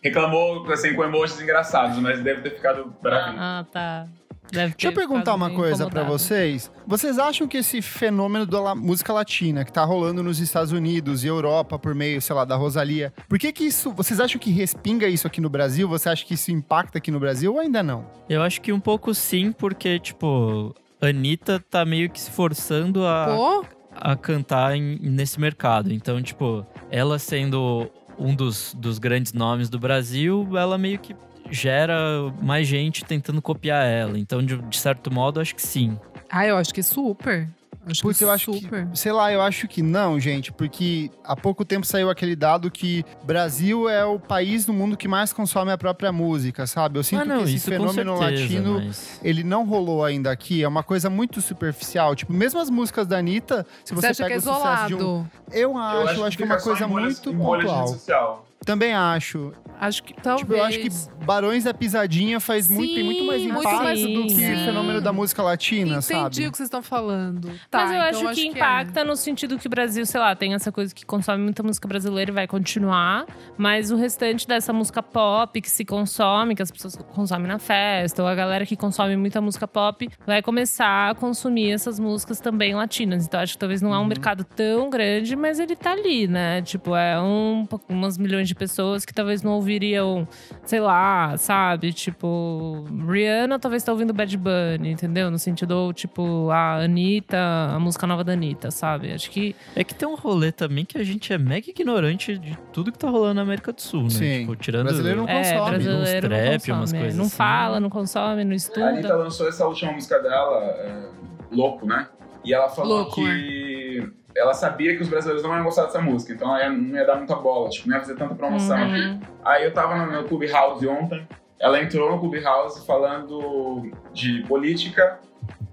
Reclamou, 0.05 0.73
assim, 0.73 0.95
com 0.95 1.03
emojis 1.03 1.41
engraçados, 1.41 1.99
mas 1.99 2.21
deve 2.21 2.43
ter 2.43 2.51
ficado 2.51 2.95
bravinho. 3.03 3.37
Ah, 3.41 3.67
tá. 3.73 4.07
Deve 4.53 4.75
Deixa 4.75 4.89
eu 4.89 4.93
perguntar 4.93 5.35
uma 5.35 5.49
coisa 5.51 5.87
pra 5.89 6.03
incomodado. 6.03 6.13
vocês. 6.19 6.71
Vocês 6.87 7.19
acham 7.19 7.49
que 7.49 7.57
esse 7.57 7.81
fenômeno 7.81 8.45
da 8.45 8.61
la- 8.61 8.75
música 8.75 9.11
latina 9.13 9.65
que 9.65 9.73
tá 9.73 9.83
rolando 9.83 10.23
nos 10.23 10.39
Estados 10.41 10.73
Unidos 10.73 11.25
e 11.25 11.27
Europa 11.27 11.79
por 11.79 11.95
meio, 11.95 12.21
sei 12.21 12.37
lá, 12.37 12.45
da 12.45 12.55
Rosalia, 12.55 13.13
por 13.29 13.39
que 13.39 13.51
que 13.51 13.65
isso, 13.65 13.91
vocês 13.93 14.21
acham 14.21 14.39
que 14.39 14.51
respinga 14.51 15.09
isso 15.09 15.27
aqui 15.27 15.41
no 15.41 15.49
Brasil? 15.49 15.89
Você 15.89 16.09
acha 16.11 16.25
que 16.25 16.35
isso 16.35 16.53
impacta 16.53 16.99
aqui 16.99 17.11
no 17.11 17.19
Brasil 17.19 17.53
ou 17.55 17.61
ainda 17.61 17.83
não? 17.83 18.05
Eu 18.29 18.43
acho 18.43 18.61
que 18.61 18.73
um 18.73 18.81
pouco 18.81 19.15
sim, 19.15 19.53
porque, 19.53 19.99
tipo, 19.99 20.75
Anitta 21.01 21.59
tá 21.71 21.85
meio 21.85 22.11
que 22.11 22.21
se 22.21 22.31
forçando 22.31 23.07
a. 23.07 23.27
Pô, 23.35 23.65
a 23.95 24.15
cantar 24.17 24.77
em- 24.77 24.99
nesse 25.01 25.41
mercado. 25.41 25.93
Então, 25.93 26.23
tipo, 26.23 26.67
ela 26.91 27.19
sendo 27.19 27.91
um 28.19 28.35
dos, 28.35 28.75
dos 28.79 28.99
grandes 28.99 29.33
nomes 29.33 29.69
do 29.69 29.79
Brasil, 29.79 30.47
ela 30.57 30.77
meio 30.79 30.99
que 30.99 31.15
gera 31.53 31.97
mais 32.41 32.67
gente 32.67 33.05
tentando 33.05 33.41
copiar 33.43 33.87
ela. 33.87 34.19
Então, 34.19 34.45
de, 34.45 34.57
de 34.57 34.77
certo 34.77 35.13
modo, 35.13 35.41
acho 35.41 35.55
que 35.55 35.63
sim. 35.63 35.99
ah, 36.31 36.47
eu 36.47 36.57
acho 36.57 36.73
que 36.73 36.83
super. 36.83 37.49
Acho 37.85 38.03
Putz, 38.03 38.19
que 38.19 38.25
eu 38.25 38.31
acho 38.31 38.53
super. 38.55 38.87
que, 38.87 38.99
sei 38.99 39.11
lá, 39.11 39.33
eu 39.33 39.43
acho 39.43 39.67
que 39.67 39.83
não, 39.83 40.19
gente, 40.21 40.53
porque 40.53 41.11
há 41.25 41.35
pouco 41.35 41.65
tempo 41.65 41.85
saiu 41.85 42.09
aquele 42.09 42.37
dado 42.37 42.71
que 42.71 43.05
Brasil 43.25 43.89
é 43.89 44.05
o 44.05 44.21
país 44.21 44.65
do 44.65 44.73
mundo 44.73 44.97
que 44.97 45.09
mais 45.09 45.33
consome 45.33 45.73
a 45.73 45.77
própria 45.77 46.13
música, 46.13 46.65
sabe? 46.65 46.99
Eu 46.99 47.03
sinto 47.03 47.23
ah, 47.23 47.25
não, 47.25 47.39
que 47.39 47.45
esse 47.45 47.57
isso 47.57 47.71
fenômeno 47.71 48.17
certeza, 48.17 48.41
latino 48.41 48.83
mas... 48.85 49.21
ele 49.23 49.43
não 49.43 49.67
rolou 49.67 50.05
ainda 50.05 50.31
aqui, 50.31 50.63
é 50.63 50.69
uma 50.69 50.85
coisa 50.85 51.11
muito 51.11 51.41
superficial. 51.41 52.15
Tipo, 52.15 52.33
mesmo 52.33 52.61
as 52.61 52.71
músicas 52.71 53.05
da 53.05 53.19
Anitta, 53.19 53.67
se 53.85 53.93
Você, 53.93 54.01
você, 54.01 54.07
acha 54.07 54.23
que 54.23 54.29
pega 54.29 54.35
é 54.35 54.39
o 54.39 54.55
sucesso 54.55 54.87
de 54.87 54.95
um. 54.95 54.97
isolado? 54.97 55.31
Eu 55.51 55.77
acho, 55.77 56.15
eu 56.15 56.25
acho, 56.25 56.37
que 56.37 56.43
é 56.45 56.47
uma 56.47 56.61
coisa 56.61 56.87
muito 56.87 57.31
em 57.31 57.37
pontual. 57.37 57.89
social. 57.89 58.47
Também 58.65 58.93
acho. 58.95 59.53
Acho 59.81 60.05
que 60.05 60.15
talvez. 60.15 60.41
Tipo, 60.47 60.55
eu 60.55 60.63
acho 60.65 60.79
que 60.79 61.25
Barões 61.25 61.65
da 61.65 61.75
Pisadinha 61.75 62.39
faz 62.39 62.69
muito, 62.69 62.95
tem 62.95 63.03
muito 63.03 63.25
mais 63.25 63.43
Sim, 63.43 63.49
impacto 63.49 63.83
mais- 63.83 64.01
do 64.01 64.07
que 64.07 64.31
sim. 64.31 64.53
o 64.55 64.59
fenômeno 64.65 65.01
da 65.01 65.13
música 65.13 65.43
latina, 65.43 65.97
Entendi 65.99 66.03
sabe? 66.07 66.47
o 66.47 66.51
que 66.53 66.57
vocês 66.57 66.67
estão 66.69 66.83
falando. 66.83 67.51
Tá, 67.69 67.79
Mas 67.87 67.91
eu 67.91 67.97
então 68.21 68.29
acho 68.31 68.41
que 68.41 68.47
é. 68.47 68.51
impacta 68.51 69.05
no 69.05 69.17
sentido 69.17 69.59
que 69.59 69.67
o 69.67 69.71
Brasil, 69.71 70.07
sei 70.07 70.21
lá, 70.21 70.37
tem 70.37 70.55
essa 70.55 70.71
coisa 70.71 70.95
que 70.95 71.05
consome 71.05 71.43
muita 71.43 71.65
música 71.65 71.89
brasileira 71.89 72.31
e 72.31 72.35
vai 72.35 72.47
continuar. 72.47 73.27
Mas 73.59 73.91
o 73.91 73.97
restante 73.97 74.47
dessa 74.47 74.73
música 74.73 75.03
pop 75.03 75.61
que 75.61 75.69
se 75.71 75.85
consome, 75.85 76.55
que 76.55 76.63
as 76.63 76.71
pessoas 76.71 76.95
consomem 77.13 77.49
na 77.49 77.59
festa, 77.59 78.23
ou 78.23 78.29
a 78.29 78.35
galera 78.37 78.65
que 78.65 78.77
consome 78.77 79.17
muita 79.17 79.41
música 79.41 79.67
pop, 79.67 80.09
vai 80.25 80.43
começar 80.43 81.11
a 81.11 81.15
consumir 81.15 81.73
essas 81.73 81.99
músicas 81.99 82.39
também 82.41 82.73
latinas. 82.75 83.27
Então 83.27 83.41
acho 83.41 83.55
que 83.55 83.59
talvez 83.59 83.83
não 83.83 83.93
é 83.93 83.99
um 83.99 84.05
mercado 84.07 84.45
tão 84.45 84.89
grande, 84.89 85.35
mas 85.35 85.59
ele 85.59 85.75
tá 85.75 85.91
ali, 85.93 86.29
né? 86.29 86.63
Tipo, 86.63 86.95
é 86.95 87.21
um, 87.21 87.67
umas 87.89 88.17
milhões 88.17 88.47
de 88.47 88.52
pessoas 88.55 89.05
que 89.05 89.13
talvez 89.13 89.43
não 89.43 89.53
ouviriam, 89.53 90.27
sei 90.65 90.81
lá, 90.81 91.37
sabe? 91.37 91.93
Tipo, 91.93 92.85
Rihanna 93.09 93.59
talvez 93.59 93.83
tá 93.83 93.93
ouvindo 93.93 94.13
Bad 94.13 94.37
Bunny, 94.37 94.91
entendeu? 94.91 95.31
No 95.31 95.39
sentido, 95.39 95.93
tipo, 95.93 96.51
a 96.51 96.83
Anitta, 96.83 97.39
a 97.71 97.79
música 97.79 98.07
nova 98.07 98.25
da 98.25 98.33
Anitta, 98.33 98.71
sabe? 98.71 99.13
Acho 99.13 99.31
que 99.31 99.55
É 99.75 99.85
que 99.85 99.95
tem 99.95 100.09
um 100.09 100.15
rolê 100.15 100.53
também 100.53 100.85
que 100.85 100.99
a 100.99 101.05
gente 101.05 101.33
é 101.33 101.39
mega 101.39 101.71
ignorante 101.71 102.39
de 102.39 102.57
tudo 102.73 102.93
que 102.93 102.99
tá 102.99 103.09
rolando 103.09 103.35
na 103.35 103.43
América 103.43 103.73
do 103.73 103.81
Sul, 103.81 104.05
né? 104.05 104.11
Sim. 104.11 104.41
Tipo, 104.41 104.57
tirando... 104.57 104.87
Brasileiro 104.87 105.21
não 105.21 105.29
é, 105.29 105.39
consome. 105.39 105.71
brasileiro 105.71 106.03
uns 106.03 106.13
não 106.13 106.21
trap, 106.21 106.53
consome. 106.53 106.79
umas 106.79 106.93
é. 106.93 106.99
coisas 106.99 107.17
não 107.17 107.25
assim. 107.27 107.37
fala, 107.37 107.81
não 107.81 107.91
consome, 107.91 108.45
não 108.45 108.53
A 108.53 108.57
estuda. 108.57 108.89
Anitta 108.89 109.15
lançou 109.15 109.49
essa 109.49 109.67
última 109.67 109.93
música 109.93 110.19
dela, 110.19 110.59
é, 110.65 111.03
Louco, 111.51 111.87
né? 111.87 112.09
E 112.45 112.53
ela 112.53 112.69
falou 112.69 112.99
Louco, 112.99 113.15
que 113.17 114.11
ela 114.37 114.55
sabia 114.55 114.97
que 114.97 115.03
os 115.03 115.09
brasileiros 115.09 115.43
não 115.43 115.55
iam 115.55 115.65
gostar 115.65 115.85
dessa 115.85 116.01
música, 116.01 116.33
então 116.33 116.57
ela 116.57 116.71
não 116.71 116.97
ia 116.97 117.05
dar 117.07 117.17
muita 117.17 117.35
bola, 117.37 117.69
tipo, 117.69 117.89
não 117.89 117.97
ia 117.97 118.01
fazer 118.03 118.17
tanta 118.17 118.35
promoção 118.35 118.77
Uhum. 118.79 118.85
aqui. 118.91 119.21
Aí 119.45 119.65
eu 119.65 119.73
tava 119.73 119.97
no 119.97 120.11
meu 120.11 120.25
Clubhouse 120.25 120.87
ontem, 120.87 121.27
ela 121.61 121.81
entrou 121.81 122.11
no 122.11 122.19
Clubhouse 122.19 122.85
falando 122.87 123.91
de 124.13 124.43
política, 124.49 125.19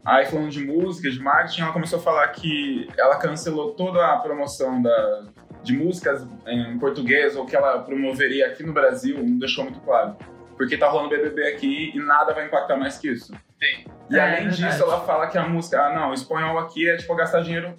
aí 0.05 0.26
falando 0.26 0.49
de 0.49 0.64
música, 0.66 1.10
de 1.10 1.20
marketing, 1.20 1.62
ela 1.62 1.72
começou 1.74 1.99
a 1.99 2.01
falar 2.01 2.28
que 2.30 2.88
ela 2.97 3.16
cancelou 3.18 3.72
toda 3.72 4.05
a 4.05 4.18
promoção 4.18 4.82
da, 4.82 5.24
de 5.64 5.74
músicas 5.74 6.26
em 6.47 6.78
português 6.80 7.36
ou 7.36 7.45
que 7.45 7.55
ela 7.55 7.80
promoveria 7.80 8.47
aqui 8.47 8.64
no 8.64 8.74
Brasil, 8.74 9.18
não 9.18 9.38
deixou 9.39 9.64
muito 9.64 9.80
claro. 9.82 10.16
Porque 10.57 10.78
tá 10.78 10.89
rolando 10.89 11.10
BBB 11.10 11.47
aqui 11.47 11.91
e 11.95 11.99
nada 11.99 12.34
vai 12.34 12.45
impactar 12.45 12.76
mais 12.76 12.97
que 12.97 13.10
isso. 13.10 13.34
E 14.10 14.18
É, 14.18 14.20
além 14.22 14.49
disso, 14.49 14.84
ela 14.84 14.99
fala 15.01 15.28
que 15.28 15.38
a 15.38 15.47
música, 15.47 15.82
ah, 15.82 15.93
não, 15.93 16.12
o 16.12 16.14
espanhol 16.14 16.57
aqui 16.60 16.89
é 16.89 16.97
tipo 16.97 17.16
gastar 17.16 17.41
dinheiro 17.41 17.76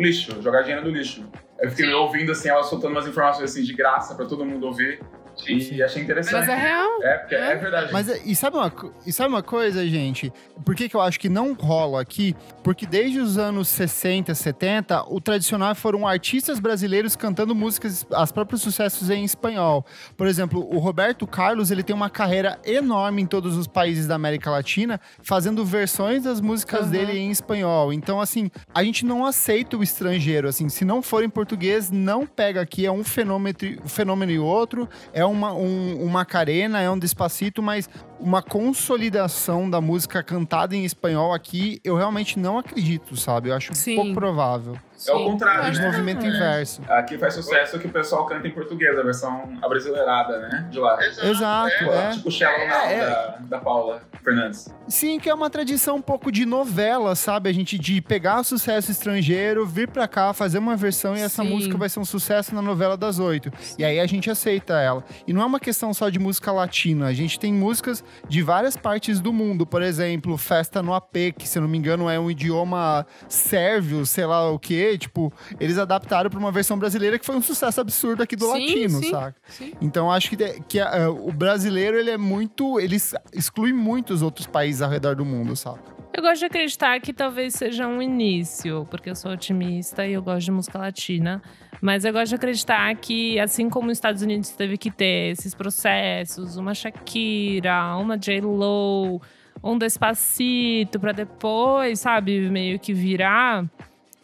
lixo, 0.00 0.40
jogar 0.42 0.62
dinheiro 0.62 0.84
no 0.84 0.90
lixo. 0.90 1.24
Eu 1.58 1.70
fiquei 1.70 1.92
ouvindo 1.92 2.32
assim, 2.32 2.48
ela 2.48 2.62
soltando 2.62 2.92
umas 2.92 3.06
informações 3.06 3.50
assim 3.50 3.62
de 3.62 3.72
graça 3.72 4.14
pra 4.14 4.26
todo 4.26 4.44
mundo 4.44 4.66
ouvir. 4.66 5.00
E 5.48 5.82
achei 5.82 6.02
interessante. 6.02 6.34
Mas 6.34 6.48
é 6.48 6.54
real. 6.54 7.02
É, 7.02 7.18
porque 7.18 7.34
é 7.34 7.54
verdade. 7.56 7.92
Mas 7.92 8.08
é- 8.08 8.20
e 8.24 8.34
sabe, 8.36 8.56
uma, 8.56 8.72
e 9.06 9.12
sabe 9.12 9.28
uma 9.30 9.42
coisa, 9.42 9.86
gente? 9.86 10.32
Por 10.64 10.74
que, 10.74 10.88
que 10.88 10.94
eu 10.96 11.00
acho 11.00 11.18
que 11.18 11.28
não 11.28 11.52
rola 11.54 12.00
aqui? 12.00 12.34
Porque 12.62 12.86
desde 12.86 13.18
os 13.18 13.36
anos 13.36 13.68
60, 13.68 14.34
70, 14.34 15.04
o 15.12 15.20
tradicional 15.20 15.74
foram 15.74 16.06
artistas 16.06 16.58
brasileiros 16.60 17.16
cantando 17.16 17.54
músicas, 17.54 18.06
as 18.12 18.30
próprios 18.32 18.62
sucessos 18.62 19.10
em 19.10 19.24
espanhol. 19.24 19.84
Por 20.16 20.26
exemplo, 20.26 20.66
o 20.72 20.78
Roberto 20.78 21.26
Carlos, 21.26 21.70
ele 21.70 21.82
tem 21.82 21.94
uma 21.94 22.08
carreira 22.10 22.58
enorme 22.64 23.22
em 23.22 23.26
todos 23.26 23.56
os 23.56 23.66
países 23.66 24.06
da 24.06 24.14
América 24.14 24.50
Latina, 24.50 25.00
fazendo 25.22 25.64
versões 25.64 26.22
das 26.22 26.40
músicas 26.40 26.82
Aham. 26.82 26.90
dele 26.90 27.18
em 27.18 27.30
espanhol. 27.30 27.92
Então, 27.92 28.20
assim, 28.20 28.50
a 28.72 28.82
gente 28.84 29.04
não 29.04 29.26
aceita 29.26 29.76
o 29.76 29.82
estrangeiro, 29.82 30.48
assim, 30.48 30.68
se 30.68 30.84
não 30.84 31.02
for 31.02 31.22
em 31.24 31.28
português, 31.28 31.90
não 31.90 32.26
pega 32.26 32.60
aqui, 32.60 32.86
é 32.86 32.92
um 32.92 33.02
fenômeno, 33.04 33.56
um 33.84 33.88
fenômeno 33.88 34.32
e 34.32 34.38
outro, 34.38 34.88
é 35.12 35.23
uma, 35.26 35.52
um, 35.52 36.02
uma 36.02 36.24
carena, 36.24 36.80
é 36.80 36.90
um 36.90 36.98
despacito, 36.98 37.62
mas 37.62 37.88
uma 38.20 38.42
consolidação 38.42 39.68
da 39.68 39.80
música 39.80 40.22
cantada 40.22 40.74
em 40.76 40.84
espanhol 40.84 41.32
aqui, 41.32 41.80
eu 41.84 41.96
realmente 41.96 42.38
não 42.38 42.58
acredito, 42.58 43.16
sabe? 43.16 43.48
Eu 43.48 43.54
acho 43.56 43.74
Sim. 43.74 43.96
pouco 43.96 44.14
provável. 44.14 44.76
É 45.06 45.12
o 45.12 45.18
Sim. 45.18 45.24
contrário, 45.24 45.64
É 45.66 45.70
de 45.70 45.80
né? 45.80 45.86
movimento 45.86 46.24
É. 46.24 46.28
inverso. 46.28 46.80
Aqui 46.88 47.18
faz 47.18 47.34
sucesso 47.34 47.78
que 47.80 47.86
o 47.88 47.90
pessoal 47.90 48.24
canta 48.26 48.46
em 48.46 48.52
português, 48.52 48.96
a 48.96 49.02
versão 49.02 49.58
abrasileirada, 49.60 50.38
né? 50.38 50.68
De 50.70 50.78
lá. 50.78 50.96
Exato, 51.04 51.70
Tipo, 51.78 51.90
é. 51.90 52.10
Tipo 52.12 52.28
o 52.28 52.30
Shallow 52.30 52.68
Now 52.68 52.76
É, 52.86 52.94
é. 52.94 53.06
Da, 53.06 53.38
da 53.50 53.58
Paula 53.58 54.02
Fernandes. 54.22 54.72
Sim, 54.88 55.18
que 55.18 55.28
é 55.28 55.34
uma 55.34 55.50
tradição 55.50 55.96
um 55.96 56.00
pouco 56.00 56.30
de 56.30 56.46
novela, 56.46 57.14
sabe? 57.16 57.50
A 57.50 57.52
gente 57.52 57.76
de 57.76 58.00
pegar 58.00 58.40
o 58.40 58.44
sucesso 58.44 58.90
estrangeiro, 58.92 59.66
vir 59.66 59.88
pra 59.88 60.06
cá, 60.06 60.32
fazer 60.32 60.58
uma 60.58 60.76
versão 60.76 61.16
e 61.16 61.20
essa 61.20 61.42
Sim. 61.42 61.50
música 61.50 61.76
vai 61.76 61.88
ser 61.88 61.98
um 61.98 62.04
sucesso 62.04 62.54
na 62.54 62.62
novela 62.62 62.96
das 62.96 63.18
oito. 63.18 63.50
E 63.76 63.84
aí 63.84 63.98
a 63.98 64.06
gente 64.06 64.30
aceita 64.30 64.74
ela. 64.80 65.04
E 65.26 65.32
não 65.32 65.42
é 65.42 65.44
uma 65.44 65.60
questão 65.60 65.92
só 65.92 66.08
de 66.08 66.20
música 66.20 66.52
latina, 66.52 67.06
a 67.08 67.12
gente 67.12 67.38
tem 67.38 67.52
músicas 67.52 68.03
de 68.28 68.42
várias 68.42 68.76
partes 68.76 69.20
do 69.20 69.32
mundo. 69.32 69.66
Por 69.66 69.82
exemplo, 69.82 70.36
Festa 70.36 70.82
no 70.82 70.94
AP, 70.94 71.32
que 71.38 71.48
se 71.48 71.58
eu 71.58 71.62
não 71.62 71.68
me 71.68 71.78
engano 71.78 72.08
é 72.08 72.18
um 72.18 72.30
idioma 72.30 73.06
sérvio, 73.28 74.04
sei 74.06 74.26
lá 74.26 74.50
o 74.50 74.58
quê. 74.58 74.96
Tipo, 74.98 75.32
eles 75.58 75.78
adaptaram 75.78 76.30
pra 76.30 76.38
uma 76.38 76.52
versão 76.52 76.78
brasileira 76.78 77.18
que 77.18 77.26
foi 77.26 77.36
um 77.36 77.42
sucesso 77.42 77.80
absurdo 77.80 78.22
aqui 78.22 78.36
do 78.36 78.46
Sim, 78.46 78.52
latino, 78.52 79.02
sim. 79.02 79.10
saca? 79.10 79.36
Sim. 79.48 79.72
Então 79.80 80.10
acho 80.10 80.30
que, 80.30 80.36
que 80.68 80.80
ah, 80.80 81.10
o 81.10 81.32
brasileiro 81.32 81.96
ele 81.98 82.10
é 82.10 82.18
muito, 82.18 82.78
ele 82.80 82.96
exclui 83.32 83.72
muitos 83.72 84.22
outros 84.22 84.46
países 84.46 84.82
ao 84.82 84.90
redor 84.90 85.16
do 85.16 85.24
mundo, 85.24 85.54
sabe? 85.56 85.80
Eu 86.16 86.22
gosto 86.22 86.38
de 86.38 86.44
acreditar 86.44 87.00
que 87.00 87.12
talvez 87.12 87.54
seja 87.54 87.88
um 87.88 88.00
início, 88.00 88.86
porque 88.88 89.10
eu 89.10 89.16
sou 89.16 89.32
otimista 89.32 90.06
e 90.06 90.12
eu 90.12 90.22
gosto 90.22 90.44
de 90.44 90.52
música 90.52 90.78
latina. 90.78 91.42
Mas 91.82 92.04
eu 92.04 92.12
gosto 92.12 92.28
de 92.28 92.34
acreditar 92.36 92.94
que, 92.94 93.36
assim 93.40 93.68
como 93.68 93.88
os 93.90 93.98
Estados 93.98 94.22
Unidos 94.22 94.50
teve 94.50 94.78
que 94.78 94.92
ter 94.92 95.32
esses 95.32 95.56
processos, 95.56 96.56
uma 96.56 96.72
Shakira, 96.72 97.96
uma 97.96 98.16
J-Lo, 98.16 99.20
um 99.60 99.76
Despacito, 99.76 101.00
pra 101.00 101.10
depois, 101.10 101.98
sabe, 101.98 102.48
meio 102.48 102.78
que 102.78 102.94
virar. 102.94 103.68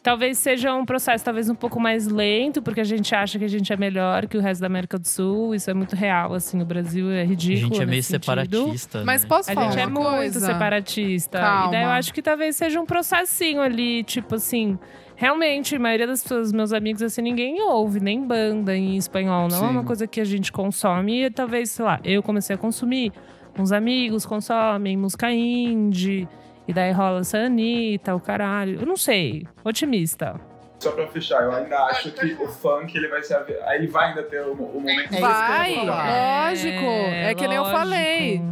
Talvez 0.03 0.39
seja 0.39 0.75
um 0.75 0.87
processo 0.87 1.23
talvez 1.23 1.51
um 1.51 1.55
pouco 1.55 1.79
mais 1.79 2.07
lento, 2.07 2.63
porque 2.63 2.81
a 2.81 2.85
gente 2.85 3.15
acha 3.15 3.39
que 3.39 3.45
a 3.45 3.49
gente 3.49 3.71
é 3.71 3.77
melhor 3.77 4.27
que 4.27 4.39
o 4.39 4.41
resto 4.41 4.63
da 4.63 4.67
América 4.67 4.99
do 4.99 5.07
Sul. 5.07 5.55
Isso 5.55 5.71
é 5.71 5.75
muito 5.75 5.95
real, 5.95 6.33
assim. 6.33 6.63
O 6.63 6.65
Brasil 6.65 7.11
é 7.11 7.21
A 7.21 7.25
ridículo 7.25 7.75
gente 7.75 7.83
é 7.83 7.87
meio 7.87 8.03
separatista. 8.03 9.05
Mas 9.05 9.23
né? 9.23 9.29
posso 9.29 9.51
A 9.51 9.55
falar 9.55 9.71
gente 9.71 9.81
é 9.81 9.87
uma 9.87 10.01
muito 10.01 10.17
coisa? 10.17 10.41
separatista. 10.41 11.39
Calma. 11.39 11.69
E 11.69 11.71
daí 11.73 11.85
eu 11.85 11.91
acho 11.91 12.15
que 12.15 12.23
talvez 12.23 12.57
seja 12.57 12.81
um 12.81 12.87
processinho 12.87 13.61
ali, 13.61 14.03
tipo 14.03 14.37
assim. 14.37 14.79
Realmente, 15.17 15.77
a 15.77 15.79
maioria 15.79 16.07
das 16.07 16.23
pessoas, 16.23 16.51
meus 16.51 16.73
amigos, 16.73 17.03
assim, 17.03 17.21
ninguém 17.21 17.61
ouve 17.61 18.01
nem 18.01 18.27
banda 18.27 18.75
em 18.75 18.97
espanhol. 18.97 19.49
Não 19.49 19.57
é 19.59 19.61
Sim. 19.61 19.67
uma 19.67 19.85
coisa 19.85 20.07
que 20.07 20.19
a 20.19 20.25
gente 20.25 20.51
consome. 20.51 21.25
E 21.25 21.31
talvez, 21.31 21.73
sei 21.73 21.85
lá, 21.85 22.01
eu 22.03 22.23
comecei 22.23 22.57
a 22.57 22.59
consumir. 22.59 23.13
Uns 23.59 23.71
amigos 23.71 24.25
consomem 24.25 24.97
música 24.97 25.31
indie. 25.31 26.27
E 26.69 26.73
daí 26.73 26.93
rola 26.93 27.21
essa 27.21 27.39
Anitta, 27.39 28.15
o 28.15 28.21
caralho. 28.21 28.81
Eu 28.81 28.87
não 28.87 28.97
sei. 28.97 29.47
Otimista. 29.65 30.41
Só 30.79 30.93
pra 30.93 31.07
fechar, 31.09 31.43
eu 31.43 31.53
ainda 31.53 31.77
acho 31.87 32.11
que 32.13 32.33
o 32.35 32.49
funk 32.49 32.97
ele 32.97 33.09
vai 33.09 33.23
ser. 33.23 33.37
Aí 33.67 33.79
ele 33.79 33.89
vai 33.89 34.11
ainda 34.11 34.23
ter 34.23 34.41
o, 34.43 34.53
o 34.53 34.81
momento. 34.81 35.13
É 35.13 35.17
que 35.17 35.21
Vai, 35.21 35.75
falar. 35.75 36.49
lógico. 36.49 36.85
É 36.85 37.35
que 37.35 37.47
nem 37.49 37.57
eu 37.57 37.63
lógico. 37.65 37.79
falei. 37.79 38.43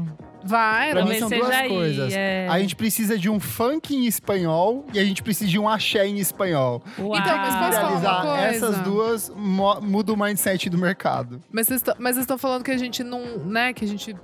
Vai, 0.45 0.93
Pra 0.93 1.05
mim 1.05 1.19
são 1.19 1.29
duas 1.29 1.51
aí, 1.51 1.69
coisas. 1.69 2.13
é. 2.15 2.47
A 2.49 2.59
gente 2.59 2.75
precisa 2.77 3.19
de 3.19 3.29
um 3.29 3.39
funk 3.41 3.95
em 3.95 4.07
espanhol 4.07 4.85
e 4.95 4.99
a 4.99 5.05
gente 5.05 5.23
precisa 5.23 5.51
de 5.51 5.59
um 5.59 5.69
axé 5.69 6.07
em 6.07 6.19
espanhol. 6.19 6.83
Uau. 6.99 7.17
Então, 7.19 7.37
mas 7.37 7.55
posso 7.57 7.73
falar 7.81 7.91
uma 7.91 8.01
realizar 8.01 8.23
coisa? 8.23 8.47
essas 8.47 8.79
duas, 8.81 9.33
muda 9.37 10.13
o 10.13 10.17
mindset 10.17 10.71
do 10.71 10.79
mercado. 10.79 11.41
Mas 11.53 11.67
vocês 11.67 11.83
tão- 11.83 11.95
mas 11.99 12.15
vocês 12.15 12.25
estão 12.25 12.39
falando 12.39 12.63
que 12.65 12.71
a 12.71 12.79
gente 12.79 13.03
não, 13.05 13.21
né, 13.39 13.73
que 13.73 13.85
a 13.85 13.89
gente 13.89 14.15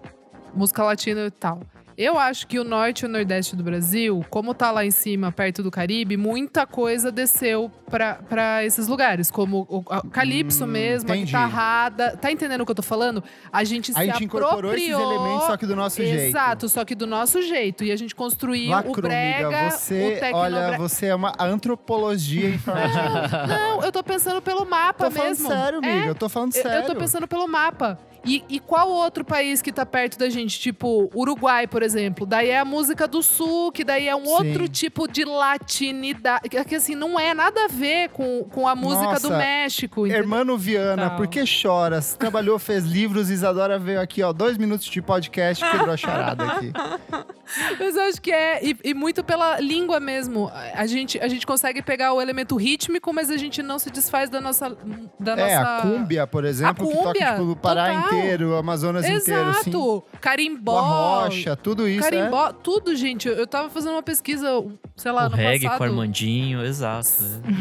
música 0.54 0.82
latina 0.84 1.26
e 1.26 1.30
tal. 1.30 1.60
Eu 1.96 2.18
acho 2.18 2.46
que 2.48 2.58
o 2.58 2.64
norte 2.64 3.02
e 3.02 3.06
o 3.06 3.08
nordeste 3.08 3.54
do 3.54 3.62
Brasil, 3.62 4.24
como 4.28 4.52
tá 4.52 4.70
lá 4.72 4.84
em 4.84 4.90
cima, 4.90 5.30
perto 5.30 5.62
do 5.62 5.70
Caribe, 5.70 6.16
muita 6.16 6.66
coisa 6.66 7.12
desceu 7.12 7.70
pra- 7.88 8.14
pra 8.28 8.64
esses 8.64 8.88
lugares, 8.88 9.30
como 9.30 9.64
o 9.70 9.84
a- 9.88 10.02
Calypso 10.10 10.64
Hum, 10.64 10.68
mesmo, 10.68 11.12
a 11.12 11.14
entendi. 11.16 11.26
guitarrada. 11.26 12.16
Tá 12.16 12.32
entendendo 12.32 12.62
o 12.62 12.66
que 12.66 12.72
eu 12.72 12.74
tô 12.76 12.82
falando? 12.82 13.22
A 13.52 13.62
gente 13.62 13.92
A 13.92 13.94
se 13.94 14.04
gente 14.06 14.24
incorporou 14.24 14.74
esses 14.74 14.88
elementos, 14.88 15.46
só 15.46 15.56
que 15.56 15.66
do 15.66 15.76
nosso 15.76 16.02
jeito. 16.02 16.20
Exato, 16.36 16.68
só 16.68 16.84
que 16.84 16.96
do 16.96 17.06
nosso 17.06 17.40
jeito. 17.42 17.84
E 17.84 17.92
a 17.92 17.96
gente 17.96 18.14
construiu 18.14 18.68
o 18.68 18.70
Lacrou, 18.72 18.94
brega, 19.02 19.46
amiga, 19.46 19.66
o 19.68 19.70
você, 19.70 20.16
tecnobre... 20.20 20.54
olha, 20.54 20.76
você 20.78 21.06
é 21.06 21.14
uma 21.14 21.32
antropologia 21.38 22.48
em 22.48 22.58
forma 22.58 22.88
de... 22.88 22.94
Não, 23.48 23.82
eu 23.82 23.92
tô 23.92 24.02
pensando 24.02 24.42
pelo 24.42 24.64
mapa 24.66 25.04
Tô 25.04 25.10
falando 25.12 25.28
mesmo. 25.28 25.48
sério, 25.48 25.80
É, 25.84 25.92
amiga, 25.92 26.08
eu 26.08 26.14
tô 26.14 26.28
falando 26.28 26.54
Eu- 26.56 26.62
sério. 26.62 26.82
Eu 26.82 26.86
tô 26.86 26.96
pensando 26.96 27.28
pelo 27.28 27.46
mapa. 27.46 27.98
E, 28.24 28.44
e 28.48 28.60
qual 28.60 28.90
outro 28.90 29.24
país 29.24 29.60
que 29.60 29.72
tá 29.72 29.84
perto 29.84 30.18
da 30.18 30.28
gente? 30.28 30.58
Tipo, 30.58 31.10
Uruguai, 31.14 31.66
por 31.66 31.82
exemplo. 31.82 32.26
Daí 32.26 32.50
é 32.50 32.58
a 32.58 32.64
música 32.64 33.06
do 33.06 33.22
sul, 33.22 33.70
que 33.72 33.84
daí 33.84 34.08
é 34.08 34.16
um 34.16 34.24
Sim. 34.24 34.30
outro 34.32 34.68
tipo 34.68 35.06
de 35.06 35.24
latinidade. 35.24 36.48
Que, 36.48 36.64
que, 36.64 36.74
assim, 36.74 36.94
não 36.94 37.18
é 37.18 37.34
nada 37.34 37.64
a 37.64 37.68
ver 37.68 38.08
com, 38.10 38.44
com 38.44 38.66
a 38.66 38.74
música 38.74 39.20
do 39.20 39.28
Nossa, 39.30 39.38
México. 39.38 40.00
entendeu? 40.06 40.22
Hermano 40.22 40.56
Viana, 40.56 41.08
Tal. 41.08 41.16
por 41.16 41.26
que 41.26 41.44
choras? 41.44 42.14
Trabalhou, 42.14 42.58
fez 42.58 42.84
livros, 42.84 43.30
Isadora 43.30 43.78
veio 43.78 44.00
aqui, 44.00 44.22
ó, 44.22 44.32
dois 44.32 44.56
minutos 44.56 44.86
de 44.86 45.02
podcast, 45.02 45.64
quebrou 45.70 45.92
a 45.92 45.96
charada 45.96 46.44
aqui. 46.44 46.72
Mas 47.78 47.96
eu 47.96 48.02
acho 48.02 48.20
que 48.22 48.30
é. 48.32 48.64
E, 48.64 48.76
e 48.84 48.94
muito 48.94 49.22
pela 49.24 49.58
língua 49.60 50.00
mesmo. 50.00 50.50
A 50.74 50.86
gente, 50.86 51.18
a 51.20 51.28
gente 51.28 51.46
consegue 51.46 51.82
pegar 51.82 52.12
o 52.12 52.20
elemento 52.20 52.56
rítmico, 52.56 53.12
mas 53.12 53.30
a 53.30 53.36
gente 53.36 53.62
não 53.62 53.78
se 53.78 53.90
desfaz 53.90 54.28
da 54.30 54.40
nossa. 54.40 54.76
Da 55.20 55.32
É, 55.32 55.56
nossa... 55.58 55.76
a 55.78 55.82
cúmbia, 55.82 56.26
por 56.26 56.44
exemplo, 56.44 56.86
que 56.88 56.94
toca 56.94 57.04
cúmbia, 57.06 57.30
tipo, 57.32 57.42
o 57.50 57.56
Pará 57.56 57.94
total. 58.02 58.18
inteiro, 58.18 58.50
o 58.52 58.56
Amazonas 58.56 59.04
inteiro, 59.08 59.50
assim. 59.50 59.70
Exato! 59.70 60.04
Carimbó. 60.20 60.78
arrocha, 60.78 61.56
tudo 61.56 61.88
isso, 61.88 62.06
é. 62.06 62.10
Carimbó, 62.10 62.52
tudo, 62.52 62.94
gente. 62.96 63.28
Eu, 63.28 63.46
tava 63.46 63.68
fazendo 63.70 63.92
uma 63.92 64.02
pesquisa, 64.02 64.48
sei 64.96 65.12
lá, 65.12 65.26
o 65.26 65.30
no 65.30 65.36
reggae 65.36 65.64
passado. 65.64 65.78
com 65.78 65.84
Armandinho, 65.84 66.64
exato. 66.64 67.08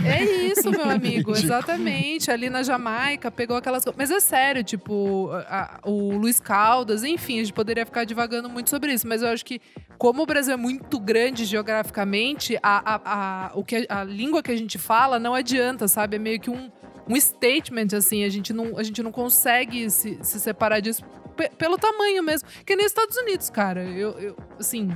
é. 0.06 0.24
É 0.24 0.24
isso, 0.48 0.70
meu 0.72 0.90
amigo, 0.90 1.32
exatamente. 1.36 2.32
Ali 2.32 2.50
na 2.50 2.64
Jamaica, 2.64 3.30
pegou 3.32 3.58
aquelas 3.58 3.84
coisas. 3.84 3.98
Mas 3.98 4.12
é 4.12 4.20
sério, 4.20 4.64
tipo, 4.64 5.30
a- 5.48 5.80
a- 5.84 5.90
o 5.90 6.16
Luiz 6.18 6.40
Caldas, 6.40 7.04
enfim, 7.04 7.40
a 7.40 7.44
gente 7.44 7.54
poderia 7.54 7.86
ficar 7.86 8.04
divagando 8.06 8.50
muito 8.50 8.70
sobre 8.70 8.94
isso. 8.94 9.08
Mas 9.08 9.22
eu 9.22 9.30
acho 9.30 9.44
que, 9.46 9.60
como 9.98 10.24
o 10.24 10.26
Brasil 10.26 10.54
é 10.54 10.58
muito 10.58 11.00
grande 11.00 11.46
geograficamente, 11.46 12.58
a, 12.62 12.96
a, 12.96 13.48
a, 13.48 13.52
o 13.56 13.64
que, 13.64 13.86
a 13.88 14.04
língua 14.04 14.44
que 14.44 14.52
a 14.52 14.56
gente 14.58 14.78
fala 14.78 15.20
não 15.20 15.34
adianta, 15.34 15.88
sabe? 15.88 16.18
É 16.18 16.20
meio 16.20 16.40
que 16.40 16.50
um, 16.50 16.70
um 17.08 17.16
statement, 17.20 17.96
assim. 17.98 18.24
A 18.24 18.30
gente 18.30 18.52
não, 18.54 18.78
a 18.78 18.84
gente 18.84 19.02
não 19.02 19.12
consegue 19.12 19.90
se, 19.90 20.20
se 20.22 20.40
separar 20.40 20.80
disso 20.82 21.04
pe- 21.38 21.50
pelo 21.58 21.78
tamanho 21.78 22.22
mesmo. 22.24 22.50
Que 22.66 22.76
nem 22.76 22.86
os 22.86 22.92
Estados 22.92 23.16
Unidos, 23.18 23.50
cara. 23.50 23.84
Eu, 23.84 24.12
eu 24.20 24.38
assim. 24.60 24.92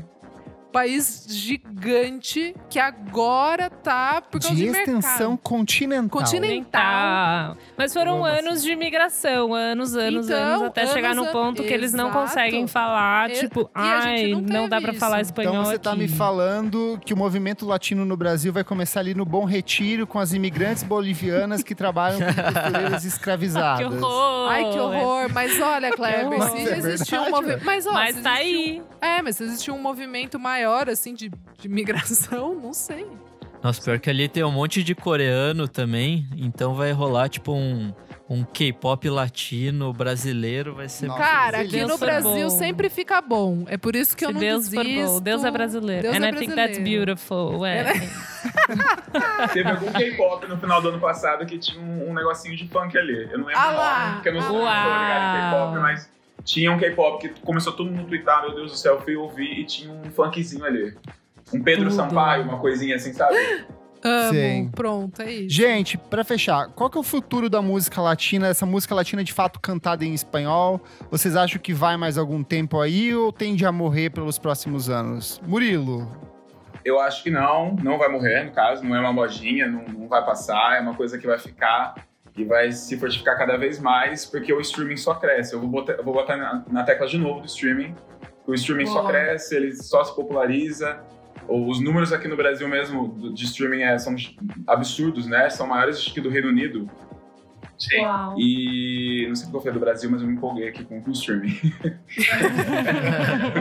País 0.71 1.25
gigante 1.27 2.55
que 2.69 2.77
agora 2.79 3.69
tá 3.69 4.21
por 4.21 4.39
causa 4.41 4.55
De 4.55 4.61
de, 4.63 4.67
extensão 4.69 5.31
mercado. 5.31 5.37
continental. 5.43 6.09
Continental. 6.21 6.71
Tá. 6.71 7.55
Mas 7.77 7.93
foram 7.93 8.23
anos 8.25 8.61
de 8.61 8.75
migração, 8.75 9.53
anos, 9.53 9.95
anos, 9.95 10.27
Então, 10.27 10.37
anos, 10.37 10.61
até 10.63 10.85
chegar 10.87 11.11
anos 11.11 11.23
no 11.25 11.29
a- 11.29 11.33
ponto 11.33 11.63
que 11.63 11.73
eles 11.73 11.93
não 11.93 12.09
Exato. 12.09 12.19
conseguem 12.27 12.67
falar, 12.67 13.29
E- 13.31 13.33
tipo, 13.39 13.61
e 13.61 13.69
ai, 13.75 14.27
não 14.27 14.41
não, 14.41 14.69
dá 14.69 14.79
pra 14.81 14.93
falar 14.93 15.21
espanhol 15.21 15.53
Então 15.53 15.65
você 15.65 15.79
tá 15.79 15.91
aqui. 15.91 15.99
me 16.01 16.07
falando 16.07 16.99
que 17.03 17.13
o 17.13 17.17
movimento 17.17 17.65
latino 17.65 18.05
no 18.05 18.17
Brasil 18.17 18.51
vai 18.53 18.63
começar 18.63 18.99
ali 18.99 19.13
no 19.13 19.25
Bom 19.25 19.45
Retiro 19.45 20.05
com 20.05 20.19
as 20.19 20.33
imigrantes 20.33 20.83
bolivianas 20.83 21.63
que 21.63 21.73
trabalham 21.73 22.19
como 22.19 22.53
costureiras 22.53 23.05
escravizadas. 23.05 23.79
Que 23.87 23.93
horror! 23.93 24.51
Ai, 24.51 24.69
que 24.71 24.79
horror. 24.79 25.29
Mas 25.33 25.59
olha, 25.61 25.91
Kleber, 25.91 26.31
se 26.33 26.37
Mas 26.37 27.11
é 27.13 27.19
um 27.21 27.29
movimento. 27.31 27.65
Mas, 27.65 27.85
ó, 27.87 27.93
Mas 27.93 28.21
tá 28.21 28.31
aí. 28.33 28.81
um- 28.81 28.97
É, 29.05 29.21
mas 29.21 29.35
se 29.37 29.43
existir 29.43 29.71
um 29.71 29.81
movimento 29.81 30.39
maior, 30.57 30.89
assim, 30.89 31.13
de, 31.13 31.31
de 31.59 31.69
migração, 31.69 32.55
não 32.55 32.73
sei. 32.73 33.07
Nossa, 33.61 33.81
pior 33.81 33.99
que 33.99 34.09
ali 34.09 34.27
tem 34.27 34.43
um 34.43 34.51
monte 34.51 34.83
de 34.83 34.93
coreano 34.95 35.67
também, 35.67 36.27
então 36.37 36.73
vai 36.75 36.91
rolar 36.91 37.27
tipo 37.27 37.51
um, 37.53 37.91
um 38.29 38.43
K-pop 38.43 39.09
latino 39.09 39.91
brasileiro, 39.91 40.75
vai 40.75 40.87
ser... 40.87 41.07
Nossa, 41.07 41.19
Cara, 41.23 41.57
aqui 41.61 41.71
Deus 41.71 41.89
no 41.89 41.97
for 41.97 42.05
Brasil 42.05 42.31
bom. 42.31 42.49
sempre 42.51 42.87
fica 42.89 43.19
bom. 43.19 43.65
É 43.67 43.75
por 43.75 43.95
isso 43.95 44.15
que 44.15 44.23
eu 44.23 44.29
Se 44.29 44.33
não 44.35 44.39
Deus 44.39 44.69
for 44.69 44.83
desisto. 44.83 45.13
bom, 45.13 45.19
Deus 45.21 45.43
é 45.43 45.51
brasileiro. 45.51 46.01
Deus 46.03 46.15
And 46.15 46.25
é 46.25 46.29
I 46.29 46.33
think 46.35 46.53
that's 46.55 46.77
brasileiro. 46.77 47.05
beautiful. 47.15 47.65
É. 47.65 47.83
Teve 49.53 49.69
algum 49.69 49.91
K-pop 49.91 50.47
no 50.47 50.57
final 50.57 50.81
do 50.81 50.89
ano 50.89 50.99
passado 50.99 51.45
que 51.45 51.57
tinha 51.57 51.81
um, 51.81 52.09
um 52.11 52.13
negocinho 52.13 52.55
de 52.55 52.67
funk 52.67 52.95
ali. 52.97 53.23
Eu 53.31 53.39
não 53.39 53.47
lembro 53.47 53.59
Ah 53.61 53.71
o 53.71 53.75
lá. 53.77 53.99
nome, 54.03 54.13
porque 54.15 54.29
eu 54.29 54.33
não 54.35 54.41
sou 54.41 54.51
muito 54.51 54.65
ligado 54.69 55.37
em 55.37 55.51
K-pop, 55.51 55.79
mas 55.79 56.09
tinha 56.47 56.71
um 56.71 56.79
K-pop 56.79 57.27
que 57.27 57.41
começou 57.41 57.73
todo 57.73 57.91
mundo 57.91 58.07
tweetar, 58.07 58.41
meu 58.41 58.55
Deus 58.55 58.71
do 58.71 58.77
céu, 58.77 58.95
eu 58.95 59.01
fui 59.01 59.17
ouvir 59.17 59.59
e 59.59 59.65
tinha 59.65 59.93
um 59.93 60.09
funkzinho 60.09 60.63
ali. 60.63 60.95
Um 61.53 61.61
Pedro 61.61 61.89
Tudo. 61.89 61.95
Sampaio, 61.95 62.43
uma 62.43 62.57
coisinha 62.57 62.95
assim, 62.95 63.11
sabe? 63.11 63.35
Amo. 64.01 64.31
Sim. 64.31 64.71
Pronto, 64.73 65.21
é 65.21 65.31
isso. 65.31 65.55
Gente, 65.55 65.97
pra 65.97 66.23
fechar, 66.23 66.69
qual 66.69 66.89
que 66.89 66.97
é 66.97 67.01
o 67.01 67.03
futuro 67.03 67.49
da 67.49 67.61
música 67.61 67.99
latina? 68.01 68.47
Essa 68.47 68.65
música 68.65 68.95
latina 68.95 69.23
de 69.23 69.33
fato 69.33 69.59
cantada 69.59 70.05
em 70.05 70.13
espanhol? 70.13 70.79
Vocês 71.11 71.35
acham 71.35 71.59
que 71.59 71.73
vai 71.73 71.97
mais 71.97 72.17
algum 72.17 72.41
tempo 72.43 72.79
aí 72.79 73.13
ou 73.13 73.31
tende 73.33 73.65
a 73.65 73.71
morrer 73.71 74.11
pelos 74.11 74.39
próximos 74.39 74.89
anos? 74.89 75.41
Murilo, 75.45 76.09
Eu 76.85 76.99
acho 77.01 77.23
que 77.23 77.29
não, 77.29 77.75
não 77.83 77.97
vai 77.97 78.07
morrer, 78.07 78.45
no 78.45 78.51
caso, 78.51 78.85
não 78.85 78.95
é 78.95 78.99
uma 79.01 79.11
modinha, 79.11 79.67
não, 79.67 79.83
não 79.83 80.07
vai 80.07 80.23
passar, 80.23 80.77
é 80.77 80.79
uma 80.79 80.93
coisa 80.93 81.17
que 81.17 81.27
vai 81.27 81.39
ficar 81.39 82.06
e 82.37 82.45
vai 82.45 82.71
se 82.71 82.95
fortificar 82.97 83.35
cada 83.37 83.57
vez 83.57 83.79
mais, 83.79 84.25
porque 84.25 84.53
o 84.53 84.61
streaming 84.61 84.97
só 84.97 85.15
cresce. 85.15 85.53
Eu 85.53 85.59
vou 85.59 85.67
botar, 85.67 85.93
eu 85.93 86.03
vou 86.03 86.13
botar 86.13 86.37
na, 86.37 86.63
na 86.69 86.83
tecla 86.83 87.07
de 87.07 87.17
novo 87.17 87.41
do 87.41 87.47
streaming, 87.47 87.95
O 88.45 88.53
streaming 88.53 88.85
só 88.85 89.01
Boa. 89.01 89.09
cresce, 89.09 89.55
ele 89.55 89.73
só 89.75 90.03
se 90.03 90.15
populariza. 90.15 91.01
Os 91.49 91.81
números 91.81 92.13
aqui 92.13 92.27
no 92.27 92.35
Brasil 92.35 92.67
mesmo 92.67 93.33
de 93.33 93.45
streaming 93.45 93.81
é, 93.81 93.97
são 93.97 94.15
absurdos, 94.67 95.25
né? 95.25 95.49
São 95.49 95.65
maiores 95.65 96.07
que 96.07 96.21
do 96.21 96.29
Reino 96.29 96.49
Unido. 96.49 96.89
Sim. 97.77 98.01
Uau. 98.01 98.35
E 98.37 99.25
não 99.27 99.35
sei 99.35 99.45
porque 99.45 99.57
eu 99.57 99.61
falei 99.61 99.73
do 99.73 99.79
Brasil, 99.79 100.09
mas 100.11 100.21
eu 100.21 100.27
me 100.27 100.33
empolguei 100.33 100.67
aqui 100.67 100.83
com, 100.83 101.01
o 101.01 101.11
streaming. 101.11 101.55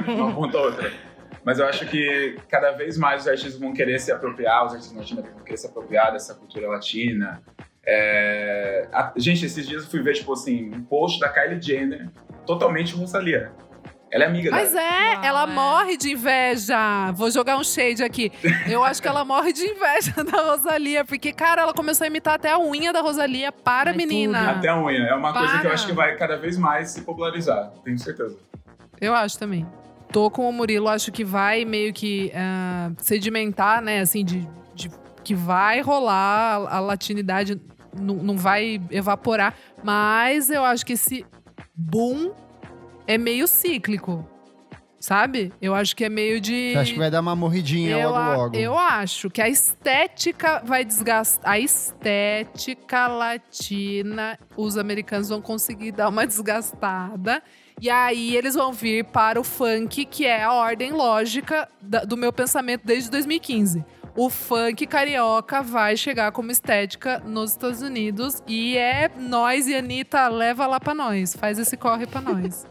Uma 0.08 0.34
ponta 0.34 0.58
ou 0.58 0.64
outra. 0.66 0.92
Mas 1.44 1.58
eu 1.58 1.66
acho 1.66 1.86
que 1.86 2.36
cada 2.48 2.72
vez 2.72 2.98
mais 2.98 3.22
os 3.22 3.28
artistas 3.28 3.58
vão 3.58 3.72
querer 3.72 4.00
se 4.00 4.10
apropriar, 4.10 4.66
os 4.66 4.72
artistas 4.72 4.96
latinos 4.96 5.24
vão 5.32 5.44
querer 5.44 5.56
se 5.56 5.66
apropriar 5.66 6.12
dessa 6.12 6.34
cultura 6.34 6.68
latina. 6.68 7.40
É, 7.88 8.88
a- 8.92 9.12
gente, 9.16 9.46
esses 9.46 9.66
dias 9.66 9.84
eu 9.84 9.90
fui 9.90 10.02
ver, 10.02 10.14
tipo 10.14 10.32
assim, 10.32 10.70
um 10.74 10.82
post 10.82 11.20
da 11.20 11.28
Kylie 11.28 11.60
Jenner, 11.62 12.08
totalmente 12.44 12.94
Rosalia. 12.94 13.52
Ela 14.10 14.24
é 14.24 14.26
amiga 14.28 14.50
Mas 14.52 14.72
dela. 14.72 14.82
é, 14.82 15.14
Uau, 15.16 15.24
ela 15.24 15.42
é. 15.42 15.46
morre 15.46 15.96
de 15.96 16.12
inveja. 16.12 17.10
Vou 17.12 17.28
jogar 17.30 17.56
um 17.58 17.64
shade 17.64 18.02
aqui. 18.04 18.30
Eu 18.68 18.82
acho 18.84 19.02
que 19.02 19.08
ela 19.08 19.24
morre 19.24 19.52
de 19.52 19.64
inveja 19.64 20.12
da 20.24 20.42
Rosalia, 20.52 21.04
porque, 21.04 21.32
cara, 21.32 21.62
ela 21.62 21.74
começou 21.74 22.04
a 22.04 22.08
imitar 22.08 22.34
até 22.34 22.50
a 22.52 22.58
unha 22.58 22.92
da 22.92 23.00
Rosalia 23.00 23.50
para 23.50 23.90
Ai, 23.90 23.96
menina. 23.96 24.38
tudo. 24.38 24.58
Até 24.58 24.68
a 24.68 24.78
unha. 24.80 24.98
É 25.08 25.14
uma 25.14 25.32
coisa 25.32 25.48
que 25.54 25.58
eu 25.58 25.62
Para. 25.62 25.72
acho 25.74 25.86
que 25.86 25.92
vai 25.92 26.16
cada 26.16 26.36
vez 26.36 26.56
mais 26.56 26.90
se 26.90 27.02
popularizar, 27.02 27.72
tenho 27.84 27.98
certeza. 27.98 28.36
Eu 29.00 29.12
acho 29.14 29.38
também. 29.38 29.66
Tô 30.12 30.30
com 30.30 30.48
o 30.48 30.52
Murilo, 30.52 30.88
acho 30.88 31.10
que 31.10 31.24
vai 31.24 31.64
meio 31.64 31.92
que 31.92 32.30
ah, 32.34 32.90
sedimentar, 32.98 33.82
né? 33.82 34.00
Assim, 34.00 34.24
de, 34.24 34.48
de- 34.72 34.90
que 35.24 35.34
vai 35.34 35.80
rolar, 35.80 36.62
a, 36.68 36.76
a 36.76 36.80
latinidade 36.80 37.60
não, 38.00 38.16
não 38.16 38.36
vai 38.36 38.80
evaporar. 38.90 39.54
Mas 39.82 40.50
eu 40.50 40.64
acho 40.64 40.84
que 40.84 40.94
esse 40.94 41.24
boom 41.74 42.32
é 43.06 43.18
meio 43.18 43.46
cíclico. 43.46 44.28
Sabe? 44.98 45.52
Eu 45.62 45.74
acho 45.74 45.94
que 45.94 46.04
é 46.04 46.08
meio 46.08 46.40
de. 46.40 46.72
Você 46.72 46.78
acha 46.78 46.92
que 46.94 46.98
vai 46.98 47.10
dar 47.10 47.20
uma 47.20 47.36
morridinha 47.36 47.96
eu, 47.96 48.10
logo 48.10 48.40
logo? 48.40 48.56
eu 48.56 48.76
acho 48.76 49.30
que 49.30 49.40
a 49.40 49.48
estética 49.48 50.62
vai 50.64 50.84
desgastar. 50.84 51.48
A 51.48 51.60
estética 51.60 53.06
latina, 53.06 54.38
os 54.56 54.76
americanos 54.76 55.28
vão 55.28 55.40
conseguir 55.40 55.92
dar 55.92 56.08
uma 56.08 56.26
desgastada. 56.26 57.40
E 57.80 57.90
aí 57.90 58.34
eles 58.34 58.54
vão 58.54 58.72
vir 58.72 59.04
para 59.04 59.38
o 59.38 59.44
funk, 59.44 60.06
que 60.06 60.24
é 60.24 60.42
a 60.42 60.52
ordem 60.52 60.92
lógica 60.92 61.68
do 62.08 62.16
meu 62.16 62.32
pensamento 62.32 62.82
desde 62.84 63.10
2015. 63.10 63.84
O 64.16 64.30
funk 64.30 64.86
carioca 64.86 65.62
vai 65.62 65.96
chegar 65.96 66.32
como 66.32 66.50
estética 66.50 67.18
nos 67.24 67.50
Estados 67.52 67.82
Unidos 67.82 68.42
e 68.46 68.76
é 68.76 69.10
nós 69.18 69.66
e 69.66 69.74
Anitta 69.76 70.26
leva 70.28 70.66
lá 70.66 70.80
pra 70.80 70.94
nós, 70.94 71.34
faz 71.36 71.58
esse 71.58 71.76
corre 71.76 72.06
pra 72.06 72.20
nós. 72.22 72.66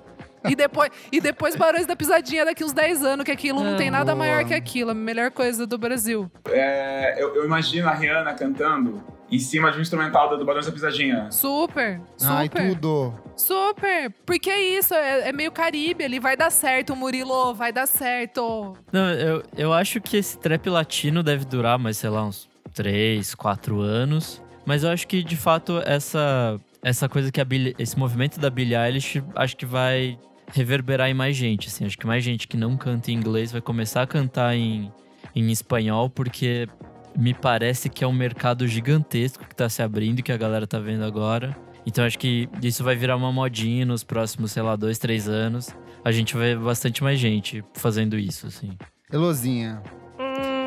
E 0.48 0.56
depois, 0.56 0.92
e 1.12 1.20
depois 1.22 1.56
Barões 1.56 1.86
da 1.88 1.96
Pisadinha 1.96 2.46
daqui 2.46 2.64
uns 2.64 2.74
10 2.74 3.04
anos, 3.04 3.26
que 3.26 3.32
aquilo 3.32 3.64
não 3.64 3.74
Ah, 3.74 3.78
tem 3.78 3.90
nada 3.90 4.14
boa. 4.14 4.26
maior 4.26 4.44
que 4.46 4.54
aquilo, 4.54 4.92
a 4.92 4.94
melhor 4.94 5.32
coisa 5.32 5.66
do 5.66 5.78
Brasil. 5.78 6.30
É, 6.50 7.16
eu, 7.22 7.36
eu 7.36 7.46
imagino 7.46 7.88
a 7.88 7.94
Rihanna 7.94 8.34
cantando 8.34 9.04
em 9.32 9.40
cima 9.40 9.72
de 9.72 9.78
um 9.78 9.82
instrumental 9.82 10.38
do 10.38 10.46
Barões 10.46 10.66
da 10.66 10.72
Pisadinha. 10.72 11.32
Super, 11.32 12.00
super. 12.18 12.34
Ai, 12.34 12.50
tudo. 12.50 13.14
Super! 13.36 14.12
Porque 14.26 14.50
é 14.50 14.78
isso, 14.78 14.94
é, 14.94 15.30
é 15.30 15.34
meio 15.34 15.52
Caribe 15.52 16.04
ali, 16.04 16.20
vai 16.20 16.38
dar 16.38 16.52
certo, 16.52 16.96
Murilo, 16.96 17.54
vai 17.54 17.72
dar 17.72 17.88
certo. 17.88 18.74
Não, 18.92 19.10
eu, 19.12 19.44
eu 19.58 19.74
acho 19.74 20.00
que 20.00 20.18
esse 20.18 20.38
trap 20.38 20.70
latino 20.70 21.24
deve 21.24 21.46
durar 21.46 21.78
mais, 21.78 21.98
sei 21.98 22.10
lá, 22.10 22.24
uns 22.24 22.48
3, 22.74 23.34
4 23.36 23.82
anos. 23.82 24.42
Mas 24.66 24.84
eu 24.84 24.90
acho 24.90 25.08
que, 25.08 25.24
de 25.24 25.36
fato, 25.36 25.82
essa, 25.86 26.60
essa 26.82 27.08
coisa 27.08 27.32
que 27.32 27.40
a 27.40 27.46
Billie, 27.46 27.76
esse 27.78 27.98
movimento 27.98 28.40
da 28.40 28.50
Billie 28.50 28.76
Eilish, 28.76 29.24
acho 29.36 29.56
que 29.56 29.66
vai 29.66 30.18
reverberar 30.52 31.10
em 31.10 31.14
mais 31.14 31.36
gente, 31.36 31.68
assim. 31.68 31.86
Acho 31.86 31.98
que 31.98 32.08
mais 32.08 32.24
gente 32.24 32.48
que 32.48 32.58
não 32.58 32.76
canta 32.76 33.12
em 33.12 33.16
inglês 33.16 33.52
vai 33.52 33.62
começar 33.62 34.02
a 34.02 34.08
cantar 34.08 34.56
em, 34.56 34.92
em 35.36 35.52
espanhol, 35.52 36.10
porque 36.10 36.68
me 37.18 37.34
parece 37.34 37.90
que 37.90 38.04
é 38.04 38.08
um 38.08 38.14
mercado 38.14 38.68
gigantesco 38.68 39.46
que 39.46 39.56
tá 39.56 39.70
se 39.70 39.82
abrindo 39.82 40.22
que 40.22 40.32
a 40.32 40.38
galera 40.38 40.68
tá 40.68 40.80
vendo 40.80 41.04
agora. 41.04 41.56
Então 41.86 42.04
acho 42.04 42.18
que 42.18 42.50
isso 42.62 42.84
vai 42.84 42.96
virar 42.96 43.16
uma 43.16 43.32
modinha 43.32 43.86
nos 43.86 44.04
próximos, 44.04 44.52
sei 44.52 44.64
lá, 44.64 44.76
dois, 44.76 44.98
três 44.98 45.28
anos. 45.28 45.70
A 46.04 46.12
gente 46.12 46.36
vai 46.36 46.56
ver 46.56 46.60
bastante 46.60 47.04
mais 47.04 47.20
gente 47.20 47.64
fazendo 47.74 48.18
isso, 48.18 48.48
assim. 48.48 48.72
Elozinha. 49.12 49.82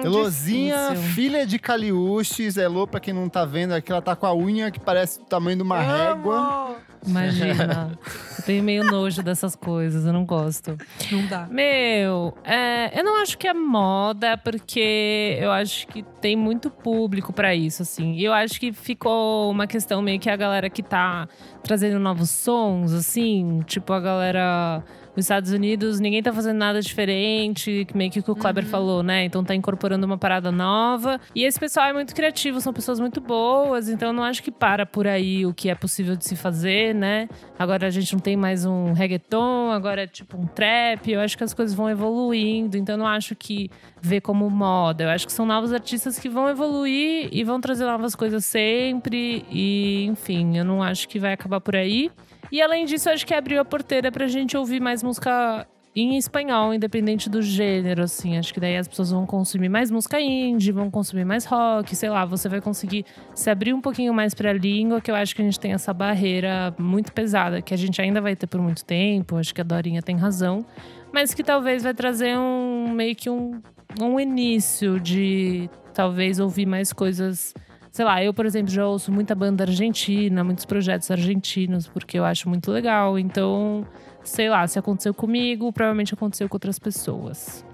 Hum, 0.02 0.06
Elozinha, 0.06 0.90
difícil. 0.90 1.14
filha 1.14 1.46
de 1.46 1.58
Caliustes. 1.58 2.56
Elô, 2.56 2.86
pra 2.86 3.00
quem 3.00 3.12
não 3.14 3.28
tá 3.28 3.44
vendo, 3.44 3.72
aqui 3.72 3.90
ela 3.90 4.02
tá 4.02 4.14
com 4.14 4.26
a 4.26 4.34
unha 4.34 4.70
que 4.70 4.80
parece 4.80 5.20
o 5.20 5.24
tamanho 5.24 5.56
de 5.56 5.62
uma 5.62 5.80
régua. 5.80 6.76
Imagina. 7.06 7.98
eu 8.38 8.44
tenho 8.44 8.62
meio 8.62 8.84
nojo 8.84 9.22
dessas 9.22 9.54
coisas, 9.54 10.04
eu 10.04 10.12
não 10.12 10.24
gosto. 10.24 10.76
Não 11.10 11.26
dá. 11.26 11.46
Meu, 11.46 12.36
é, 12.44 12.98
eu 12.98 13.04
não 13.04 13.20
acho 13.20 13.38
que 13.38 13.46
é 13.46 13.54
moda, 13.54 14.36
porque 14.36 15.38
eu 15.40 15.50
acho 15.52 15.86
que 15.86 16.02
tem 16.20 16.36
muito 16.36 16.70
público 16.70 17.32
pra 17.32 17.54
isso, 17.54 17.82
assim. 17.82 18.14
E 18.14 18.24
eu 18.24 18.32
acho 18.32 18.58
que 18.58 18.72
ficou 18.72 19.50
uma 19.50 19.66
questão 19.66 20.02
meio 20.02 20.18
que 20.18 20.30
a 20.30 20.36
galera 20.36 20.68
que 20.68 20.82
tá 20.82 21.28
trazendo 21.62 21.98
novos 21.98 22.30
sons, 22.30 22.92
assim, 22.92 23.60
tipo 23.66 23.92
a 23.92 24.00
galera. 24.00 24.82
Nos 25.18 25.24
Estados 25.24 25.50
Unidos, 25.50 25.98
ninguém 25.98 26.22
tá 26.22 26.32
fazendo 26.32 26.58
nada 26.58 26.80
diferente, 26.80 27.84
meio 27.92 28.08
que 28.08 28.20
o 28.20 28.22
que 28.22 28.30
o 28.30 28.36
Kleber 28.36 28.64
falou, 28.64 29.02
né? 29.02 29.24
Então 29.24 29.42
tá 29.42 29.52
incorporando 29.52 30.06
uma 30.06 30.16
parada 30.16 30.52
nova. 30.52 31.20
E 31.34 31.42
esse 31.42 31.58
pessoal 31.58 31.86
é 31.86 31.92
muito 31.92 32.14
criativo, 32.14 32.60
são 32.60 32.72
pessoas 32.72 33.00
muito 33.00 33.20
boas, 33.20 33.88
então 33.88 34.10
eu 34.10 34.12
não 34.12 34.22
acho 34.22 34.40
que 34.40 34.52
para 34.52 34.86
por 34.86 35.08
aí 35.08 35.44
o 35.44 35.52
que 35.52 35.68
é 35.70 35.74
possível 35.74 36.14
de 36.14 36.24
se 36.24 36.36
fazer, 36.36 36.94
né? 36.94 37.28
Agora 37.58 37.88
a 37.88 37.90
gente 37.90 38.12
não 38.12 38.20
tem 38.20 38.36
mais 38.36 38.64
um 38.64 38.92
reggaeton, 38.92 39.72
agora 39.72 40.04
é 40.04 40.06
tipo 40.06 40.40
um 40.40 40.46
trap. 40.46 41.10
Eu 41.10 41.20
acho 41.20 41.36
que 41.36 41.42
as 41.42 41.52
coisas 41.52 41.74
vão 41.74 41.90
evoluindo, 41.90 42.76
então 42.76 42.94
eu 42.94 42.98
não 42.98 43.08
acho 43.08 43.34
que 43.34 43.72
vê 44.00 44.20
como 44.20 44.48
moda. 44.48 45.02
Eu 45.02 45.10
acho 45.10 45.26
que 45.26 45.32
são 45.32 45.44
novos 45.44 45.72
artistas 45.72 46.16
que 46.16 46.28
vão 46.28 46.48
evoluir 46.48 47.28
e 47.32 47.42
vão 47.42 47.60
trazer 47.60 47.86
novas 47.86 48.14
coisas 48.14 48.44
sempre. 48.44 49.44
E, 49.50 50.04
enfim, 50.04 50.58
eu 50.58 50.64
não 50.64 50.80
acho 50.80 51.08
que 51.08 51.18
vai 51.18 51.32
acabar 51.32 51.60
por 51.60 51.74
aí. 51.74 52.08
E 52.50 52.62
além 52.62 52.84
disso, 52.84 53.10
acho 53.10 53.26
que 53.26 53.34
abriu 53.34 53.60
a 53.60 53.64
porteira 53.64 54.10
pra 54.10 54.26
gente 54.26 54.56
ouvir 54.56 54.80
mais 54.80 55.02
música 55.02 55.66
em 55.94 56.16
espanhol, 56.16 56.72
independente 56.72 57.28
do 57.28 57.42
gênero, 57.42 58.04
assim. 58.04 58.38
Acho 58.38 58.54
que 58.54 58.60
daí 58.60 58.76
as 58.76 58.86
pessoas 58.86 59.10
vão 59.10 59.26
consumir 59.26 59.68
mais 59.68 59.90
música 59.90 60.20
indie, 60.20 60.70
vão 60.70 60.90
consumir 60.90 61.24
mais 61.24 61.44
rock, 61.44 61.94
sei 61.96 62.08
lá. 62.08 62.24
Você 62.24 62.48
vai 62.48 62.60
conseguir 62.60 63.04
se 63.34 63.50
abrir 63.50 63.74
um 63.74 63.80
pouquinho 63.80 64.14
mais 64.14 64.34
pra 64.34 64.52
língua, 64.52 65.00
que 65.00 65.10
eu 65.10 65.14
acho 65.14 65.34
que 65.34 65.42
a 65.42 65.44
gente 65.44 65.58
tem 65.58 65.72
essa 65.72 65.92
barreira 65.92 66.74
muito 66.78 67.12
pesada, 67.12 67.60
que 67.60 67.74
a 67.74 67.76
gente 67.76 68.00
ainda 68.00 68.20
vai 68.20 68.36
ter 68.36 68.46
por 68.46 68.60
muito 68.60 68.84
tempo. 68.84 69.36
Acho 69.36 69.54
que 69.54 69.60
a 69.60 69.64
Dorinha 69.64 70.02
tem 70.02 70.16
razão. 70.16 70.64
Mas 71.12 71.34
que 71.34 71.42
talvez 71.42 71.82
vai 71.82 71.94
trazer 71.94 72.36
um 72.38 72.90
meio 72.90 73.16
que 73.16 73.30
um, 73.30 73.60
um 74.00 74.20
início 74.20 75.00
de 75.00 75.68
talvez 75.94 76.38
ouvir 76.38 76.66
mais 76.66 76.92
coisas. 76.92 77.54
Sei 77.98 78.04
lá, 78.04 78.22
eu, 78.22 78.32
por 78.32 78.46
exemplo, 78.46 78.70
já 78.72 78.86
ouço 78.86 79.10
muita 79.10 79.34
banda 79.34 79.64
argentina, 79.64 80.44
muitos 80.44 80.64
projetos 80.64 81.10
argentinos, 81.10 81.88
porque 81.88 82.16
eu 82.16 82.24
acho 82.24 82.48
muito 82.48 82.70
legal. 82.70 83.18
Então, 83.18 83.84
sei 84.22 84.48
lá, 84.48 84.64
se 84.68 84.78
aconteceu 84.78 85.12
comigo, 85.12 85.72
provavelmente 85.72 86.14
aconteceu 86.14 86.48
com 86.48 86.54
outras 86.54 86.78
pessoas. 86.78 87.66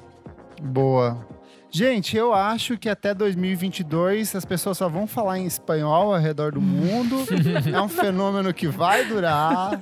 Boa. 0.63 1.29
Gente, 1.71 2.17
eu 2.17 2.33
acho 2.33 2.79
que 2.79 2.89
até 2.89 3.13
2022 3.13 4.35
as 4.35 4.47
pessoas 4.47 4.79
só 4.79 4.89
vão 4.89 5.07
falar 5.07 5.41
em 5.41 5.45
espanhol 5.45 6.15
ao 6.15 6.19
redor 6.19 6.53
do 6.53 6.61
mundo. 6.63 7.17
é 7.71 7.83
um 7.83 7.89
fenômeno 7.89 8.55
que 8.55 8.67
vai 8.67 9.05
durar. 9.05 9.79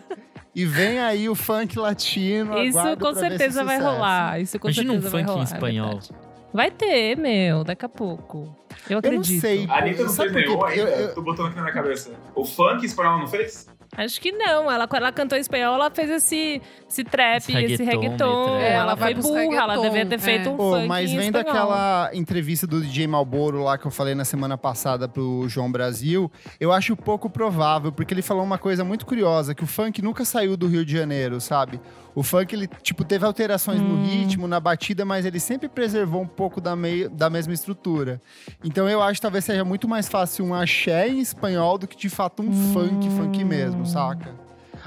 E 0.52 0.66
vem 0.66 0.98
aí 0.98 1.28
o 1.28 1.36
funk 1.36 1.78
latino. 1.78 2.58
Isso 2.58 2.96
com 2.98 3.14
certeza 3.14 3.60
esse 3.60 3.64
vai 3.64 3.78
rolar. 3.80 4.40
Isso 4.40 4.58
com 4.58 4.66
Imagina 4.66 4.90
um 4.90 4.94
certeza 4.94 5.10
vai 5.10 5.20
funk 5.20 5.30
em 5.30 5.34
rolar, 5.34 5.40
é 5.40 5.54
espanhol. 5.54 5.88
verdade. 6.00 6.31
Vai 6.52 6.70
ter, 6.70 7.16
meu, 7.16 7.64
daqui 7.64 7.84
a 7.84 7.88
pouco. 7.88 8.54
Eu 8.88 8.94
Eu 8.94 8.98
acredito. 8.98 9.32
não 9.34 9.40
sei. 9.40 9.66
A 9.68 9.78
Anitta 9.78 10.02
não 10.02 10.10
Sabe 10.10 10.32
fez 10.32 10.46
nenhum 10.46 10.64
ainda. 10.64 10.80
Eu- 10.82 10.88
eu- 11.08 11.14
Tô 11.14 11.22
botando 11.22 11.46
aqui 11.46 11.56
na 11.56 11.62
minha 11.62 11.74
cabeça. 11.74 12.10
O 12.34 12.44
funk 12.44 12.84
espanhol 12.84 13.18
não 13.18 13.26
fez? 13.26 13.66
Acho 13.94 14.18
que 14.22 14.32
não. 14.32 14.70
Ela, 14.70 14.88
quando 14.88 15.02
ela 15.02 15.12
cantou 15.12 15.36
em 15.36 15.40
espanhol, 15.42 15.74
ela 15.74 15.90
fez 15.90 16.08
esse, 16.08 16.62
esse 16.88 17.04
trap, 17.04 17.36
Esse 17.36 17.52
esse 17.52 17.84
reggaeton, 17.84 18.00
reggaeton. 18.00 18.34
meio 18.34 18.44
trap. 18.58 18.62
É, 18.62 18.72
ela, 18.72 18.82
ela 18.92 18.96
foi 18.96 19.14
burra, 19.14 19.38
ela 19.42 19.50
reggaeton, 19.74 19.82
devia 19.82 20.06
ter 20.06 20.18
feito 20.18 20.48
é. 20.48 20.52
um 20.52 20.56
Pô, 20.56 20.72
funk 20.72 20.88
mas 20.88 21.10
em 21.10 21.16
vem 21.18 21.26
espanhol. 21.26 21.44
daquela 21.46 22.10
entrevista 22.14 22.66
do 22.66 22.80
DJ 22.80 23.06
Malboro 23.06 23.62
lá 23.62 23.76
que 23.76 23.86
eu 23.86 23.90
falei 23.90 24.14
na 24.14 24.24
semana 24.24 24.56
passada 24.56 25.06
pro 25.06 25.44
João 25.46 25.70
Brasil, 25.70 26.32
eu 26.58 26.72
acho 26.72 26.96
pouco 26.96 27.28
provável, 27.28 27.92
porque 27.92 28.14
ele 28.14 28.22
falou 28.22 28.42
uma 28.42 28.56
coisa 28.56 28.82
muito 28.82 29.04
curiosa, 29.04 29.54
que 29.54 29.62
o 29.62 29.66
funk 29.66 30.00
nunca 30.00 30.24
saiu 30.24 30.56
do 30.56 30.66
Rio 30.68 30.86
de 30.86 30.92
Janeiro, 30.96 31.38
sabe? 31.38 31.78
O 32.14 32.22
funk, 32.22 32.54
ele, 32.54 32.68
tipo, 32.82 33.04
teve 33.04 33.24
alterações 33.24 33.80
no 33.80 33.94
Hum. 33.94 34.04
ritmo, 34.04 34.46
na 34.46 34.60
batida, 34.60 35.04
mas 35.04 35.24
ele 35.24 35.40
sempre 35.40 35.68
preservou 35.68 36.20
um 36.22 36.26
pouco 36.26 36.60
da, 36.60 36.76
meio, 36.76 37.08
da 37.08 37.30
mesma 37.30 37.54
estrutura. 37.54 38.20
Então 38.62 38.88
eu 38.88 39.02
acho 39.02 39.14
que 39.14 39.22
talvez 39.22 39.44
seja 39.44 39.64
muito 39.64 39.88
mais 39.88 40.08
fácil 40.08 40.44
um 40.44 40.54
axé 40.54 41.08
em 41.08 41.20
espanhol 41.20 41.78
do 41.78 41.88
que, 41.88 41.96
de 41.96 42.10
fato, 42.10 42.42
um 42.42 42.52
funk, 42.72 43.08
funk 43.10 43.44
mesmo, 43.44 43.86
saca? 43.86 44.34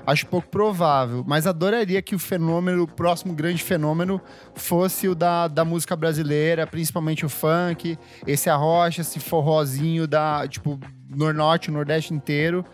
Acho 0.06 0.28
pouco 0.28 0.50
provável, 0.50 1.24
mas 1.26 1.48
adoraria 1.48 2.02
que 2.02 2.14
o 2.14 2.20
fenômeno, 2.20 2.84
o 2.84 2.88
próximo 2.88 3.34
grande 3.34 3.64
fenômeno, 3.64 4.22
fosse 4.54 5.08
o 5.08 5.16
da, 5.16 5.48
da 5.48 5.64
música 5.64 5.96
brasileira, 5.96 6.68
principalmente 6.68 7.26
o 7.26 7.30
funk, 7.30 7.98
esse 8.28 8.50
arrocha, 8.50 9.02
esse 9.02 9.20
forrozinho 9.20 10.06
da, 10.06 10.46
tipo, 10.48 10.78
no 11.10 11.32
norte, 11.32 11.72
nordeste 11.72 12.14
inteiro. 12.14 12.66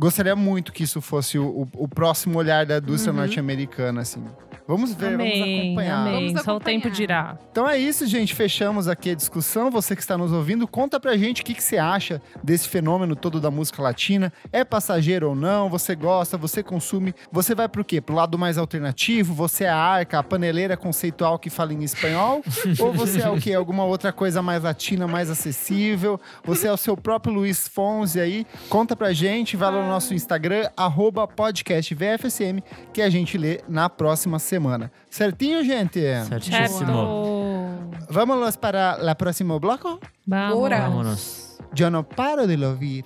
Gostaria 0.00 0.34
muito 0.34 0.72
que 0.72 0.82
isso 0.82 1.00
fosse 1.02 1.38
o, 1.38 1.44
o- 1.46 1.68
o 1.84 1.86
próximo 1.86 2.38
olhar 2.38 2.64
da 2.64 2.78
indústria 2.78 3.12
Uhum. 3.12 3.18
norte-americana, 3.18 4.00
assim. 4.00 4.24
Vamos 4.70 4.94
ver, 4.94 5.16
vamos 5.16 5.32
Amém, 5.32 5.66
acompanhar. 5.66 5.96
amém. 5.96 6.26
Vamos 6.28 6.44
Só 6.44 6.54
o 6.56 6.60
tempo 6.60 6.86
acompanhar. 6.86 6.94
dirá. 6.94 7.38
Então 7.50 7.68
é 7.68 7.76
isso, 7.76 8.06
gente. 8.06 8.36
Fechamos 8.36 8.86
aqui 8.86 9.10
a 9.10 9.16
discussão. 9.16 9.68
Você 9.68 9.96
que 9.96 10.00
está 10.00 10.16
nos 10.16 10.30
ouvindo, 10.30 10.64
conta 10.68 11.00
pra 11.00 11.16
gente 11.16 11.42
o 11.42 11.44
que, 11.44 11.54
que 11.54 11.62
você 11.62 11.76
acha 11.76 12.22
desse 12.40 12.68
fenômeno 12.68 13.16
todo 13.16 13.40
da 13.40 13.50
música 13.50 13.82
latina. 13.82 14.32
É 14.52 14.64
passageiro 14.64 15.30
ou 15.30 15.34
não? 15.34 15.68
Você 15.68 15.96
gosta? 15.96 16.36
Você 16.36 16.62
consome? 16.62 17.12
Você 17.32 17.52
vai 17.52 17.68
pro 17.68 17.84
quê? 17.84 18.00
Pro 18.00 18.14
lado 18.14 18.38
mais 18.38 18.58
alternativo? 18.58 19.34
Você 19.34 19.64
é 19.64 19.70
a 19.70 19.76
arca, 19.76 20.20
a 20.20 20.22
paneleira 20.22 20.76
conceitual 20.76 21.36
que 21.36 21.50
fala 21.50 21.74
em 21.74 21.82
espanhol? 21.82 22.40
ou 22.78 22.92
você 22.92 23.22
é 23.22 23.28
o 23.28 23.40
quê? 23.40 23.52
Alguma 23.52 23.82
outra 23.82 24.12
coisa 24.12 24.40
mais 24.40 24.62
latina, 24.62 25.08
mais 25.08 25.28
acessível? 25.30 26.20
Você 26.44 26.68
é 26.68 26.72
o 26.72 26.76
seu 26.76 26.96
próprio 26.96 27.34
Luiz 27.34 27.66
Fonzi 27.66 28.20
aí? 28.20 28.46
Conta 28.68 28.94
pra 28.94 29.12
gente. 29.12 29.56
Vai 29.56 29.72
lá 29.72 29.82
no 29.82 29.88
nosso 29.88 30.14
Instagram, 30.14 30.70
arroba 30.76 31.26
podcast 31.26 31.92
VFSM, 31.92 32.62
que 32.92 33.02
a 33.02 33.10
gente 33.10 33.36
lê 33.36 33.58
na 33.68 33.90
próxima 33.90 34.38
semana. 34.38 34.59
Certinho, 35.10 35.64
gente? 35.64 36.00
Certíssimo. 36.28 36.68
Certo. 36.68 37.50
Vamos 38.10 38.56
para 38.56 38.98
o 39.00 39.14
próximo 39.14 39.58
bloco? 39.58 40.00
Vamos. 40.26 40.68
Vámonos. 40.68 41.58
Eu 41.78 41.90
não 41.90 42.02
paro 42.02 42.46
de 42.46 42.64
ouvir. 42.64 43.04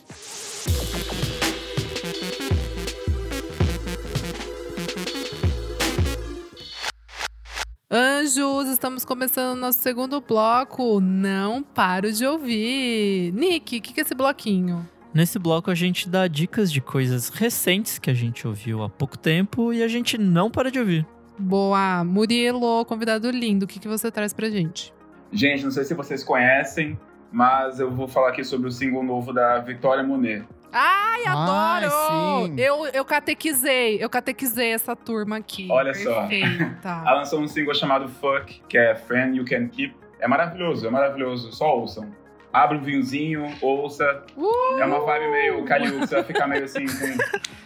Anjos, 7.90 8.68
estamos 8.68 9.04
começando 9.04 9.56
o 9.56 9.60
nosso 9.60 9.78
segundo 9.78 10.20
bloco. 10.20 11.00
Não 11.00 11.62
paro 11.62 12.10
de 12.10 12.26
ouvir. 12.26 13.32
Nick, 13.32 13.78
o 13.78 13.80
que, 13.80 13.92
que 13.92 14.00
é 14.00 14.02
esse 14.02 14.14
bloquinho? 14.14 14.88
Nesse 15.14 15.38
bloco 15.38 15.70
a 15.70 15.76
gente 15.76 16.08
dá 16.08 16.26
dicas 16.26 16.72
de 16.72 16.80
coisas 16.80 17.28
recentes 17.28 18.00
que 18.00 18.10
a 18.10 18.14
gente 18.14 18.48
ouviu 18.48 18.82
há 18.82 18.88
pouco 18.88 19.16
tempo 19.16 19.72
e 19.72 19.80
a 19.80 19.86
gente 19.86 20.18
não 20.18 20.50
para 20.50 20.72
de 20.72 20.80
ouvir. 20.80 21.06
Boa. 21.38 22.04
Murilo, 22.04 22.84
convidado 22.84 23.30
lindo, 23.30 23.64
o 23.64 23.68
que, 23.68 23.78
que 23.78 23.88
você 23.88 24.10
traz 24.10 24.32
pra 24.32 24.48
gente? 24.48 24.92
Gente, 25.32 25.64
não 25.64 25.70
sei 25.70 25.84
se 25.84 25.94
vocês 25.94 26.22
conhecem, 26.22 26.98
mas 27.32 27.80
eu 27.80 27.90
vou 27.90 28.06
falar 28.06 28.28
aqui 28.28 28.44
sobre 28.44 28.68
o 28.68 28.70
single 28.70 29.02
novo 29.02 29.32
da 29.32 29.58
Victoria 29.58 30.04
Monet. 30.04 30.44
Ai, 30.72 31.22
Ai, 31.24 31.26
adoro! 31.26 32.46
sim. 32.48 32.60
eu, 32.60 32.86
eu 32.86 33.04
catequizei, 33.04 34.02
eu 34.02 34.10
catequizei 34.10 34.72
essa 34.72 34.96
turma 34.96 35.36
aqui. 35.36 35.68
Olha 35.70 35.94
só. 35.94 36.26
Perfeita. 36.26 36.88
Ela 37.06 37.18
lançou 37.18 37.40
um 37.40 37.46
single 37.46 37.74
chamado 37.74 38.08
Fuck, 38.08 38.60
que 38.68 38.76
é 38.76 38.94
Friend 38.94 39.38
You 39.38 39.44
Can 39.44 39.68
Keep. 39.68 39.94
É 40.18 40.26
maravilhoso, 40.26 40.86
é 40.86 40.90
maravilhoso. 40.90 41.52
Só 41.52 41.78
ouçam. 41.78 42.10
Abre 42.54 42.78
um 42.78 42.82
vinhozinho, 42.82 43.52
ouça. 43.60 44.22
Uh! 44.36 44.78
É 44.78 44.86
uma 44.86 45.00
vibe 45.00 45.28
meio 45.28 45.64
caliuxa, 45.64 46.06
você 46.06 46.14
vai 46.14 46.24
ficar 46.24 46.46
meio 46.46 46.64
assim 46.64 46.86
com 46.86 47.18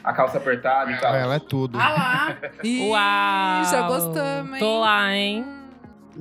a 0.02 0.12
calça 0.14 0.38
apertada 0.38 0.90
e 0.90 0.96
tal. 0.98 1.14
Ela 1.14 1.34
é 1.34 1.38
tudo. 1.38 1.78
Ah 1.78 1.90
lá! 1.90 2.36
Ih, 2.64 2.88
Uau! 2.88 3.64
Já 3.70 3.82
gostamos, 3.86 4.54
hein? 4.54 4.58
Tô 4.58 4.80
lá, 4.80 5.14
hein? 5.14 5.44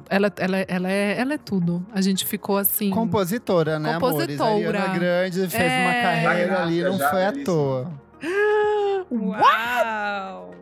Ela, 0.10 0.32
ela, 0.38 0.58
ela, 0.68 0.92
é, 0.92 1.20
ela 1.20 1.34
é 1.34 1.38
tudo. 1.38 1.84
A 1.94 2.02
gente 2.02 2.26
ficou 2.26 2.58
assim. 2.58 2.90
Compositora, 2.92 3.80
né, 3.80 3.94
Compositora. 3.94 4.50
amores? 4.50 4.76
A 4.76 4.84
Ariana 4.84 5.00
Grande 5.00 5.48
fez 5.48 5.72
É. 5.72 5.82
uma 5.86 5.94
carreira 6.04 6.62
ali, 6.62 6.84
não 6.84 7.00
foi 7.00 7.26
à 7.26 7.32
toa. 7.46 7.92
Uau! 9.10 10.54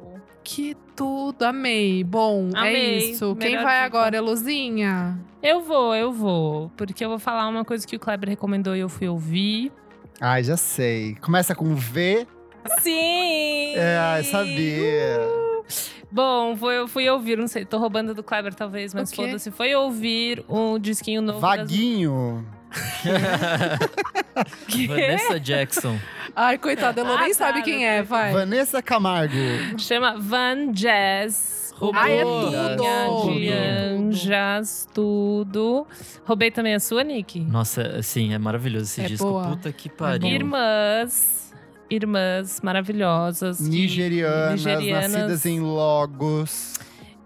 Que 0.45 0.77
tudo, 0.95 1.41
amei. 1.43 2.03
Bom, 2.03 2.49
é 2.55 2.59
Amei. 2.59 2.97
isso. 3.11 3.35
Quem 3.35 3.49
Melhor 3.53 3.63
vai 3.63 3.75
dica. 3.83 3.85
agora, 3.85 4.21
Luzinha? 4.21 5.19
Eu 5.41 5.61
vou, 5.61 5.95
eu 5.95 6.13
vou. 6.13 6.71
Porque 6.77 7.03
eu 7.03 7.09
vou 7.09 7.17
falar 7.19 7.47
uma 7.47 7.65
coisa 7.65 7.85
que 7.85 7.95
o 7.95 7.99
Kleber 7.99 8.29
recomendou 8.29 8.75
e 8.75 8.79
eu 8.79 8.87
fui 8.87 9.07
ouvir. 9.09 9.71
Ai, 10.21 10.43
já 10.43 10.55
sei. 10.55 11.15
Começa 11.15 11.55
com 11.55 11.73
V. 11.75 12.27
Sim! 12.79 13.73
É, 13.75 13.97
ai, 13.99 14.23
sabia. 14.23 15.19
Bom, 16.11 16.55
foi, 16.55 16.77
eu 16.77 16.87
fui 16.87 17.09
ouvir, 17.09 17.37
não 17.37 17.47
sei, 17.47 17.65
tô 17.65 17.77
roubando 17.77 18.13
do 18.13 18.23
Kleber 18.23 18.53
talvez, 18.53 18.93
mas 18.93 19.13
foda-se. 19.13 19.51
Foi 19.51 19.75
ouvir 19.75 20.45
um 20.47 20.79
disquinho 20.79 21.21
novo. 21.21 21.41
das- 21.41 21.57
Vaguinho. 21.57 22.45
Que? 22.49 22.54
Vanessa 24.87 25.39
Jackson. 25.39 25.97
Ai, 26.35 26.57
coitada, 26.57 27.01
ela 27.01 27.15
Ah, 27.17 27.21
nem 27.21 27.29
tá, 27.31 27.35
sabe 27.37 27.61
quem 27.61 27.87
é, 27.87 28.03
vai. 28.03 28.31
Vanessa 28.33 28.81
Camargo. 28.81 29.35
Chama 29.77 30.15
Van 30.17 30.71
Jazz. 30.71 31.73
Ai, 31.93 32.19
é 32.19 32.23
tudo! 32.23 32.83
anjas, 34.07 34.87
tudo. 34.93 35.85
Roubei 36.25 36.49
também 36.49 36.73
a 36.73 36.79
sua, 36.79 37.03
Nick. 37.03 37.39
Nossa, 37.41 37.81
assim, 37.99 38.33
é 38.33 38.37
maravilhoso 38.37 38.85
esse 38.85 39.01
É 39.01 39.05
disco. 39.07 39.25
boa. 39.27 39.47
Puta 39.49 39.71
que 39.73 39.89
pariu. 39.89 40.27
Irmãs. 40.27 41.53
Irmãs 41.89 42.61
maravilhosas. 42.63 43.59
Nigerianas, 43.59 44.65
nigerianas. 44.65 45.11
nascidas 45.11 45.45
em 45.45 45.59
Logos. 45.59 46.73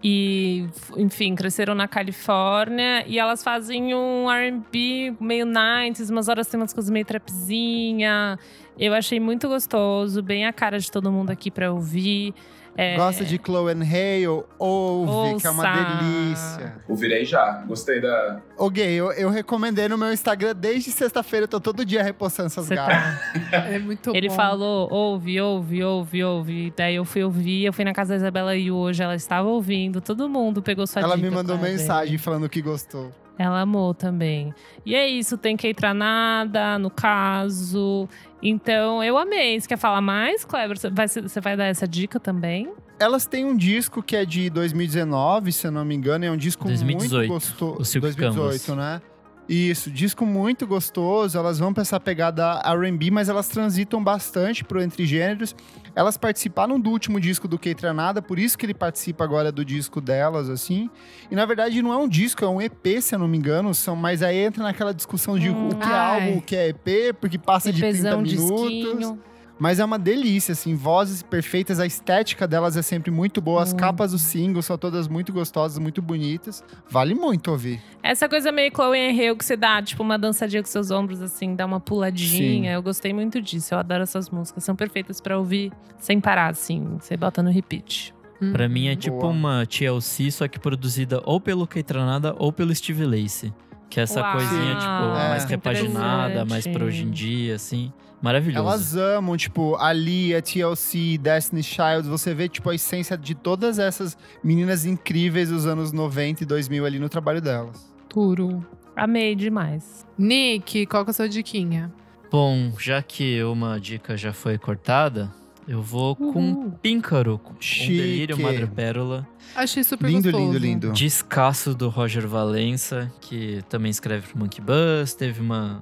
E, 0.02 0.66
enfim, 0.96 1.34
cresceram 1.34 1.74
na 1.74 1.86
Califórnia 1.86 3.04
e 3.06 3.18
elas 3.18 3.44
fazem 3.44 3.94
um 3.94 4.30
R&B 4.30 5.14
meio 5.20 5.44
90s, 5.44 6.10
umas 6.10 6.28
horas 6.28 6.46
tem 6.46 6.58
umas 6.58 6.72
coisas 6.72 6.90
meio 6.90 7.04
trapzinha. 7.04 8.38
Eu 8.78 8.94
achei 8.94 9.20
muito 9.20 9.46
gostoso, 9.46 10.22
bem 10.22 10.46
a 10.46 10.52
cara 10.52 10.78
de 10.78 10.90
todo 10.90 11.12
mundo 11.12 11.30
aqui 11.30 11.50
pra 11.50 11.70
ouvir. 11.70 12.34
É, 12.76 12.96
Gosta 12.96 13.24
de 13.24 13.38
Chloe 13.44 13.72
and 13.72 13.82
Hale? 13.82 14.44
Ouve, 14.58 15.40
que 15.40 15.46
é 15.46 15.50
uma 15.50 15.62
Ouça. 15.62 15.96
delícia. 15.96 16.74
Ouvirei 16.88 17.24
já. 17.24 17.62
Gostei 17.66 18.00
da. 18.00 18.40
Ô, 18.56 18.70
gay, 18.70 18.92
eu, 18.94 19.12
eu 19.12 19.28
recomendei 19.28 19.88
no 19.88 19.98
meu 19.98 20.12
Instagram 20.12 20.54
desde 20.54 20.90
sexta-feira. 20.90 21.44
Eu 21.44 21.48
tô 21.48 21.60
todo 21.60 21.84
dia 21.84 22.02
repostando 22.02 22.46
essas 22.46 22.68
garras. 22.68 23.18
tá- 23.50 23.66
É 23.68 23.78
muito 23.78 24.14
Ele 24.16 24.28
bom. 24.28 24.34
falou, 24.34 24.88
ouve, 24.90 25.40
ouve, 25.40 25.82
ouve, 25.84 26.24
ouve. 26.24 26.72
Daí 26.76 26.94
eu 26.94 27.04
fui 27.04 27.22
ouvir, 27.22 27.64
eu 27.64 27.72
fui 27.72 27.84
na 27.84 27.92
casa 27.92 28.10
da 28.10 28.16
Isabela 28.16 28.56
e 28.56 28.70
hoje 28.70 29.02
ela 29.02 29.14
estava 29.14 29.48
ouvindo. 29.48 30.00
Todo 30.00 30.28
mundo 30.28 30.62
pegou 30.62 30.86
sua 30.86 31.02
Ela 31.02 31.16
dica, 31.16 31.28
me 31.28 31.34
mandou 31.34 31.58
mensagem 31.58 32.16
falando 32.18 32.48
que 32.48 32.62
gostou. 32.62 33.10
Ela 33.40 33.62
amou 33.62 33.94
também. 33.94 34.54
E 34.84 34.94
é 34.94 35.08
isso, 35.08 35.38
tem 35.38 35.56
que 35.56 35.66
entrar 35.66 35.94
nada, 35.94 36.78
no 36.78 36.90
caso. 36.90 38.06
Então, 38.42 39.02
eu 39.02 39.16
amei. 39.16 39.58
Você 39.58 39.66
quer 39.66 39.78
falar 39.78 40.02
mais, 40.02 40.44
Kleber? 40.44 40.78
Você 40.78 40.90
vai, 40.90 41.08
você 41.08 41.40
vai 41.40 41.56
dar 41.56 41.64
essa 41.64 41.88
dica 41.88 42.20
também? 42.20 42.70
Elas 42.98 43.24
têm 43.24 43.46
um 43.46 43.56
disco 43.56 44.02
que 44.02 44.14
é 44.14 44.26
de 44.26 44.50
2019, 44.50 45.52
se 45.52 45.66
eu 45.66 45.70
não 45.70 45.86
me 45.86 45.94
engano. 45.94 46.26
É 46.26 46.30
um 46.30 46.36
disco 46.36 46.66
2018, 46.66 47.16
muito 47.16 47.32
gostoso. 47.32 47.80
o 47.80 47.84
Silk 47.86 48.02
2018, 48.02 48.66
Canvas. 48.66 48.76
né? 48.76 49.02
Isso, 49.48 49.90
disco 49.90 50.26
muito 50.26 50.66
gostoso. 50.66 51.38
Elas 51.38 51.58
vão 51.58 51.72
pra 51.72 51.80
essa 51.80 51.98
pegada 51.98 52.60
R&B, 52.62 53.10
mas 53.10 53.30
elas 53.30 53.48
transitam 53.48 54.04
bastante 54.04 54.62
pro 54.62 54.82
entre 54.82 55.06
gêneros. 55.06 55.56
Elas 55.94 56.16
participaram 56.16 56.78
do 56.80 56.90
último 56.90 57.20
disco 57.20 57.46
do 57.48 57.58
Keitranada, 57.58 58.22
por 58.22 58.38
isso 58.38 58.56
que 58.56 58.64
ele 58.66 58.74
participa 58.74 59.24
agora 59.24 59.50
do 59.50 59.64
disco 59.64 60.00
delas, 60.00 60.48
assim. 60.48 60.88
E 61.30 61.34
na 61.34 61.44
verdade 61.46 61.82
não 61.82 61.92
é 61.92 61.96
um 61.96 62.08
disco, 62.08 62.44
é 62.44 62.48
um 62.48 62.60
EP, 62.60 63.00
se 63.00 63.14
eu 63.14 63.18
não 63.18 63.28
me 63.28 63.36
engano. 63.38 63.74
São, 63.74 63.94
mas 63.96 64.22
aí 64.22 64.36
entra 64.38 64.62
naquela 64.62 64.92
discussão 64.94 65.38
de 65.38 65.50
Hum, 65.50 65.68
o 65.70 65.76
que 65.76 65.86
é 65.88 65.92
ai. 65.92 66.20
álbum, 66.28 66.38
o 66.38 66.42
que 66.42 66.56
é 66.56 66.68
EP, 66.68 67.14
porque 67.20 67.38
passa 67.38 67.72
de 67.72 67.80
30 67.80 67.96
EPzão, 67.98 68.22
minutos. 68.22 68.70
disquinho. 68.70 69.20
Mas 69.60 69.78
é 69.78 69.84
uma 69.84 69.98
delícia, 69.98 70.52
assim, 70.52 70.74
vozes 70.74 71.22
perfeitas, 71.22 71.78
a 71.78 71.84
estética 71.86 72.48
delas 72.48 72.78
é 72.78 72.82
sempre 72.82 73.10
muito 73.10 73.42
boa, 73.42 73.62
as 73.62 73.74
Muito. 73.74 73.80
capas 73.80 74.12
dos 74.12 74.22
singles 74.22 74.64
são 74.64 74.78
todas 74.78 75.06
muito 75.06 75.34
gostosas, 75.34 75.78
muito 75.78 76.00
bonitas. 76.00 76.64
Vale 76.88 77.14
muito 77.14 77.50
ouvir. 77.50 77.78
Essa 78.02 78.26
coisa 78.26 78.50
meio 78.50 78.72
Chloe 78.74 78.98
and 78.98 79.10
Hale 79.10 79.36
que 79.36 79.44
você 79.44 79.58
dá, 79.58 79.82
tipo, 79.82 80.02
uma 80.02 80.18
dançadinha 80.18 80.62
com 80.62 80.68
seus 80.68 80.90
ombros, 80.90 81.20
assim, 81.20 81.54
dá 81.54 81.66
uma 81.66 81.78
puladinha. 81.78 82.72
Eu 82.72 82.82
gostei 82.82 83.12
muito 83.12 83.40
disso. 83.42 83.74
Eu 83.74 83.78
adoro 83.78 84.02
essas 84.02 84.30
músicas. 84.30 84.64
São 84.64 84.74
perfeitas 84.74 85.20
pra 85.20 85.36
ouvir 85.38 85.70
sem 85.98 86.18
parar, 86.18 86.48
assim. 86.48 86.96
Você 86.98 87.14
bota 87.14 87.42
no 87.42 87.50
repeat. 87.50 88.14
Hum. 88.40 88.52
Pra 88.52 88.66
mim 88.66 88.88
é 88.88 88.96
tipo 88.96 89.18
Boa. 89.18 89.30
uma 89.30 89.66
TLC, 89.66 90.30
só 90.30 90.48
que 90.48 90.58
produzida 90.58 91.20
ou 91.26 91.38
pelo 91.38 91.66
Keitranada 91.66 92.34
ou 92.38 92.50
pelo 92.50 92.74
Steve 92.74 93.04
Lacy. 93.04 93.52
Que 93.90 94.00
é 94.00 94.04
essa 94.04 94.20
Uau, 94.20 94.32
coisinha, 94.32 94.76
tipo, 94.76 94.86
É. 95.18 95.28
mais 95.30 95.44
repaginada, 95.44 96.44
mais 96.44 96.66
pra 96.66 96.84
hoje 96.84 97.02
em 97.02 97.10
dia, 97.10 97.56
assim. 97.56 97.92
Maravilhoso. 98.22 98.58
Elas 98.66 98.96
amam, 98.96 99.36
tipo, 99.36 99.74
a 99.76 99.92
Lia, 99.92 100.40
TLC, 100.40 101.18
Destiny 101.18 101.62
Child. 101.62 102.02
Você 102.08 102.32
vê, 102.34 102.48
tipo, 102.48 102.68
a 102.70 102.74
essência 102.74 103.16
de 103.18 103.34
todas 103.34 103.78
essas 103.78 104.16
meninas 104.44 104.84
incríveis 104.84 105.48
dos 105.48 105.66
anos 105.66 105.90
90 105.90 106.42
e 106.42 106.46
2000 106.46 106.84
ali 106.86 106.98
no 106.98 107.08
trabalho 107.08 107.40
delas. 107.40 107.90
Turo. 108.08 108.64
Amei 108.94 109.34
demais. 109.34 110.06
Nick, 110.18 110.84
qual 110.86 111.04
que 111.04 111.10
é 111.10 111.12
a 111.12 111.14
sua 111.14 111.28
diquinha? 111.28 111.90
Bom, 112.30 112.72
já 112.78 113.02
que 113.02 113.42
uma 113.42 113.80
dica 113.80 114.16
já 114.16 114.32
foi 114.32 114.58
cortada, 114.58 115.32
eu 115.70 115.80
vou 115.80 116.16
com 116.16 116.52
Uhul. 116.52 116.72
Píncaro, 116.82 117.38
com 117.38 117.52
um 117.52 117.86
delírio 117.86 118.36
madrepérola. 118.36 119.24
Achei 119.54 119.84
super 119.84 120.08
Lindo, 120.08 120.24
gostoso. 120.24 120.44
lindo, 120.44 120.58
lindo. 120.58 120.92
Descasso 120.92 121.76
do 121.76 121.88
Roger 121.88 122.26
Valença, 122.26 123.08
que 123.20 123.62
também 123.68 123.88
escreve 123.88 124.26
pro 124.26 124.36
Monkey 124.36 124.60
Bus. 124.60 125.14
Teve 125.14 125.40
uma, 125.40 125.80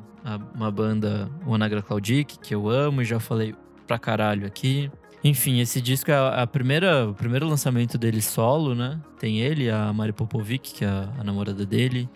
uma 0.54 0.70
banda, 0.70 1.30
o 1.46 1.54
Anagra 1.54 1.80
Claudic, 1.80 2.38
que 2.38 2.54
eu 2.54 2.68
amo 2.68 3.00
e 3.00 3.04
já 3.06 3.18
falei 3.18 3.54
pra 3.86 3.98
caralho 3.98 4.46
aqui. 4.46 4.90
Enfim, 5.24 5.58
esse 5.58 5.80
disco 5.80 6.10
é 6.10 6.42
a, 6.42 6.46
primeira, 6.46 7.08
o 7.08 7.14
primeiro 7.14 7.48
lançamento 7.48 7.96
dele 7.96 8.20
solo, 8.20 8.74
né? 8.74 9.00
Tem 9.18 9.40
ele, 9.40 9.70
a 9.70 9.90
Mari 9.90 10.12
Popovic, 10.12 10.74
que 10.74 10.84
é 10.84 10.88
a, 10.88 11.08
a 11.18 11.24
namorada 11.24 11.64
dele. 11.64 12.06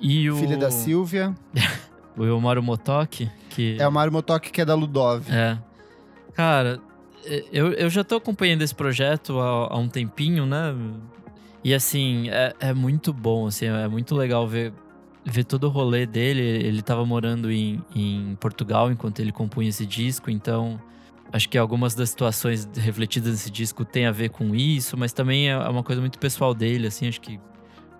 E 0.00 0.30
o, 0.30 0.36
Filha 0.36 0.56
da 0.56 0.70
Silvia. 0.70 1.34
o 2.16 2.24
Elmaro 2.24 2.62
Motoki, 2.62 3.30
que... 3.50 3.76
É 3.78 3.86
o 3.86 3.92
Mário 3.92 4.14
Motoki, 4.14 4.50
que 4.50 4.62
é 4.62 4.64
da 4.64 4.74
Ludov. 4.74 5.30
É. 5.30 5.58
Cara, 6.32 6.80
eu, 7.52 7.72
eu 7.72 7.90
já 7.90 8.04
tô 8.04 8.16
acompanhando 8.16 8.62
esse 8.62 8.74
projeto 8.74 9.38
há, 9.38 9.74
há 9.74 9.78
um 9.78 9.88
tempinho, 9.88 10.46
né? 10.46 10.74
E 11.62 11.74
assim, 11.74 12.28
é, 12.30 12.54
é 12.60 12.72
muito 12.72 13.12
bom, 13.12 13.46
assim, 13.46 13.66
é 13.66 13.88
muito 13.88 14.14
legal 14.14 14.46
ver, 14.46 14.72
ver 15.24 15.44
todo 15.44 15.64
o 15.64 15.68
rolê 15.68 16.06
dele. 16.06 16.40
Ele 16.40 16.82
tava 16.82 17.04
morando 17.04 17.50
em, 17.50 17.82
em 17.94 18.36
Portugal 18.40 18.90
enquanto 18.90 19.20
ele 19.20 19.32
compunha 19.32 19.68
esse 19.68 19.84
disco, 19.84 20.30
então 20.30 20.80
acho 21.32 21.48
que 21.48 21.58
algumas 21.58 21.94
das 21.94 22.10
situações 22.10 22.68
refletidas 22.74 23.32
nesse 23.32 23.50
disco 23.50 23.84
tem 23.84 24.06
a 24.06 24.12
ver 24.12 24.30
com 24.30 24.54
isso, 24.54 24.96
mas 24.96 25.12
também 25.12 25.50
é 25.50 25.58
uma 25.58 25.82
coisa 25.82 26.00
muito 26.00 26.18
pessoal 26.18 26.54
dele, 26.54 26.86
assim, 26.86 27.06
acho 27.06 27.20
que 27.20 27.38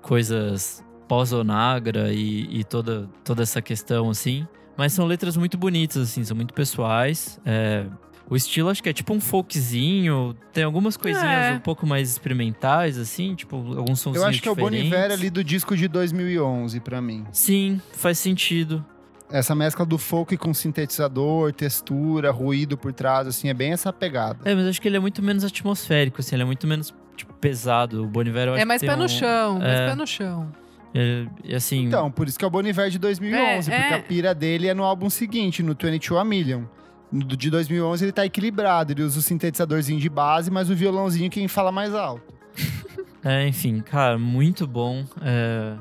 coisas 0.01 0.83
pós-Onagra 1.07 2.13
e, 2.13 2.61
e 2.61 2.65
toda, 2.65 3.09
toda 3.25 3.43
essa 3.43 3.61
questão, 3.61 4.11
assim. 4.11 4.47
Mas 4.77 4.93
são 4.93 5.07
letras 5.07 5.37
muito 5.37 5.59
bonitas, 5.59 6.03
assim, 6.03 6.23
são 6.23 6.37
muito 6.37 6.55
pessoais. 6.55 7.41
É, 7.45 7.85
o 8.31 8.37
estilo 8.37 8.69
acho 8.69 8.83
que 8.83 8.89
é 8.89 8.93
tipo 8.93 9.13
um 9.15 9.21
folkzinho, 9.21 10.35
tem 10.53 10.65
algumas 10.65 10.97
coisinhas 10.97 11.27
É. 11.47 11.53
um 11.55 11.61
pouco 11.61 11.87
mais 11.87 12.11
experimentais, 12.11 12.99
assim, 12.99 13.35
tipo 13.35 13.57
alguns 13.57 14.01
sons 14.01 14.17
Eu 14.17 14.25
acho 14.27 14.41
que 14.43 14.49
é 14.49 14.51
o 14.53 14.55
Bon 14.55 14.71
diferentes. 14.71 14.93
Iver 14.93 15.11
ali 15.13 15.31
do 15.31 15.43
disco 15.43 15.77
de 15.77 15.89
2011, 15.89 16.81
pra 16.81 17.01
mim. 17.01 17.25
Sim, 17.33 17.81
faz 17.93 18.19
sentido. 18.19 18.85
Essa 19.31 19.55
mescla 19.55 19.85
do 19.85 19.99
folk 19.99 20.37
com 20.39 20.55
sintetizador, 20.55 21.53
textura, 21.53 22.31
ruído 22.31 22.79
por 22.79 22.93
trás, 22.95 23.27
assim, 23.27 23.49
é 23.51 23.55
bem 23.55 23.73
essa 23.73 23.93
pegada. 23.93 24.39
É, 24.45 24.55
mas 24.55 24.67
acho 24.67 24.81
que 24.81 24.89
ele 24.89 24.97
é 24.97 25.01
muito 25.01 25.23
menos 25.23 25.45
atmosférico, 25.45 26.21
assim, 26.21 26.35
ele 26.35 26.43
é 26.43 26.47
muito 26.47 26.67
menos 26.67 26.95
tipo, 27.15 27.35
pesado. 27.35 28.05
O 28.05 28.07
Bon 28.07 28.23
Iver, 28.23 28.49
eu 28.49 28.55
acho 28.55 28.63
É 28.63 28.65
mais 28.65 28.81
que 28.81 28.87
pé 28.87 28.93
tem 28.93 28.99
no 28.99 29.05
um- 29.05 29.09
chão, 29.09 29.59
mais 29.59 29.81
é. 29.81 29.87
pé 29.89 29.95
no 29.95 30.07
chão. 30.07 30.51
é, 30.95 31.55
assim, 31.55 31.85
Então, 31.85 32.11
por 32.11 32.27
isso 32.27 32.39
que 32.39 32.45
é 32.45 32.49
o 32.49 32.51
Bon 32.51 32.63
Iver 32.63 32.89
de 32.89 32.99
2011, 32.99 33.71
É, 33.71 33.79
porque 33.79 33.95
é. 33.95 33.97
a 33.97 34.03
pira 34.03 34.35
dele 34.35 34.67
é 34.69 34.73
no 34.73 34.83
álbum 34.85 35.11
seguinte, 35.11 35.63
no 35.63 35.75
22 35.75 36.19
A 36.19 36.25
Million. 36.25 36.63
De 37.11 37.51
2011 37.51 38.05
ele 38.05 38.13
tá 38.13 38.27
equilibrado, 38.27 38.93
ele 38.93 39.03
usa 39.03 39.19
o 39.19 39.23
sintetizadorzinho 39.23 39.99
de 39.99 40.09
base, 40.09 40.51
mas 40.51 40.69
o 40.69 40.75
violãozinho 40.75 41.31
quem 41.31 41.49
fala 41.49 41.73
mais 41.73 41.95
alto. 41.95 42.35
É, 43.25 43.49
enfim, 43.49 43.81
cara, 43.81 44.17
muito 44.17 44.65
bom. 44.65 45.05
É, 45.21 45.75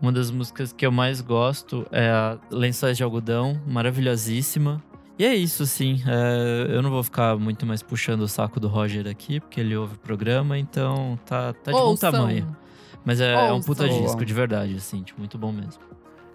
uma 0.00 0.10
das 0.10 0.32
músicas 0.32 0.72
que 0.72 0.84
eu 0.84 0.90
mais 0.90 1.20
gosto 1.20 1.86
é 1.92 2.10
a 2.10 2.36
Lençóis 2.50 2.96
de 2.96 3.04
Algodão, 3.04 3.60
maravilhosíssima. 3.64 4.82
E 5.16 5.24
é 5.24 5.32
isso, 5.32 5.64
sim. 5.64 6.02
é, 6.04 6.66
eu 6.74 6.82
não 6.82 6.90
vou 6.90 7.04
ficar 7.04 7.36
muito 7.36 7.64
mais 7.64 7.84
puxando 7.84 8.22
o 8.22 8.28
saco 8.28 8.58
do 8.58 8.66
Roger 8.66 9.06
aqui, 9.06 9.38
porque 9.38 9.60
ele 9.60 9.76
ouve 9.76 9.94
o 9.94 9.98
programa, 9.98 10.58
então 10.58 11.16
tá, 11.24 11.52
tá 11.52 11.70
de 11.70 11.78
bom 11.78 11.94
tamanho. 11.94 12.56
Mas 13.04 13.20
é, 13.20 13.32
é 13.32 13.52
um 13.52 13.60
puta 13.60 13.88
disco, 13.88 14.24
de 14.24 14.34
verdade, 14.34 14.74
assim, 14.74 15.02
tipo, 15.04 15.20
muito 15.20 15.38
bom 15.38 15.52
mesmo. 15.52 15.80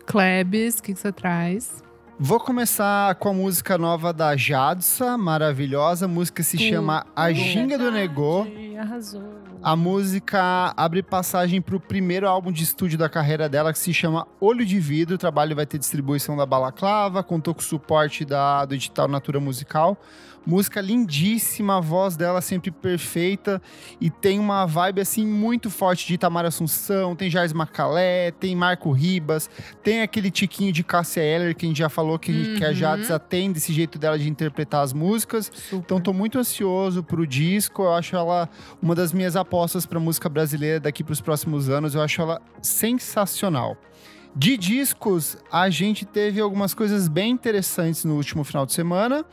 Klebs, 0.06 0.80
o 0.80 0.84
que, 0.84 0.94
que 0.94 1.00
você 1.00 1.12
traz? 1.12 1.84
Vou 2.20 2.40
começar 2.40 3.14
com 3.16 3.30
a 3.30 3.34
música 3.34 3.78
nova 3.78 4.12
da 4.12 4.36
Jadsa, 4.36 5.16
maravilhosa. 5.20 6.06
A 6.06 6.08
música 6.08 6.42
se 6.42 6.58
chama 6.58 7.06
A 7.16 7.32
Ginga 7.32 7.78
do 7.78 7.92
Negô. 7.92 8.48
Arrasou. 8.80 9.22
A 9.62 9.76
música 9.76 10.74
abre 10.76 11.04
passagem 11.04 11.62
para 11.62 11.76
o 11.76 11.80
primeiro 11.80 12.28
álbum 12.28 12.52
de 12.52 12.64
estúdio 12.64 12.98
da 12.98 13.08
carreira 13.08 13.48
dela, 13.48 13.72
que 13.72 13.78
se 13.78 13.94
chama 13.94 14.28
Olho 14.40 14.66
de 14.66 14.80
Vidro. 14.80 15.14
O 15.14 15.18
trabalho 15.18 15.56
vai 15.56 15.68
ter 15.68 15.78
distribuição 15.78 16.36
da 16.36 16.46
Balaclava, 16.46 17.22
contou 17.22 17.54
com 17.54 17.62
o 17.62 17.64
suporte 17.64 18.26
da, 18.26 18.66
do 18.66 18.74
edital 18.74 19.08
Natura 19.08 19.40
Musical. 19.40 19.96
Música 20.48 20.80
lindíssima, 20.80 21.76
a 21.76 21.82
voz 21.82 22.16
dela 22.16 22.40
sempre 22.40 22.72
perfeita 22.72 23.62
e 24.00 24.10
tem 24.10 24.40
uma 24.40 24.66
vibe 24.66 25.02
assim 25.02 25.28
muito 25.28 25.70
forte 25.70 26.08
de 26.08 26.14
Itamar 26.14 26.46
Assunção, 26.46 27.18
tem 27.18 27.30
Jars 27.30 27.52
Macalé, 27.52 28.32
tem 28.32 28.56
Marco 28.56 28.90
Ribas, 28.94 29.50
tem 29.84 30.02
aquele 30.02 30.32
tiquinho 30.32 30.72
de 30.72 30.86
Cássia 30.86 31.20
Eller 31.22 31.54
que 31.54 31.66
a 31.66 31.68
gente 31.68 31.80
já 31.80 31.90
falou 31.90 32.18
que, 32.18 32.56
que 32.56 32.64
a 32.64 32.70
Uhum. 32.70 32.74
Jadsa 32.74 33.20
tem 33.20 33.52
desse 33.52 33.74
jeito 33.74 34.00
dela 34.00 34.18
de 34.18 34.30
interpretar 34.30 34.84
as 34.84 34.94
músicas. 34.94 35.52
Então 35.74 36.00
tô 36.00 36.14
muito 36.14 36.40
ansioso 36.40 37.04
pro 37.04 37.28
disco. 37.28 37.84
Eu 37.84 37.94
acho 37.94 38.16
ela 38.16 38.48
uma 38.82 38.96
das 38.96 39.12
minhas 39.12 39.36
apostas 39.36 39.86
pra 39.86 40.00
música 40.00 40.30
brasileira 40.30 40.80
daqui 40.80 41.04
pros 41.04 41.20
próximos 41.20 41.70
anos. 41.70 41.94
Eu 41.94 42.02
acho 42.02 42.22
ela 42.22 42.42
sensacional. 42.62 43.76
De 44.36 44.56
discos, 44.56 45.38
a 45.52 45.70
gente 45.70 46.06
teve 46.06 46.40
algumas 46.40 46.74
coisas 46.74 47.08
bem 47.08 47.32
interessantes 47.32 48.06
no 48.06 48.16
último 48.16 48.44
final 48.44 48.66
de 48.66 48.74
semana. 48.74 49.26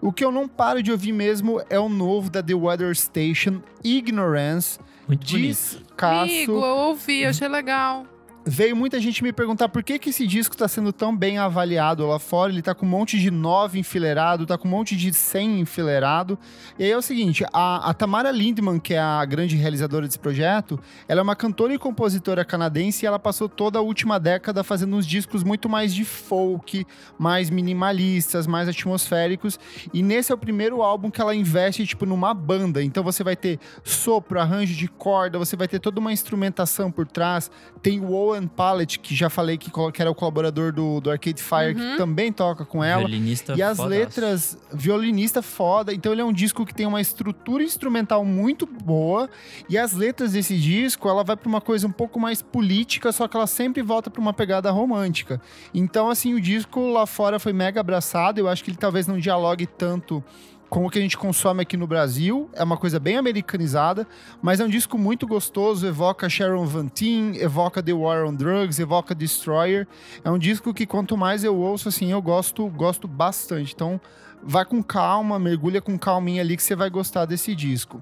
O 0.00 0.12
que 0.12 0.24
eu 0.24 0.32
não 0.32 0.48
paro 0.48 0.82
de 0.82 0.90
ouvir 0.90 1.12
mesmo 1.12 1.62
é 1.70 1.78
o 1.78 1.88
novo 1.88 2.28
da 2.28 2.42
The 2.42 2.54
Weather 2.54 2.94
Station, 2.96 3.60
Ignorance. 3.84 4.78
Muito 5.06 5.26
bonito. 5.30 5.48
Discaço. 5.48 6.22
Amigo, 6.22 6.52
eu 6.52 6.76
ouvi, 6.76 7.24
achei 7.24 7.48
legal. 7.48 8.04
Veio 8.50 8.74
muita 8.74 8.98
gente 8.98 9.22
me 9.22 9.30
perguntar 9.30 9.68
por 9.68 9.82
que, 9.82 9.98
que 9.98 10.08
esse 10.08 10.26
disco 10.26 10.56
tá 10.56 10.66
sendo 10.66 10.90
tão 10.90 11.14
bem 11.14 11.36
avaliado 11.36 12.06
lá 12.06 12.18
fora. 12.18 12.50
Ele 12.50 12.62
tá 12.62 12.74
com 12.74 12.86
um 12.86 12.88
monte 12.88 13.18
de 13.18 13.30
9 13.30 13.78
enfileirado, 13.78 14.46
tá 14.46 14.56
com 14.56 14.66
um 14.66 14.70
monte 14.70 14.96
de 14.96 15.12
100 15.12 15.60
enfileirado. 15.60 16.38
E 16.78 16.84
aí 16.84 16.90
é 16.90 16.96
o 16.96 17.02
seguinte, 17.02 17.44
a, 17.52 17.90
a 17.90 17.92
Tamara 17.92 18.30
Lindman, 18.30 18.80
que 18.80 18.94
é 18.94 18.98
a 18.98 19.22
grande 19.26 19.54
realizadora 19.54 20.06
desse 20.06 20.18
projeto, 20.18 20.80
ela 21.06 21.20
é 21.20 21.22
uma 21.22 21.36
cantora 21.36 21.74
e 21.74 21.78
compositora 21.78 22.42
canadense 22.42 23.04
e 23.04 23.06
ela 23.06 23.18
passou 23.18 23.50
toda 23.50 23.80
a 23.80 23.82
última 23.82 24.18
década 24.18 24.64
fazendo 24.64 24.96
uns 24.96 25.06
discos 25.06 25.44
muito 25.44 25.68
mais 25.68 25.94
de 25.94 26.06
folk, 26.06 26.86
mais 27.18 27.50
minimalistas, 27.50 28.46
mais 28.46 28.66
atmosféricos. 28.66 29.60
E 29.92 30.02
nesse 30.02 30.32
é 30.32 30.34
o 30.34 30.38
primeiro 30.38 30.80
álbum 30.80 31.10
que 31.10 31.20
ela 31.20 31.34
investe, 31.34 31.86
tipo, 31.86 32.06
numa 32.06 32.32
banda. 32.32 32.82
Então 32.82 33.04
você 33.04 33.22
vai 33.22 33.36
ter 33.36 33.60
sopro, 33.84 34.40
arranjo 34.40 34.74
de 34.74 34.88
corda, 34.88 35.38
você 35.38 35.54
vai 35.54 35.68
ter 35.68 35.78
toda 35.78 36.00
uma 36.00 36.14
instrumentação 36.14 36.90
por 36.90 37.06
trás. 37.06 37.50
Tem 37.82 38.00
o 38.00 38.12
Owen 38.12 38.37
Pallet, 38.46 38.98
que 38.98 39.14
já 39.14 39.28
falei 39.28 39.58
que, 39.58 39.70
que 39.70 40.00
era 40.02 40.10
o 40.10 40.14
colaborador 40.14 40.72
do, 40.72 41.00
do 41.00 41.10
Arcade 41.10 41.42
Fire, 41.42 41.74
que 41.74 41.96
também 41.96 42.32
toca 42.32 42.64
com 42.64 42.84
ela. 42.84 43.00
Violinista 43.00 43.54
E 43.56 43.62
as 43.62 43.76
fodaço. 43.78 43.88
letras, 43.98 44.58
violinista 44.72 45.42
foda. 45.42 45.92
Então 45.92 46.12
ele 46.12 46.20
é 46.20 46.24
um 46.24 46.32
disco 46.32 46.64
que 46.64 46.74
tem 46.74 46.86
uma 46.86 47.00
estrutura 47.00 47.62
instrumental 47.62 48.24
muito 48.24 48.66
boa. 48.66 49.28
E 49.68 49.76
as 49.76 49.92
letras 49.92 50.32
desse 50.32 50.56
disco, 50.58 51.08
ela 51.08 51.24
vai 51.24 51.36
pra 51.36 51.48
uma 51.48 51.60
coisa 51.60 51.86
um 51.86 51.92
pouco 51.92 52.20
mais 52.20 52.40
política, 52.42 53.10
só 53.10 53.26
que 53.26 53.36
ela 53.36 53.46
sempre 53.46 53.82
volta 53.82 54.10
pra 54.10 54.20
uma 54.20 54.32
pegada 54.32 54.70
romântica. 54.70 55.40
Então, 55.74 56.10
assim, 56.10 56.34
o 56.34 56.40
disco 56.40 56.88
lá 56.92 57.06
fora 57.06 57.38
foi 57.38 57.52
mega 57.52 57.80
abraçado. 57.80 58.38
Eu 58.38 58.48
acho 58.48 58.62
que 58.62 58.70
ele 58.70 58.76
talvez 58.78 59.06
não 59.06 59.18
dialogue 59.18 59.66
tanto 59.66 60.22
com 60.68 60.84
o 60.84 60.90
que 60.90 60.98
a 60.98 61.02
gente 61.02 61.16
consome 61.16 61.62
aqui 61.62 61.76
no 61.76 61.86
Brasil. 61.86 62.50
É 62.52 62.62
uma 62.62 62.76
coisa 62.76 63.00
bem 63.00 63.16
americanizada, 63.16 64.06
mas 64.42 64.60
é 64.60 64.64
um 64.64 64.68
disco 64.68 64.98
muito 64.98 65.26
gostoso. 65.26 65.86
Evoca 65.86 66.28
Sharon 66.28 66.66
Van 66.66 66.88
Teen, 66.88 67.36
evoca 67.36 67.82
The 67.82 67.92
War 67.92 68.26
on 68.26 68.34
Drugs, 68.34 68.78
evoca 68.78 69.14
Destroyer. 69.14 69.86
É 70.24 70.30
um 70.30 70.38
disco 70.38 70.74
que 70.74 70.86
quanto 70.86 71.16
mais 71.16 71.44
eu 71.44 71.56
ouço, 71.56 71.88
assim, 71.88 72.12
eu 72.12 72.20
gosto, 72.20 72.66
gosto 72.68 73.08
bastante. 73.08 73.72
Então, 73.74 74.00
vai 74.42 74.64
com 74.64 74.82
calma, 74.82 75.38
mergulha 75.38 75.80
com 75.80 75.98
calminha 75.98 76.42
ali 76.42 76.56
que 76.56 76.62
você 76.62 76.76
vai 76.76 76.90
gostar 76.90 77.24
desse 77.24 77.54
disco. 77.54 78.00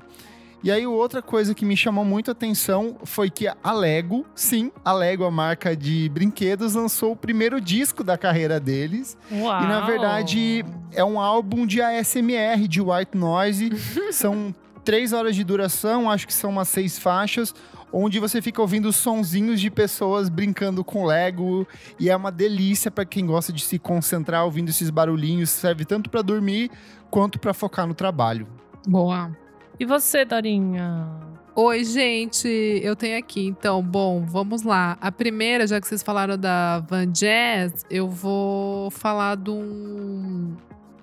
E 0.62 0.70
aí, 0.70 0.86
outra 0.86 1.22
coisa 1.22 1.54
que 1.54 1.64
me 1.64 1.76
chamou 1.76 2.04
muito 2.04 2.30
a 2.30 2.32
atenção 2.32 2.96
foi 3.04 3.30
que 3.30 3.46
a 3.46 3.72
Lego, 3.72 4.26
sim, 4.34 4.72
a 4.84 4.92
Lego, 4.92 5.24
a 5.24 5.30
marca 5.30 5.76
de 5.76 6.08
brinquedos, 6.08 6.74
lançou 6.74 7.12
o 7.12 7.16
primeiro 7.16 7.60
disco 7.60 8.02
da 8.02 8.18
carreira 8.18 8.58
deles. 8.58 9.16
Uau. 9.30 9.62
E 9.62 9.66
na 9.66 9.80
verdade 9.82 10.64
é 10.92 11.04
um 11.04 11.20
álbum 11.20 11.66
de 11.66 11.80
ASMR, 11.80 12.66
de 12.66 12.80
white 12.80 13.16
noise. 13.16 13.70
são 14.10 14.54
três 14.84 15.12
horas 15.12 15.36
de 15.36 15.44
duração, 15.44 16.10
acho 16.10 16.26
que 16.26 16.34
são 16.34 16.50
umas 16.50 16.68
seis 16.68 16.98
faixas, 16.98 17.54
onde 17.92 18.18
você 18.18 18.40
fica 18.40 18.60
ouvindo 18.60 18.92
sonzinhos 18.92 19.60
de 19.60 19.70
pessoas 19.70 20.28
brincando 20.28 20.82
com 20.82 21.04
Lego. 21.04 21.66
E 21.98 22.08
é 22.08 22.16
uma 22.16 22.32
delícia 22.32 22.90
para 22.90 23.04
quem 23.04 23.26
gosta 23.26 23.52
de 23.52 23.62
se 23.62 23.78
concentrar 23.78 24.44
ouvindo 24.44 24.70
esses 24.70 24.90
barulhinhos. 24.90 25.50
Serve 25.50 25.84
tanto 25.84 26.08
para 26.08 26.22
dormir 26.22 26.70
quanto 27.10 27.38
para 27.38 27.54
focar 27.54 27.86
no 27.86 27.94
trabalho. 27.94 28.48
Boa. 28.86 29.30
E 29.78 29.84
você, 29.84 30.24
Dorinha? 30.24 31.06
Oi, 31.54 31.84
gente, 31.84 32.48
eu 32.82 32.96
tenho 32.96 33.18
aqui. 33.18 33.46
Então, 33.46 33.82
bom, 33.82 34.24
vamos 34.26 34.62
lá. 34.62 34.96
A 35.00 35.12
primeira, 35.12 35.66
já 35.66 35.80
que 35.80 35.86
vocês 35.86 36.02
falaram 36.02 36.38
da 36.38 36.80
Van 36.80 37.06
Jazz, 37.06 37.84
eu 37.90 38.08
vou 38.08 38.90
falar 38.90 39.36
de 39.36 39.50
um 39.50 40.54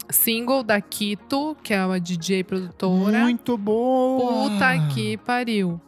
single 0.10 0.64
da 0.64 0.82
Kito, 0.82 1.56
que 1.64 1.74
é 1.74 1.86
uma 1.86 2.00
DJ 2.00 2.44
produtora. 2.44 3.20
Muito 3.20 3.58
boa! 3.58 4.50
Puta 4.50 4.88
que 4.94 5.18
pariu. 5.18 5.80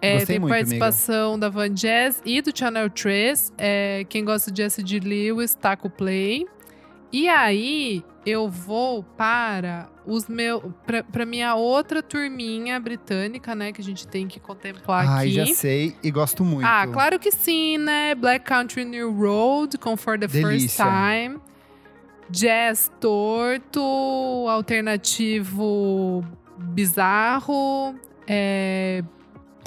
É, 0.00 0.24
tem 0.24 0.38
muito, 0.38 0.52
participação 0.52 1.36
da 1.36 1.48
Van 1.48 1.70
Jazz 1.70 2.22
e 2.24 2.40
do 2.40 2.56
Channel 2.56 2.88
3. 2.88 3.52
É, 3.58 4.06
quem 4.08 4.24
gosta 4.24 4.50
de 4.50 4.62
S.D. 4.62 5.00
Lewis, 5.00 5.56
tá 5.56 5.76
com 5.76 5.88
o 5.88 5.90
play. 5.90 6.46
E 7.12 7.28
aí, 7.28 8.04
eu 8.24 8.48
vou 8.48 9.02
para 9.02 9.88
os 10.08 10.26
meus. 10.26 10.62
Pra, 10.86 11.04
pra 11.04 11.26
minha 11.26 11.54
outra 11.54 12.02
turminha 12.02 12.80
britânica, 12.80 13.54
né? 13.54 13.72
Que 13.72 13.80
a 13.80 13.84
gente 13.84 14.08
tem 14.08 14.26
que 14.26 14.40
contemplar 14.40 15.06
Ai, 15.06 15.26
aqui. 15.26 15.34
já 15.34 15.46
sei 15.54 15.94
e 16.02 16.10
gosto 16.10 16.42
muito. 16.44 16.66
Ah, 16.66 16.86
claro 16.90 17.18
que 17.18 17.30
sim, 17.30 17.78
né? 17.78 18.14
Black 18.14 18.44
Country 18.44 18.84
New 18.84 19.12
Road 19.12 19.76
com 19.78 19.96
For 19.96 20.18
the 20.18 20.26
First 20.26 20.44
Delícia. 20.44 20.84
Time. 20.84 21.38
Jazz 22.30 22.90
torto, 23.00 23.80
alternativo 24.48 26.24
bizarro. 26.58 27.94
É. 28.26 29.02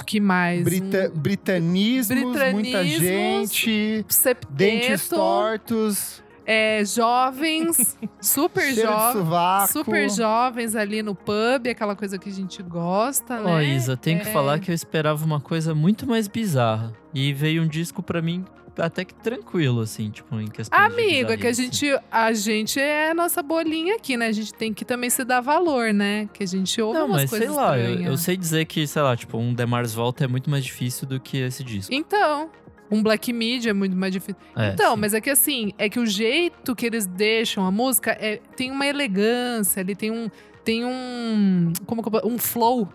que 0.06 0.20
mais? 0.20 0.62
Brita 0.62 1.10
Um 1.12 1.18
britanismos, 1.18 2.18
muita 2.18 2.52
Britanismos, 2.52 3.52
gente, 3.54 4.04
septeto. 4.08 4.52
dentes 4.52 5.08
tortos. 5.08 6.21
É, 6.46 6.84
jovens, 6.84 7.96
super 8.20 8.74
jovens. 8.74 9.70
Super 9.70 10.10
jovens 10.10 10.74
ali 10.74 11.02
no 11.02 11.14
pub, 11.14 11.68
aquela 11.70 11.94
coisa 11.96 12.18
que 12.18 12.28
a 12.28 12.32
gente 12.32 12.62
gosta, 12.62 13.40
Ó, 13.40 13.56
né? 13.58 13.64
Isa, 13.64 13.96
tenho 13.96 14.20
que 14.20 14.28
É. 14.28 14.32
falar 14.32 14.58
que 14.58 14.70
eu 14.70 14.74
esperava 14.74 15.24
uma 15.24 15.40
coisa 15.40 15.74
muito 15.74 16.06
mais 16.06 16.28
bizarra. 16.28 16.92
E 17.14 17.32
veio 17.32 17.62
um 17.62 17.66
disco 17.68 18.02
pra 18.02 18.22
mim 18.22 18.44
até 18.78 19.04
que 19.04 19.14
tranquilo, 19.14 19.82
assim, 19.82 20.08
tipo, 20.10 20.34
em 20.40 20.46
questão 20.48 20.78
de 20.78 20.94
Amigo, 20.94 21.30
é 21.32 21.36
que 21.36 21.46
a 21.46 21.52
gente, 21.52 21.86
a 22.10 22.32
gente 22.32 22.80
é 22.80 23.10
a 23.10 23.14
nossa 23.14 23.42
bolinha 23.42 23.96
aqui, 23.96 24.16
né? 24.16 24.28
A 24.28 24.32
gente 24.32 24.54
tem 24.54 24.72
que 24.72 24.82
também 24.82 25.10
se 25.10 25.24
dar 25.24 25.42
valor, 25.42 25.92
né? 25.92 26.26
Que 26.32 26.42
a 26.42 26.46
gente 26.46 26.80
ouve 26.80 26.98
Não, 26.98 27.06
umas 27.06 27.30
mas 27.30 27.30
sei 27.30 27.50
lá, 27.50 27.78
eu, 27.78 28.00
eu 28.00 28.16
sei 28.16 28.34
dizer 28.34 28.64
que, 28.64 28.86
sei 28.86 29.02
lá, 29.02 29.14
tipo, 29.14 29.36
um 29.36 29.52
Demars 29.52 29.92
Volta 29.92 30.24
é 30.24 30.26
muito 30.26 30.48
mais 30.48 30.64
difícil 30.64 31.06
do 31.06 31.20
que 31.20 31.36
esse 31.36 31.62
disco. 31.62 31.92
Então, 31.92 32.48
um 32.92 33.02
Black 33.02 33.32
Midi 33.32 33.70
é 33.70 33.72
muito 33.72 33.96
mais 33.96 34.12
difícil. 34.12 34.36
É, 34.54 34.68
então, 34.68 34.94
sim. 34.94 35.00
mas 35.00 35.14
é 35.14 35.20
que 35.20 35.30
assim, 35.30 35.72
é 35.78 35.88
que 35.88 35.98
o 35.98 36.04
jeito 36.04 36.76
que 36.76 36.84
eles 36.84 37.06
deixam 37.06 37.64
a 37.64 37.70
música 37.70 38.10
é, 38.20 38.38
tem 38.54 38.70
uma 38.70 38.86
elegância, 38.86 39.80
ele 39.80 39.94
tem 39.94 40.10
um. 40.10 40.30
Tem 40.62 40.84
um. 40.84 41.72
Como 41.86 42.02
que 42.02 42.08
eu 42.14 42.28
Um 42.28 42.38
flow. 42.38 42.88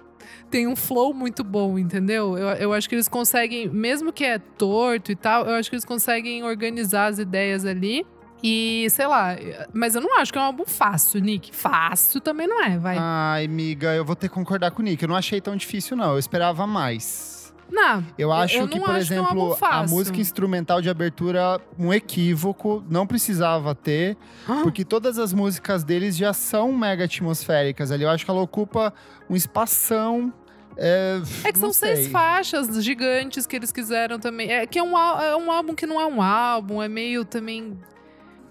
Tem 0.51 0.67
um 0.67 0.75
flow 0.75 1.13
muito 1.13 1.43
bom, 1.43 1.79
entendeu? 1.79 2.37
Eu, 2.37 2.47
eu 2.49 2.73
acho 2.73 2.87
que 2.87 2.95
eles 2.95 3.07
conseguem, 3.07 3.67
mesmo 3.67 4.13
que 4.13 4.23
é 4.23 4.37
torto 4.37 5.11
e 5.11 5.15
tal, 5.15 5.45
eu 5.45 5.55
acho 5.55 5.69
que 5.69 5.75
eles 5.75 5.85
conseguem 5.85 6.43
organizar 6.43 7.07
as 7.07 7.19
ideias 7.19 7.65
ali. 7.65 8.05
E, 8.43 8.87
sei 8.91 9.07
lá, 9.07 9.35
mas 9.73 9.95
eu 9.95 10.01
não 10.01 10.19
acho 10.19 10.31
que 10.31 10.37
é 10.37 10.41
um 10.41 10.45
álbum 10.45 10.65
fácil, 10.65 11.19
Nick. 11.19 11.53
Fácil 11.55 12.21
também 12.21 12.47
não 12.47 12.63
é, 12.63 12.77
vai. 12.77 12.97
Ai, 12.99 13.45
amiga, 13.45 13.95
eu 13.95 14.05
vou 14.05 14.15
ter 14.15 14.29
que 14.29 14.35
concordar 14.35 14.71
com 14.71 14.81
o 14.81 14.85
Nick. 14.85 15.01
Eu 15.01 15.09
não 15.09 15.15
achei 15.15 15.41
tão 15.41 15.55
difícil, 15.55 15.97
não. 15.97 16.11
Eu 16.11 16.19
esperava 16.19 16.67
mais. 16.67 17.46
Não, 17.71 18.05
Eu 18.17 18.31
acho 18.31 18.57
eu 18.57 18.67
que, 18.67 18.79
por 18.79 18.89
acho 18.89 19.13
é 19.13 19.17
exemplo, 19.17 19.57
a 19.61 19.83
música 19.83 20.19
instrumental 20.19 20.81
de 20.81 20.89
abertura, 20.89 21.59
um 21.77 21.93
equívoco, 21.93 22.83
não 22.89 23.05
precisava 23.05 23.75
ter, 23.75 24.17
porque 24.63 24.83
todas 24.85 25.19
as 25.19 25.33
músicas 25.33 25.83
deles 25.83 26.15
já 26.15 26.33
são 26.33 26.71
mega 26.73 27.03
atmosféricas 27.05 27.91
ali. 27.91 28.03
Eu 28.03 28.09
acho 28.09 28.23
que 28.25 28.31
ela 28.31 28.41
ocupa 28.41 28.93
um 29.29 29.35
espação. 29.35 30.33
É, 30.79 31.19
É 31.43 31.51
que 31.51 31.57
são 31.57 31.73
seis 31.73 31.99
sei. 32.01 32.09
faixas 32.11 32.83
gigantes 32.83 33.47
que 33.47 33.55
eles 33.55 33.71
quiseram 33.71 34.19
também. 34.19 34.51
É 34.51 34.65
que 34.67 34.77
é 34.77 34.83
um, 34.83 34.97
é 34.97 35.35
um 35.35 35.51
álbum 35.51 35.73
que 35.73 35.87
não 35.87 35.99
é 35.99 36.05
um 36.05 36.21
álbum, 36.21 36.81
é 36.81 36.87
meio 36.87 37.25
também. 37.25 37.77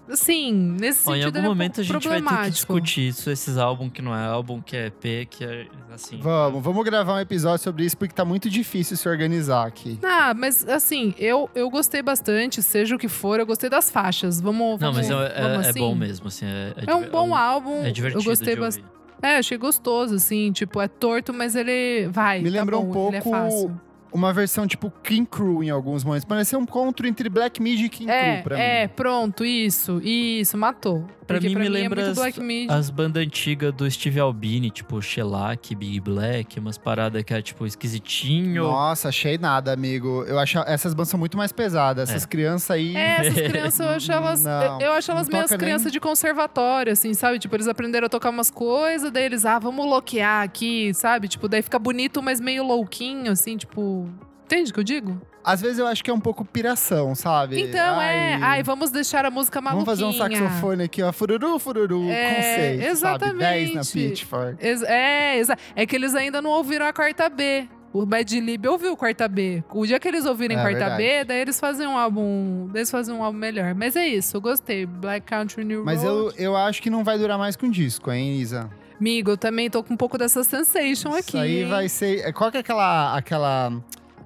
Assim, 0.09 0.53
nesse 0.53 1.07
Ó, 1.09 1.15
em 1.15 1.21
sentido. 1.21 1.25
algum 1.25 1.37
ele 1.37 1.45
é 1.45 1.49
um 1.49 1.51
momento 1.51 1.81
a 1.81 1.83
gente 1.83 2.07
vai 2.07 2.21
ter 2.21 2.43
que 2.43 2.49
discutir 2.51 3.07
isso, 3.09 3.29
esses 3.29 3.57
álbuns 3.57 3.91
que 3.91 4.01
não 4.01 4.15
é 4.15 4.25
álbum, 4.25 4.61
que 4.61 4.75
é 4.77 4.87
EP, 4.87 5.27
que 5.29 5.43
é 5.43 5.67
assim. 5.93 6.19
Vamos, 6.21 6.63
vamos 6.63 6.83
gravar 6.85 7.15
um 7.15 7.19
episódio 7.19 7.63
sobre 7.63 7.83
isso, 7.85 7.97
porque 7.97 8.13
tá 8.13 8.23
muito 8.23 8.49
difícil 8.49 8.95
se 8.95 9.07
organizar 9.09 9.65
aqui. 9.67 9.99
Ah, 10.03 10.33
mas 10.33 10.67
assim, 10.67 11.13
eu, 11.17 11.49
eu 11.53 11.69
gostei 11.69 12.01
bastante, 12.01 12.61
seja 12.63 12.95
o 12.95 12.99
que 12.99 13.07
for, 13.07 13.39
eu 13.39 13.45
gostei 13.45 13.69
das 13.69 13.91
faixas. 13.91 14.39
Vamos. 14.39 14.79
Não, 14.79 14.93
vamos, 14.93 15.07
mas 15.07 15.09
é, 15.09 15.13
é- 15.39 15.41
vamos 15.41 15.65
é 15.65 15.69
assim? 15.71 15.79
bom 15.79 15.95
mesmo, 15.95 16.27
assim. 16.27 16.45
É, 16.45 16.73
É 16.87 16.93
um 16.95 16.99
diver- 16.99 17.11
bom 17.11 17.35
álbum. 17.35 17.83
É 17.83 17.91
divertido 17.91 18.21
eu 18.21 18.25
gostei 18.25 18.55
bastante. 18.55 18.87
É, 19.21 19.37
achei 19.37 19.57
gostoso, 19.57 20.15
assim. 20.15 20.51
Tipo, 20.51 20.79
é 20.79 20.87
torto, 20.87 21.33
mas 21.33 21.55
ele 21.55 22.07
vai. 22.11 22.39
Me 22.39 22.51
tá 22.51 22.59
lembrou 22.59 22.83
um 22.83 22.91
bom, 22.91 23.07
ele 23.07 23.17
é 23.17 23.21
pouco 23.21 23.37
fácil. 23.37 23.81
Uma 24.11 24.33
versão 24.33 24.65
tipo 24.65 24.91
King 25.03 25.27
Crew 25.29 25.63
em 25.63 25.69
alguns 25.69 26.03
momentos. 26.03 26.25
Parecia 26.25 26.57
um 26.57 26.63
encontro 26.63 27.07
entre 27.07 27.29
Black 27.29 27.61
Midi 27.61 27.85
e 27.85 27.89
King 27.89 28.09
É, 28.11 28.33
Crew 28.35 28.43
pra 28.43 28.59
é, 28.59 28.87
mim. 28.87 28.93
pronto, 28.95 29.45
isso, 29.45 30.01
isso, 30.03 30.57
matou. 30.57 31.05
Pra 31.27 31.39
Porque 31.39 31.49
mim, 31.49 31.55
me 31.55 31.65
é 31.65 31.69
lembra 31.69 32.05
muito 32.05 32.21
as-. 32.21 32.77
As 32.77 32.89
bandas 32.89 33.21
antigas 33.21 33.73
do 33.73 33.89
Steve 33.91 34.17
Albini, 34.17 34.69
tipo 34.71 35.01
Shellac, 35.01 35.75
Big 35.75 35.99
Black, 35.99 36.57
umas 36.57 36.77
paradas 36.77 37.21
que 37.23 37.33
é 37.33 37.41
tipo 37.41 37.65
esquisitinho. 37.65 38.63
Nossa, 38.63 39.09
achei 39.09 39.37
nada, 39.37 39.73
amigo. 39.73 40.23
Eu 40.23 40.39
acho 40.39 40.57
essas 40.59 40.93
bandas 40.93 41.09
são 41.09 41.19
muito 41.19 41.37
mais 41.37 41.51
pesadas. 41.51 42.09
Essas 42.09 42.23
É. 42.23 42.27
crianças 42.27 42.71
aí. 42.71 42.95
É, 42.95 43.17
essas 43.27 43.33
crianças, 43.47 43.79
eu 43.81 43.89
acho 43.89 44.11
elas. 44.11 44.43
Não, 44.43 44.79
eu 44.81 44.91
acho 44.93 45.11
elas 45.11 45.27
meio 45.27 45.45
crianças 45.49 45.91
de 45.91 45.99
conservatório, 45.99 46.93
assim, 46.93 47.13
sabe? 47.13 47.39
Tipo, 47.39 47.55
eles 47.57 47.67
aprenderam 47.67 48.05
a 48.05 48.09
tocar 48.09 48.29
umas 48.29 48.49
coisas, 48.49 49.11
daí 49.11 49.25
eles, 49.25 49.43
ah, 49.45 49.59
vamos 49.59 49.85
loquear 49.85 50.43
aqui, 50.43 50.93
sabe? 50.93 51.27
Tipo, 51.27 51.49
daí 51.49 51.61
fica 51.61 51.77
bonito, 51.77 52.23
mas 52.23 52.39
meio 52.39 52.63
louquinho, 52.63 53.33
assim, 53.33 53.57
tipo. 53.57 53.96
Entende 54.45 54.71
o 54.71 54.73
que 54.73 54.79
eu 54.79 54.83
digo? 54.83 55.21
Às 55.43 55.61
vezes 55.61 55.77
eu 55.79 55.87
acho 55.87 56.03
que 56.03 56.09
é 56.09 56.13
um 56.13 56.19
pouco 56.19 56.43
piração, 56.45 57.15
sabe? 57.15 57.61
Então, 57.61 58.01
é. 58.01 58.35
Ai, 58.41 58.63
vamos 58.63 58.91
deixar 58.91 59.25
a 59.25 59.31
música 59.31 59.59
Vamos 59.61 59.83
maluquinha. 59.85 59.95
fazer 59.95 60.05
um 60.05 60.13
saxofone 60.47 60.83
aqui, 60.83 61.01
ó. 61.03 61.11
Fururu, 61.11 61.57
fururu, 61.59 62.09
É, 62.09 62.35
conceito, 62.35 62.95
sabe? 62.97 63.19
10 63.19 63.33
na 63.37 63.81
exatamente. 63.81 63.91
Pitchfork. 63.93 64.65
Ex- 64.65 64.83
É, 64.83 65.37
exa 65.37 65.57
é 65.75 65.85
que 65.85 65.95
eles 65.95 66.15
ainda 66.15 66.41
não 66.41 66.49
ouviram 66.51 66.85
a 66.85 66.93
quarta 66.93 67.29
B. 67.29 67.67
O 67.93 68.05
Bad 68.05 68.39
Lib 68.41 68.67
ouviu 68.67 68.95
quarta 68.97 69.27
B. 69.27 69.63
O 69.73 69.85
dia 69.85 69.99
que 69.99 70.07
eles 70.07 70.25
ouvirem 70.25 70.57
É, 70.57 70.61
quarta 70.61 70.89
B, 70.97 71.03
verdade. 71.03 71.27
daí 71.29 71.39
eles 71.39 71.59
fazem 71.59 71.87
um 71.87 71.97
álbum. 71.97 72.69
Eles 72.75 72.91
fazem 72.91 73.15
um 73.15 73.23
álbum 73.23 73.37
melhor. 73.39 73.73
Mas 73.73 73.95
é 73.95 74.05
isso, 74.07 74.35
eu 74.37 74.41
gostei. 74.41 74.85
Black 74.85 75.25
Country 75.25 75.63
New 75.63 75.83
Mas 75.85 76.03
Road. 76.03 76.35
eu, 76.37 76.51
eu 76.51 76.57
acho 76.57 76.81
que 76.81 76.89
não 76.89 77.03
vai 77.03 77.17
durar 77.17 77.37
mais 77.37 77.55
que 77.55 77.65
um 77.65 77.71
disco, 77.71 78.11
hein, 78.11 78.35
Isa? 78.39 78.69
Amigo, 78.99 79.31
eu 79.31 79.37
também 79.37 79.69
tô 79.69 79.83
com 79.83 79.93
um 79.93 79.97
pouco 79.97 80.17
dessa 80.17 80.43
sensation 80.43 81.09
aqui. 81.13 81.29
Isso 81.29 81.37
aí 81.37 81.63
hein? 81.63 81.67
vai 81.69 81.87
ser. 81.89 82.19
é, 82.25 82.31
Qual 82.31 82.49
que 82.51 82.57
é 82.57 82.59
aquela. 82.61 83.15
aquela 83.15 83.71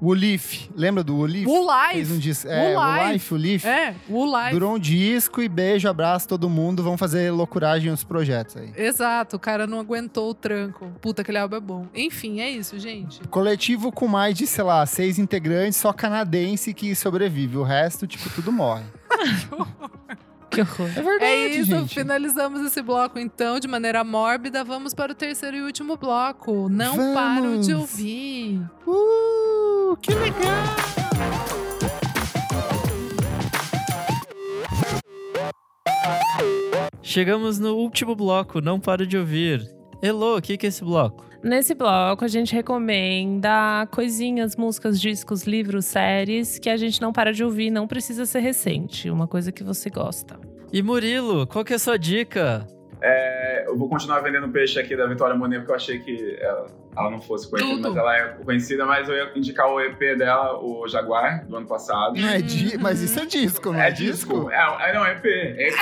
Wolif? 0.02 0.68
Lembra 0.76 1.04
do 1.04 1.16
Wolif? 1.18 1.46
O 1.48 1.68
Fez 1.92 2.10
um 2.10 2.16
Life. 2.16 2.18
disco. 2.24 2.48
É, 2.48 2.74
Wo 2.74 2.82
Life. 2.82 3.06
Wolif, 3.06 3.30
Wolif. 3.30 3.68
É, 3.68 3.96
o 4.10 4.26
Life. 4.26 4.52
Durou 4.54 4.74
um 4.76 4.80
disco 4.80 5.44
e 5.44 5.48
beijo, 5.48 5.88
abraço 5.88 6.28
todo 6.28 6.50
mundo. 6.50 6.82
Vamos 6.82 7.00
fazer 7.00 7.32
loucuragem 7.32 7.92
nos 7.92 8.04
projetos 8.04 8.58
aí. 8.58 8.74
Exato, 8.76 9.36
o 9.36 9.40
cara 9.40 9.68
não 9.68 9.80
aguentou 9.80 10.32
o 10.32 10.34
tranco. 10.34 10.88
Puta, 11.00 11.22
aquele 11.22 11.38
álbum 11.38 11.56
é 11.56 11.60
bom. 11.60 11.86
Enfim, 11.94 12.40
é 12.40 12.50
isso, 12.50 12.80
gente. 12.80 13.22
Coletivo 13.28 13.92
com 13.92 14.08
mais 14.08 14.36
de, 14.36 14.48
sei 14.48 14.64
lá, 14.64 14.84
seis 14.88 15.20
integrantes, 15.20 15.78
só 15.78 15.94
canadense 15.94 16.74
que 16.74 16.96
sobrevive. 16.96 17.58
O 17.58 17.64
resto, 17.64 18.08
tipo, 18.08 18.28
tudo 18.32 18.52
morre. 18.52 18.84
Que 19.08 19.54
horror. 19.54 19.92
É 20.60 21.02
verdade, 21.02 21.24
É 21.24 21.48
isso, 21.48 21.72
gente. 21.72 21.94
finalizamos 21.96 22.62
esse 22.66 22.82
bloco 22.82 23.18
então 23.18 23.60
de 23.60 23.68
maneira 23.68 24.04
mórbida. 24.04 24.64
Vamos 24.64 24.94
para 24.94 25.12
o 25.14 25.16
terceiro 25.16 25.56
e 25.58 25.62
último 25.62 25.96
bloco. 25.98 26.68
Não 26.70 26.96
Vamos. 26.98 27.14
paro 27.14 27.60
de 27.62 27.74
ouvir. 27.74 28.62
Uh, 28.86 29.96
que 30.02 30.14
legal! 30.14 30.52
Chegamos 37.02 37.60
no 37.60 37.76
último 37.76 38.16
bloco, 38.16 38.62
não 38.62 38.80
paro 38.80 39.06
de 39.06 39.18
ouvir. 39.18 39.68
Elô, 40.02 40.38
o 40.38 40.42
que, 40.42 40.58
que 40.58 40.66
é 40.66 40.70
esse 40.70 40.84
bloco? 40.84 41.26
Nesse 41.44 41.74
bloco, 41.74 42.24
a 42.24 42.28
gente 42.28 42.54
recomenda 42.54 43.88
coisinhas, 43.92 44.56
músicas, 44.56 45.02
discos, 45.02 45.44
livros, 45.44 45.86
séries 45.86 46.60
que 46.60 46.70
a 46.70 46.78
gente 46.78 47.02
não 47.02 47.12
para 47.12 47.34
de 47.34 47.44
ouvir, 47.44 47.72
não 47.72 47.88
precisa 47.88 48.26
ser 48.26 48.40
recente. 48.40 49.10
Uma 49.10 49.28
coisa 49.28 49.52
que 49.52 49.64
você 49.64 49.90
gosta. 49.90 50.40
E 50.72 50.82
Murilo, 50.84 51.48
qual 51.48 51.66
que 51.66 51.74
é 51.74 51.76
a 51.76 51.80
sua 51.80 51.98
dica? 51.98 52.68
É, 53.02 53.66
eu 53.68 53.76
vou 53.76 53.90
continuar 53.90 54.20
vendendo 54.20 54.48
peixe 54.50 54.80
aqui 54.80 54.96
da 54.96 55.08
Vitória 55.08 55.36
Monet, 55.36 55.60
porque 55.60 55.72
eu 55.72 55.76
achei 55.76 56.00
que 56.00 56.38
ela, 56.40 56.68
ela 56.96 57.10
não 57.10 57.20
fosse 57.20 57.50
conhecida, 57.50 57.76
Tudo. 57.76 57.90
mas 57.90 57.98
ela 57.98 58.16
é 58.16 58.28
conhecida, 58.44 58.86
mas 58.86 59.10
eu 59.10 59.16
ia 59.16 59.32
indicar 59.36 59.68
o 59.68 59.82
EP 59.82 60.00
dela, 60.16 60.60
o 60.60 60.88
Jaguar, 60.88 61.48
do 61.48 61.58
ano 61.58 61.66
passado. 61.66 62.16
Não 62.20 62.30
é 62.30 62.40
di... 62.40 62.78
Mas 62.78 63.02
isso 63.02 63.20
é 63.20 63.26
disco, 63.26 63.72
não 63.72 63.82
é, 63.82 63.88
É 63.88 63.92
disco? 63.92 64.52
É, 64.52 64.90
é, 64.90 64.94
não, 64.94 65.08
EP. 65.08 65.26
É 65.26 65.70
EP. 65.70 65.76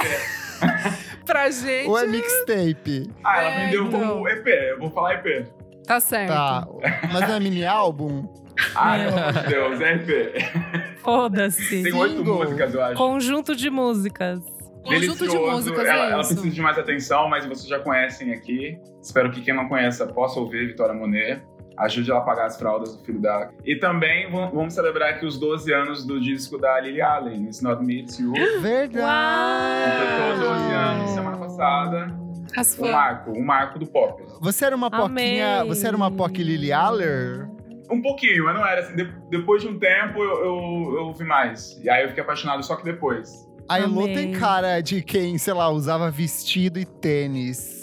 Pra 1.30 1.50
gente, 1.52 1.88
Ou 1.88 1.98
é 2.00 2.08
mixtape? 2.08 3.10
Ah, 3.24 3.42
ela 3.44 3.50
É, 3.52 3.66
vendeu 3.66 3.86
então. 3.86 4.00
como 4.10 4.28
EP, 4.28 4.48
eu 4.48 4.80
vou 4.80 4.90
falar 4.90 5.14
EP. 5.16 5.48
tá 5.86 6.00
certo. 6.00 6.30
Tá. 6.32 6.68
Mas 7.14 7.28
não 7.28 7.36
é 7.36 7.40
mini 7.40 7.64
álbum? 7.66 8.28
Ah, 8.76 8.96
amor 8.96 9.34
de 9.34 9.48
Deus, 9.48 9.80
é 9.82 9.94
EP. 9.94 11.00
Foda-se. 11.04 11.84
Tem 11.84 11.94
oito 11.94 12.24
músicas, 12.26 12.74
eu 12.74 12.84
acho. 12.84 12.96
Conjunto 12.96 13.56
de 13.56 13.70
músicas. 13.70 14.40
Conjunto 14.84 15.14
de 15.20 15.20
Delicioso. 15.28 15.52
músicas, 15.52 15.86
ela, 15.88 16.06
é 16.08 16.12
ela 16.12 16.24
precisa 16.26 16.50
de 16.50 16.62
mais 16.62 16.78
atenção, 16.80 17.30
mas 17.30 17.46
vocês 17.46 17.68
já 17.68 17.80
conhecem 17.80 18.34
aqui. 18.34 18.78
Espero 19.02 19.30
que 19.32 19.42
quem 19.42 19.54
não 19.54 19.68
conheça 19.70 20.08
possa 20.08 20.40
ouvir 20.40 20.68
Vitória 20.68 20.94
Monet. 20.96 21.42
Ajude 21.80 22.12
ela 22.12 22.20
a 22.20 22.24
pagar 22.24 22.46
as 22.48 22.58
fraldas 22.58 22.96
do 22.96 23.04
filho 23.06 23.20
dela. 23.22 23.52
E 23.66 23.76
também 23.76 24.30
vamos 24.30 24.74
celebrar 24.74 25.12
aqui 25.12 25.26
os 25.26 25.40
12 25.40 25.74
anos 25.74 26.06
do 26.06 26.20
disco 26.20 26.58
da 26.58 26.80
Lily 26.82 27.02
Allen, 27.02 27.46
It's 27.46 27.62
Not 27.62 27.84
Me, 27.84 28.02
It's 28.02 28.20
You. 28.20 28.34
Verdade! 28.62 29.92
Completou 29.92 30.50
12 30.50 30.64
anos 30.74 31.10
semana 31.12 31.38
passada. 31.38 32.20
As 32.56 32.78
Um 32.80 32.92
marco, 32.92 33.32
um 33.32 33.44
marco 33.46 33.80
do 33.80 33.86
pop. 33.88 34.24
Você 34.42 34.66
era 34.66 34.76
uma 34.76 34.90
poquinha. 34.90 35.60
Amei. 35.62 35.70
Você 35.70 35.88
era 35.88 35.96
uma 35.96 36.10
POC 36.12 36.44
Lily 36.44 36.72
Aller? 36.72 37.48
Um 37.92 38.02
pouquinho, 38.02 38.46
mas 38.46 38.56
não 38.56 38.66
era 38.66 38.82
assim. 38.82 38.96
de- 38.96 39.14
depois 39.30 39.62
de 39.62 39.68
um 39.68 39.78
tempo 39.80 40.20
eu, 40.20 40.30
eu, 40.40 40.96
eu 40.98 41.06
ouvi 41.08 41.24
mais. 41.24 41.80
E 41.84 41.90
aí 41.90 42.04
eu 42.04 42.10
fiquei 42.10 42.24
apaixonado 42.24 42.62
só 42.64 42.76
que 42.76 42.84
depois. 42.84 43.48
A 43.68 43.80
Elô 43.80 44.06
tem 44.08 44.32
cara 44.32 44.82
de 44.82 45.02
quem, 45.04 45.38
sei 45.38 45.54
lá, 45.54 45.70
usava 45.70 46.10
vestido 46.10 46.80
e 46.80 46.86
tênis. 46.86 47.79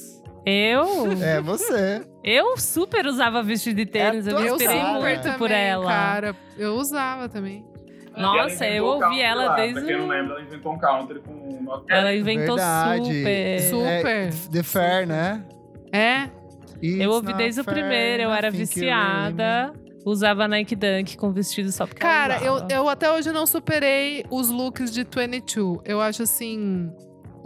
Eu? 0.47 1.11
É 1.23 1.41
você. 1.41 2.03
Eu 2.23 2.57
super 2.57 3.05
usava 3.07 3.43
vestido 3.43 3.77
de 3.77 3.87
tênis. 3.87 4.27
É 4.29 4.33
eu 4.33 4.39
Eu 4.39 4.59
super 4.59 4.75
muito 5.01 5.23
também, 5.23 5.39
por 5.39 5.51
ela. 5.51 5.87
cara. 5.87 6.37
Eu 6.57 6.75
usava 6.77 7.29
também. 7.29 7.65
Nossa, 8.17 8.67
eu 8.67 8.85
o 8.85 8.87
ouvi 9.05 9.21
ela 9.21 9.45
lá. 9.47 9.57
desde 9.57 9.75
Pra 9.75 9.83
quem 9.83 9.99
não 9.99 10.05
o- 10.07 10.09
lembra, 10.09 10.35
ela 10.37 10.43
inventou 10.43 10.73
um 10.73 10.79
country 10.79 11.21
com 11.21 11.63
Not 11.63 11.85
Ela 11.91 12.15
inventou 12.15 12.57
Verdade. 12.57 13.05
super. 13.05 13.61
Super. 13.61 14.07
É, 14.07 14.31
The 14.53 14.63
Fair, 14.63 15.07
né? 15.07 15.45
É? 15.93 16.31
It's 16.83 17.01
Eu 17.05 17.11
ouvi 17.11 17.33
desde 17.35 17.61
o 17.61 17.65
primeiro, 17.65 18.23
eu 18.23 18.33
era 18.33 18.51
viciada. 18.51 19.73
Usava 20.05 20.47
Nike 20.47 20.77
Dunk 20.77 21.17
com 21.17 21.33
vestido 21.33 21.73
só 21.73 21.85
porque 21.87 22.01
Cara, 22.01 22.39
eu, 22.43 22.53
usava. 22.55 22.73
eu 22.73 22.89
até 22.89 23.11
hoje 23.11 23.33
não 23.33 23.45
superei 23.45 24.25
os 24.31 24.49
looks 24.51 24.93
de 24.93 25.03
22. 25.05 25.81
Eu 25.85 26.01
acho 26.01 26.23
assim. 26.23 26.91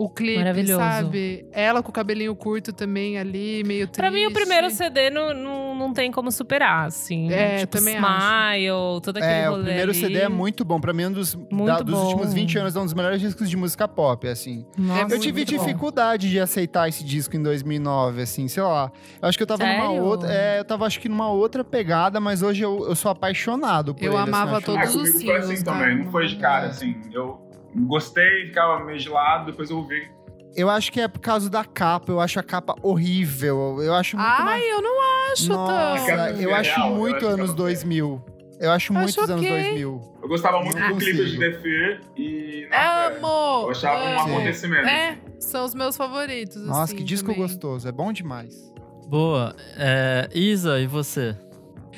O 0.03 0.09
clipe, 0.09 0.39
Maravilhoso. 0.39 0.81
sabe? 0.81 1.47
Ela 1.53 1.83
com 1.83 1.91
o 1.91 1.93
cabelinho 1.93 2.35
curto 2.35 2.73
também 2.73 3.19
ali, 3.19 3.63
meio 3.67 3.87
triste. 3.87 3.97
Pra 3.99 4.11
mim, 4.11 4.25
o 4.25 4.33
primeiro 4.33 4.71
CD 4.71 5.11
não, 5.11 5.35
não, 5.35 5.75
não 5.75 5.93
tem 5.93 6.11
como 6.11 6.33
superar, 6.33 6.87
assim. 6.87 7.31
É, 7.31 7.59
tipo, 7.59 7.77
também 7.77 7.97
Smile, 7.97 9.01
todo 9.03 9.19
aquele 9.19 9.33
É, 9.33 9.47
rolê 9.49 9.61
o 9.61 9.65
primeiro 9.65 9.91
ali. 9.91 10.01
CD 10.01 10.19
é 10.21 10.29
muito 10.31 10.65
bom. 10.65 10.81
Pra 10.81 10.95
mim, 10.95 11.03
é 11.03 11.09
um 11.09 11.13
dos, 11.13 11.35
da- 11.67 11.81
dos 11.81 11.99
últimos 11.99 12.33
20 12.33 12.57
anos, 12.59 12.75
é 12.77 12.81
um 12.81 12.85
dos 12.87 12.95
melhores 12.95 13.21
discos 13.21 13.51
de 13.51 13.57
música 13.59 13.87
pop, 13.87 14.27
assim. 14.27 14.65
Nossa, 14.79 15.03
eu 15.03 15.09
muito, 15.09 15.21
tive 15.23 15.41
muito 15.41 15.57
bom. 15.57 15.65
dificuldade 15.67 16.31
de 16.31 16.41
aceitar 16.41 16.89
esse 16.89 17.05
disco 17.05 17.37
em 17.37 17.43
2009, 17.43 18.23
assim, 18.23 18.49
sei 18.49 18.63
lá. 18.63 18.91
Eu 19.21 19.29
acho 19.29 19.37
que 19.37 19.43
eu 19.43 19.47
tava 19.47 19.67
numa 19.67 19.87
Sério? 19.89 20.03
outra. 20.03 20.33
É, 20.33 20.61
eu 20.61 20.65
tava, 20.65 20.87
acho 20.87 20.99
que 20.99 21.11
numa 21.11 21.29
outra 21.31 21.63
pegada, 21.63 22.19
mas 22.21 22.41
hoje 22.41 22.63
eu, 22.63 22.87
eu 22.89 22.97
sou 22.97 23.11
apaixonado 23.11 23.95
por 23.95 24.03
Eu 24.03 24.13
ele. 24.13 24.21
assim, 24.23 24.29
amava 24.31 24.57
acho 24.57 24.65
todos 24.67 24.81
Ah, 24.81 24.87
os 24.87 24.93
foi 25.23 25.37
assim 25.37 25.47
singles, 25.47 25.63
também, 25.63 25.99
não 25.99 26.11
foi 26.11 26.27
de 26.27 26.37
cara, 26.37 26.69
assim. 26.69 26.97
Eu 27.13 27.39
gostei, 27.77 28.47
ficava 28.47 28.85
meio 28.85 28.99
de 28.99 29.09
lado, 29.09 29.47
depois 29.47 29.71
eu 29.71 29.79
ouvi. 29.79 30.09
Eu 30.57 30.68
acho 30.68 30.91
que 30.91 31.01
é 31.01 31.07
por 31.07 31.21
causa 31.21 31.49
da 31.49 31.64
capa. 31.64 32.11
Eu 32.11 32.21
acho 32.21 32.41
a 32.41 32.43
capa 32.43 32.75
horrível. 32.83 33.81
Eu 33.81 33.95
acho 33.95 34.16
muito 34.16 34.29
Ai, 34.29 34.45
mais. 34.45 34.64
eu 34.68 34.83
não 34.83 35.31
acho 35.33 35.49
Nossa, 35.49 36.07
tão. 36.07 36.41
Eu 36.41 36.55
acho 36.55 36.77
real, 36.77 36.91
eu 36.91 36.97
muito 36.97 37.16
acho 37.16 37.27
que 37.27 37.33
anos 37.33 37.49
ela- 37.51 37.57
2000. 37.57 38.25
Eu 38.61 38.71
acho 38.73 38.93
Eu 38.93 38.97
muitos 38.97 39.18
acho 39.18 39.33
anos 39.33 39.45
ok. 39.47 39.62
2000. 39.62 40.18
Eu 40.23 40.29
gostava 40.29 40.61
muito 40.61 40.79
Não 40.79 40.89
do 40.91 40.97
clipe 40.97 41.25
de. 41.25 41.39
The 41.39 41.53
Fear 41.62 42.01
e. 42.16 42.68
nossa, 42.68 43.07
Amo! 43.07 43.27
Eu 43.66 43.71
achava 43.71 44.03
um 44.05 44.18
amo. 44.21 44.35
acontecimento. 44.35 44.87
É, 44.89 45.18
são 45.39 45.64
os 45.64 45.75
meus 45.75 45.97
favoritos. 45.97 46.57
Nossa, 46.66 46.83
assim, 46.83 46.97
que 46.97 47.05
disco 47.05 47.29
também. 47.29 47.43
gostoso. 47.43 47.89
É 47.89 47.93
bom 47.93 48.12
demais. 48.12 48.71
Boa. 49.09 49.55
É, 49.79 50.29
Isa, 50.35 50.79
e 50.81 50.87
você? 50.87 51.37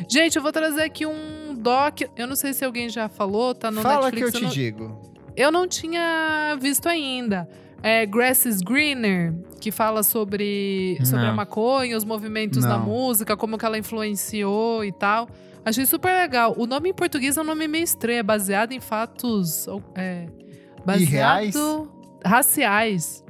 Gente, 0.09 0.37
eu 0.37 0.43
vou 0.43 0.53
trazer 0.53 0.83
aqui 0.83 1.05
um 1.07 1.55
doc. 1.57 2.03
Eu 2.17 2.27
não 2.27 2.37
sei 2.37 2.53
se 2.53 2.65
alguém 2.65 2.89
já 2.89 3.09
falou, 3.09 3.55
tá 3.55 3.71
no 3.71 3.81
Fala 3.81 4.11
Netflix. 4.11 4.31
que 4.31 4.37
eu 4.37 4.41
te 4.41 4.45
não, 4.45 4.51
digo. 4.53 5.02
Eu 5.37 5.51
não 5.53 5.67
tinha 5.69 6.57
visto 6.61 6.89
ainda. 6.89 7.49
É 7.83 8.07
Grass 8.07 8.47
is 8.47 8.61
Greener, 8.61 9.35
que 9.61 9.73
fala 9.73 10.03
sobre, 10.05 10.99
sobre 11.05 11.27
a 11.27 11.33
maconha, 11.33 11.97
os 11.97 12.05
movimentos 12.05 12.63
da 12.63 12.79
Não. 12.79 12.85
música, 12.87 13.37
como 13.37 13.59
que 13.59 13.65
ela 13.65 13.77
influenciou 13.77 14.85
e 14.85 14.93
tal. 14.93 15.29
Achei 15.65 15.85
super 15.87 16.13
legal. 16.13 16.55
O 16.57 16.67
nome 16.67 16.91
em 16.91 16.95
português 16.95 17.37
é 17.37 17.41
um 17.41 17.45
nome 17.45 17.67
meio 17.67 17.83
estranho, 17.85 18.19
é 18.21 18.23
baseado 18.23 18.71
em 18.73 18.79
fatos. 18.81 19.67
É, 19.97 20.27
baseado 20.85 21.03
Irreais? 21.03 21.55
raciais. 22.25 23.25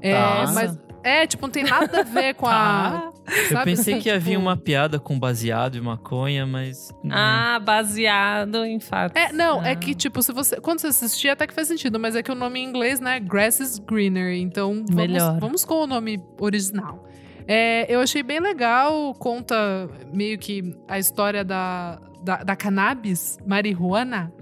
É, 0.00 0.12
Tá. 0.12 0.50
mas 0.52 0.78
é, 1.02 1.26
tipo, 1.26 1.46
não 1.46 1.52
tem 1.52 1.64
nada 1.64 2.00
a 2.00 2.02
ver 2.02 2.34
com 2.34 2.46
a. 2.46 3.12
Eu 3.28 3.48
sabe 3.56 3.64
pensei 3.70 3.94
assim, 3.94 4.02
que 4.02 4.10
havia 4.10 4.32
tipo- 4.32 4.40
uma 4.42 4.56
piada 4.56 4.98
com 4.98 5.18
baseado 5.18 5.76
e 5.76 5.80
maconha, 5.80 6.46
mas. 6.46 6.92
Ah, 7.10 7.58
baseado 7.64 8.64
em 8.64 8.78
fatos. 8.78 9.20
É, 9.20 9.32
não, 9.32 9.60
Ah. 9.60 9.68
é 9.68 9.74
que, 9.76 9.94
tipo, 9.94 10.22
se 10.22 10.32
você. 10.32 10.60
Quando 10.60 10.80
você 10.80 10.88
assistir, 10.88 11.28
até 11.30 11.46
que 11.46 11.54
faz 11.54 11.68
sentido, 11.68 11.98
mas 11.98 12.14
é 12.16 12.22
que 12.22 12.30
o 12.30 12.34
nome 12.34 12.60
em 12.60 12.64
inglês, 12.64 13.00
né? 13.00 13.18
Grass 13.20 13.60
is 13.60 13.78
greener. 13.78 14.34
Então, 14.36 14.74
vamos, 14.86 14.94
Melhor. 14.94 15.38
vamos 15.40 15.64
com 15.64 15.82
o 15.82 15.86
nome 15.86 16.22
original. 16.38 17.04
É, 17.48 17.86
eu 17.94 18.00
achei 18.00 18.22
bem 18.22 18.40
legal, 18.40 19.14
conta 19.14 19.88
meio 20.12 20.38
que 20.38 20.74
a 20.88 20.98
história 20.98 21.44
da, 21.44 21.98
da, 22.22 22.36
da 22.42 22.56
cannabis, 22.56 23.38
marihuana. 23.46 24.32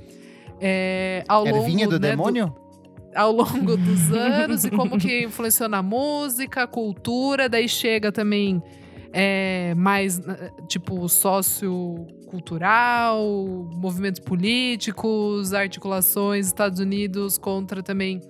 É, 0.61 1.25
ao 1.29 1.45
longo, 1.45 1.57
Ervinha 1.59 1.89
do 1.89 1.99
né, 1.99 2.11
demônio? 2.11 2.55
Ao 3.15 3.33
longo 3.33 3.77
dos 3.77 4.11
anos 4.13 4.65
e 4.65 4.71
como 4.71 4.99
que 4.99 5.25
influenciou 5.25 5.69
na 5.69 5.83
música, 5.83 6.67
cultura, 6.67 7.49
daí 7.49 7.69
chega 7.69 8.11
também 8.11 8.63
é, 9.13 9.75
mais 9.77 10.19
eh, 10.19 10.51
tipo 10.67 11.09
sociocultural, 11.09 13.23
movimentos 13.75 14.21
políticos, 14.21 15.53
articulações 15.53 16.47
Estados 16.47 16.81
Unidos 16.81 17.37
contra 17.37 17.83
também 17.83 18.21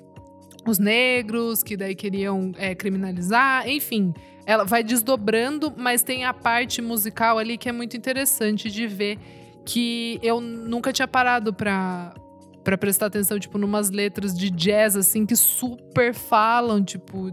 os 0.67 0.79
negros, 0.79 1.63
que 1.63 1.77
daí 1.77 1.95
queriam 1.95 2.53
é, 2.57 2.75
criminalizar, 2.75 3.69
enfim. 3.69 4.13
Ela 4.45 4.65
vai 4.65 4.83
desdobrando, 4.83 5.73
mas 5.77 6.03
tem 6.03 6.25
a 6.25 6.35
parte 6.35 6.83
musical 6.83 7.39
ali 7.39 7.57
que 7.57 7.69
é 7.69 7.73
muito 7.73 7.97
interessante 7.97 8.69
de 8.71 8.89
ver 8.89 9.19
que 9.65 10.19
eu 10.23 10.41
nunca 10.41 10.93
tinha 10.93 11.07
parado 11.07 11.53
pra, 11.53 12.15
pra 12.63 12.79
prestar 12.79 13.07
atenção, 13.07 13.39
tipo, 13.39 13.59
numas 13.59 13.91
letras 13.91 14.37
de 14.37 14.51
jazz, 14.51 14.97
assim, 14.97 15.27
que 15.27 15.37
super 15.37 16.15
falam, 16.15 16.83
tipo, 16.83 17.31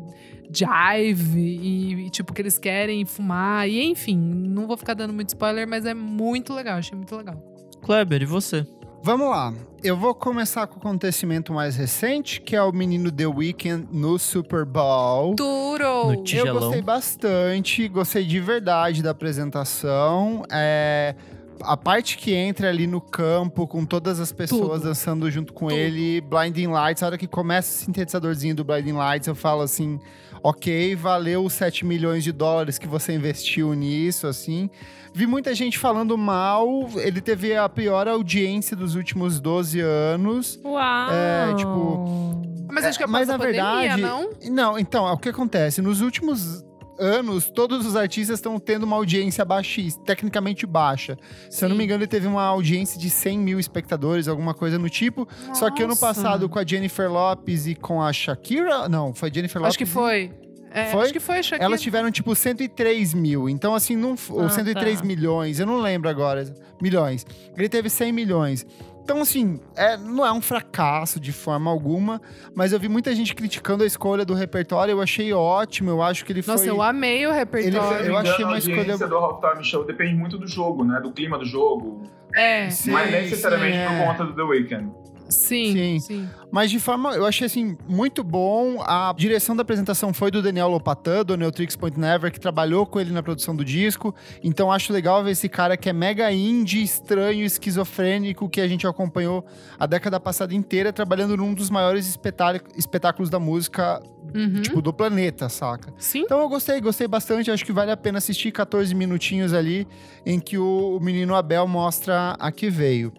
jive 0.51 1.39
e, 1.39 2.07
e, 2.07 2.09
tipo, 2.09 2.33
que 2.33 2.41
eles 2.41 2.57
querem 2.57 3.05
fumar. 3.05 3.67
E, 3.67 3.83
enfim, 3.83 4.17
não 4.17 4.67
vou 4.67 4.77
ficar 4.77 4.93
dando 4.93 5.13
muito 5.13 5.29
spoiler, 5.29 5.67
mas 5.67 5.85
é 5.85 5.93
muito 5.93 6.53
legal, 6.53 6.77
achei 6.77 6.97
muito 6.97 7.15
legal. 7.15 7.35
Kleber, 7.81 8.21
e 8.21 8.25
você? 8.25 8.65
Vamos 9.01 9.29
lá. 9.29 9.53
Eu 9.81 9.95
vou 9.95 10.13
começar 10.13 10.67
com 10.67 10.75
o 10.75 10.79
acontecimento 10.79 11.53
mais 11.53 11.77
recente, 11.77 12.41
que 12.41 12.53
é 12.53 12.61
o 12.61 12.71
menino 12.71 13.09
The 13.09 13.27
Weeknd 13.27 13.87
no 13.91 14.19
Super 14.19 14.65
Bowl. 14.65 15.35
Turo! 15.35 16.07
No 16.07 16.23
Eu 16.27 16.53
gostei 16.53 16.81
bastante, 16.81 17.87
gostei 17.87 18.25
de 18.25 18.41
verdade 18.41 19.01
da 19.01 19.11
apresentação. 19.11 20.43
É, 20.51 21.15
a 21.61 21.77
parte 21.77 22.17
que 22.17 22.33
entra 22.33 22.69
ali 22.69 22.87
no 22.87 23.01
campo, 23.01 23.67
com 23.67 23.85
todas 23.85 24.19
as 24.19 24.31
pessoas 24.31 24.79
Tudo. 24.79 24.83
dançando 24.89 25.29
junto 25.29 25.53
com 25.53 25.67
Tudo. 25.67 25.77
ele, 25.77 26.21
Blinding 26.21 26.67
Lights, 26.67 27.03
a 27.03 27.07
hora 27.07 27.17
que 27.17 27.27
começa 27.27 27.69
o 27.71 27.85
sintetizadorzinho 27.85 28.55
do 28.55 28.63
Blinding 28.63 28.93
Lights, 28.93 29.27
eu 29.27 29.35
falo 29.35 29.61
assim, 29.61 29.99
ok, 30.43 30.95
valeu 30.95 31.43
os 31.43 31.53
7 31.53 31.85
milhões 31.85 32.23
de 32.23 32.31
dólares 32.31 32.77
que 32.77 32.87
você 32.87 33.13
investiu 33.13 33.73
nisso, 33.73 34.27
assim. 34.27 34.69
Vi 35.13 35.25
muita 35.25 35.53
gente 35.55 35.77
falando 35.77 36.17
mal, 36.17 36.87
ele 36.97 37.19
teve 37.19 37.55
a 37.55 37.67
pior 37.67 38.07
audiência 38.07 38.75
dos 38.75 38.95
últimos 38.95 39.39
12 39.39 39.79
anos. 39.79 40.59
Uau! 40.63 41.09
É, 41.11 41.53
tipo, 41.55 42.41
Mas 42.69 42.85
acho 42.85 42.97
que 42.97 43.03
é 43.03 43.07
Mas 43.07 43.27
na 43.27 43.37
pandemia, 43.37 43.95
verdade, 43.97 44.01
não? 44.01 44.29
não, 44.51 44.79
então, 44.79 45.05
o 45.11 45.17
que 45.17 45.29
acontece? 45.29 45.81
Nos 45.81 46.01
últimos 46.01 46.63
anos, 46.99 47.49
todos 47.49 47.85
os 47.85 47.95
artistas 47.95 48.37
estão 48.39 48.59
tendo 48.59 48.83
uma 48.83 48.95
audiência 48.95 49.43
baixista, 49.45 50.01
tecnicamente 50.03 50.65
baixa. 50.65 51.17
Se 51.49 51.63
eu 51.65 51.69
não 51.69 51.75
me 51.75 51.83
engano, 51.83 52.01
ele 52.03 52.07
teve 52.07 52.27
uma 52.27 52.43
audiência 52.43 52.99
de 52.99 53.09
100 53.09 53.39
mil 53.39 53.59
espectadores, 53.59 54.27
alguma 54.27 54.53
coisa 54.53 54.77
no 54.77 54.89
tipo. 54.89 55.27
Só 55.53 55.69
que 55.71 55.81
ano 55.81 55.89
Nossa. 55.89 56.07
passado, 56.07 56.47
com 56.49 56.59
a 56.59 56.65
Jennifer 56.65 57.11
Lopes 57.11 57.67
e 57.67 57.75
com 57.75 58.01
a 58.01 58.11
Shakira. 58.13 58.87
Não, 58.89 59.13
foi 59.13 59.31
Jennifer 59.33 59.61
Lopes. 59.61 59.69
Acho 59.71 59.77
que 59.77 59.85
foi. 59.85 60.31
É, 60.71 60.91
Foi? 60.91 61.01
Acho 61.05 61.13
que 61.13 61.19
foi, 61.19 61.41
Shakira. 61.41 61.65
Elas 61.65 61.81
tiveram, 61.81 62.11
tipo, 62.11 62.35
103 62.35 63.11
mil. 63.15 63.49
Então, 63.49 63.73
assim, 63.73 63.95
não, 63.95 64.13
f- 64.13 64.31
ou 64.31 64.41
Ah, 64.45 64.49
103 64.49 64.99
tá. 64.99 65.05
milhões. 65.05 65.59
Eu 65.59 65.65
não 65.65 65.77
lembro 65.81 66.07
agora. 66.07 66.45
Milhões. 66.79 67.25
Ele 67.57 67.67
teve 67.67 67.89
100 67.89 68.11
milhões. 68.13 68.67
Então, 69.09 69.21
assim, 69.23 69.59
é, 69.75 69.97
não 69.97 70.23
é 70.23 70.31
um 70.31 70.39
fracasso 70.41 71.19
de 71.19 71.31
forma 71.31 71.71
alguma. 71.71 72.21
Mas 72.53 72.71
eu 72.71 72.79
vi 72.79 72.87
muita 72.87 73.13
gente 73.15 73.33
criticando 73.33 73.83
a 73.83 73.87
escolha 73.87 74.23
do 74.23 74.35
repertório. 74.35 74.91
Eu 74.91 75.01
achei 75.01 75.33
ótimo. 75.33 75.89
Eu 75.89 76.01
acho 76.03 76.23
que 76.23 76.31
ele 76.31 76.43
Nossa, 76.45 76.59
foi... 76.63 76.69
eu 76.69 76.79
amei 76.81 77.25
o 77.25 77.29
Ele- 77.29 77.39
repertório. 77.39 78.05
eu 78.05 78.17
achei 78.17 78.45
uma 78.45 78.55
a 78.55 78.57
escolha- 78.59 78.97
do 78.97 79.15
Halftime 79.17 79.63
Show 79.63 79.83
depende 79.83 80.13
muito 80.13 80.37
do 80.37 80.45
jogo, 80.47 80.83
né? 80.83 80.99
Do 81.01 81.11
clima 81.11 81.39
do 81.39 81.45
jogo. 81.45 82.03
É, 82.35 82.69
Sim, 82.69 82.91
mas 82.91 83.11
necessariamente 83.11 83.77
sim, 83.77 83.85
por 83.85 83.93
é. 83.93 84.05
conta 84.05 84.25
do 84.25 84.35
The 84.35 84.43
Weeknd. 84.43 84.91
sim, 85.29 85.73
Sim. 85.73 85.99
sim. 85.99 86.29
Mas 86.51 86.71
de 86.71 86.79
forma, 86.79 87.13
eu 87.13 87.25
achei 87.27 87.45
assim, 87.45 87.77
muito 87.87 88.23
bom. 88.23 88.81
A 88.81 89.13
direção 89.15 89.55
da 89.55 89.61
apresentação 89.61 90.11
foi 90.11 90.31
do 90.31 90.41
Daniel 90.41 90.67
Lopatan, 90.69 91.23
do 91.23 91.37
Neutrix 91.37 91.75
Point 91.75 91.99
Never, 91.99 92.31
que 92.31 92.39
trabalhou 92.39 92.87
com 92.87 92.99
ele 92.99 93.11
na 93.11 93.21
produção 93.21 93.55
do 93.55 93.63
disco. 93.63 94.15
Então 94.43 94.71
acho 94.71 94.91
legal 94.91 95.23
ver 95.23 95.31
esse 95.31 95.47
cara 95.47 95.77
que 95.77 95.87
é 95.87 95.93
mega 95.93 96.31
indie, 96.31 96.81
estranho, 96.81 97.45
esquizofrênico, 97.45 98.49
que 98.49 98.59
a 98.59 98.67
gente 98.67 98.87
acompanhou 98.87 99.45
a 99.77 99.85
década 99.85 100.19
passada 100.19 100.55
inteira, 100.55 100.91
trabalhando 100.91 101.37
num 101.37 101.53
dos 101.53 101.69
maiores 101.69 102.07
espetá- 102.07 102.59
espetáculos 102.75 103.29
da 103.29 103.39
música, 103.39 104.01
Uhum. 104.33 104.61
tipo, 104.61 104.81
do 104.81 104.93
planeta, 104.93 105.49
saca? 105.49 105.93
Sim. 105.97 106.21
Então 106.21 106.39
eu 106.39 106.49
gostei, 106.49 106.79
gostei 106.79 107.07
bastante. 107.07 107.51
Acho 107.51 107.65
que 107.65 107.71
vale 107.71 107.91
a 107.91 107.97
pena 107.97 108.17
assistir 108.17 108.51
14 108.51 108.93
minutinhos 108.93 109.53
ali, 109.53 109.87
em 110.25 110.39
que 110.39 110.57
o, 110.57 110.97
o 110.97 110.99
menino 110.99 111.35
Abel 111.35 111.67
mostra 111.67 112.35
a 112.39 112.51
que 112.51 112.69
veio. 112.69 113.11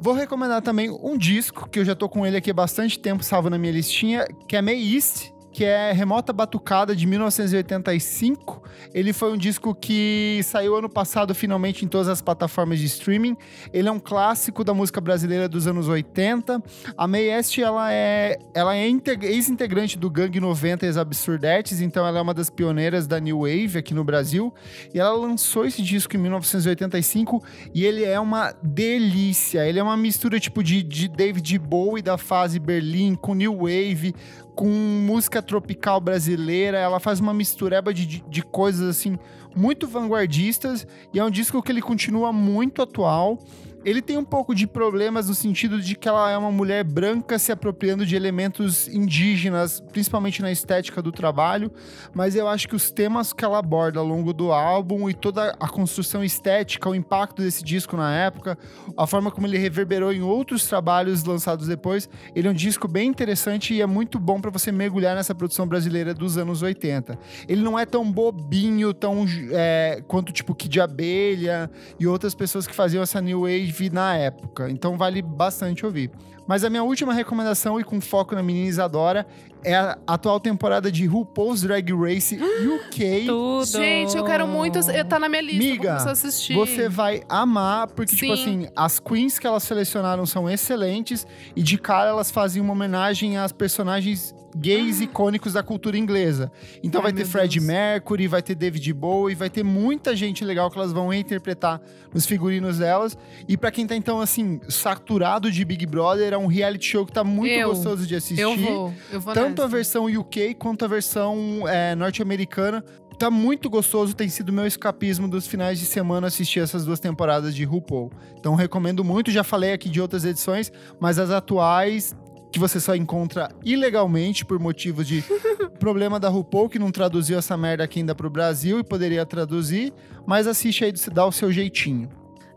Vou 0.00 0.12
recomendar 0.12 0.60
também 0.60 0.90
um 0.90 1.16
disco, 1.16 1.68
que 1.68 1.78
eu 1.78 1.84
já 1.84 1.94
tô 1.94 2.08
com 2.08 2.26
ele 2.26 2.36
aqui 2.36 2.50
há 2.50 2.54
bastante 2.54 2.98
tempo, 2.98 3.24
salvo 3.24 3.48
na 3.48 3.56
minha 3.56 3.72
listinha, 3.72 4.26
que 4.46 4.54
é 4.54 4.60
May 4.60 4.94
East, 4.94 5.30
que 5.56 5.64
é 5.64 5.90
Remota 5.90 6.34
Batucada 6.34 6.94
de 6.94 7.06
1985. 7.06 8.62
Ele 8.92 9.14
foi 9.14 9.32
um 9.32 9.38
disco 9.38 9.74
que 9.74 10.38
saiu 10.44 10.76
ano 10.76 10.86
passado 10.86 11.34
finalmente 11.34 11.82
em 11.82 11.88
todas 11.88 12.08
as 12.08 12.20
plataformas 12.20 12.78
de 12.78 12.84
streaming. 12.84 13.34
Ele 13.72 13.88
é 13.88 13.90
um 13.90 13.98
clássico 13.98 14.62
da 14.62 14.74
música 14.74 15.00
brasileira 15.00 15.48
dos 15.48 15.66
anos 15.66 15.88
80. 15.88 16.62
A 16.94 17.08
May 17.08 17.30
ela 17.62 17.90
é, 17.90 18.38
ela 18.52 18.76
é 18.76 18.86
integ- 18.86 19.24
ex-integrante 19.24 19.98
do 19.98 20.10
Gangue 20.10 20.40
90 20.40 20.84
e 20.84 20.88
as 20.90 20.98
Absurdetes, 20.98 21.80
então 21.80 22.06
ela 22.06 22.18
é 22.18 22.20
uma 22.22 22.34
das 22.34 22.50
pioneiras 22.50 23.06
da 23.06 23.18
New 23.18 23.38
Wave 23.40 23.78
aqui 23.78 23.94
no 23.94 24.04
Brasil. 24.04 24.52
E 24.92 25.00
ela 25.00 25.14
lançou 25.16 25.64
esse 25.64 25.80
disco 25.82 26.14
em 26.16 26.18
1985 26.18 27.42
e 27.74 27.82
ele 27.82 28.04
é 28.04 28.20
uma 28.20 28.52
delícia. 28.62 29.66
Ele 29.66 29.78
é 29.78 29.82
uma 29.82 29.96
mistura 29.96 30.38
tipo 30.38 30.62
de, 30.62 30.82
de 30.82 31.08
David 31.08 31.58
Bowie 31.58 32.02
da 32.02 32.18
fase 32.18 32.58
Berlim 32.58 33.14
com 33.14 33.32
New 33.32 33.56
Wave, 33.56 34.14
com 34.56 34.66
música 34.66 35.42
tropical 35.42 36.00
brasileira. 36.00 36.78
Ela 36.78 36.98
faz 36.98 37.20
uma 37.20 37.34
mistureba 37.34 37.92
de, 37.92 38.06
de, 38.06 38.42
coisas 38.42 38.88
assim 38.88 39.18
muito 39.54 39.86
vanguardistas 39.86 40.86
e 41.12 41.18
é 41.18 41.24
um 41.24 41.30
disco 41.30 41.62
que 41.62 41.70
ele 41.70 41.82
continua 41.82 42.32
muito 42.32 42.82
atual. 42.82 43.38
Ele 43.86 44.02
tem 44.02 44.18
um 44.18 44.24
pouco 44.24 44.52
de 44.52 44.66
problemas 44.66 45.28
no 45.28 45.34
sentido 45.34 45.80
de 45.80 45.94
que 45.94 46.08
ela 46.08 46.28
é 46.28 46.36
uma 46.36 46.50
mulher 46.50 46.82
branca 46.82 47.38
se 47.38 47.52
apropriando 47.52 48.04
de 48.04 48.16
elementos 48.16 48.88
indígenas, 48.88 49.78
principalmente 49.92 50.42
na 50.42 50.50
estética 50.50 51.00
do 51.00 51.12
trabalho, 51.12 51.70
mas 52.12 52.34
eu 52.34 52.48
acho 52.48 52.66
que 52.66 52.74
os 52.74 52.90
temas 52.90 53.32
que 53.32 53.44
ela 53.44 53.60
aborda 53.60 54.00
ao 54.00 54.04
longo 54.04 54.32
do 54.32 54.50
álbum 54.50 55.08
e 55.08 55.14
toda 55.14 55.54
a 55.60 55.68
construção 55.68 56.24
estética, 56.24 56.90
o 56.90 56.96
impacto 56.96 57.40
desse 57.40 57.62
disco 57.62 57.96
na 57.96 58.12
época, 58.12 58.58
a 58.96 59.06
forma 59.06 59.30
como 59.30 59.46
ele 59.46 59.56
reverberou 59.56 60.12
em 60.12 60.20
outros 60.20 60.66
trabalhos 60.66 61.22
lançados 61.22 61.68
depois, 61.68 62.08
ele 62.34 62.48
é 62.48 62.50
um 62.50 62.54
disco 62.54 62.88
bem 62.88 63.08
interessante 63.08 63.72
e 63.72 63.80
é 63.80 63.86
muito 63.86 64.18
bom 64.18 64.40
para 64.40 64.50
você 64.50 64.72
mergulhar 64.72 65.14
nessa 65.14 65.32
produção 65.32 65.64
brasileira 65.64 66.12
dos 66.12 66.36
anos 66.36 66.60
80. 66.60 67.16
Ele 67.46 67.62
não 67.62 67.78
é 67.78 67.86
tão 67.86 68.10
bobinho, 68.10 68.92
tão 68.92 69.24
é, 69.52 70.02
quanto 70.08 70.32
tipo 70.32 70.56
Kid 70.56 70.80
Abelha 70.80 71.70
e 72.00 72.06
outras 72.08 72.34
pessoas 72.34 72.66
que 72.66 72.74
faziam 72.74 73.00
essa 73.00 73.20
new 73.20 73.42
wave 73.42 73.75
na 73.92 74.16
época, 74.16 74.70
então 74.70 74.96
vale 74.96 75.22
bastante 75.22 75.84
ouvir. 75.84 76.10
Mas 76.46 76.62
a 76.62 76.70
minha 76.70 76.82
última 76.84 77.12
recomendação, 77.12 77.80
e 77.80 77.84
com 77.84 78.00
foco 78.00 78.34
na 78.34 78.42
menina 78.42 78.68
Isadora, 78.68 79.26
é 79.64 79.74
a 79.74 79.98
atual 80.06 80.38
temporada 80.38 80.92
de 80.92 81.04
RuPaul's 81.04 81.62
Drag 81.62 81.92
Race 81.92 82.38
UK. 82.38 83.24
Tudo. 83.26 83.66
Gente, 83.66 84.16
eu 84.16 84.24
quero 84.24 84.46
muito. 84.46 84.78
Tá 85.08 85.18
na 85.18 85.28
minha 85.28 85.42
lista, 85.42 85.58
Miga, 85.58 85.98
vou 85.98 86.12
assistir. 86.12 86.54
Você 86.54 86.88
vai 86.88 87.22
amar, 87.28 87.88
porque, 87.88 88.14
tipo 88.14 88.36
Sim. 88.36 88.42
assim, 88.42 88.68
as 88.76 89.00
queens 89.00 89.38
que 89.40 89.46
elas 89.46 89.64
selecionaram 89.64 90.24
são 90.24 90.48
excelentes 90.48 91.26
e 91.56 91.62
de 91.62 91.76
cara 91.78 92.10
elas 92.10 92.30
fazem 92.30 92.62
uma 92.62 92.72
homenagem 92.72 93.36
às 93.36 93.50
personagens 93.50 94.32
gays 94.58 95.00
icônicos 95.00 95.52
da 95.52 95.62
cultura 95.62 95.96
inglesa. 95.98 96.50
Então 96.82 97.00
Ah. 97.00 97.04
Ai, 97.06 97.12
vai 97.12 97.22
ter 97.22 97.24
Fred 97.28 97.58
Deus. 97.58 97.66
Mercury, 97.66 98.26
vai 98.26 98.42
ter 98.42 98.54
David 98.54 98.92
Bowie, 98.92 99.34
vai 99.34 99.50
ter 99.50 99.62
muita 99.62 100.16
gente 100.16 100.44
legal 100.44 100.70
que 100.70 100.78
elas 100.78 100.92
vão 100.92 101.08
reinterpretar 101.08 101.80
nos 102.12 102.24
figurinos 102.26 102.78
delas. 102.78 103.16
E 103.48 103.56
pra 103.56 103.70
quem 103.70 103.86
tá, 103.86 103.94
então, 103.94 104.20
assim, 104.20 104.60
saturado 104.68 105.50
de 105.50 105.64
Big 105.64 105.84
Brother, 105.86 106.32
é 106.32 106.38
um 106.38 106.46
reality 106.46 106.86
show 106.86 107.04
que 107.04 107.12
tá 107.12 107.22
muito 107.22 107.52
Eu. 107.52 107.68
gostoso 107.68 108.06
de 108.06 108.14
assistir. 108.16 108.40
Eu 108.40 108.56
vou, 108.56 108.94
eu 109.12 109.20
vou 109.20 109.34
Tanto 109.34 109.60
a 109.60 109.64
nessa. 109.64 109.76
versão 109.76 110.06
UK 110.06 110.54
quanto 110.54 110.84
a 110.84 110.88
versão 110.88 111.64
é, 111.68 111.94
norte-americana. 111.94 112.84
Tá 113.18 113.30
muito 113.30 113.70
gostoso, 113.70 114.14
tem 114.14 114.28
sido 114.28 114.52
meu 114.52 114.66
escapismo 114.66 115.26
dos 115.26 115.46
finais 115.46 115.78
de 115.78 115.86
semana 115.86 116.26
assistir 116.26 116.60
essas 116.60 116.84
duas 116.84 117.00
temporadas 117.00 117.54
de 117.54 117.64
RuPaul. 117.64 118.12
Então 118.38 118.54
recomendo 118.54 119.02
muito, 119.02 119.30
já 119.30 119.42
falei 119.42 119.72
aqui 119.72 119.88
de 119.88 120.02
outras 120.02 120.22
edições, 120.26 120.70
mas 121.00 121.18
as 121.18 121.30
atuais 121.30 122.14
que 122.56 122.60
você 122.60 122.80
só 122.80 122.96
encontra 122.96 123.50
ilegalmente 123.62 124.42
por 124.42 124.58
motivos 124.58 125.06
de 125.06 125.22
problema 125.78 126.18
da 126.18 126.30
RuPaul 126.30 126.70
que 126.70 126.78
não 126.78 126.90
traduziu 126.90 127.38
essa 127.38 127.54
merda 127.54 127.84
aqui 127.84 127.98
ainda 127.98 128.14
pro 128.14 128.30
Brasil 128.30 128.80
e 128.80 128.82
poderia 128.82 129.26
traduzir, 129.26 129.92
mas 130.24 130.46
assiste 130.46 130.82
aí, 130.82 130.92
dá 131.12 131.26
o 131.26 131.30
seu 131.30 131.52
jeitinho. 131.52 132.08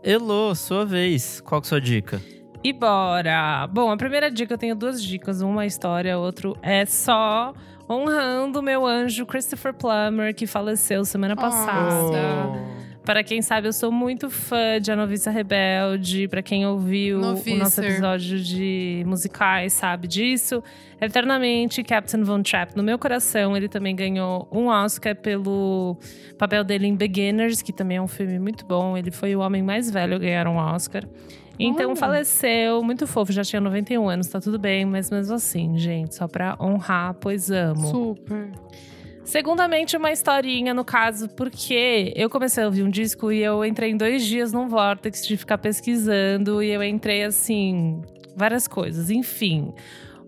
Elô, 0.02 0.54
sua 0.54 0.86
vez. 0.86 1.42
Qual 1.42 1.60
que 1.60 1.66
é 1.66 1.68
a 1.68 1.68
sua 1.68 1.80
dica? 1.82 2.22
E 2.64 2.72
bora! 2.72 3.66
Bom, 3.66 3.90
a 3.90 3.96
primeira 3.98 4.30
dica, 4.30 4.54
eu 4.54 4.58
tenho 4.58 4.74
duas 4.74 5.02
dicas. 5.02 5.42
Uma 5.42 5.64
é 5.64 5.66
história, 5.66 6.16
outro 6.16 6.56
é 6.62 6.86
só 6.86 7.52
honrando 7.86 8.60
o 8.60 8.62
meu 8.62 8.86
anjo 8.86 9.26
Christopher 9.26 9.74
Plummer, 9.74 10.34
que 10.34 10.46
faleceu 10.46 11.04
semana 11.04 11.36
passada. 11.36 12.58
Para 13.04 13.24
quem 13.24 13.40
sabe, 13.40 13.66
eu 13.66 13.72
sou 13.72 13.90
muito 13.90 14.28
fã 14.28 14.78
de 14.80 14.92
A 14.92 14.96
Noviça 14.96 15.30
Rebelde. 15.30 16.28
Para 16.28 16.42
quem 16.42 16.66
ouviu 16.66 17.18
o 17.18 17.20
nosso 17.20 17.50
Novicer. 17.50 17.84
episódio 17.84 18.40
de 18.40 19.02
musicais, 19.06 19.72
sabe 19.72 20.06
disso. 20.06 20.62
Eternamente, 21.00 21.82
Captain 21.82 22.22
Von 22.22 22.42
Trapp 22.42 22.76
no 22.76 22.82
meu 22.82 22.98
coração. 22.98 23.56
Ele 23.56 23.68
também 23.68 23.96
ganhou 23.96 24.46
um 24.52 24.66
Oscar 24.66 25.16
pelo 25.16 25.96
papel 26.38 26.62
dele 26.62 26.86
em 26.86 26.94
Beginners, 26.94 27.62
que 27.62 27.72
também 27.72 27.96
é 27.96 28.02
um 28.02 28.08
filme 28.08 28.38
muito 28.38 28.66
bom. 28.66 28.96
Ele 28.96 29.10
foi 29.10 29.34
o 29.34 29.40
homem 29.40 29.62
mais 29.62 29.90
velho 29.90 30.14
a 30.14 30.18
ganhar 30.18 30.46
um 30.46 30.56
Oscar. 30.56 31.02
Então 31.58 31.94
faleceu, 31.94 32.82
muito 32.82 33.06
fofo, 33.06 33.32
já 33.32 33.44
tinha 33.44 33.60
91 33.60 34.08
anos, 34.08 34.28
tá 34.28 34.40
tudo 34.40 34.58
bem, 34.58 34.86
mas 34.86 35.10
mesmo 35.10 35.34
assim, 35.34 35.76
gente, 35.76 36.14
só 36.14 36.26
pra 36.26 36.56
honrar, 36.58 37.14
pois 37.20 37.50
amo. 37.50 37.86
Super. 37.86 38.50
Segundamente, 39.30 39.96
uma 39.96 40.10
historinha, 40.10 40.74
no 40.74 40.84
caso, 40.84 41.28
porque 41.28 42.12
eu 42.16 42.28
comecei 42.28 42.64
a 42.64 42.66
ouvir 42.66 42.82
um 42.82 42.90
disco 42.90 43.30
e 43.30 43.40
eu 43.40 43.64
entrei 43.64 43.92
em 43.92 43.96
dois 43.96 44.26
dias 44.26 44.52
num 44.52 44.66
vortex 44.66 45.24
de 45.24 45.36
ficar 45.36 45.56
pesquisando 45.56 46.60
e 46.60 46.68
eu 46.68 46.82
entrei 46.82 47.22
assim, 47.22 48.02
várias 48.34 48.66
coisas, 48.66 49.08
enfim. 49.08 49.72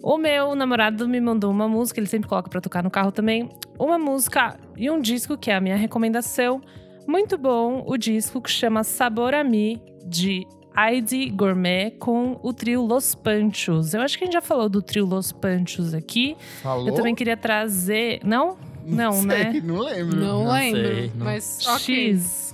O 0.00 0.16
meu 0.16 0.54
namorado 0.54 1.08
me 1.08 1.20
mandou 1.20 1.50
uma 1.50 1.66
música, 1.66 1.98
ele 1.98 2.06
sempre 2.06 2.28
coloca 2.28 2.48
pra 2.48 2.60
tocar 2.60 2.84
no 2.84 2.92
carro 2.92 3.10
também, 3.10 3.48
uma 3.76 3.98
música 3.98 4.56
e 4.76 4.88
um 4.88 5.00
disco 5.00 5.36
que 5.36 5.50
é 5.50 5.56
a 5.56 5.60
minha 5.60 5.74
recomendação. 5.74 6.60
Muito 7.04 7.36
bom 7.36 7.82
o 7.84 7.96
disco 7.96 8.40
que 8.40 8.52
chama 8.52 8.84
Sabor 8.84 9.34
a 9.34 9.42
Mi, 9.42 9.82
de 10.06 10.46
Heidi 10.76 11.28
Gourmet, 11.28 11.90
com 11.98 12.38
o 12.40 12.52
trio 12.52 12.82
Los 12.82 13.16
Panchos. 13.16 13.94
Eu 13.94 14.00
acho 14.00 14.16
que 14.16 14.22
a 14.22 14.26
gente 14.26 14.34
já 14.34 14.40
falou 14.40 14.68
do 14.68 14.80
trio 14.80 15.04
Los 15.04 15.32
Panchos 15.32 15.92
aqui. 15.92 16.36
Falou? 16.62 16.86
Eu 16.86 16.94
também 16.94 17.16
queria 17.16 17.36
trazer. 17.36 18.20
Não? 18.22 18.70
Não, 18.84 19.12
sei, 19.12 19.26
né? 19.26 19.60
Não 19.64 19.78
lembro. 19.80 20.16
Não, 20.16 20.44
Não 20.44 20.52
lembro, 20.52 20.80
sei, 20.94 21.10
não- 21.14 21.24
mas 21.24 21.66
ok. 21.66 21.78
X. 22.14 22.52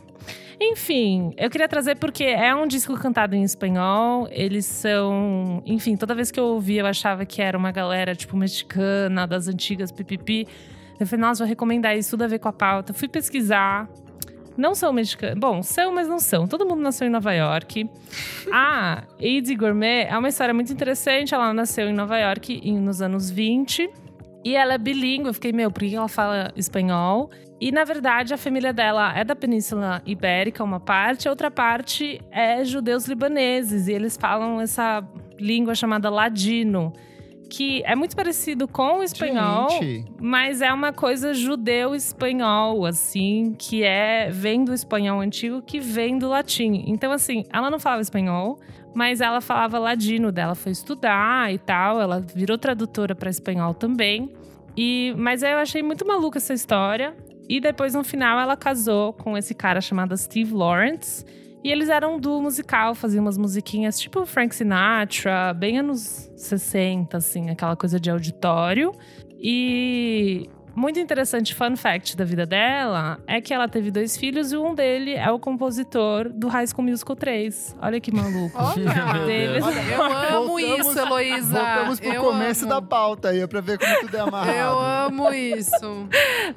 Enfim, 0.61 1.33
eu 1.37 1.49
queria 1.49 1.69
trazer 1.69 1.95
porque 1.97 2.25
é 2.25 2.53
um 2.55 2.67
disco 2.67 2.93
cantado 2.99 3.35
em 3.37 3.43
espanhol. 3.45 4.27
Eles 4.31 4.67
são. 4.67 5.63
Enfim, 5.65 5.97
toda 5.97 6.15
vez 6.17 6.31
que 6.33 6.41
eu 6.41 6.47
ouvia, 6.47 6.81
eu 6.83 6.87
achava 6.87 7.25
que 7.25 7.41
era 7.41 7.57
uma 7.57 7.71
galera, 7.71 8.15
tipo, 8.15 8.37
mexicana, 8.37 9.25
das 9.27 9.47
antigas 9.47 9.93
pipipi. 9.93 10.49
Eu 10.99 11.07
falei, 11.07 11.21
nossa, 11.25 11.45
vou 11.45 11.49
recomendar 11.49 11.97
isso, 11.97 12.11
tudo 12.11 12.25
a 12.25 12.27
ver 12.27 12.41
com 12.41 12.49
a 12.49 12.53
pauta. 12.53 12.93
Fui 12.93 13.07
pesquisar. 13.07 13.89
Não 14.57 14.75
são 14.75 14.93
mexicanos. 14.93 15.39
Bom, 15.39 15.63
são, 15.63 15.95
mas 15.95 16.09
não 16.09 16.19
são. 16.19 16.49
Todo 16.49 16.67
mundo 16.67 16.83
nasceu 16.83 17.07
em 17.07 17.11
Nova 17.11 17.33
York. 17.33 17.89
A 18.53 19.05
Eide 19.21 19.55
Gourmet 19.55 20.07
é 20.11 20.19
uma 20.19 20.29
história 20.29 20.53
muito 20.53 20.73
interessante. 20.73 21.33
Ela 21.33 21.55
nasceu 21.55 21.89
em 21.89 21.93
Nova 21.93 22.19
York 22.19 22.61
em- 22.65 22.81
nos 22.81 23.01
anos 23.01 23.31
20. 23.31 23.89
E 24.45 24.55
ela 24.55 24.75
é 24.75 24.79
bilíngue. 24.79 25.29
Eu 25.29 25.35
fiquei, 25.35 25.53
meu, 25.53 25.71
por 25.71 25.81
que 25.81 25.95
ela 25.95 26.09
fala 26.09 26.53
espanhol? 26.57 27.31
E, 27.61 27.73
na 27.73 27.85
verdade, 27.85 28.33
a 28.33 28.39
família 28.39 28.73
dela 28.73 29.13
é 29.17 29.25
da 29.25 29.35
Península 29.35 30.01
Ibérica, 30.07 30.63
uma 30.63 30.79
parte. 30.79 31.27
A 31.27 31.31
outra 31.31 31.51
parte 31.51 32.21
é 32.31 32.65
judeus 32.65 33.07
libaneses. 33.07 33.89
E 33.89 33.93
eles 33.93 34.17
falam 34.17 34.61
essa 34.61 35.03
língua 35.39 35.75
chamada 35.75 36.09
ladino. 36.09 36.93
Que 37.51 37.83
é 37.85 37.97
muito 37.97 38.15
parecido 38.15 38.69
com 38.69 38.99
o 38.99 39.03
espanhol. 39.03 39.71
Gente, 39.71 40.05
Mas 40.21 40.61
é 40.61 40.71
uma 40.71 40.93
coisa 40.93 41.33
judeu-espanhol, 41.33 42.85
assim, 42.85 43.57
que 43.59 43.83
é 43.83 44.29
vem 44.31 44.65
do 44.65 44.75
espanhol 44.75 45.19
antigo 45.21 45.63
que 45.63 45.81
vem 45.81 46.19
do 46.19 46.29
latim. 46.29 46.85
Então, 46.87 47.11
assim, 47.11 47.45
ela 47.51 47.71
não 47.71 47.79
falava 47.79 48.03
espanhol, 48.03 48.61
mas 48.95 49.21
ela 49.21 49.41
falava 49.41 49.79
ladino 49.79 50.33
dela, 50.33 50.55
foi 50.55 50.73
estudar 50.73 51.53
e 51.53 51.59
tal. 51.59 52.01
Ela 52.01 52.21
virou 52.21 52.59
tradutora 52.59 53.15
para 53.15 53.31
espanhol 53.31 53.75
também. 53.75 54.33
E, 54.77 55.15
mas 55.17 55.43
eu 55.43 55.59
achei 55.59 55.83
muito 55.83 56.07
maluca 56.07 56.39
essa 56.39 56.55
história. 56.55 57.15
E 57.49 57.61
depois, 57.61 57.95
no 57.95 58.05
final, 58.05 58.39
ela 58.39 58.57
casou 58.57 59.13
com 59.13 59.37
esse 59.37 59.55
cara 59.55 59.81
chamado 59.81 60.17
Steve 60.17 60.53
Lawrence. 60.53 61.25
E 61.65 61.71
eles 61.71 61.89
eram 61.89 62.17
um 62.17 62.21
duo 62.21 62.41
musical, 62.41 62.95
faziam 62.95 63.25
umas 63.25 63.37
musiquinhas 63.37 63.99
tipo 63.99 64.25
Frank 64.25 64.55
Sinatra, 64.55 65.53
bem 65.55 65.79
anos 65.79 66.31
60, 66.37 67.17
assim, 67.17 67.51
aquela 67.51 67.75
coisa 67.75 67.99
de 67.99 68.11
auditório. 68.11 68.93
E 69.41 70.49
muito 70.79 70.99
interessante 71.01 71.55
fun 71.55 71.77
fact 71.77 72.17
da 72.17 72.25
vida 72.25 72.47
dela 72.47 73.19
é 73.27 73.41
que 73.41 73.53
ela 73.53 73.69
teve 73.69 73.91
dois 73.91 74.17
filhos 74.17 74.53
e 74.53 74.57
um 74.57 74.75
dele 74.75 75.15
é 75.15 75.31
o 75.31 75.39
compositor 75.39 76.29
do 76.29 76.49
High 76.49 76.67
School 76.69 76.85
Musical 76.87 77.17
3. 77.17 77.77
Olha 77.83 78.01
que 78.01 78.13
maluco. 78.15 78.57
Olha, 78.57 79.27
Deles. 79.27 79.65
eu 79.65 80.03
amo 80.03 80.47
Voltamos- 80.49 80.87
isso, 80.87 80.99
Heloísa. 80.99 81.59
Voltamos 81.65 82.01
pro 82.01 82.13
eu 82.13 82.23
começo 82.23 82.65
amo. 82.65 82.75
da 82.75 82.83
pauta 82.83 83.29
aí, 83.31 83.47
pra 83.47 83.61
ver 83.61 83.79
como 83.79 84.01
tudo 84.01 84.17
é 84.17 84.21
amarrado. 84.21 84.57
Eu 84.57 84.79
amo 84.79 85.33
isso. 85.33 86.09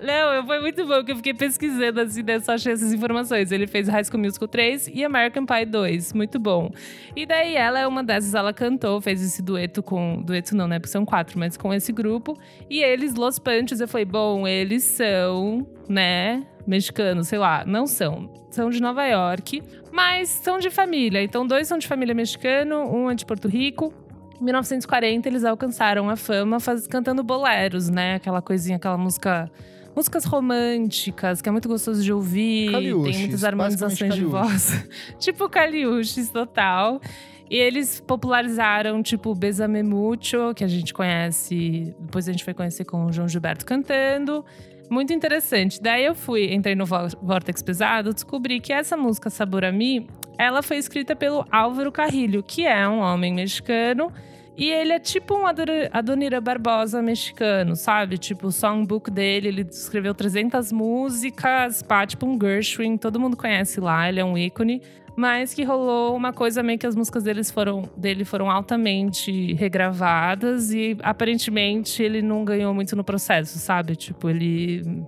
Não, 0.01 0.45
foi 0.45 0.59
muito 0.61 0.85
bom 0.85 1.03
que 1.03 1.11
eu 1.11 1.15
fiquei 1.15 1.33
pesquisando 1.33 1.99
assim, 2.01 2.23
né, 2.23 2.39
só 2.39 2.53
achei 2.53 2.73
essas 2.73 2.93
informações. 2.93 3.51
Ele 3.51 3.67
fez 3.67 3.87
High 3.87 4.03
School 4.05 4.19
Musical 4.21 4.47
3 4.47 4.87
e 4.93 5.03
American 5.03 5.45
Pie 5.45 5.65
2, 5.65 6.13
muito 6.13 6.39
bom. 6.39 6.71
E 7.15 7.25
daí 7.25 7.55
ela 7.55 7.79
é 7.79 7.87
uma 7.87 8.03
dessas, 8.03 8.33
ela 8.33 8.53
cantou, 8.53 9.01
fez 9.01 9.21
esse 9.21 9.41
dueto 9.41 9.81
com. 9.83 10.21
Dueto 10.21 10.55
não, 10.55 10.67
né? 10.67 10.79
Porque 10.79 10.91
são 10.91 11.05
quatro, 11.05 11.37
mas 11.39 11.57
com 11.57 11.73
esse 11.73 11.91
grupo. 11.91 12.37
E 12.69 12.79
eles, 12.81 13.15
Los 13.15 13.39
Panchos, 13.39 13.79
eu 13.81 13.87
falei, 13.87 14.05
bom, 14.11 14.47
eles 14.47 14.83
são, 14.83 15.65
né? 15.87 16.43
Mexicanos, 16.67 17.27
sei 17.29 17.39
lá, 17.39 17.63
não 17.65 17.87
são. 17.87 18.29
São 18.51 18.69
de 18.69 18.81
Nova 18.81 19.05
York, 19.05 19.63
mas 19.91 20.27
são 20.29 20.59
de 20.59 20.69
família. 20.69 21.23
Então, 21.23 21.47
dois 21.47 21.67
são 21.67 21.77
de 21.77 21.87
família 21.87 22.13
mexicana, 22.13 22.77
um 22.79 23.09
é 23.09 23.15
de 23.15 23.25
Porto 23.25 23.47
Rico. 23.47 23.93
Em 24.39 24.43
1940, 24.43 25.27
eles 25.29 25.43
alcançaram 25.45 26.09
a 26.09 26.15
fama 26.15 26.59
faz- 26.59 26.85
cantando 26.87 27.23
boleros, 27.23 27.89
né? 27.89 28.15
Aquela 28.15 28.41
coisinha, 28.41 28.75
aquela 28.77 28.97
música 28.97 29.49
músicas 29.95 30.23
românticas, 30.23 31.41
que 31.41 31.49
é 31.49 31.51
muito 31.51 31.67
gostoso 31.67 32.01
de 32.03 32.13
ouvir. 32.13 32.71
Caliuches, 32.71 33.11
tem 33.11 33.19
muitas 33.23 33.43
harmonizações 33.43 34.15
de 34.15 34.23
voz. 34.23 34.87
tipo 35.19 35.49
Caliuches, 35.49 36.29
total. 36.29 37.01
E 37.51 37.57
eles 37.57 37.99
popularizaram, 37.99 39.03
tipo, 39.03 39.35
Besame 39.35 39.83
Mucho, 39.83 40.53
que 40.55 40.63
a 40.63 40.67
gente 40.69 40.93
conhece. 40.93 41.93
Depois 41.99 42.29
a 42.29 42.31
gente 42.31 42.45
foi 42.45 42.53
conhecer 42.53 42.85
com 42.85 43.05
o 43.07 43.11
João 43.11 43.27
Gilberto 43.27 43.65
cantando. 43.65 44.45
Muito 44.89 45.11
interessante. 45.11 45.81
Daí 45.81 46.05
eu 46.05 46.15
fui, 46.15 46.53
entrei 46.53 46.75
no 46.75 46.85
Vo- 46.85 47.09
Vortex 47.21 47.61
Pesado, 47.61 48.13
descobri 48.13 48.61
que 48.61 48.71
essa 48.71 48.95
música 48.95 49.29
Sabor 49.29 49.65
a 49.65 49.71
ela 50.37 50.63
foi 50.63 50.77
escrita 50.77 51.13
pelo 51.13 51.45
Álvaro 51.51 51.91
Carrilho, 51.91 52.41
que 52.41 52.65
é 52.65 52.87
um 52.87 52.99
homem 52.99 53.33
mexicano. 53.33 54.13
E 54.57 54.69
ele 54.69 54.93
é 54.93 54.99
tipo 54.99 55.33
um 55.33 55.43
Adonira 55.91 56.39
Barbosa 56.39 57.01
mexicano, 57.01 57.75
sabe? 57.75 58.17
Tipo, 58.17 58.47
o 58.47 58.51
songbook 58.51 59.09
dele, 59.11 59.47
ele 59.47 59.61
escreveu 59.69 60.13
300 60.13 60.71
músicas, 60.71 61.81
pá, 61.81 62.05
tipo 62.05 62.25
um 62.25 62.37
Gershwin, 62.39 62.97
todo 62.97 63.19
mundo 63.19 63.35
conhece 63.35 63.79
lá, 63.79 64.07
ele 64.07 64.19
é 64.19 64.25
um 64.25 64.37
ícone. 64.37 64.81
Mas 65.15 65.53
que 65.53 65.63
rolou 65.63 66.15
uma 66.15 66.31
coisa 66.31 66.63
meio 66.63 66.79
que 66.79 66.87
as 66.87 66.95
músicas 66.95 67.23
deles 67.23 67.51
foram, 67.51 67.83
dele 67.97 68.23
foram 68.23 68.49
altamente 68.49 69.53
regravadas 69.53 70.71
e 70.71 70.97
aparentemente 71.03 72.01
ele 72.01 72.21
não 72.21 72.45
ganhou 72.45 72.73
muito 72.73 72.95
no 72.95 73.03
processo, 73.03 73.59
sabe? 73.59 73.95
Tipo, 73.95 74.29
ele. 74.29 75.03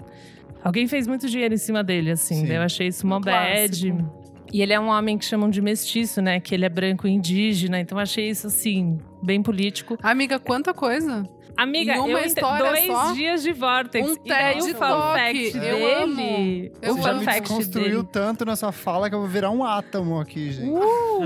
Alguém 0.63 0.87
fez 0.87 1.07
muito 1.07 1.27
dinheiro 1.27 1.53
em 1.53 1.57
cima 1.57 1.83
dele, 1.83 2.11
assim. 2.11 2.35
Sim. 2.35 2.47
daí 2.47 2.57
Eu 2.57 2.61
achei 2.61 2.87
isso 2.87 3.05
mó 3.07 3.17
Um 3.17 3.21
bad. 3.21 3.79
clássico. 3.91 4.23
E 4.53 4.61
ele 4.61 4.71
é 4.71 4.79
um 4.79 4.87
homem 4.87 5.17
que 5.17 5.25
chamam 5.25 5.49
de 5.49 5.61
mestiço, 5.61 6.21
né? 6.21 6.39
Que 6.39 6.53
ele 6.53 6.63
é 6.63 6.69
branco 6.69 7.07
e 7.07 7.11
indígena. 7.11 7.79
Então 7.79 7.97
eu 7.97 8.01
achei 8.03 8.29
isso, 8.29 8.47
assim, 8.47 8.99
bem 9.21 9.41
político. 9.41 9.97
Amiga, 10.03 10.37
quanta 10.37 10.73
coisa. 10.75 11.23
Amiga, 11.55 11.95
Em 11.95 11.99
uma 11.99 12.19
eu 12.19 12.25
história 12.25 12.69
dois 12.71 12.85
só? 12.87 13.13
dias 13.13 13.43
de 13.43 13.51
Vortex. 13.51 14.07
Um 14.09 14.13
e 14.25 14.27
daí 14.29 14.57
o 14.59 14.61
fun 14.67 14.73
fact 14.73 15.55
eu 15.55 15.61
dele. 15.61 15.93
amo. 16.03 16.71
Eu 16.81 16.93
o 16.95 16.97
fun 16.97 17.13
me 17.19 17.25
fact 17.25 17.41
desconstruiu 17.41 17.97
dele. 18.03 18.09
tanto 18.11 18.45
nessa 18.45 18.71
fala 18.71 19.07
que 19.09 19.15
eu 19.15 19.19
vou 19.19 19.27
virar 19.27 19.51
um 19.51 19.63
átomo 19.63 20.19
aqui, 20.19 20.51
gente. 20.51 20.69
Uh! 20.69 21.21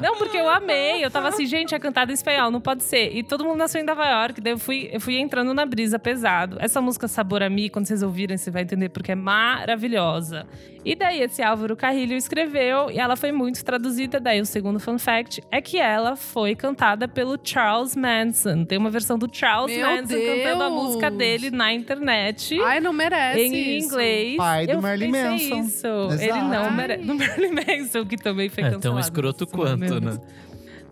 Não, 0.00 0.16
porque 0.16 0.36
eu 0.36 0.48
amei. 0.48 1.04
Eu 1.04 1.10
tava 1.10 1.28
assim, 1.28 1.44
gente, 1.46 1.74
é 1.74 1.78
cantada 1.78 2.10
em 2.10 2.14
espanhol, 2.14 2.50
não 2.50 2.60
pode 2.60 2.84
ser. 2.84 3.14
E 3.16 3.22
todo 3.22 3.44
mundo 3.44 3.56
nasceu 3.58 3.80
em 3.80 3.84
Nova 3.84 4.06
York, 4.06 4.40
daí 4.40 4.52
eu 4.52 4.58
fui, 4.58 4.88
eu 4.92 5.00
fui 5.00 5.16
entrando 5.18 5.52
na 5.52 5.66
brisa 5.66 5.98
pesado. 5.98 6.56
Essa 6.60 6.80
música 6.80 7.08
Sabor 7.08 7.42
a 7.42 7.50
Mi, 7.50 7.68
quando 7.68 7.86
vocês 7.86 8.02
ouvirem, 8.02 8.36
você 8.36 8.50
vai 8.50 8.62
entender 8.62 8.88
porque 8.90 9.12
é 9.12 9.16
maravilhosa. 9.16 10.46
E 10.90 10.94
daí 10.94 11.20
esse 11.20 11.42
Álvaro 11.42 11.76
Carrilho 11.76 12.16
escreveu 12.16 12.90
e 12.90 12.98
ela 12.98 13.14
foi 13.14 13.30
muito 13.30 13.62
traduzida. 13.62 14.18
Daí 14.18 14.40
o 14.40 14.46
segundo 14.46 14.80
fun 14.80 14.98
fact 14.98 15.42
é 15.50 15.60
que 15.60 15.76
ela 15.78 16.16
foi 16.16 16.54
cantada 16.54 17.06
pelo 17.06 17.38
Charles 17.42 17.94
Manson. 17.94 18.64
Tem 18.64 18.78
uma 18.78 18.88
versão 18.88 19.18
do 19.18 19.28
Charles 19.30 19.76
Meu 19.76 19.86
Manson 19.86 20.14
cantando 20.14 20.62
a 20.62 20.68
Deus! 20.68 20.82
música 20.82 21.10
dele 21.10 21.50
na 21.50 21.72
internet. 21.74 22.58
Ai, 22.62 22.80
não 22.80 22.92
merece 22.94 23.40
em 23.40 23.76
isso. 23.78 23.86
inglês. 23.86 24.36
Pai 24.38 24.66
do 24.66 24.72
eu 24.72 24.80
Marilyn 24.82 25.10
Manson. 25.12 25.60
Isso. 25.60 25.86
Exato. 25.86 26.22
Ele 26.22 26.40
não 26.42 26.70
merece. 26.70 27.04
Do 27.08 27.14
Marilyn 27.14 27.52
Manson, 27.54 28.06
que 28.06 28.16
também 28.16 28.48
foi 28.48 28.62
É 28.64 28.70
cancelado. 28.70 28.82
tão 28.82 28.98
escroto 28.98 29.46
quanto, 29.46 30.00
né? 30.00 30.18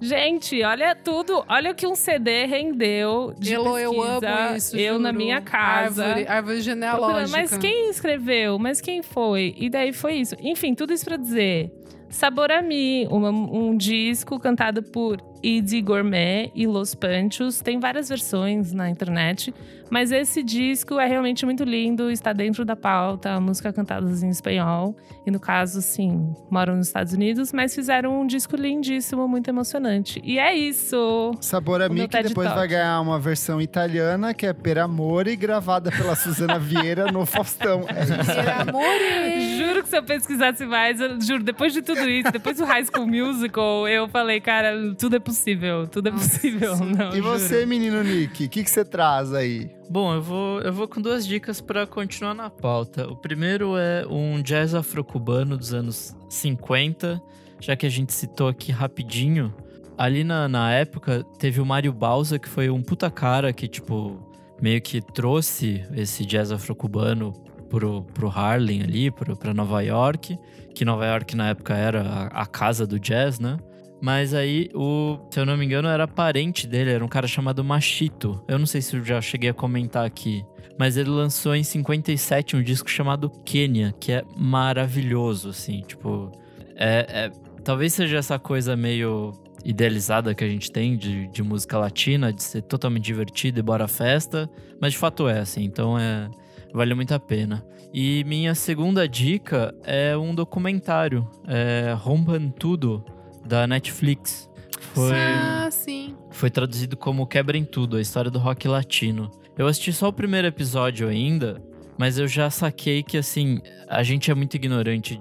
Gente, 0.01 0.63
olha 0.63 0.95
tudo. 0.95 1.43
Olha 1.49 1.71
o 1.71 1.75
que 1.75 1.87
um 1.87 1.95
CD 1.95 2.45
rendeu 2.45 3.35
de 3.39 3.55
Elo, 3.55 3.79
eu 3.79 3.91
pesquisa. 3.93 4.29
amo 4.31 4.57
isso, 4.57 4.77
Eu 4.77 4.99
na 4.99 5.09
juro. 5.11 5.19
minha 5.19 5.41
casa. 5.41 6.05
Árvore, 6.05 6.27
árvore 6.29 6.61
genealógica. 6.61 7.39
Mas 7.39 7.57
quem 7.57 7.89
escreveu? 7.89 8.59
Mas 8.59 8.81
quem 8.81 9.03
foi? 9.03 9.55
E 9.59 9.71
daí 9.71 9.93
foi 9.93 10.17
isso. 10.17 10.37
Enfim, 10.41 10.75
tudo 10.75 10.93
isso 10.93 11.05
pra 11.05 11.17
dizer. 11.17 11.73
Sabor 12.09 12.53
a 12.53 12.63
Mi, 12.63 13.07
uma- 13.11 13.31
um 13.31 13.77
disco 13.77 14.39
cantado 14.39 14.83
por 14.83 15.17
Idi 15.43 15.81
Gourmet 15.81 16.51
e 16.55 16.67
Los 16.67 16.95
Panchos. 16.95 17.61
Tem 17.61 17.79
várias 17.79 18.09
versões 18.09 18.73
na 18.73 18.89
internet, 18.91 19.55
mas 19.91 20.11
esse 20.11 20.43
disco 20.43 20.99
é 20.99 21.07
realmente 21.07 21.45
muito 21.45 21.65
lindo, 21.65 22.11
está 22.11 22.33
dentro 22.33 22.65
da 22.65 22.75
pauta, 22.75 23.33
a 23.33 23.41
música 23.41 23.73
cantada 23.73 24.07
em 24.11 24.29
espanhol. 24.29 24.97
E 25.27 25.31
no 25.31 25.39
caso, 25.41 25.83
sim, 25.83 26.35
moram 26.51 26.77
nos 26.77 26.89
Estados 26.89 27.13
Unidos, 27.13 27.53
mas 27.53 27.75
fizeram 27.75 28.21
um 28.21 28.27
disco 28.27 28.57
lindíssimo, 28.57 29.27
muito 29.29 29.49
emocionante. 29.49 30.21
E 30.25 30.39
é 30.39 30.55
isso! 30.55 31.33
Sabor 31.41 31.83
a 31.83 31.87
O 31.87 31.91
Mi, 31.91 32.01
meu 32.01 32.09
que 32.09 32.23
depois 32.23 32.47
Talk. 32.47 32.59
vai 32.59 32.69
ganhar 32.69 33.01
uma 33.01 33.19
versão 33.19 33.61
italiana, 33.61 34.33
que 34.35 34.47
é 34.47 34.53
Per 34.53 34.79
Amore, 34.79 35.35
gravada 35.37 35.91
pela 35.91 36.15
Suzana 36.15 36.59
Vieira 36.59 37.11
no 37.11 37.27
Faustão. 37.27 37.85
É 37.89 38.03
isso. 38.03 38.35
Per 38.35 38.61
amore. 38.61 39.57
Juro 39.59 39.83
que 39.83 39.89
se 39.89 39.97
eu 39.97 40.03
pesquisasse 40.03 40.65
mais, 40.67 41.01
eu 41.01 41.21
juro, 41.21 41.43
depois 41.43 41.73
de 41.73 41.83
tudo 41.83 42.09
isso, 42.09 42.31
depois 42.31 42.57
do 42.57 42.65
High 42.65 42.85
School 42.85 43.07
Musical, 43.07 43.89
eu 43.89 44.09
falei, 44.09 44.41
cara, 44.41 44.73
tudo 44.99 45.17
é 45.17 45.19
possível, 45.27 45.87
tudo 45.87 46.09
é 46.09 46.13
possível. 46.13 46.77
Não, 46.77 47.11
E 47.11 47.17
juro. 47.17 47.23
você, 47.39 47.67
menino 47.67 48.03
Nick, 48.03 48.45
o 48.45 48.49
que, 48.49 48.65
que 48.65 48.71
você 48.71 48.85
traz 48.85 49.33
aí? 49.35 49.71
Bom, 49.91 50.15
eu 50.15 50.23
vou, 50.23 50.61
eu 50.61 50.73
vou 50.73 50.89
com 50.89 51.01
duas 51.01 51.27
dicas 51.27 51.61
pra 51.61 51.87
continuar 51.87 52.35
na 52.35 52.49
pauta. 52.51 53.07
O 53.09 53.17
primeiro 53.17 53.77
é 53.77 54.07
um 54.09 54.41
jazz 54.43 54.75
afro-cubano 54.75 55.57
dos 55.57 55.73
anos 55.75 56.17
50, 56.29 57.21
já 57.61 57.77
que 57.77 57.87
a 57.87 57.91
gente 57.91 58.13
citou 58.13 58.49
aqui 58.49 58.73
rapidinho. 58.73 59.53
Ali 59.99 60.25
na, 60.25 60.49
na 60.49 60.73
época, 60.73 61.25
teve 61.39 61.61
o 61.61 61.67
Mário 61.67 61.93
Balsa, 61.93 62.39
que 62.39 62.49
foi 62.49 62.69
um 62.69 62.83
puta 62.83 63.11
cara 63.11 63.53
que, 63.53 63.67
tipo, 63.67 64.19
meio 64.61 64.81
que 64.83 65.01
trouxe 65.01 65.85
esse 65.95 66.25
jazz 66.27 66.53
afro-cubano 66.53 67.33
pro, 67.71 68.03
pro 68.15 68.29
Harlem 68.29 68.83
ali, 68.83 69.11
pro, 69.11 69.37
pra 69.37 69.55
Nova 69.55 69.81
York. 69.83 70.39
Que 70.75 70.85
Nova 70.85 71.07
York 71.07 71.35
na 71.35 71.49
época 71.49 71.75
era 71.75 72.03
a, 72.03 72.43
a 72.43 72.47
casa 72.47 72.87
do 72.87 73.01
jazz, 73.01 73.39
né? 73.41 73.57
Mas 74.01 74.35
aí, 74.35 74.69
o, 74.75 75.19
se 75.31 75.41
eu 75.41 75.47
não 75.47 75.57
me 75.57 75.65
engano, 75.65 75.89
era 75.89 76.07
parente 76.07 76.67
dele, 76.67 76.91
era 76.91 77.05
um 77.05 77.09
cara 77.09 77.27
chamado 77.27 77.65
Machito. 77.65 78.43
Eu 78.47 78.59
não 78.59 78.67
sei 78.67 78.83
se 78.83 78.97
eu 78.97 79.05
já 79.05 79.21
cheguei 79.21 79.51
a 79.51 79.55
comentar 79.55 80.05
aqui. 80.05 80.45
Mas 80.79 80.97
ele 80.97 81.09
lançou 81.09 81.55
em 81.55 81.63
57 81.63 82.57
um 82.57 82.63
disco 82.63 82.91
chamado 82.91 83.31
Kenya, 83.45 83.95
que 83.99 84.13
é 84.13 84.23
maravilhoso, 84.37 85.49
assim. 85.49 85.81
Tipo, 85.81 86.31
é, 86.77 87.07
é- 87.09 87.31
talvez 87.65 87.95
seja 87.95 88.19
essa 88.19 88.39
coisa 88.39 88.77
meio 88.77 89.33
idealizada 89.65 90.35
que 90.35 90.45
a 90.45 90.49
gente 90.49 90.71
tem 90.71 90.97
de, 90.97 91.27
de 91.29 91.43
música 91.43 91.79
latina, 91.79 92.33
de 92.33 92.43
ser 92.43 92.63
totalmente 92.63 93.05
divertido 93.05 93.59
e 93.59 93.63
bora 93.63 93.89
festa. 93.89 94.49
Mas 94.81 94.93
de 94.93 94.99
fato 94.99 95.29
é, 95.29 95.41
assim. 95.41 95.65
Então 95.65 95.99
é. 95.99 96.29
Vale 96.75 96.95
muito 96.95 97.15
a 97.15 97.19
pena. 97.19 97.65
E 97.93 98.23
minha 98.25 98.55
segunda 98.55 99.09
dica 99.09 99.75
é 99.83 100.15
um 100.15 100.35
documentário, 100.35 101.27
é 101.49 101.95
Rompan 101.97 102.51
Tudo, 102.51 103.03
da 103.47 103.67
Netflix. 103.67 104.49
Foi, 104.93 105.13
Ah, 105.15 105.69
sim. 105.71 106.15
foi 106.31 106.51
traduzido 106.51 106.97
como 106.97 107.27
Quebrem 107.27 107.65
Tudo, 107.65 107.97
a 107.97 108.01
história 108.01 108.31
do 108.31 108.39
rock 108.39 108.67
latino. 108.69 109.31
Eu 109.57 109.67
assisti 109.67 109.93
só 109.93 110.09
o 110.09 110.13
primeiro 110.13 110.47
episódio 110.47 111.09
ainda, 111.09 111.63
mas 111.99 112.19
eu 112.19 112.29
já 112.29 112.51
saquei 112.51 113.03
que, 113.03 113.17
assim, 113.17 113.59
a 113.89 114.03
gente 114.03 114.31
é 114.31 114.35
muito 114.35 114.55
ignorante 114.55 115.21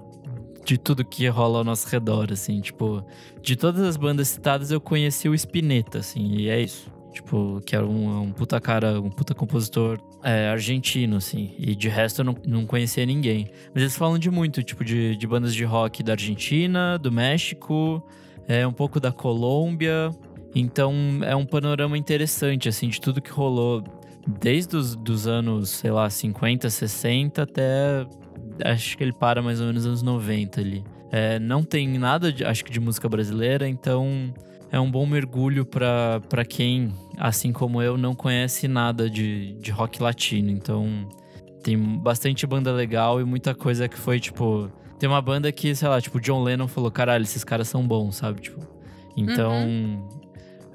de 0.64 0.76
tudo 0.76 1.04
que 1.04 1.26
rola 1.28 1.58
ao 1.58 1.64
nosso 1.64 1.88
redor, 1.88 2.32
assim. 2.32 2.60
Tipo, 2.60 3.06
de 3.40 3.56
todas 3.56 3.82
as 3.82 3.96
bandas 3.96 4.28
citadas, 4.28 4.70
eu 4.70 4.80
conheci 4.80 5.28
o 5.28 5.34
Spinetta, 5.34 5.98
assim, 6.00 6.34
e 6.36 6.48
é 6.48 6.60
isso. 6.60 6.90
Tipo, 7.12 7.60
que 7.64 7.74
era 7.74 7.86
um, 7.86 8.22
um 8.24 8.32
puta 8.32 8.60
cara, 8.60 9.00
um 9.00 9.08
puta 9.08 9.34
compositor 9.34 9.98
é, 10.26 10.48
argentino, 10.48 11.16
assim. 11.16 11.54
E 11.56 11.76
de 11.76 11.88
resto 11.88 12.22
eu 12.22 12.24
não, 12.24 12.36
não 12.44 12.66
conhecia 12.66 13.06
ninguém. 13.06 13.48
Mas 13.72 13.84
eles 13.84 13.96
falam 13.96 14.18
de 14.18 14.28
muito, 14.28 14.60
tipo, 14.60 14.84
de, 14.84 15.14
de 15.14 15.26
bandas 15.26 15.54
de 15.54 15.64
rock 15.64 16.02
da 16.02 16.14
Argentina, 16.14 16.98
do 16.98 17.12
México, 17.12 18.04
é, 18.48 18.66
um 18.66 18.72
pouco 18.72 18.98
da 18.98 19.12
Colômbia. 19.12 20.10
Então 20.52 20.92
é 21.22 21.36
um 21.36 21.46
panorama 21.46 21.96
interessante, 21.96 22.68
assim, 22.68 22.88
de 22.88 23.00
tudo 23.00 23.22
que 23.22 23.30
rolou 23.30 23.84
desde 24.26 24.76
os 24.76 24.96
dos 24.96 25.28
anos, 25.28 25.70
sei 25.70 25.92
lá, 25.92 26.10
50, 26.10 26.68
60 26.68 27.42
até. 27.42 28.04
Acho 28.64 28.98
que 28.98 29.04
ele 29.04 29.12
para 29.12 29.40
mais 29.40 29.60
ou 29.60 29.68
menos 29.68 29.84
nos 29.84 30.02
anos 30.02 30.02
90 30.02 30.60
ali. 30.60 30.84
É, 31.12 31.38
não 31.38 31.62
tem 31.62 31.86
nada, 31.98 32.32
de, 32.32 32.44
acho 32.44 32.64
que, 32.64 32.72
de 32.72 32.80
música 32.80 33.08
brasileira, 33.08 33.68
então 33.68 34.34
é 34.70 34.80
um 34.80 34.90
bom 34.90 35.06
mergulho 35.06 35.64
pra 35.64 36.20
pra 36.28 36.44
quem, 36.44 36.92
assim 37.16 37.52
como 37.52 37.80
eu, 37.80 37.96
não 37.96 38.14
conhece 38.14 38.66
nada 38.68 39.08
de, 39.08 39.54
de 39.54 39.70
rock 39.70 40.02
latino. 40.02 40.50
Então 40.50 41.08
tem 41.62 41.76
bastante 41.76 42.46
banda 42.46 42.72
legal 42.72 43.20
e 43.20 43.24
muita 43.24 43.54
coisa 43.54 43.88
que 43.88 43.96
foi, 43.96 44.20
tipo. 44.20 44.70
Tem 44.98 45.08
uma 45.08 45.20
banda 45.20 45.52
que, 45.52 45.74
sei 45.74 45.88
lá, 45.88 46.00
tipo, 46.00 46.20
John 46.20 46.42
Lennon 46.42 46.68
falou: 46.68 46.90
caralho, 46.90 47.22
esses 47.22 47.44
caras 47.44 47.68
são 47.68 47.86
bons, 47.86 48.16
sabe? 48.16 48.40
Tipo. 48.40 48.60
Então. 49.16 50.08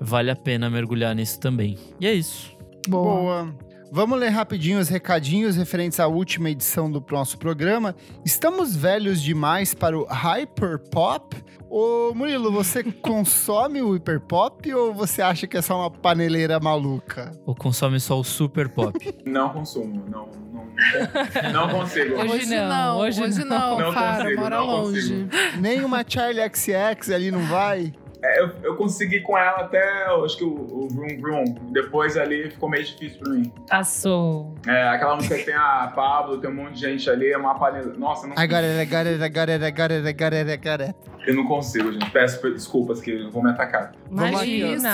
Vale 0.04 0.32
a 0.32 0.36
pena 0.36 0.68
mergulhar 0.68 1.14
nisso 1.14 1.40
também. 1.40 1.78
E 2.00 2.08
é 2.08 2.14
isso. 2.14 2.52
Boa. 2.88 3.54
Vamos 3.94 4.18
ler 4.18 4.30
rapidinho 4.30 4.80
os 4.80 4.88
recadinhos 4.88 5.58
referentes 5.58 6.00
à 6.00 6.08
última 6.08 6.50
edição 6.50 6.90
do 6.90 7.04
nosso 7.12 7.38
programa. 7.38 7.94
Estamos 8.24 8.74
velhos 8.74 9.22
demais 9.22 9.74
para 9.74 10.00
o 10.00 10.06
hyperpop? 10.06 11.36
Ô 11.70 12.14
Murilo, 12.16 12.54
você 12.54 12.84
consome 13.04 13.82
o 13.82 13.92
hyperpop 13.92 14.74
ou 14.74 14.94
você 14.94 15.22
acha 15.22 15.46
que 15.46 15.58
é 15.58 15.62
só 15.62 15.78
uma 15.78 15.92
paneleira 15.92 16.58
maluca? 16.58 17.34
Ou 17.46 17.54
consome 17.54 18.00
só 18.00 18.18
o 18.18 18.24
super 18.24 18.70
pop? 18.70 18.98
Não 19.26 19.50
consumo, 19.50 20.06
não, 20.10 20.30
não, 20.54 21.52
não 21.52 21.70
consigo. 21.70 22.16
Hoje 22.16 22.46
não, 22.56 22.98
hoje 22.98 23.22
hoje 23.24 23.44
não. 23.44 23.78
não, 23.78 23.80
Não 23.80 23.94
Fara, 23.94 24.24
consigo, 24.24 24.42
mora 24.42 24.58
não 24.58 24.66
longe. 24.66 25.28
Nem 25.60 25.84
uma 25.84 26.04
Charlie 26.08 26.50
XX 26.54 27.12
ali 27.14 27.30
não 27.30 27.42
vai? 27.42 27.94
É, 28.24 28.40
eu, 28.40 28.52
eu 28.64 28.76
consegui 28.76 29.22
com 29.22 29.38
ela 29.38 29.62
até, 29.62 30.08
eu 30.08 30.24
acho 30.24 30.38
que 30.38 30.44
o, 30.44 30.54
o 30.54 30.88
Vroom 30.90 31.20
Vroom. 31.20 31.46
Depois 31.72 32.16
ali 32.18 32.52
ficou 32.52 32.70
meio 32.70 32.84
difícil 32.84 33.20
pra 33.20 33.34
mim. 33.34 33.52
Passou. 33.68 34.54
É, 34.68 34.90
aquela 34.90 35.16
música 35.16 35.38
que 35.38 35.46
tem 35.46 35.56
a 35.56 35.92
Pablo, 35.96 36.38
tem 36.38 36.50
um 36.50 36.56
monte 36.56 36.74
de 36.74 36.82
gente 36.82 37.10
ali, 37.10 37.32
é 37.32 37.38
uma 37.38 37.56
palha. 37.58 37.82
Nossa, 37.98 38.28
não, 38.28 38.36
I 38.36 38.48
got 38.48 38.58
it, 38.58 38.80
I 38.80 38.86
got 38.86 39.08
it, 39.08 39.24
I 39.24 39.30
got 39.30 39.50
it, 39.50 39.66
I 39.66 39.72
got 39.72 39.92
it, 39.92 40.08
I 40.08 40.14
got 40.14 40.34
it, 40.34 40.52
I 40.52 40.58
got 40.58 40.82
it. 40.82 40.96
eu 41.26 41.36
não 41.36 41.46
consigo, 41.46 41.92
gente. 41.92 42.10
Peço 42.12 42.42
desculpas 42.52 43.02
que 43.02 43.28
vão 43.30 43.44
me 43.44 43.52
atacar. 43.52 43.94
Imagina. 44.10 44.76
Isso, 44.76 44.88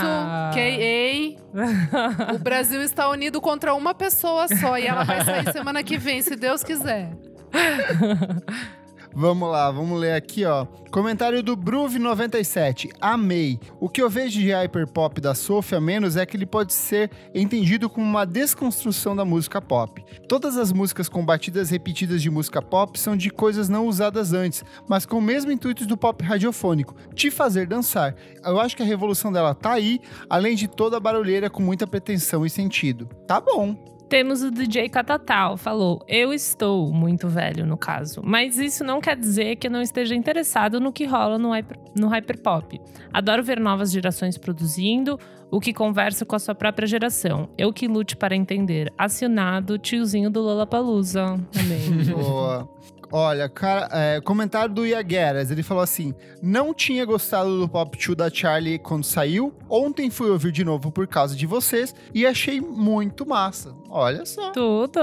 KA. 0.53 1.47
O 2.35 2.39
Brasil 2.39 2.81
está 2.81 3.09
unido 3.09 3.41
contra 3.41 3.73
uma 3.73 3.93
pessoa 3.93 4.47
só 4.47 4.77
e 4.77 4.85
ela 4.85 5.03
vai 5.03 5.23
sair 5.23 5.51
semana 5.51 5.83
que 5.83 5.97
vem, 5.97 6.21
se 6.21 6.35
Deus 6.35 6.63
quiser. 6.63 7.11
Vamos 9.13 9.49
lá, 9.49 9.71
vamos 9.71 9.99
ler 9.99 10.13
aqui, 10.13 10.45
ó. 10.45 10.65
Comentário 10.91 11.41
do 11.43 11.57
Bruve97. 11.57 12.91
Amei. 13.01 13.59
O 13.79 13.89
que 13.89 14.01
eu 14.01 14.09
vejo 14.09 14.39
de 14.39 14.51
hyperpop 14.51 15.19
da 15.19 15.33
Sofia 15.33 15.81
menos 15.81 16.15
é 16.15 16.25
que 16.25 16.37
ele 16.37 16.45
pode 16.45 16.73
ser 16.73 17.09
entendido 17.33 17.89
como 17.89 18.05
uma 18.05 18.25
desconstrução 18.25 19.15
da 19.15 19.25
música 19.25 19.61
pop. 19.61 20.03
Todas 20.27 20.55
as 20.57 20.71
músicas 20.71 21.09
com 21.09 21.25
batidas 21.25 21.69
repetidas 21.69 22.21
de 22.21 22.29
música 22.29 22.61
pop 22.61 22.99
são 22.99 23.17
de 23.17 23.29
coisas 23.29 23.67
não 23.67 23.87
usadas 23.87 24.33
antes, 24.33 24.63
mas 24.87 25.05
com 25.05 25.17
o 25.17 25.21
mesmo 25.21 25.51
intuito 25.51 25.85
do 25.85 25.97
pop 25.97 26.23
radiofônico, 26.23 26.95
te 27.13 27.31
fazer 27.31 27.67
dançar. 27.67 28.15
Eu 28.43 28.59
acho 28.59 28.77
que 28.77 28.83
a 28.83 28.85
revolução 28.85 29.31
dela 29.31 29.55
tá 29.55 29.73
aí, 29.73 29.99
além 30.29 30.55
de 30.55 30.67
toda 30.67 30.97
a 30.97 31.01
barulheira 31.01 31.49
com 31.49 31.61
muita 31.61 31.87
pretensão 31.87 32.45
e 32.45 32.49
sentido. 32.49 33.07
Tá 33.27 33.41
bom. 33.41 33.96
Temos 34.09 34.41
o 34.41 34.49
DJ 34.49 34.87
Catatal, 34.89 35.57
falou: 35.57 36.03
Eu 36.07 36.33
estou 36.33 36.91
muito 36.93 37.27
velho, 37.27 37.65
no 37.65 37.77
caso. 37.77 38.21
Mas 38.23 38.57
isso 38.57 38.83
não 38.83 39.01
quer 39.01 39.17
dizer 39.17 39.57
que 39.57 39.67
eu 39.67 39.71
não 39.71 39.81
esteja 39.81 40.15
interessado 40.15 40.79
no 40.79 40.93
que 40.93 41.05
rola 41.05 41.37
no, 41.37 41.51
hyper, 41.51 41.77
no 41.95 42.07
hyperpop. 42.07 42.79
Adoro 43.11 43.43
ver 43.43 43.59
novas 43.59 43.91
gerações 43.91 44.37
produzindo, 44.37 45.19
o 45.51 45.59
que 45.59 45.73
conversa 45.73 46.25
com 46.25 46.35
a 46.35 46.39
sua 46.39 46.55
própria 46.55 46.87
geração. 46.87 47.49
Eu 47.57 47.73
que 47.73 47.87
lute 47.87 48.15
para 48.15 48.35
entender. 48.35 48.93
Assinado, 48.97 49.77
tiozinho 49.77 50.29
do 50.29 50.41
Lollapalooza. 50.41 51.23
Amém. 51.59 52.05
Boa. 52.13 52.69
Olha, 53.11 53.47
cara, 53.47 53.87
é, 53.91 54.21
comentário 54.21 54.73
do 54.73 54.85
Iagueras, 54.85 55.49
ele 55.49 55.63
falou 55.63 55.83
assim: 55.83 56.13
não 56.41 56.73
tinha 56.73 57.05
gostado 57.05 57.59
do 57.59 57.69
Pop 57.69 57.97
2 57.97 58.17
da 58.17 58.29
Charlie 58.29 58.79
quando 58.79 59.03
saiu. 59.03 59.53
Ontem 59.69 60.09
fui 60.09 60.29
ouvir 60.29 60.51
de 60.51 60.63
novo 60.63 60.91
por 60.91 61.07
causa 61.07 61.35
de 61.35 61.45
vocês 61.45 61.95
e 62.13 62.25
achei 62.25 62.59
muito 62.59 63.25
massa. 63.25 63.73
Olha 63.89 64.25
só. 64.25 64.51
Tudo! 64.51 64.99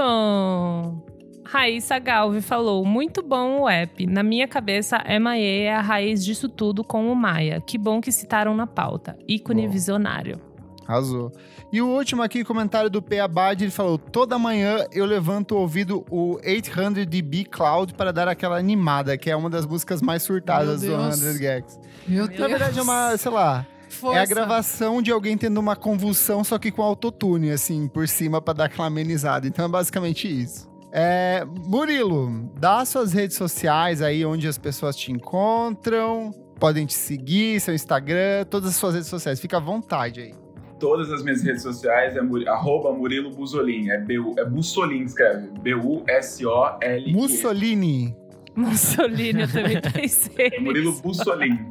Raíssa 1.45 1.99
Galve 1.99 2.41
falou: 2.41 2.85
muito 2.85 3.21
bom 3.21 3.61
o 3.61 3.69
app. 3.69 4.05
Na 4.07 4.23
minha 4.23 4.47
cabeça, 4.47 5.03
MIA 5.07 5.63
é 5.63 5.73
a 5.73 5.81
raiz 5.81 6.23
disso 6.23 6.49
tudo 6.49 6.83
com 6.83 7.11
o 7.11 7.15
Maia. 7.15 7.61
Que 7.61 7.77
bom 7.77 8.01
que 8.01 8.11
citaram 8.11 8.55
na 8.55 8.67
pauta. 8.67 9.17
Ícone 9.27 9.65
Bom. 9.67 9.71
visionário. 9.71 10.39
Arrasou. 10.87 11.31
E 11.75 11.81
o 11.81 11.89
último 11.89 12.23
aqui, 12.23 12.41
comentário 12.41 12.89
do 12.89 13.01
P. 13.01 13.19
Abad, 13.19 13.61
ele 13.61 13.69
falou: 13.69 13.97
toda 13.97 14.39
manhã 14.39 14.85
eu 14.93 15.05
levanto 15.05 15.55
o 15.55 15.57
ouvido 15.57 16.05
o 16.09 16.37
800dB 16.37 17.49
Cloud 17.49 17.93
para 17.95 18.13
dar 18.13 18.29
aquela 18.29 18.57
animada, 18.57 19.17
que 19.17 19.29
é 19.29 19.35
uma 19.35 19.49
das 19.49 19.65
músicas 19.65 20.01
mais 20.01 20.23
surtadas 20.23 20.79
do 20.79 20.87
Meu 20.87 20.97
Deus. 20.99 21.15
100 21.15 21.37
Gags. 21.37 21.79
Meu 22.07 22.27
Na 22.27 22.47
verdade, 22.47 22.79
é 22.79 22.81
uma, 22.81 23.17
sei 23.17 23.29
lá, 23.29 23.67
Força. 23.89 24.17
é 24.17 24.21
a 24.21 24.25
gravação 24.25 25.01
de 25.01 25.11
alguém 25.11 25.37
tendo 25.37 25.57
uma 25.57 25.75
convulsão, 25.75 26.45
só 26.45 26.57
que 26.57 26.71
com 26.71 26.81
autotune, 26.81 27.51
assim, 27.51 27.89
por 27.89 28.07
cima 28.07 28.41
para 28.41 28.53
dar 28.53 28.65
aquela 28.67 28.87
amenizada. 28.87 29.45
Então 29.45 29.65
é 29.65 29.67
basicamente 29.67 30.29
isso. 30.29 30.69
É, 30.93 31.45
Murilo, 31.45 32.49
dá 32.57 32.85
suas 32.85 33.11
redes 33.11 33.35
sociais 33.35 34.01
aí 34.01 34.25
onde 34.25 34.47
as 34.47 34.57
pessoas 34.57 34.95
te 34.95 35.11
encontram, 35.11 36.31
podem 36.57 36.85
te 36.85 36.93
seguir, 36.93 37.59
seu 37.59 37.75
Instagram, 37.75 38.45
todas 38.49 38.69
as 38.69 38.75
suas 38.77 38.93
redes 38.93 39.09
sociais. 39.09 39.41
Fica 39.41 39.57
à 39.57 39.59
vontade 39.59 40.21
aí. 40.21 40.44
Todas 40.85 41.11
as 41.11 41.23
minhas 41.23 41.41
redes 41.41 41.63
sociais 41.63 42.15
é 42.15 42.21
Muri- 42.21 42.47
arroba 42.47 42.93
Murilo 42.93 43.31
Busolin. 43.31 43.89
É, 43.89 43.97
B-U, 43.97 44.35
é 44.37 44.45
Bussolin, 44.45 45.01
escreve. 45.01 45.47
B-U-S-O-L. 45.61 47.11
Mussolini. 47.11 48.15
Mussolini, 48.55 49.41
eu 49.41 49.51
também 49.51 49.81
pensei. 49.91 50.51
Murilo 50.61 50.91
nisso. 50.91 51.01
Bussolin. 51.01 51.57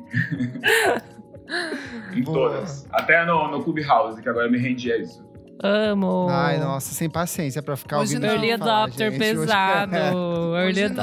em 2.12 2.22
Boa. 2.24 2.50
todas. 2.50 2.88
Até 2.90 3.24
no, 3.24 3.52
no 3.52 3.62
Clubhouse, 3.62 4.20
que 4.20 4.28
agora 4.28 4.48
eu 4.48 4.50
me 4.50 4.58
rendi 4.58 4.92
a 4.92 4.98
isso. 4.98 5.24
Amo. 5.62 6.26
Ai, 6.28 6.58
nossa, 6.58 6.92
sem 6.92 7.08
paciência 7.08 7.62
pra 7.62 7.76
ficar 7.76 8.00
Hoje 8.00 8.16
ouvindo. 8.16 8.26
não. 8.26 8.34
Early 8.34 8.58
falar, 8.58 8.82
adopter 8.82 9.12
gente. 9.12 9.22
Hoje- 9.22 9.34
pesado. 9.40 9.94
É. 9.94 10.10
Early 10.10 10.84
Hoje 10.84 10.88
não. 10.88 10.94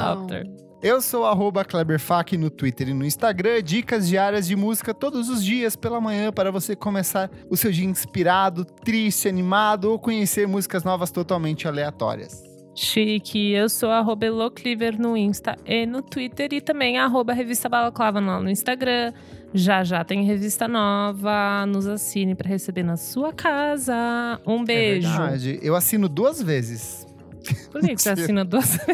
Eu 0.82 1.00
sou 1.00 1.24
arroba 1.24 1.64
KleberFac 1.64 2.36
no 2.36 2.50
Twitter 2.50 2.88
e 2.88 2.92
no 2.92 3.04
Instagram, 3.04 3.62
dicas 3.62 4.08
diárias 4.08 4.48
de 4.48 4.56
música 4.56 4.92
todos 4.92 5.28
os 5.28 5.44
dias 5.44 5.76
pela 5.76 6.00
manhã 6.00 6.32
para 6.32 6.50
você 6.50 6.74
começar 6.74 7.30
o 7.48 7.56
seu 7.56 7.70
dia 7.70 7.84
inspirado, 7.86 8.64
triste, 8.64 9.28
animado 9.28 9.92
ou 9.92 9.98
conhecer 9.98 10.48
músicas 10.48 10.82
novas 10.82 11.12
totalmente 11.12 11.68
aleatórias. 11.68 12.42
Chique. 12.74 13.52
Eu 13.52 13.68
sou 13.68 13.90
arroba 13.90 14.26
Elocliver 14.26 15.00
no 15.00 15.16
Insta 15.16 15.56
e 15.64 15.86
no 15.86 16.02
Twitter. 16.02 16.52
E 16.52 16.60
também 16.60 16.98
arroba 16.98 17.32
Revista 17.32 17.68
Balaclava 17.68 18.18
lá 18.18 18.40
no 18.40 18.50
Instagram. 18.50 19.12
Já 19.54 19.84
já 19.84 20.02
tem 20.02 20.24
revista 20.24 20.66
nova. 20.66 21.66
Nos 21.66 21.86
assine 21.86 22.34
para 22.34 22.48
receber 22.48 22.82
na 22.82 22.96
sua 22.96 23.32
casa. 23.32 24.40
Um 24.46 24.64
beijo. 24.64 25.06
É 25.06 25.10
verdade. 25.10 25.58
Eu 25.62 25.76
assino 25.76 26.08
duas 26.08 26.42
vezes. 26.42 27.06
Por 27.70 27.80
que, 27.80 27.96
você 27.96 28.10
assina 28.10 28.44
duas 28.44 28.78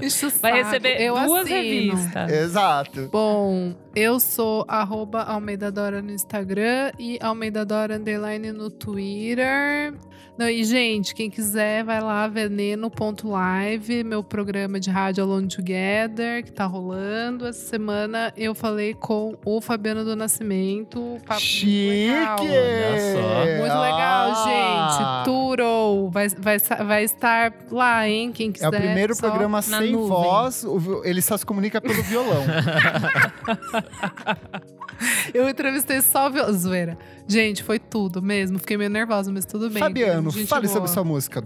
vezes? 0.00 0.40
Vai 0.40 0.62
receber 0.62 1.00
eu 1.00 1.14
duas 1.14 1.42
assino. 1.42 1.56
revistas. 1.56 2.32
Exato. 2.32 3.08
Bom, 3.12 3.74
eu 3.94 4.18
sou 4.20 4.64
arroba 4.68 5.22
Almeida 5.22 5.70
Dora 5.70 6.02
no 6.02 6.10
Instagram 6.10 6.92
e 6.98 7.18
Almeida 7.22 7.64
Dora 7.64 7.96
Underline 7.96 8.52
no 8.52 8.70
Twitter. 8.70 9.94
Não, 10.36 10.48
e, 10.48 10.64
gente, 10.64 11.14
quem 11.14 11.30
quiser, 11.30 11.84
vai 11.84 12.00
lá, 12.00 12.26
veneno.live, 12.26 14.02
meu 14.02 14.20
programa 14.24 14.80
de 14.80 14.90
rádio 14.90 15.22
Alone 15.22 15.46
Together, 15.46 16.42
que 16.44 16.50
tá 16.50 16.66
rolando. 16.66 17.46
Essa 17.46 17.64
semana 17.68 18.32
eu 18.36 18.52
falei 18.52 18.94
com 18.94 19.36
o 19.44 19.60
Fabiano 19.60 20.04
do 20.04 20.16
Nascimento. 20.16 21.18
Papo 21.24 21.40
Chique! 21.40 22.10
Muito 22.10 22.40
legal. 22.40 22.40
Olha 22.40 23.12
só. 23.12 23.44
Muito 23.60 23.80
legal, 23.80 24.32
Ah! 24.34 24.96
gente. 24.98 25.24
Turou. 25.24 26.10
Vai, 26.10 26.28
vai, 26.28 26.58
vai 26.58 27.04
estar 27.04 27.52
lá, 27.70 28.08
hein? 28.08 28.32
Quem 28.32 28.50
É 28.50 28.52
quiser. 28.52 28.68
o 28.68 28.72
primeiro 28.72 29.16
programa 29.16 29.62
sem 29.62 29.92
nuvem. 29.92 30.08
voz, 30.08 30.66
ele 31.04 31.22
só 31.22 31.36
se 31.36 31.46
comunica 31.46 31.80
pelo 31.80 32.02
violão. 32.02 32.42
Eu 35.32 35.48
entrevistei 35.48 36.00
só 36.00 36.28
o 36.28 36.30
viol... 36.30 36.52
Zoeira. 36.52 36.98
Gente, 37.26 37.62
foi 37.62 37.78
tudo 37.78 38.22
mesmo. 38.22 38.58
Fiquei 38.58 38.76
meio 38.76 38.90
nervosa, 38.90 39.32
mas 39.32 39.44
tudo 39.44 39.68
bem. 39.70 39.78
Fabiano, 39.78 40.30
Gente 40.30 40.46
fale 40.46 40.66
boa. 40.66 40.74
sobre 40.74 40.90
sua 40.90 41.04
música. 41.04 41.42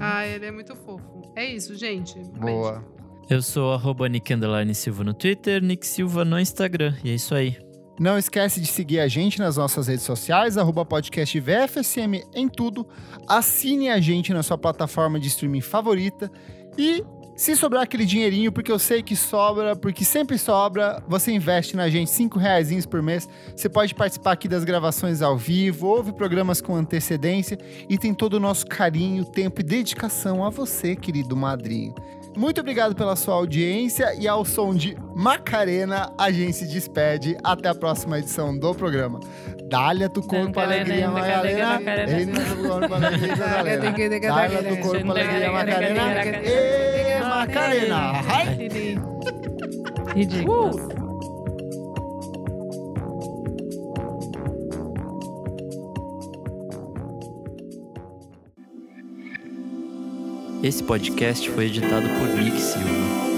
Ah, 0.00 0.26
ele 0.26 0.46
é 0.46 0.50
muito 0.50 0.74
fofo. 0.76 1.32
É 1.36 1.44
isso, 1.44 1.74
gente. 1.76 2.18
Boa. 2.38 2.84
Eu 3.28 3.42
sou 3.42 3.72
arroba 3.72 4.08
Nick 4.08 4.32
Underline 4.34 4.74
Silva 4.74 5.04
no 5.04 5.14
Twitter, 5.14 5.62
Nick 5.62 5.86
Silva 5.86 6.24
no 6.24 6.38
Instagram. 6.38 6.94
E 7.04 7.10
é 7.10 7.14
isso 7.14 7.34
aí. 7.34 7.56
Não 8.00 8.16
esquece 8.16 8.60
de 8.60 8.66
seguir 8.66 8.98
a 8.98 9.06
gente 9.06 9.38
nas 9.38 9.56
nossas 9.56 9.86
redes 9.86 10.04
sociais, 10.04 10.56
arroba 10.56 10.84
podcast 10.86 11.38
VFSM 11.38 12.24
em 12.34 12.48
tudo. 12.48 12.88
Assine 13.28 13.90
a 13.90 14.00
gente 14.00 14.32
na 14.32 14.42
sua 14.42 14.56
plataforma 14.56 15.20
de 15.20 15.28
streaming 15.28 15.60
favorita. 15.60 16.30
E 16.78 17.04
se 17.40 17.56
sobrar 17.56 17.84
aquele 17.84 18.04
dinheirinho, 18.04 18.52
porque 18.52 18.70
eu 18.70 18.78
sei 18.78 19.02
que 19.02 19.16
sobra, 19.16 19.74
porque 19.74 20.04
sempre 20.04 20.36
sobra, 20.36 21.02
você 21.08 21.32
investe 21.32 21.74
na 21.74 21.88
gente 21.88 22.10
cinco 22.10 22.38
reais 22.38 22.84
por 22.84 23.00
mês. 23.00 23.26
Você 23.56 23.66
pode 23.66 23.94
participar 23.94 24.32
aqui 24.32 24.46
das 24.46 24.62
gravações 24.62 25.22
ao 25.22 25.38
vivo, 25.38 25.86
ouve 25.86 26.12
programas 26.12 26.60
com 26.60 26.76
antecedência 26.76 27.56
e 27.88 27.96
tem 27.96 28.12
todo 28.12 28.34
o 28.34 28.40
nosso 28.40 28.66
carinho, 28.66 29.24
tempo 29.24 29.62
e 29.62 29.64
dedicação 29.64 30.44
a 30.44 30.50
você, 30.50 30.94
querido 30.94 31.34
madrinho. 31.34 31.94
Muito 32.36 32.60
obrigado 32.60 32.94
pela 32.94 33.16
sua 33.16 33.36
audiência 33.36 34.14
e 34.20 34.28
ao 34.28 34.44
som 34.44 34.74
de 34.74 34.94
Macarena, 35.16 36.12
a 36.18 36.30
gente 36.30 36.52
se 36.52 36.66
despede. 36.66 37.38
Até 37.42 37.70
a 37.70 37.74
próxima 37.74 38.18
edição 38.18 38.56
do 38.56 38.74
programa. 38.74 39.18
Dália 39.70 40.08
tu 40.08 40.20
corpo, 40.20 40.58
alegria, 40.58 41.08
Macarena. 41.08 41.80
Ele 42.08 42.26
não 42.26 42.42
é 42.42 42.68
corpo, 42.68 42.92
alegria, 42.92 43.36
Macarena. 43.36 44.20
Dália 44.20 44.62
tu 44.64 44.76
corpo, 44.78 45.10
alegria, 45.12 45.52
Macarena. 45.52 46.12
E 46.44 47.20
Macarena. 47.24 48.12
Ridículo. 50.12 50.90
Esse 60.64 60.82
podcast 60.82 61.48
foi 61.48 61.66
editado 61.66 62.08
por 62.18 62.26
Nick 62.26 62.60
Silva. 62.60 63.29